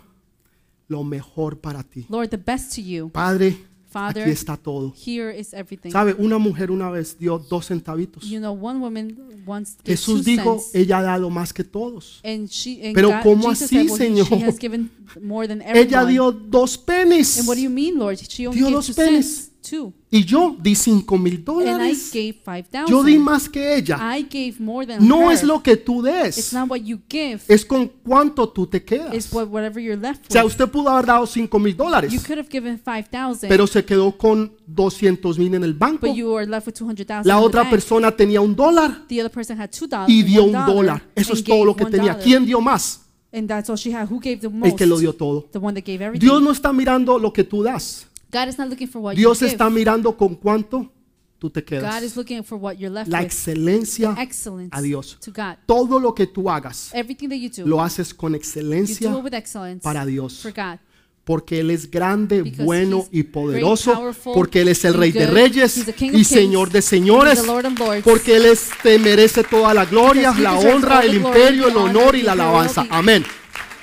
Lo 0.89 1.05
mejor 1.05 1.59
para 1.61 1.83
ti. 1.83 2.07
Lord, 2.09 2.29
the 2.31 2.37
best 2.37 2.75
to 2.75 2.81
you. 2.83 3.09
Padre, 3.11 3.57
Father, 3.91 4.23
aquí 4.23 4.31
está 4.33 4.57
todo. 4.57 4.95
here 5.07 5.39
is 5.39 5.53
everything. 5.53 5.91
¿Sabe? 5.91 6.15
Una 6.19 6.39
mujer 6.39 6.71
una 6.71 6.91
vez 6.91 7.19
dio 7.19 7.39
dos 7.39 7.67
centavitos. 7.69 8.25
You 8.25 8.39
know, 8.41 8.53
one 8.53 8.79
woman 8.81 9.19
once 9.47 9.75
gave 9.85 9.97
Jesús 9.97 10.25
two 10.25 10.31
dijo, 10.31 10.59
cents, 10.59 10.75
ella 10.75 10.99
ha 10.99 11.03
dado 11.03 11.29
más 11.29 11.53
que 11.53 11.63
todos. 11.65 12.21
and 12.25 12.49
she, 12.49 12.81
and 12.87 12.95
Pero 12.95 13.09
God, 13.11 13.17
¿cómo 13.23 13.49
Jesus 13.51 13.63
así, 13.65 13.75
said, 13.77 13.91
well, 13.91 14.01
he- 14.01 14.25
she 14.25 14.25
Señor? 14.35 14.49
has 14.49 14.59
given 14.59 14.91
more 15.23 15.47
than 15.47 15.61
Ella 15.63 16.05
dio 16.07 16.33
dos 16.33 16.79
penis. 16.79 17.39
And 17.39 17.47
what 17.49 17.57
do 17.57 17.63
you 17.63 17.71
mean, 17.71 17.99
Lord? 17.99 18.17
She 18.19 18.47
only 18.47 18.59
Dio 18.59 18.69
gave 18.69 18.77
dos 18.77 18.87
two 18.87 18.95
cents. 18.95 19.51
Two. 19.63 19.93
Y 20.11 20.25
yo 20.25 20.57
di 20.61 20.75
cinco 20.75 21.17
mil 21.17 21.35
And 21.35 21.41
I 21.41 21.45
dólares. 21.45 22.11
gave 22.13 22.33
five 22.45 22.65
Yo 22.89 23.03
di 23.05 23.13
thousand. 23.15 23.19
más 23.25 23.49
que 23.49 23.77
ella. 23.77 23.97
I 24.19 24.23
gave 24.25 24.57
more 24.59 24.85
than 24.87 25.07
No 25.07 25.29
her. 25.31 25.33
es 25.35 25.43
lo 25.45 25.63
que 25.63 25.77
tú 25.77 26.05
It's 26.07 26.37
des, 26.37 26.53
not 26.53 26.69
what 26.69 26.81
you 26.81 26.99
give. 27.09 27.41
es 27.49 27.65
con 27.65 27.87
cuánto 28.03 28.49
tú 28.49 28.67
te 28.67 28.79
It's 28.79 28.87
quedas. 28.87 29.33
what 29.33 29.47
whatever 29.49 29.81
you're 29.81 29.97
left 30.01 30.27
O 30.29 30.33
sea, 30.33 30.43
with. 30.45 30.51
usted 30.53 30.69
pudo 30.69 30.91
haber 30.91 31.07
dado 31.07 31.27
cinco 31.27 31.59
mil 31.59 31.73
You 31.73 31.79
dólares, 31.85 32.13
could 32.27 32.39
have 32.39 32.49
given 32.51 32.79
five 32.79 33.05
thousand, 33.11 33.49
pero 33.49 33.67
se 33.69 33.85
quedó 33.85 34.19
con 34.19 34.53
200 34.67 35.39
mil 35.39 35.55
en 35.55 35.63
el 35.65 35.75
banco. 35.75 36.07
but 36.09 36.17
you 36.17 36.33
were 36.33 36.45
left 36.47 36.67
with 36.67 36.75
two 36.75 36.87
hundred 36.87 37.07
thousand. 37.07 37.27
La 37.29 37.39
otra 37.41 37.71
persona 37.71 38.11
tenía 38.15 38.41
un 38.41 38.55
dólar 38.57 39.07
the 39.09 39.21
other 39.21 39.31
person 39.31 39.59
had 39.59 39.71
two 39.71 39.87
dollars 39.87 40.11
y 40.11 40.23
dio 40.25 40.45
un 40.45 40.53
dólar. 40.53 41.03
Eso 41.15 41.33
es 41.35 41.45
todo 41.45 41.65
lo 41.65 41.77
que 41.77 41.85
tenía. 41.87 42.13
dollar. 42.15 42.21
¿Quién 42.25 42.45
dio 42.45 42.61
más? 42.61 42.99
And 43.33 43.49
that's 43.49 43.71
all 43.71 43.77
she 43.77 43.91
had. 43.95 44.09
Who 44.11 44.19
gave 44.21 44.41
the 44.41 44.49
El 44.49 44.53
most? 44.53 44.77
que 44.77 44.85
lo 44.85 44.99
dio 44.99 45.15
todo. 45.15 45.49
The 45.53 45.59
one 45.59 45.73
that 45.81 45.87
gave 45.87 46.05
everything. 46.05 46.27
Dios 46.27 46.43
no 46.43 46.51
está 46.51 46.71
mirando 46.73 47.19
lo 47.19 47.33
que 47.33 47.45
tú 47.45 47.63
das. 47.63 48.07
God 48.33 48.49
is 48.49 48.59
not 48.59 48.69
looking 48.69 48.89
for 48.89 49.01
what 49.03 49.15
Dios 49.15 49.41
you 49.41 49.47
give. 49.47 49.53
está 49.53 49.69
mirando 49.71 50.17
con 50.17 50.35
cuánto 50.37 50.91
tú 51.39 51.51
te 51.51 51.61
God 51.61 51.67
quedas. 51.67 52.03
is 52.03 52.17
looking 52.17 52.43
for 52.43 52.57
what 52.59 52.75
you're 52.79 52.89
left 52.93 53.09
La 53.11 53.19
with. 53.19 53.27
excelencia 53.27 54.15
Excellence 54.19 54.71
a 54.73 54.81
Dios. 54.81 55.19
to 55.21 55.31
God. 55.33 55.57
Todo 55.67 55.99
lo 56.01 56.15
que 56.15 56.27
tú 56.27 56.49
hagas, 56.49 56.91
Everything 56.95 57.29
that 57.29 57.37
you 57.37 57.51
do, 57.51 57.67
lo 57.67 57.83
haces 57.83 58.15
con 58.15 58.33
you 58.33 58.39
do 58.39 58.41
excelencia 58.41 59.11
it 59.11 59.23
with 59.25 59.35
excellence 59.35 59.83
para 59.83 60.07
Dios. 60.07 60.41
for 60.41 60.53
God. 60.53 60.79
Porque 61.25 61.61
Él 61.61 61.71
es 61.71 61.89
grande, 61.89 62.43
Because 62.43 62.65
bueno 62.65 62.99
he's 63.13 63.21
y 63.21 63.23
poderoso. 63.23 63.91
great, 63.93 64.01
powerful, 64.03 64.33
Porque 64.35 64.61
Él 64.63 64.69
es 64.69 64.85
el 64.85 64.95
Rey 64.95 65.13
de 65.13 65.27
good. 65.27 65.35
Reyes 65.35 65.77
He's 65.77 65.87
the 65.87 65.93
King 65.93 66.09
of 66.09 66.15
y 66.15 66.17
kings, 66.25 66.29
Señor 66.29 66.71
de 66.71 66.79
He's 66.81 66.85
señores. 66.85 67.41
the 67.41 67.47
Lord 67.47 67.67
of 67.67 67.79
Lords. 67.79 68.03
Porque 68.03 68.37
Él 68.37 68.47
es- 68.47 68.71
te 68.83 68.99
merece 68.99 69.45
toda 69.45 69.73
la 69.73 69.85
gloria, 69.85 70.31
Because 70.33 70.41
he 70.41 70.43
la 70.43 70.55
deserves 70.57 70.75
honra, 70.85 70.99
all 70.99 71.05
el 71.05 71.13
the 71.13 71.19
glory, 71.19 71.39
imperio, 71.39 71.65
the 71.67 71.71
el 71.71 71.77
honor, 71.77 71.97
honor 72.03 72.15
y 72.17 72.19
the 72.21 72.25
la 72.27 72.33
alabanza. 72.33 72.81
authority, 72.81 72.89
Amén. 72.97 73.25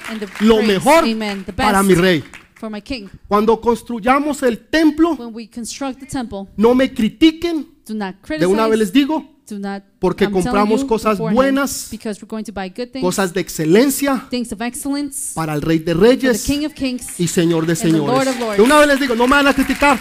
and 0.09 0.19
the 0.19 0.45
Lo 0.45 0.55
praise. 0.55 0.67
mejor 0.73 1.03
Amen. 1.05 1.43
The 1.45 1.53
para 1.53 1.81
mi 1.81 1.93
Rey. 1.93 2.23
For 2.59 2.69
my 2.69 2.81
King. 2.81 3.07
Cuando 3.27 3.59
construyamos 3.59 4.43
el 4.43 4.57
templo, 4.67 5.13
When 5.15 5.33
we 5.33 5.47
construct 5.49 5.99
the 5.99 6.05
temple, 6.05 6.47
no 6.57 6.75
me 6.75 6.93
critiquen. 6.93 7.67
do 7.87 7.93
not 7.95 8.15
De 8.15 8.21
criticize. 8.21 8.47
una 8.47 8.67
vez 8.67 8.79
les 8.79 8.91
digo, 8.93 9.25
do 9.49 9.57
not, 9.57 9.83
porque 9.99 10.25
I'm 10.25 10.31
compramos 10.33 10.83
cosas 10.85 11.17
buenas, 11.17 11.87
Because 11.89 12.19
we're 12.21 12.29
going 12.29 12.43
to 12.43 12.51
buy 12.51 12.69
good 12.69 12.91
things, 12.91 13.01
cosas 13.03 13.33
de 13.33 13.41
excelencia 13.41 14.27
things 14.29 14.51
of 14.51 14.61
excellence, 14.61 15.33
para 15.33 15.53
el 15.53 15.61
Rey 15.61 15.79
de 15.79 15.93
Reyes 15.93 16.45
King 16.45 16.65
of 16.65 16.73
Kings. 16.73 17.19
y 17.19 17.27
Señor 17.27 17.65
de 17.65 17.75
the 17.75 17.87
Lord 17.89 18.25
señores. 18.25 18.27
of 18.27 18.39
lords. 18.39 18.57
De 18.57 18.63
una 18.63 18.79
vez 18.79 18.87
les 18.89 18.99
digo, 18.99 19.15
no 19.15 19.25
me 19.25 19.35
van 19.37 19.47
a 19.47 19.53
criticar. 19.53 19.97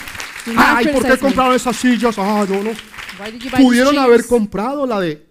Ay, 0.56 0.88
¿por 0.88 1.04
qué 1.06 1.16
compraron 1.18 1.54
esas 1.54 1.76
sillas? 1.76 2.16
Ah, 2.18 2.44
no, 2.48 2.62
no. 2.62 2.70
Pudieron 3.56 3.98
haber 3.98 4.26
comprado 4.26 4.86
la 4.86 5.00
de 5.00 5.26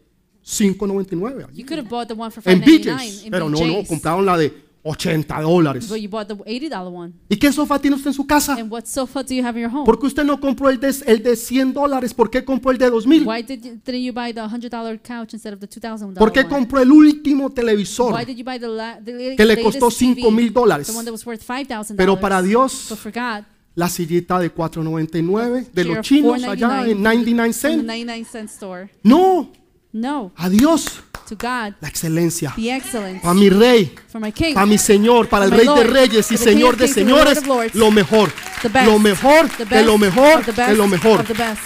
5.99 0.46 1.46
allí. 1.50 1.62
You 1.62 1.66
could 1.66 1.80
have 1.80 1.90
bought 1.90 2.08
the 2.08 2.14
one 2.14 2.32
for 2.32 2.42
en 2.46 2.62
5.99 2.62 2.64
BJ's, 2.64 3.26
pero 3.30 3.50
no, 3.50 3.60
no, 3.66 3.84
compraron 3.86 4.26
la 4.26 4.38
de 4.38 4.67
80 4.92 5.42
dólares. 5.42 5.90
But 5.90 6.00
you 6.00 6.10
bought 6.10 6.28
the 6.28 6.36
$80 6.36 6.92
one. 6.92 7.14
¿Y 7.30 7.38
qué 7.38 7.52
sofá 7.52 7.80
tiene 7.80 7.96
usted 7.96 8.10
en 8.10 8.14
su 8.14 8.26
casa? 8.26 8.54
And 8.54 8.72
what 8.72 8.86
sofa 8.86 9.24
do 9.24 9.34
you 9.34 9.44
have 9.46 9.58
in 9.58 9.64
your 9.64 9.74
home? 9.74 9.86
¿Por 9.86 10.00
qué 10.00 10.08
usted 10.08 10.24
no 10.24 10.40
compró 10.40 10.70
el 10.70 10.80
de, 10.80 10.94
el 11.06 11.24
de 11.24 11.36
100 11.36 11.74
dólares? 11.74 12.14
¿Por 12.14 12.30
qué 12.30 12.44
compró 12.44 12.72
el 12.72 12.78
de 12.78 12.90
2000? 12.90 13.28
Why 13.28 13.44
did 13.44 13.62
you, 13.64 13.80
didn't 13.84 14.04
you 14.04 14.14
buy 14.14 14.34
the 14.34 14.42
$100 14.42 15.02
couch 15.02 15.34
instead 15.34 15.54
of 15.54 15.60
the 15.60 15.68
$2,000 15.68 16.16
¿Por 16.16 16.32
qué 16.32 16.42
one? 16.42 16.50
compró 16.50 16.82
el 16.82 16.92
último 16.92 17.50
televisor? 17.50 18.14
Why 18.14 18.26
did 18.26 18.38
you 18.38 18.46
buy 18.46 18.60
the, 18.60 18.68
la, 18.68 19.00
the 19.04 19.36
que 19.36 19.46
le 19.46 19.56
latest 19.56 19.80
costó 19.80 19.92
5,000 19.92 20.54
dólares? 20.54 20.88
The 20.88 20.94
one 20.94 21.06
that 21.06 21.12
was 21.12 21.26
worth 21.26 21.44
$5,000. 21.46 21.96
Pero 21.96 22.20
para 22.20 22.42
Dios, 22.42 22.88
But 22.90 22.98
for 22.98 23.12
God, 23.12 23.46
la 23.78 23.90
sillita 23.90 24.40
de 24.40 24.52
4.99 24.52 25.72
de 25.72 25.86
los 25.86 26.02
chinos 26.02 26.44
allá 26.44 26.88
en 26.88 27.02
99 27.04 27.36
from 27.36 27.48
the 27.48 27.54
cents. 27.54 27.86
99 27.86 28.26
cent 28.26 28.50
store. 28.50 28.90
No, 29.04 29.52
No, 29.94 30.32
a 30.36 30.50
Dios 30.50 31.00
to 31.28 31.36
God, 31.36 31.74
la 31.82 31.88
excelencia. 31.88 32.54
the 32.56 32.72
excellence. 32.76 33.22
Para 33.22 33.34
mi 33.34 33.50
rey, 33.50 33.94
For 34.10 34.20
my 34.22 34.32
King, 34.32 34.54
para 34.54 34.66
mi 34.66 34.78
Señor, 34.78 35.28
para 35.28 35.46
el 35.46 35.52
Rey 35.52 35.60
de 35.62 35.66
Lord, 35.66 35.90
Reyes 35.92 36.32
y 36.32 36.38
Señor 36.38 36.78
de 36.78 36.88
Señores, 36.88 37.46
Lords. 37.46 37.76
lo 37.76 37.90
mejor. 37.92 38.32
the 38.62 38.70
best. 38.70 38.86
Lo 38.86 39.00
mejor 39.00 39.50
the 39.50 39.66
de 39.66 39.76
best 39.76 39.86
lo 39.88 39.98
mejor 39.98 40.44
the 40.46 40.52
de 40.52 40.62
best 40.62 40.78
lo 40.78 40.88
mejor. 40.88 41.22
Of 41.22 41.28
the 41.28 41.34
best. 41.34 41.62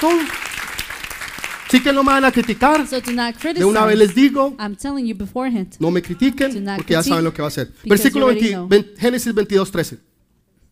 Todo. 0.00 0.18
Sí 1.70 1.80
que 1.82 1.92
no 1.92 2.04
me 2.04 2.12
van 2.12 2.24
a 2.24 2.30
criticar. 2.30 2.86
So 2.86 3.00
do 3.00 3.10
not 3.12 3.34
criticize. 3.36 3.58
De 3.60 3.64
una 3.64 3.84
vez 3.84 3.96
les 3.98 4.14
digo, 4.14 4.54
I'm 4.60 4.76
telling 4.76 5.06
you 5.06 5.16
beforehand. 5.16 5.74
no 5.80 5.90
me 5.90 6.02
critiquen 6.02 6.64
porque 6.76 6.92
ya 6.92 7.02
saben 7.02 7.24
lo 7.24 7.32
que 7.32 7.42
va 7.42 7.46
a 7.46 7.48
hacer. 7.48 7.72
Versículo 7.84 8.26
you 8.26 8.30
already 8.30 8.48
20 8.52 8.54
know. 8.54 8.68
ven- 8.68 8.92
Génesis 8.98 9.34
22, 9.34 9.70
13. 9.72 9.98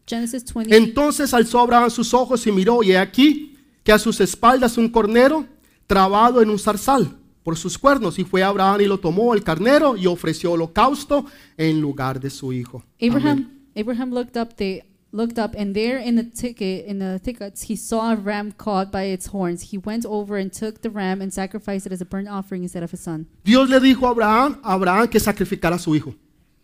Genesis 0.07 0.45
20. 0.53 0.77
Entonces 0.77 1.33
alzó 1.35 1.61
Abraham 1.61 1.91
sus 1.91 2.13
ojos 2.15 2.47
y 2.47 2.53
miró, 2.53 2.83
y 2.83 2.93
he 2.93 2.99
aquí 2.99 3.57
que 3.83 3.93
a 3.93 3.99
sus 3.99 4.21
espaldas 4.21 4.77
un 4.77 4.89
cornero 4.89 5.47
trabado 5.87 6.43
en 6.43 6.51
un 6.51 6.59
zarzal 6.59 7.17
por 7.43 7.57
sus 7.57 7.79
cuernos. 7.79 8.19
Y 8.19 8.25
fue 8.25 8.43
Abraham 8.43 8.81
y 8.81 8.87
lo 8.87 8.99
tomó 8.99 9.35
el 9.35 9.43
carnero 9.43 9.97
y 9.97 10.07
ofreció 10.07 10.53
holocausto 10.53 11.27
en 11.57 11.81
lugar 11.81 12.21
de 12.21 12.31
su 12.31 12.53
hijo. 12.53 12.85
Abraham 13.01 13.63
Abraham 13.75 14.13
looked 14.13 14.37
up 14.37 14.55
they 14.57 14.83
looked 15.13 15.39
up 15.39 15.55
and 15.59 15.75
there 15.75 15.99
in 15.99 16.17
the 16.17 16.25
ticket 16.25 16.87
in 16.87 16.99
the 16.99 17.19
thickets 17.19 17.69
he 17.69 17.77
saw 17.77 18.13
a 18.13 18.17
ram 18.17 18.53
caught 18.53 18.91
by 18.91 19.05
its 19.05 19.29
horns. 19.33 19.73
He 19.73 19.79
went 19.79 20.05
over 20.07 20.39
and 20.39 20.53
took 20.53 20.81
the 20.83 20.91
ram 20.91 21.21
and 21.21 21.33
sacrificed 21.33 21.87
it 21.87 21.93
as 21.93 22.01
a 22.01 22.05
burnt 22.05 22.29
offering 22.29 22.63
instead 22.63 22.83
of 22.83 22.91
his 22.91 23.01
son. 23.01 23.27
Dios 23.45 23.69
le 23.69 23.81
dijo 23.81 24.07
a 24.07 24.11
Abraham, 24.11 24.61
a 24.63 24.75
Abraham 24.75 25.09
que 25.09 25.21
sacrificara 25.21 25.77
a 25.77 25.79
su 25.79 25.95
hijo. 25.95 26.15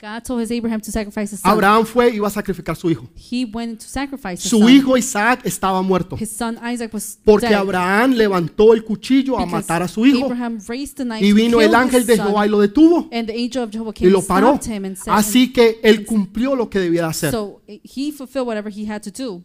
God 0.01 0.23
told 0.23 0.41
his 0.41 0.53
Abraham 0.53 0.81
to 0.81 0.93
sacrifice 0.93 1.33
his 1.33 1.41
son. 1.41 1.53
Abraham 1.53 1.85
fue 1.85 2.11
y 2.13 2.17
iba 2.17 2.29
a 2.29 2.31
sacrificar 2.31 2.77
su 2.77 2.89
hijo. 2.89 3.09
He 3.17 3.45
went 3.45 3.81
to 3.81 3.87
sacrifice 3.89 4.35
his 4.43 4.49
Su 4.51 4.61
son. 4.61 4.69
hijo 4.71 4.97
Isaac 4.97 5.41
estaba 5.45 5.83
muerto. 5.83 6.17
His 6.17 6.31
son 6.31 6.57
Isaac 6.73 6.95
was 6.95 7.19
Porque 7.25 7.49
dead 7.49 7.59
Abraham 7.59 8.13
levantó 8.13 8.75
el 8.75 8.85
cuchillo 8.85 9.37
a 9.37 9.45
because 9.45 9.51
matar 9.67 9.83
a 9.83 9.89
su 9.89 10.07
hijo. 10.07 10.27
Abraham 10.27 10.61
raised 10.69 10.97
the 10.99 11.05
knife 11.05 11.25
Y 11.25 11.31
to 11.31 11.35
vino 11.35 11.59
kill 11.59 11.69
el 11.69 11.75
ángel 11.75 12.01
his 12.03 12.07
de 12.07 12.17
son, 12.17 12.27
Jehová 12.29 12.47
y 12.47 12.49
lo 12.49 12.61
detuvo. 12.61 13.09
and 13.11 13.27
the 13.29 13.35
angel 13.35 13.65
of 13.65 13.71
Jehovah 13.73 13.91
Y 13.91 13.95
came 13.95 14.11
lo 14.13 14.19
and 14.21 14.29
paró. 14.29 14.49
stopped 14.55 14.67
him 14.67 14.85
and 14.85 14.97
said, 14.97 15.13
Así 15.13 15.53
que 15.53 15.81
él 15.83 16.07
cumplió 16.07 16.55
lo 16.55 16.71
que 16.71 16.79
debía 16.79 17.03
de 17.03 17.09
hacer. 17.09 17.33
so 17.33 17.61
he 17.67 18.13
fulfilled 18.13 18.47
whatever 18.47 18.71
he 18.73 18.89
had 18.89 19.03
to 19.03 19.11
do. 19.11 19.43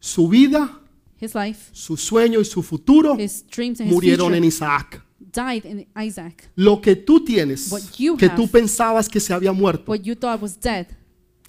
Su 0.00 0.28
vida, 0.28 0.80
His 1.18 1.34
life, 1.34 1.70
su 1.72 1.96
sueño 1.96 2.40
y 2.40 2.44
su 2.44 2.62
futuro 2.62 3.16
his 3.18 3.42
dreams 3.50 3.80
and 3.80 3.88
his 3.88 3.94
murieron 3.94 4.26
future 4.26 4.36
en 4.36 4.44
Isaac. 4.44 5.02
Died 5.36 5.64
in 5.64 5.86
Isaac. 5.96 6.50
Lo 6.56 6.80
que 6.80 6.96
tú 6.96 7.24
tienes, 7.24 7.70
What 7.70 7.82
you 7.98 8.16
que 8.16 8.26
have. 8.26 8.36
tú 8.36 8.48
pensabas 8.48 9.08
que 9.08 9.20
se 9.20 9.32
había 9.32 9.52
muerto, 9.52 9.92
What 9.92 10.00
you 10.02 10.14
thought 10.16 10.40
was 10.42 10.58
dead 10.58 10.86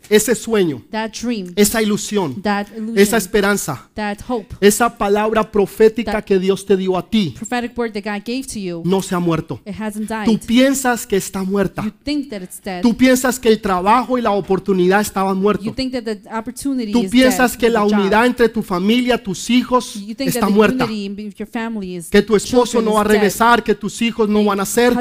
ese 0.10 0.36
sueño, 0.36 0.82
that 0.92 1.12
dream, 1.12 1.52
esa 1.56 1.82
ilusión, 1.82 2.42
that 2.42 2.68
illusion, 2.76 2.98
esa 2.98 3.18
esperanza, 3.18 3.90
that 3.96 4.18
hope, 4.28 4.56
esa 4.62 4.98
palabra 4.98 5.52
profética 5.52 6.22
que 6.22 6.40
Dios 6.40 6.66
te 6.66 6.78
dio 6.78 6.98
a 6.98 7.10
ti, 7.10 7.36
word 7.76 7.92
that 7.94 8.04
God 8.04 8.24
gave 8.26 8.44
to 8.48 8.60
you, 8.60 8.82
no 8.86 9.02
se 9.02 9.16
ha 9.16 9.20
muerto. 9.20 9.60
it 9.66 9.76
hasn't 9.80 10.08
Tú 10.26 10.32
died. 10.34 10.46
piensas 10.46 11.06
que 11.06 11.18
está 11.18 11.44
muerta. 11.44 11.84
You 11.84 11.92
think 12.04 12.30
that 12.30 12.42
it's 12.42 12.62
dead. 12.64 12.82
Tú 12.82 12.96
piensas 12.96 13.40
que 13.40 13.50
el 13.50 13.62
trabajo 13.62 14.18
y 14.18 14.22
la 14.22 14.32
oportunidad 14.32 15.02
estaban 15.02 15.36
You 15.36 15.42
muertos. 15.42 15.76
think 15.76 15.92
that 15.94 16.04
the 16.04 16.20
opportunity 16.34 16.92
Tú 16.92 17.10
piensas 17.10 17.58
que 17.58 17.70
la 17.70 17.84
unidad 17.84 18.26
entre 18.26 18.50
tu 18.50 18.62
familia, 18.62 19.22
tus 19.22 19.50
hijos 19.50 19.96
You 19.96 20.16
think 20.16 20.30
está 20.30 20.42
that 20.42 20.48
the 20.48 20.54
muerta. 20.54 20.86
your 20.88 21.48
family 21.48 21.96
is 21.98 22.10
Que 22.10 22.22
tu 22.22 22.36
esposo 22.36 22.82
no 22.82 22.94
va 22.94 23.02
a 23.02 23.04
dead. 23.04 23.14
regresar, 23.14 23.64
que 23.64 23.76
tus 23.76 24.02
hijos 24.02 24.30
no 24.30 24.44
van 24.44 24.60
a 24.60 24.66
ser, 24.66 24.94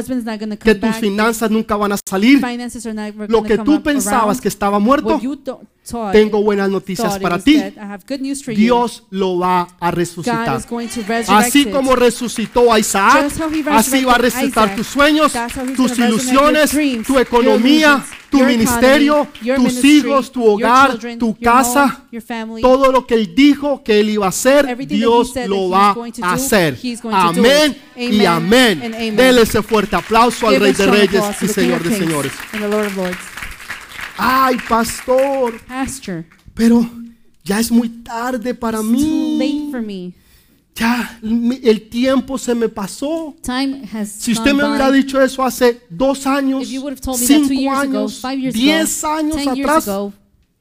que 0.62 0.74
tus 0.74 0.96
finanzas 0.96 1.50
nunca 1.50 1.76
van 1.76 1.92
a 1.92 1.96
salir. 2.08 2.40
Lo 3.28 3.42
que 3.42 3.58
tú 3.58 3.82
pensabas 3.82 4.22
around. 4.22 4.40
que 4.40 4.48
estaba 4.48 4.78
muerto, 4.78 4.95
Thought 5.02 5.66
tengo 6.12 6.42
buenas 6.42 6.68
noticias 6.68 7.18
para 7.18 7.38
ti. 7.38 7.62
Dios 8.48 9.04
lo 9.10 9.38
va 9.38 9.68
a 9.78 9.90
resucitar. 9.90 10.60
Así 11.28 11.66
como 11.66 11.94
resucitó 11.94 12.72
a 12.72 12.78
Isaac, 12.78 13.32
así 13.70 14.04
va 14.04 14.14
a 14.14 14.18
resucitar 14.18 14.74
tus 14.74 14.86
sueños, 14.86 15.32
tus 15.76 15.98
ilusiones, 15.98 16.76
tu 17.06 17.18
economía, 17.18 18.04
tu 18.30 18.42
ministerio, 18.42 19.28
tus 19.56 19.84
hijos, 19.84 20.32
tu 20.32 20.44
hogar, 20.44 20.98
tu 21.18 21.38
casa, 21.38 22.02
todo 22.60 22.90
lo 22.90 23.06
que 23.06 23.14
él 23.14 23.34
dijo 23.34 23.82
que 23.84 24.00
él 24.00 24.10
iba 24.10 24.26
a 24.26 24.30
hacer, 24.30 24.76
Dios 24.86 25.34
lo 25.46 25.70
va 25.70 25.94
a 26.22 26.32
hacer. 26.32 26.78
Amén 27.12 27.76
y 27.96 28.24
amén. 28.24 29.14
Dele 29.16 29.42
ese 29.42 29.62
fuerte 29.62 29.94
aplauso 29.94 30.48
al 30.48 30.58
Rey 30.58 30.72
de 30.72 30.86
Reyes 30.86 31.24
y 31.42 31.48
Señor 31.48 31.82
de 31.82 31.96
Señores. 31.96 32.32
And 32.52 32.62
the 32.62 32.68
Lord 32.68 32.86
of 32.86 32.96
Lords. 32.96 33.36
Ay, 34.18 34.56
pastor, 34.68 35.58
Pastor, 35.66 36.24
pero 36.54 36.88
ya 37.44 37.60
es 37.60 37.70
muy 37.70 37.88
tarde 37.88 38.54
para 38.54 38.78
it's 38.80 38.88
too 38.88 39.38
late 39.38 39.52
mí. 39.54 39.68
for 39.70 39.82
me. 39.82 40.12
Ya 40.74 41.18
mi- 41.22 41.60
el 41.62 41.88
tiempo 41.88 42.36
se 42.36 42.54
me 42.54 42.68
pasó. 42.68 43.34
Time 43.42 43.82
has 43.92 44.10
Si 44.10 44.32
usted 44.32 44.50
gone 44.52 44.62
me 44.62 44.68
hubiera 44.68 44.88
by. 44.90 44.98
dicho 45.02 45.20
eso 45.20 45.42
hace 45.42 45.80
dos 45.88 46.26
años, 46.26 46.62
If 46.64 46.70
you 46.70 46.80
would 46.82 46.92
have 46.94 47.00
told 47.00 47.18
me 47.20 47.26
that 47.26 47.34
two 47.34 47.44
cinco 47.48 47.60
years 47.60 47.78
ago, 47.78 47.98
años, 48.00 48.20
five 48.20 48.38
years 48.38 48.54
diez 48.54 49.04
ago, 49.04 49.14
años 49.16 49.36
ten 49.36 49.54
years 49.54 49.60
atrás, 49.70 49.88
ago, 49.88 50.12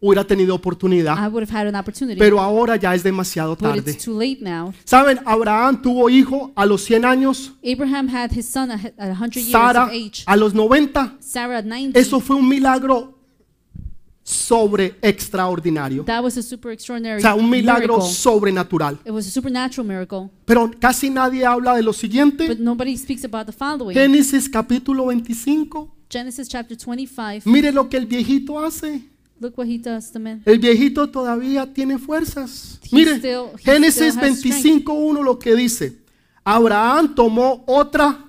hubiera 0.01 0.23
tenido 0.25 0.55
oportunidad. 0.55 1.17
I 1.17 1.27
would 1.27 1.43
have 1.49 1.51
had 1.51 1.67
an 1.67 1.75
opportunity. 1.75 2.17
Pero 2.17 2.39
ahora 2.39 2.77
ya 2.77 2.93
es 2.95 3.03
demasiado 3.03 3.55
but 3.55 3.59
tarde. 3.59 3.91
it's 3.91 4.05
too 4.05 4.17
late 4.17 4.39
now. 4.41 4.73
Saben, 4.85 5.19
Abraham 5.25 5.81
tuvo 5.81 6.09
hijo 6.09 6.51
a 6.55 6.65
los 6.65 6.81
100 6.83 7.03
años, 7.03 7.51
Abraham 7.63 8.07
had 8.07 8.31
his 8.31 8.45
son 8.47 8.71
at 8.71 8.85
at 8.97 9.09
100 9.09 9.35
years 9.41 9.51
Sara 9.51 9.83
of 9.85 9.89
age. 9.91 10.23
a 10.27 10.37
los 10.37 10.53
90. 10.53 11.15
Sarah 11.19 11.57
at 11.57 11.65
90. 11.65 11.99
Eso 11.99 12.21
fue 12.21 12.37
un 12.37 12.47
milagro 12.47 13.14
sobre 14.27 14.95
extraordinario. 15.03 16.03
that 16.03 16.23
was 16.23 16.35
a 16.35 16.41
super 16.41 16.71
extraordinary 16.71 17.19
O 17.19 17.21
sea, 17.21 17.35
un 17.35 17.47
milagro 17.47 17.97
miracle. 17.97 18.11
sobrenatural. 18.15 18.97
It 19.05 19.11
was 19.11 19.27
a 19.27 19.29
supernatural 19.29 19.85
miracle. 19.87 20.31
Pero 20.45 20.71
casi 20.79 21.11
nadie 21.11 21.45
habla 21.45 21.75
de 21.75 21.83
lo 21.83 21.93
siguiente. 21.93 22.47
But 22.47 22.57
nobody 22.57 22.97
speaks 22.97 23.23
about 23.23 23.45
the 23.45 23.51
following. 23.51 23.93
Génesis 23.95 24.49
capítulo 24.49 25.05
25. 25.05 25.91
Genesis 26.09 26.47
chapter 26.47 26.75
25. 26.75 27.47
Mire 27.47 27.71
lo 27.71 27.87
que 27.87 27.97
el 27.97 28.07
viejito 28.07 28.59
hace. 28.59 29.03
Look 29.39 29.57
what 29.57 29.67
he 29.67 29.77
does, 29.77 30.11
the 30.11 30.17
man. 30.19 30.41
El 30.45 30.57
viejito 30.57 31.07
todavía 31.09 31.71
tiene 31.71 31.99
fuerzas. 31.99 32.79
He 32.91 32.95
Mire, 32.95 33.17
still- 33.19 33.51
Génesis 33.63 34.13
still 34.15 34.23
has 34.23 34.41
25.1 34.43 35.21
lo 35.23 35.37
que 35.37 35.53
dice. 35.55 35.99
Abraham 36.43 37.13
tomó 37.13 37.63
otra 37.67 38.25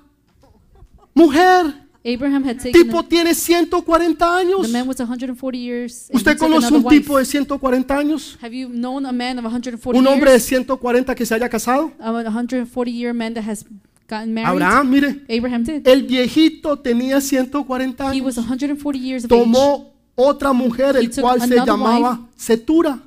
mujer. 1.15 1.86
Abraham 2.09 2.43
had 2.45 2.57
taken 2.59 2.71
Tipo 2.81 2.99
a, 2.99 3.03
tiene 3.03 3.33
140 3.33 4.37
años. 4.37 4.61
the 4.61 4.67
man 4.71 4.87
was 4.87 4.97
140 4.97 5.57
years. 5.57 6.09
and 6.09 6.13
he 6.13 6.17
¿Usted 6.17 6.37
took 6.37 6.47
conoce 6.49 6.71
un 6.73 6.83
wife. 6.83 6.89
tipo 7.01 7.17
de 7.17 7.25
140 7.25 7.97
años? 7.97 8.37
Have 8.41 8.53
you 8.55 8.69
known 8.69 9.05
a 9.05 9.11
man 9.11 9.37
of 9.39 9.43
140 9.43 9.99
Un 9.99 10.07
hombre 10.07 10.31
de 10.31 10.37
years? 10.37 10.45
140 10.49 11.13
que 11.15 11.25
se 11.25 11.35
haya 11.35 11.49
casado. 11.49 11.91
A 11.99 12.11
140 12.11 12.89
year 12.91 13.13
man 13.13 13.33
that 13.33 13.43
has 13.43 13.65
gotten 14.09 14.33
married? 14.33 14.55
Abraham, 14.61 14.89
mire, 14.89 15.21
Abraham 15.27 15.63
did. 15.63 15.85
el 15.87 16.03
viejito 16.03 16.77
tenía 16.79 17.19
140 17.19 18.13
He 18.13 18.21
was 18.21 18.37
años. 18.37 18.45
140 18.47 18.97
years 18.99 19.25
of 19.25 19.31
age, 19.31 19.39
Tomó 19.43 19.93
otra 20.15 20.53
mujer, 20.53 20.95
He 20.95 20.99
el 20.99 21.09
took 21.09 21.23
cual 21.23 21.39
se 21.41 21.45
another 21.53 21.65
llamaba 21.65 22.19
Setura. 22.37 22.99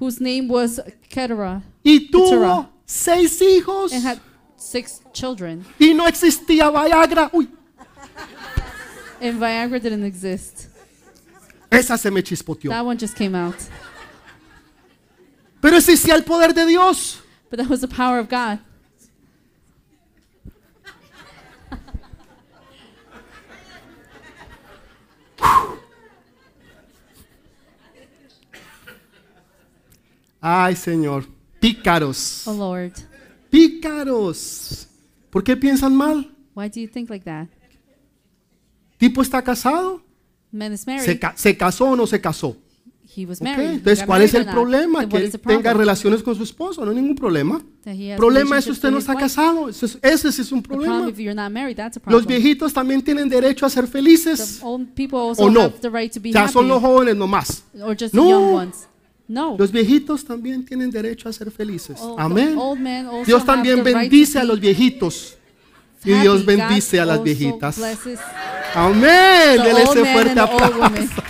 whose 0.00 0.20
name 0.20 0.48
was 0.48 0.80
Keturah, 1.08 1.62
Y 1.84 2.10
tuvo 2.10 2.24
Keturah. 2.30 2.70
seis 2.84 3.40
hijos. 3.40 3.92
and 3.92 4.04
had 4.04 4.18
six 4.56 5.00
children. 5.12 5.64
Y 5.78 5.94
no 5.94 6.06
existía 6.08 6.68
Viagra. 6.70 7.30
Uy, 7.32 7.48
And 9.20 9.38
Viagra 9.40 9.80
didn't 9.80 10.04
exist. 10.04 10.68
esa 11.70 11.96
se 11.98 12.10
me 12.10 12.22
chispoteó. 12.22 12.70
That 12.70 12.84
one 12.84 12.96
just 12.98 13.16
came 13.16 13.34
out. 13.34 13.56
Pero 15.60 15.76
existía 15.76 16.14
el 16.14 16.22
poder 16.22 16.54
de 16.54 16.66
Dios. 16.66 17.20
But 17.50 17.58
that 17.58 17.68
was 17.68 17.80
the 17.80 17.88
power 17.88 18.18
of 18.18 18.28
God. 18.28 18.60
Ay, 30.40 30.76
Señor. 30.76 31.26
Pícaros. 31.60 32.46
Oh 32.46 32.52
Lord, 32.52 32.92
Pícaros. 33.50 34.86
¿Por 35.30 35.42
qué 35.42 35.56
piensan 35.56 35.94
mal? 35.94 36.30
why 36.54 36.68
do 36.68 36.80
you 36.80 36.88
think 36.88 37.10
like 37.10 37.24
that? 37.24 37.48
¿Tipo 38.98 39.22
está 39.22 39.42
casado? 39.42 40.02
Man 40.52 40.72
is 40.74 40.80
¿Se, 40.82 40.90
married. 40.90 41.18
ca- 41.20 41.34
se 41.36 41.56
casó 41.56 41.86
o 41.90 41.96
no 41.96 42.06
se 42.06 42.20
casó? 42.20 42.56
He 43.16 43.24
was 43.26 43.40
married. 43.40 43.70
Entonces, 43.70 44.00
Got 44.00 44.06
¿cuál 44.06 44.22
es 44.22 44.34
el 44.34 44.44
problema? 44.44 45.00
Then 45.00 45.08
Que 45.08 45.16
él 45.16 45.40
tenga 45.40 45.72
relaciones 45.74 46.22
con 46.22 46.34
su 46.36 46.42
esposo, 46.42 46.84
no 46.84 46.90
hay 46.90 46.96
ningún 46.98 47.16
problema. 47.16 47.60
El 47.84 48.16
problema 48.16 48.58
es 48.58 48.64
si 48.64 48.70
usted 48.70 48.90
no 48.90 48.98
está 48.98 49.16
casado. 49.16 49.68
Ese, 49.68 49.86
es- 49.86 49.98
ese 50.02 50.42
es 50.42 50.52
un 50.52 50.62
problem 50.62 50.88
problema. 50.90 51.10
if 51.10 51.16
you're 51.18 51.34
not 51.34 51.50
married, 51.50 51.74
that's 51.76 51.96
a 51.96 52.00
Los 52.00 52.22
problem. 52.22 52.26
viejitos 52.42 52.72
también 52.72 53.02
tienen 53.02 53.28
derecho 53.28 53.64
a 53.66 53.70
ser 53.70 53.86
felices 53.86 54.60
o 54.62 54.78
no. 55.50 55.72
right 55.90 56.12
sea, 56.32 56.48
son 56.48 56.68
los 56.68 56.80
jóvenes 56.80 57.16
nomás. 57.16 57.64
No. 59.30 59.56
Los 59.58 59.72
viejitos 59.72 60.24
también 60.24 60.64
tienen 60.64 60.90
derecho 60.90 61.28
a 61.28 61.32
ser 61.32 61.50
felices. 61.50 61.98
Amén. 62.16 62.56
Dios 63.26 63.44
también 63.44 63.82
bendice 63.82 64.38
a 64.38 64.44
los 64.44 64.60
viejitos. 64.60 65.37
Y. 66.04 66.12
Dios 66.20 66.44
bendice 66.44 67.00
a 67.00 67.04
las 67.04 67.22
viejitas. 67.22 67.78
Amén. 68.74 69.62
Dele 69.62 69.82
ese 69.82 70.12
fuerte 70.12 70.38
aplauso. 70.38 71.22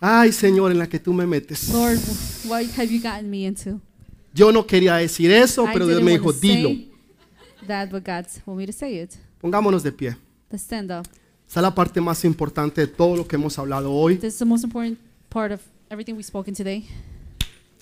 Ay, 0.00 0.32
Señor, 0.32 0.70
en 0.70 0.78
la 0.78 0.88
que 0.88 0.98
tú 0.98 1.12
me 1.12 1.26
metes. 1.26 1.68
Lord, 1.70 1.98
what 2.46 2.64
have 2.76 2.86
you 2.86 3.00
gotten 3.00 3.28
me 3.28 3.46
into? 3.46 3.80
Yo 4.32 4.52
no 4.52 4.64
quería 4.64 4.94
decir 4.96 5.30
eso, 5.32 5.64
I 5.64 5.70
pero 5.72 5.86
Dios 5.86 6.02
me 6.02 6.12
dijo, 6.12 6.32
dilo. 6.32 6.70
that, 7.66 7.90
but 7.90 8.04
God 8.04 8.26
want 8.46 8.58
me 8.58 8.66
to 8.66 8.72
say 8.72 9.00
it. 9.00 9.14
Pongámonos 9.40 9.82
de 9.82 9.90
pie. 9.90 10.16
Let's 10.50 10.62
stand 10.62 10.92
up. 10.92 11.06
Esa 11.48 11.60
es 11.60 11.62
la 11.62 11.74
parte 11.74 12.00
más 12.00 12.24
importante 12.24 12.82
de 12.82 12.86
todo 12.86 13.16
lo 13.16 13.26
que 13.26 13.36
hemos 13.36 13.58
hablado 13.58 13.92
hoy. 13.92 14.16
This 14.16 14.34
is 14.34 14.38
the 14.38 14.44
most 14.44 14.64
important 14.64 14.98
part 15.30 15.50
of 15.50 15.60
everything 15.90 16.14
we've 16.14 16.26
spoken 16.26 16.54
today. 16.54 16.86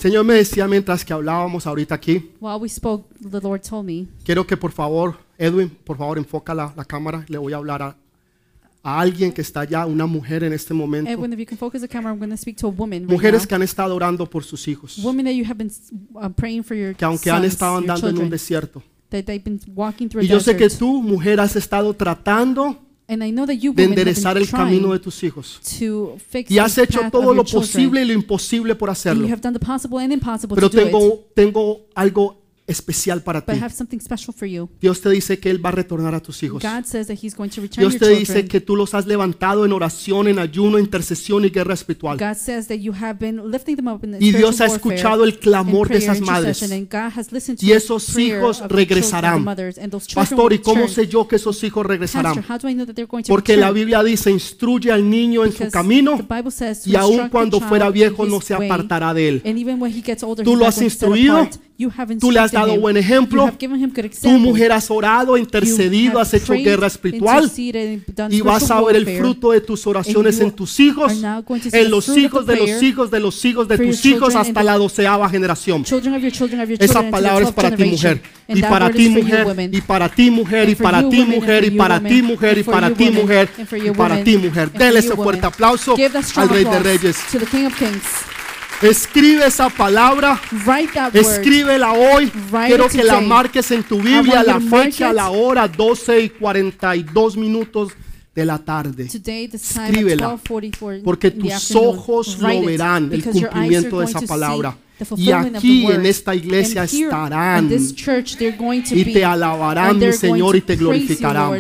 Señor 0.07 0.25
me 0.25 0.35
decía 0.35 0.69
mientras 0.69 1.05
que 1.05 1.13
hablábamos 1.13 1.67
ahorita 1.67 1.97
aquí, 1.97 2.31
While 2.41 2.59
we 2.61 2.69
spoke, 2.69 3.09
the 3.29 3.41
Lord 3.41 3.63
told 3.63 3.85
me, 3.87 4.07
quiero 4.25 4.47
que 4.47 4.57
por 4.57 4.71
favor, 4.71 5.17
Edwin, 5.37 5.69
por 5.69 5.97
favor 5.97 6.17
enfoca 6.17 6.55
la, 6.55 6.73
la 6.77 6.85
cámara, 6.85 7.25
le 7.27 7.39
voy 7.39 7.53
a 7.53 7.57
hablar 7.57 7.83
a, 7.83 7.97
a 8.85 9.01
alguien 9.01 9.33
que 9.33 9.41
está 9.41 9.63
allá, 9.63 9.85
una 9.85 10.07
mujer 10.07 10.45
en 10.45 10.53
este 10.53 10.73
momento. 10.73 11.11
Edwin, 11.11 11.33
if 11.33 11.41
you 11.41 11.45
can 11.47 11.59
focus 11.59 11.81
the 11.83 11.89
camera, 11.89 12.13
I'm 12.13 12.21
going 12.21 12.31
to 12.31 12.37
speak 12.37 12.57
to 12.59 12.69
a 12.69 12.71
woman 12.71 13.01
right 13.03 13.11
Mujeres 13.11 13.43
now. 13.43 13.49
que 13.49 13.55
han 13.57 13.63
estado 13.63 13.97
orando 13.97 14.31
por 14.31 14.45
sus 14.45 14.69
hijos, 14.69 14.97
Women 15.03 15.25
that 15.27 15.33
you 15.35 15.45
have 15.45 15.57
been 15.59 15.73
uh, 16.15 16.29
praying 16.29 16.63
for 16.63 16.77
your 16.77 16.95
que 16.95 17.05
aunque 17.05 17.29
han 17.29 17.43
sons, 17.43 17.53
estado 17.55 17.73
your 17.73 17.81
andando 17.91 18.07
en 18.07 18.15
un 18.15 18.21
children, 18.21 18.31
desierto. 18.31 18.83
that 19.11 19.25
they've 19.25 19.43
been 19.43 19.59
walking 19.75 20.09
through 20.09 20.21
a 20.23 20.25
Y 20.25 20.29
yo 20.29 20.39
sé 20.39 20.53
que 20.57 20.65
desert. 20.69 20.79
tú, 20.79 21.03
mujer, 21.03 21.41
has 21.41 21.57
estado 21.57 21.93
tratando 21.95 22.79
And 23.09 23.23
I 23.23 23.31
know 23.31 23.47
that 23.47 23.55
you 23.55 23.73
de 23.73 23.85
enderezar 23.85 24.37
el 24.37 24.49
camino 24.49 24.93
de 24.93 24.99
tus 24.99 25.23
hijos. 25.23 25.61
to 25.79 26.17
fix 26.29 26.51
Y 26.51 26.59
has 26.59 26.77
hecho 26.77 27.01
todo 27.11 27.33
lo 27.33 27.45
posible 27.45 28.03
y 28.03 28.05
lo 28.05 28.13
imposible 28.13 28.75
por 28.75 28.91
hacerlo. 28.91 29.29
Pero 30.55 30.71
tengo, 30.71 31.25
tengo 31.35 31.87
algo 31.95 32.46
especial 32.67 33.23
para 33.23 33.41
But 33.41 33.55
ti. 33.55 33.59
I 33.59 33.63
have 33.63 33.75
something 33.75 33.99
special 34.01 34.35
for 34.35 34.49
you. 34.49 34.69
Dios 34.81 35.01
te 35.01 35.09
dice 35.11 35.39
que 35.39 35.51
Él 35.51 35.65
va 35.65 35.69
a 35.69 35.73
retornar 35.73 36.15
a 36.15 36.21
tus 36.21 36.43
hijos. 36.43 36.63
God 36.63 36.85
says 36.85 37.07
that 37.07 37.17
He's 37.23 37.35
going 37.37 37.49
to 37.51 37.61
return 37.61 37.81
Dios 37.83 37.93
your 37.95 38.01
te 38.01 38.09
dice 38.11 38.25
children. 38.25 38.49
que 38.49 38.61
tú 38.61 38.75
los 38.77 38.93
has 38.95 39.07
levantado 39.07 39.65
en 39.65 39.73
oración, 39.73 40.29
en 40.29 40.39
ayuno, 40.39 40.79
intercesión 40.79 41.45
y 41.45 41.51
guerra 41.51 41.75
espiritual. 41.75 42.19
God 42.19 42.35
says 42.37 42.67
that 42.69 42.79
you 42.79 42.93
have 42.93 43.15
been 43.21 43.51
lifting 43.51 43.77
them 43.77 43.87
up 43.89 44.03
in 44.05 44.13
the 44.13 44.19
Y 44.19 44.33
Dios 44.33 44.61
ha 44.61 44.69
spiritual 44.69 44.93
escuchado 44.95 45.25
el 45.25 45.39
clamor 45.39 45.89
de 45.89 45.99
esas 45.99 46.21
madres. 46.21 46.61
intercession, 46.63 46.73
and 46.79 46.89
God 46.91 47.19
has 47.19 47.33
listened 47.33 47.59
to 47.61 47.65
Y 47.67 47.69
the 47.71 47.77
esos 47.77 48.07
prayer 48.13 48.39
hijos 48.41 48.61
of 48.61 48.69
the 48.69 48.75
regresarán. 48.75 49.35
children, 49.39 49.57
the 49.57 49.63
mothers, 49.63 49.79
and 49.79 49.91
those 49.93 50.07
children 50.07 50.29
Pastor, 50.29 50.53
¿y 50.53 50.57
will 50.57 50.63
cómo 50.65 50.81
return. 50.87 50.95
sé 50.95 51.09
yo 51.09 51.29
que 51.29 51.37
esos 51.37 51.63
hijos 51.63 51.83
Pastor, 51.83 51.91
regresarán? 51.91 52.45
how 52.49 52.59
do 52.59 52.69
I 52.69 52.75
know 52.75 52.85
that 52.87 52.95
they're 52.95 53.07
going 53.09 53.23
to 53.23 53.29
Porque 53.33 53.57
la 53.57 53.69
return? 53.69 53.75
Biblia 53.75 54.03
dice, 54.03 54.31
instruye 54.31 54.91
al 54.91 55.09
niño 55.09 55.45
en 55.45 55.53
su 55.53 55.59
Because 55.59 55.73
camino 55.73 56.17
the 56.17 56.23
Bible 56.35 56.51
says 56.51 56.83
to 56.83 56.91
y 56.91 56.97
aun 56.97 57.17
the 57.25 57.31
cuando 57.31 57.59
child 57.59 57.69
fuera 57.69 57.87
in 57.87 57.93
viejo 57.93 58.25
his 58.25 58.31
no 58.33 58.41
se 58.41 58.55
way, 58.57 58.67
apartará 58.69 59.15
de 59.15 59.29
él. 59.29 59.43
And 59.45 59.57
even 59.59 59.81
when 59.81 59.93
he 59.93 60.03
gets 60.03 60.23
older, 60.25 60.45
¿Tú 60.45 60.51
he's 60.53 60.59
lo 60.59 60.65
not 60.65 60.69
has 60.75 60.77
going 60.81 60.89
to 60.89 60.91
set 60.91 61.09
instruido? 61.09 61.37
apart. 61.39 61.57
Tú 62.21 62.31
le 62.31 62.41
has 62.41 62.53
dado 62.53 62.79
buen 62.79 62.97
ejemplo. 62.97 63.53
Tu 64.23 64.31
mujer 64.39 64.73
has 64.73 64.91
orado, 64.91 65.37
intercedido, 65.37 66.19
has 66.19 66.33
hecho 66.33 66.55
guerra 66.55 66.87
espiritual 66.87 67.51
y 68.31 68.41
vas 68.41 68.71
a 68.71 68.81
ver 68.81 68.97
el 68.97 69.19
fruto 69.19 69.53
de 69.53 69.61
tus 69.61 69.87
oraciones 69.87 70.41
en 70.41 70.53
tus 70.53 70.81
hijos, 70.81 71.13
en 71.73 71.91
los 71.91 72.17
hijos 72.17 72.47
de 72.47 72.57
los 72.57 72.83
hijos 72.83 73.11
de 73.11 73.21
los 73.21 73.45
hijos 73.45 73.69
de 73.69 73.79
tus 73.79 74.05
hijos 74.07 74.35
hasta 74.35 74.63
la 74.63 74.79
doceava 74.79 75.29
generación. 75.29 75.85
Children 75.85 76.15
of 76.15 76.23
your 76.23 76.33
children 76.33 76.61
of 76.61 76.69
your 76.69 76.83
Esa 76.83 76.87
children 76.87 77.07
into 77.07 77.17
the 77.17 77.23
palabra 77.23 77.45
es 77.45 77.51
12th 77.51 77.55
para 77.55 77.77
ti 77.77 77.85
mujer 77.85 78.23
y 78.49 78.63
para 78.63 78.91
ti 78.91 79.09
mujer 79.11 79.69
y 79.73 79.81
para 79.81 80.09
ti 80.09 80.31
mujer 80.31 80.69
y 80.69 80.75
para 80.75 81.09
ti 81.09 81.23
mujer 81.23 81.65
y 81.65 81.71
para 81.73 82.01
ti 82.01 82.23
mujer 82.23 82.59
y 82.59 82.63
para 82.63 82.95
ti 82.95 83.11
mujer 83.11 83.49
y 83.85 83.91
para 83.91 84.25
ti 84.25 84.37
mujer. 84.39 84.73
Dele 84.73 85.01
ese 85.01 85.15
fuerte 85.15 85.47
aplauso 85.47 85.95
al 86.37 86.49
Rey 86.49 86.65
de 86.65 86.79
Reyes. 86.79 87.17
Escribe 88.83 89.47
esa 89.47 89.71
palabra 89.71 90.41
Write 90.67 90.93
that 90.93 91.15
word. 91.15 91.17
Escríbela 91.17 91.93
hoy. 91.93 92.31
Write 92.51 92.67
Quiero 92.67 92.89
que 92.89 93.03
la 93.03 93.21
marques 93.21 93.71
en 93.71 93.83
tu 93.83 94.01
Biblia, 94.01 94.43
la 94.43 94.61
fecha, 94.61 95.13
la 95.13 95.31
hora, 95.31 95.67
12 95.67 96.21
y 96.21 96.29
42 96.31 97.37
minutos 97.37 97.93
de 98.35 98.45
la 98.45 98.59
tarde. 98.59 99.07
Today, 99.07 99.49
this 99.49 99.73
time 99.73 99.89
Escríbela, 99.89 100.27
at 100.27 100.41
12:44 100.41 101.03
Porque 101.03 101.31
tus 101.31 101.75
ojos 101.75 102.39
lo 102.39 102.63
verán, 102.63 103.11
el 103.13 103.25
cumplimiento 103.25 104.01
de 104.01 104.05
esa 104.05 104.21
palabra. 104.21 104.77
Y 105.17 105.31
aquí 105.31 105.87
en 105.87 106.07
esta 106.07 106.35
iglesia 106.35 106.85
estarán 106.85 107.65
in 107.65 107.71
this 107.71 107.95
church, 107.95 108.37
they're 108.37 108.57
going 108.57 108.83
to 108.83 108.95
y 108.95 109.05
te 109.13 109.25
alabarán, 109.25 109.99
mi 109.99 110.13
Señor, 110.13 110.57
y 110.57 110.63
te 110.63 110.77
glorificarán. 110.77 111.53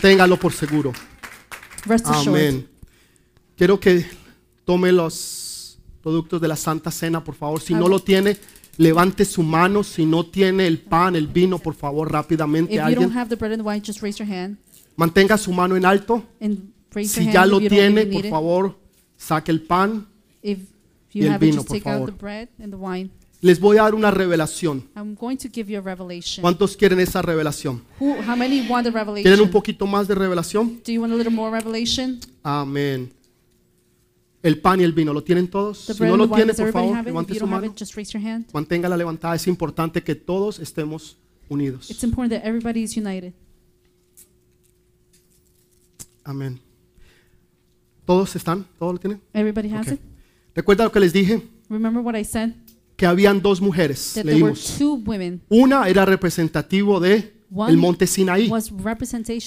Téngalo 0.00 0.38
por 0.38 0.52
seguro. 0.52 0.92
Amén. 2.04 2.66
Quiero 3.56 3.78
que 3.78 4.04
tome 4.64 4.90
los 4.92 5.43
productos 6.04 6.38
de 6.38 6.48
la 6.48 6.54
Santa 6.54 6.90
Cena, 6.90 7.24
por 7.24 7.34
favor. 7.34 7.62
Si 7.62 7.72
no 7.72 7.88
lo 7.88 7.98
tiene, 7.98 8.36
levante 8.76 9.24
su 9.24 9.42
mano. 9.42 9.82
Si 9.82 10.04
no 10.04 10.26
tiene 10.26 10.66
el 10.66 10.78
pan, 10.78 11.16
el 11.16 11.26
vino, 11.26 11.58
por 11.58 11.74
favor, 11.74 12.12
rápidamente 12.12 12.78
alguien. 12.78 13.10
Mantenga 14.96 15.38
su 15.38 15.50
mano 15.50 15.76
en 15.76 15.86
alto. 15.86 16.22
Si 17.02 17.32
ya 17.32 17.46
lo 17.46 17.58
tiene, 17.58 18.04
por 18.04 18.28
favor, 18.28 18.78
saque 19.16 19.50
el 19.50 19.62
pan. 19.62 20.06
Y 20.42 21.24
el 21.24 21.38
vino, 21.38 21.64
por 21.64 21.80
favor. 21.80 22.14
Les 23.40 23.58
voy 23.60 23.78
a 23.78 23.82
dar 23.82 23.94
una 23.94 24.10
revelación. 24.10 24.84
¿Cuántos 26.40 26.76
quieren 26.76 27.00
esa 27.00 27.22
revelación? 27.22 27.82
Who, 27.98 28.16
how 28.26 28.36
many 28.36 28.66
want 28.68 28.86
the 28.86 28.92
¿Quieren 28.92 29.04
un 29.04 29.22
revelation? 29.22 29.50
poquito 29.50 29.86
más 29.86 30.06
de 30.08 30.14
revelación? 30.14 30.80
Do 30.84 30.92
you 30.92 31.00
want 31.00 31.12
a 31.12 31.16
little 31.16 31.32
more 31.32 31.50
revelation? 31.50 32.20
Amén. 32.42 33.10
El 34.44 34.60
pan 34.60 34.78
y 34.78 34.84
el 34.84 34.92
vino, 34.92 35.14
¿lo 35.14 35.24
tienen 35.24 35.48
todos? 35.48 35.78
Si 35.78 36.02
no 36.02 36.18
lo 36.18 36.28
tiene, 36.30 36.52
por 36.52 36.70
favor, 36.70 37.02
levante 37.02 37.34
su 37.34 37.46
mano. 37.46 37.64
it, 37.66 37.72
just 37.78 37.94
raise 37.96 38.12
your 38.12 38.22
hand. 38.22 38.44
Manténgala 38.52 38.94
levantada. 38.94 39.34
Es 39.34 39.46
importante 39.46 40.02
que 40.02 40.14
todos 40.14 40.58
estemos 40.58 41.16
unidos. 41.48 41.90
It's 41.90 42.04
important 42.04 42.30
that 42.34 42.46
everybody 42.46 42.82
is 42.82 42.94
united. 42.94 43.32
Amén. 46.24 46.60
¿Todos 48.04 48.36
están? 48.36 48.66
¿Todos 48.78 48.94
lo 48.94 49.00
tienen? 49.00 49.20
Everybody 49.32 49.70
has 49.72 49.86
Ok. 49.86 49.92
it? 49.94 50.00
Recuerda 50.54 50.84
lo 50.84 50.92
que 50.92 51.00
les 51.00 51.12
dije, 51.12 51.42
Remember 51.70 52.02
what 52.02 52.14
I 52.14 52.24
said? 52.24 52.50
que 52.96 53.06
habían 53.06 53.40
dos 53.40 53.60
mujeres. 53.60 54.12
That 54.14 54.24
there 54.24 54.34
were 54.42 54.52
Leímos. 54.52 54.76
two 54.78 54.94
women. 55.06 55.40
Una 55.48 55.88
era 55.88 56.04
representativo 56.04 57.00
de 57.00 57.33
One 57.54 57.70
el 57.70 57.76
monte 57.76 58.06
Sinaí. 58.06 58.48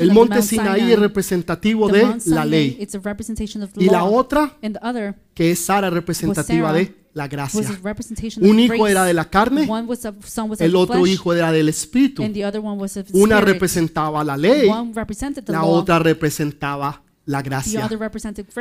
El 0.03 0.11
monte 0.13 0.35
Sinaí 0.47 0.91
es 0.93 0.99
representativo 0.99 1.87
de 1.89 2.01
la 2.29 2.45
ley. 2.45 2.77
Y 3.81 3.85
la 3.91 4.03
otra, 4.05 4.57
que 5.33 5.51
es 5.51 5.59
Sara, 5.59 5.89
representativa 5.89 6.71
de 6.73 6.95
la 7.13 7.27
gracia. 7.27 7.59
Un 8.49 8.59
hijo 8.59 8.73
era 8.87 9.03
de 9.05 9.13
la 9.13 9.25
carne, 9.29 9.65
el 10.65 10.75
otro 10.75 10.95
hijo 11.13 11.33
era 11.33 11.51
del 11.51 11.67
espíritu. 11.69 12.21
Una 13.23 13.39
representaba 13.53 14.23
la 14.23 14.37
ley, 14.37 14.67
la 15.51 15.63
otra 15.65 15.99
representaba 15.99 17.03
la 17.25 17.41
gracia. 17.41 17.81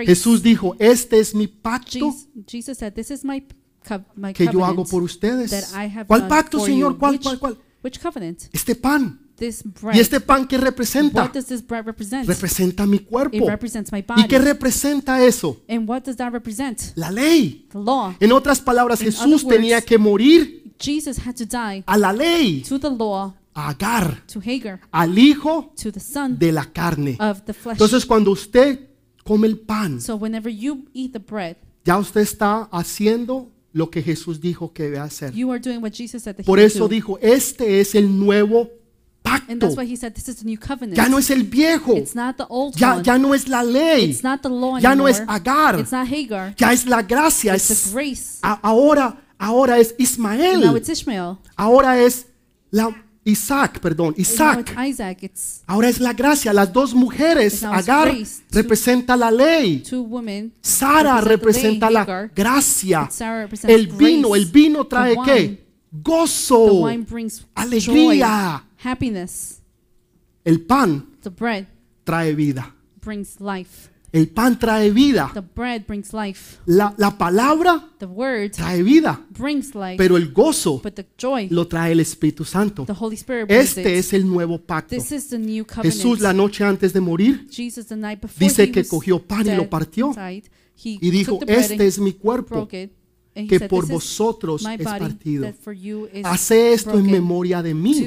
Jesús 0.06 0.42
dijo, 0.42 0.74
este 0.78 1.20
es 1.20 1.34
mi 1.34 1.46
pacto 1.46 2.10
Jesus, 2.10 2.28
Jesus 2.48 2.78
said, 2.78 2.92
"This 2.94 3.10
is 3.10 3.24
my 3.24 3.40
co- 3.86 4.04
my 4.16 4.32
que 4.32 4.44
yo 4.46 4.64
hago 4.64 4.84
por 4.90 5.02
ustedes. 5.02 5.50
¿Cuál 6.06 6.22
pacto, 6.28 6.58
Señor? 6.66 6.92
you." 6.94 6.98
¿Cuál, 6.98 7.14
cuál, 7.22 7.38
cuál? 7.38 7.58
Este 8.52 8.74
pan. 8.74 9.20
This 9.36 9.62
bread. 9.62 9.94
¿Y 9.96 10.00
este 10.00 10.18
pan 10.20 10.46
qué 10.48 10.56
representa? 10.56 11.22
what 11.22 11.32
does 11.32 11.46
this 11.46 11.60
bread 11.66 11.84
represent? 11.84 12.26
Representa 12.26 12.86
mi 12.86 12.96
it 12.96 13.06
cuerpo. 13.06 13.46
represents 13.46 13.92
my 13.92 14.00
body. 14.02 14.22
¿Y 14.22 14.28
qué 14.28 14.38
representa 14.38 15.22
eso? 15.22 15.60
and 15.68 15.86
what 15.88 16.02
does 16.04 16.16
that 16.16 16.32
represent? 16.32 16.80
La 16.96 17.10
ley. 17.10 17.66
The 17.70 17.78
law. 17.78 18.14
En 18.18 18.32
otras 18.32 18.60
palabras, 18.60 19.00
In 19.00 19.06
Jesús 19.08 19.44
other 19.44 19.56
tenía 19.58 19.76
words, 19.76 19.86
que 19.86 19.98
morir 19.98 20.72
Jesus 20.78 21.18
had 21.18 21.34
to 21.34 21.44
die 21.44 21.82
a 21.86 21.98
la 21.98 22.12
ley, 22.12 22.62
to 22.62 22.78
the 22.78 22.88
law, 22.90 23.34
a 23.54 23.70
Agar, 23.70 24.22
to 24.26 24.40
Hagar, 24.40 24.80
al 24.90 25.18
hijo 25.18 25.72
to 25.82 25.90
the 25.92 26.00
son 26.00 26.38
de 26.38 26.52
la 26.52 26.64
carne. 26.72 27.16
of 27.20 27.42
the 27.44 27.52
flesh. 27.52 27.74
Entonces, 27.74 28.04
cuando 28.06 28.30
usted 28.30 28.78
come 29.24 29.46
el 29.46 29.58
pan, 29.58 30.00
so 30.00 30.16
whenever 30.16 30.50
you 30.50 30.86
eat 30.94 31.12
the 31.12 31.18
bread, 31.18 31.56
ya 31.84 31.98
usted 31.98 32.20
está 32.22 32.68
haciendo 32.72 33.50
lo 33.72 33.90
que 33.90 34.02
Jesús 34.02 34.40
dijo 34.40 34.72
que 34.72 34.84
debe 34.84 34.98
hacer. 34.98 35.32
you 35.34 35.50
are 35.50 35.60
doing 35.60 35.82
what 35.82 35.92
Jesus 35.92 36.22
said 36.22 36.36
that 36.36 36.46
Por 36.46 36.58
eso 36.58 36.80
do. 36.80 36.88
dijo, 36.88 37.18
este 37.20 37.80
es 37.80 37.94
el 37.94 38.18
nuevo 38.18 38.70
pacto. 39.30 39.58
that's 39.58 39.76
why 39.76 39.84
he 39.84 39.96
said 39.96 40.14
this 40.14 40.28
is 40.28 40.36
the 40.36 40.44
new 40.44 40.58
covenant. 40.58 40.96
Ya 40.96 41.08
no 41.08 41.18
es 41.18 41.30
el 41.30 41.44
viejo. 41.44 41.96
it's 41.96 42.14
not 42.14 42.36
the 42.36 42.46
old 42.48 42.76
Ya, 42.76 43.00
ya 43.02 43.18
no 43.18 43.34
es 43.34 43.48
la 43.48 43.62
ley. 43.62 44.10
it's 44.10 44.22
not 44.22 44.42
the 44.42 44.48
law 44.48 44.78
Ya 44.78 44.94
no 44.94 45.06
es. 45.08 45.20
Agar. 45.26 45.84
Hagar. 45.92 46.54
Ya 46.56 46.72
es 46.72 46.86
la 46.86 47.02
gracia. 47.02 47.54
Es, 47.54 47.92
a- 48.42 48.60
ahora, 48.62 49.16
ahora 49.38 49.78
es 49.78 49.94
Ismael. 49.98 50.64
Ahora 51.56 51.98
es 52.00 52.26
la 52.70 52.94
Isaac, 53.26 53.80
perdón, 53.80 54.14
Isaac. 54.16 54.72
Ahora 55.66 55.88
es 55.88 55.98
la 56.00 56.12
gracia. 56.12 56.52
Las 56.52 56.72
dos 56.72 56.94
mujeres, 56.94 57.62
Agar 57.64 58.14
representa 58.52 59.16
la 59.16 59.32
ley. 59.32 59.82
Sara 60.62 61.20
represent 61.20 61.82
representa 61.82 61.90
la 61.90 62.30
gracia. 62.34 63.08
El 63.64 63.88
vino, 63.88 64.36
el 64.36 64.46
vino 64.46 64.86
trae 64.86 65.16
qué? 65.24 65.66
Gozo. 65.90 66.86
Alegría. 67.54 68.65
Happiness. 68.82 69.60
El 70.44 70.60
pan 70.60 71.06
The 71.22 71.30
bread 71.30 71.66
trae 72.04 72.34
vida. 72.34 72.74
brings 73.00 73.40
life. 73.40 73.90
El 74.12 74.28
pan 74.28 74.58
trae 74.58 74.90
vida. 74.90 75.30
The 75.34 75.40
bread 75.42 75.84
brings 75.86 76.12
life. 76.14 76.58
La, 76.66 76.94
la 76.96 77.18
palabra 77.18 77.90
The 77.98 78.06
word 78.06 78.52
trae 78.52 78.82
vida. 78.82 79.20
brings 79.30 79.74
life. 79.74 79.96
Pero 79.98 80.16
el 80.16 80.32
gozo 80.32 80.80
but 80.82 80.94
the 80.94 81.06
joy, 81.18 81.48
lo 81.50 81.66
trae 81.66 81.92
el 81.92 82.00
Espíritu 82.00 82.44
Santo. 82.44 82.84
the 82.86 82.94
Holy 82.98 83.16
Spirit 83.16 83.48
brings 83.48 83.76
Este 83.76 83.98
es 83.98 84.12
el 84.12 84.26
nuevo 84.26 84.58
pacto. 84.58 84.94
This 84.94 85.12
is 85.12 85.28
the 85.28 85.38
new 85.38 85.64
covenant. 85.66 85.92
Jesús 85.94 86.20
la 86.20 86.32
noche 86.32 86.64
antes 86.64 86.92
de 86.92 87.00
morir 87.00 87.46
Jesus 87.50 87.86
the 87.86 87.96
night 87.96 88.20
before 88.20 88.38
dice 88.38 88.70
que 88.70 88.86
cogió 88.86 89.18
pan 89.18 89.46
y 89.46 89.50
lo 89.50 89.62
dead, 89.62 89.68
partió 89.68 90.12
died, 90.14 90.44
he 90.76 90.98
y 91.00 91.10
dijo, 91.10 91.32
took 91.32 91.46
the 91.46 91.52
bread 91.54 91.70
este 91.72 91.86
es 91.86 91.98
mi 91.98 92.12
cuerpo 92.12 92.68
que 93.48 93.58
said, 93.58 93.68
por 93.68 93.84
"This 93.84 93.90
is 93.90 93.94
vosotros 93.94 94.64
es 94.66 94.82
partido. 94.84 95.46
Hace 96.24 96.72
esto 96.72 96.98
en 96.98 97.06
memoria 97.10 97.62
de 97.62 97.74
mí. 97.74 98.02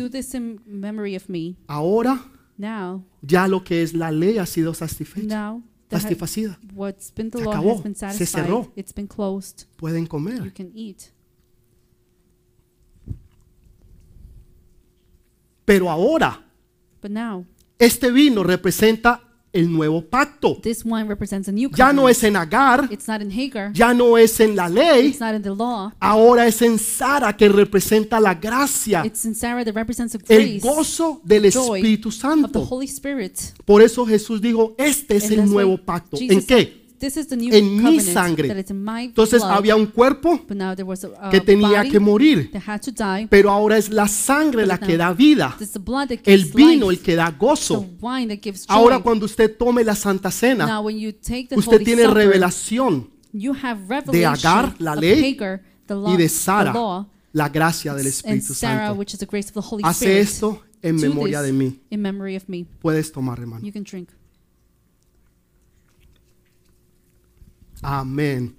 Ahora 1.67 2.31
Now, 2.57 3.05
ya 3.21 3.47
lo 3.47 3.63
que 3.63 3.83
es 3.83 3.93
la 3.93 4.11
ley 4.11 4.37
ha 4.37 4.45
sido 4.45 4.73
satisfecha. 4.73 5.27
now 5.27 5.63
Satisfacida. 5.89 6.59
what's 6.75 7.11
been 7.15 7.31
the 7.31 7.37
Se 7.39 7.43
acabó, 7.49 7.83
se 8.11 8.25
cerró. 8.25 8.71
It's 8.75 8.93
been 8.93 9.07
closed. 9.07 9.63
Pueden 9.77 10.03
You 10.03 10.09
comer. 10.09 10.53
can 10.53 10.71
eat. 10.75 10.97
Pero 15.65 15.89
ahora 15.89 16.45
But 17.01 17.11
now, 17.11 17.45
este 17.77 18.11
vino 18.11 18.43
representa 18.43 19.23
el 19.53 19.71
nuevo 19.71 20.01
pacto. 20.01 20.59
this 20.61 20.83
wine 20.85 21.07
represents 21.07 21.47
a 21.47 21.51
new 21.51 21.69
Ya 21.75 21.91
no 21.91 22.07
es 22.07 22.23
en 22.23 22.35
Agar, 22.35 22.87
It's 22.91 23.07
not 23.07 23.21
in 23.21 23.31
Hagar. 23.31 23.71
ya 23.73 23.93
no 23.93 24.17
es 24.17 24.39
en 24.39 24.55
la 24.55 24.69
ley, 24.69 25.07
It's 25.07 25.19
not 25.19 25.33
in 25.35 25.41
the 25.41 25.49
law. 25.55 25.91
ahora 25.99 26.45
es 26.47 26.61
en 26.61 26.77
Sara 26.77 27.35
que 27.35 27.49
representa 27.49 28.19
la 28.19 28.35
gracia, 28.35 29.03
It's 29.05 29.25
in 29.25 29.33
Sarah 29.35 29.63
that 29.65 29.73
represents 29.73 30.17
the 30.17 30.35
el 30.35 30.59
gozo 30.59 31.21
del 31.23 31.45
Espíritu 31.45 32.09
of 32.09 32.15
the 32.15 32.19
Santo. 32.21 32.59
Holy 32.69 32.85
Spirit. 32.87 33.37
Por 33.65 33.81
eso 33.81 34.05
Jesús 34.05 34.41
dijo, 34.41 34.75
este 34.77 35.15
es 35.17 35.25
And 35.25 35.33
el 35.33 35.49
nuevo 35.49 35.77
pacto. 35.77 36.17
Jesus 36.17 36.35
¿En 36.37 36.45
qué? 36.45 36.78
This 36.99 37.15
is 37.15 37.27
the 37.27 37.37
new 37.37 37.53
En 37.53 37.81
mi 37.81 37.99
sangre. 38.01 38.49
that 38.49 38.57
it's 38.57 38.71
in 38.71 38.83
my 38.83 39.05
Entonces 39.05 39.41
blood. 39.41 39.51
había 39.51 39.75
un 39.75 39.85
cuerpo 39.85 40.41
But 40.47 40.57
now 40.57 40.75
there 40.75 40.83
was 40.83 41.05
a, 41.05 41.27
a 41.27 41.29
que 41.29 41.39
tenía 41.39 41.83
que 41.83 41.99
morir, 41.99 42.51
pero 43.29 43.51
ahora 43.51 43.77
es 43.77 43.89
la 43.89 44.07
sangre 44.07 44.65
la 44.65 44.77
que 44.77 44.97
da 44.97 45.13
vida, 45.13 45.57
el 46.25 46.45
vino 46.45 46.91
el 46.91 46.99
que 46.99 47.15
da 47.15 47.31
gozo. 47.31 47.87
Ahora 48.67 48.99
cuando 48.99 49.25
usted 49.25 49.55
tome 49.57 49.83
la 49.83 49.95
Santa 49.95 50.29
Cena, 50.29 50.65
now 50.65 50.85
when 50.85 50.99
you 50.99 51.13
take 51.13 51.47
the 51.47 51.55
usted 51.55 51.83
tiene 51.83 52.05
revelación 52.07 53.09
revelation 53.31 54.25
Agar, 54.25 54.75
la 54.79 54.95
ley, 54.95 55.37
y 56.07 56.17
de 56.17 56.29
Sara, 56.29 57.07
la 57.31 57.49
gracia 57.49 57.93
del 57.93 58.07
Espíritu 58.07 58.53
Santo. 58.53 58.99
Hace 59.83 60.19
esto 60.19 60.61
en 60.81 60.95
memoria 60.97 61.41
de 61.41 61.53
mí. 61.53 61.79
Puedes 62.81 63.11
tomar, 63.11 63.39
hermano. 63.39 63.65
Amén. 67.81 68.55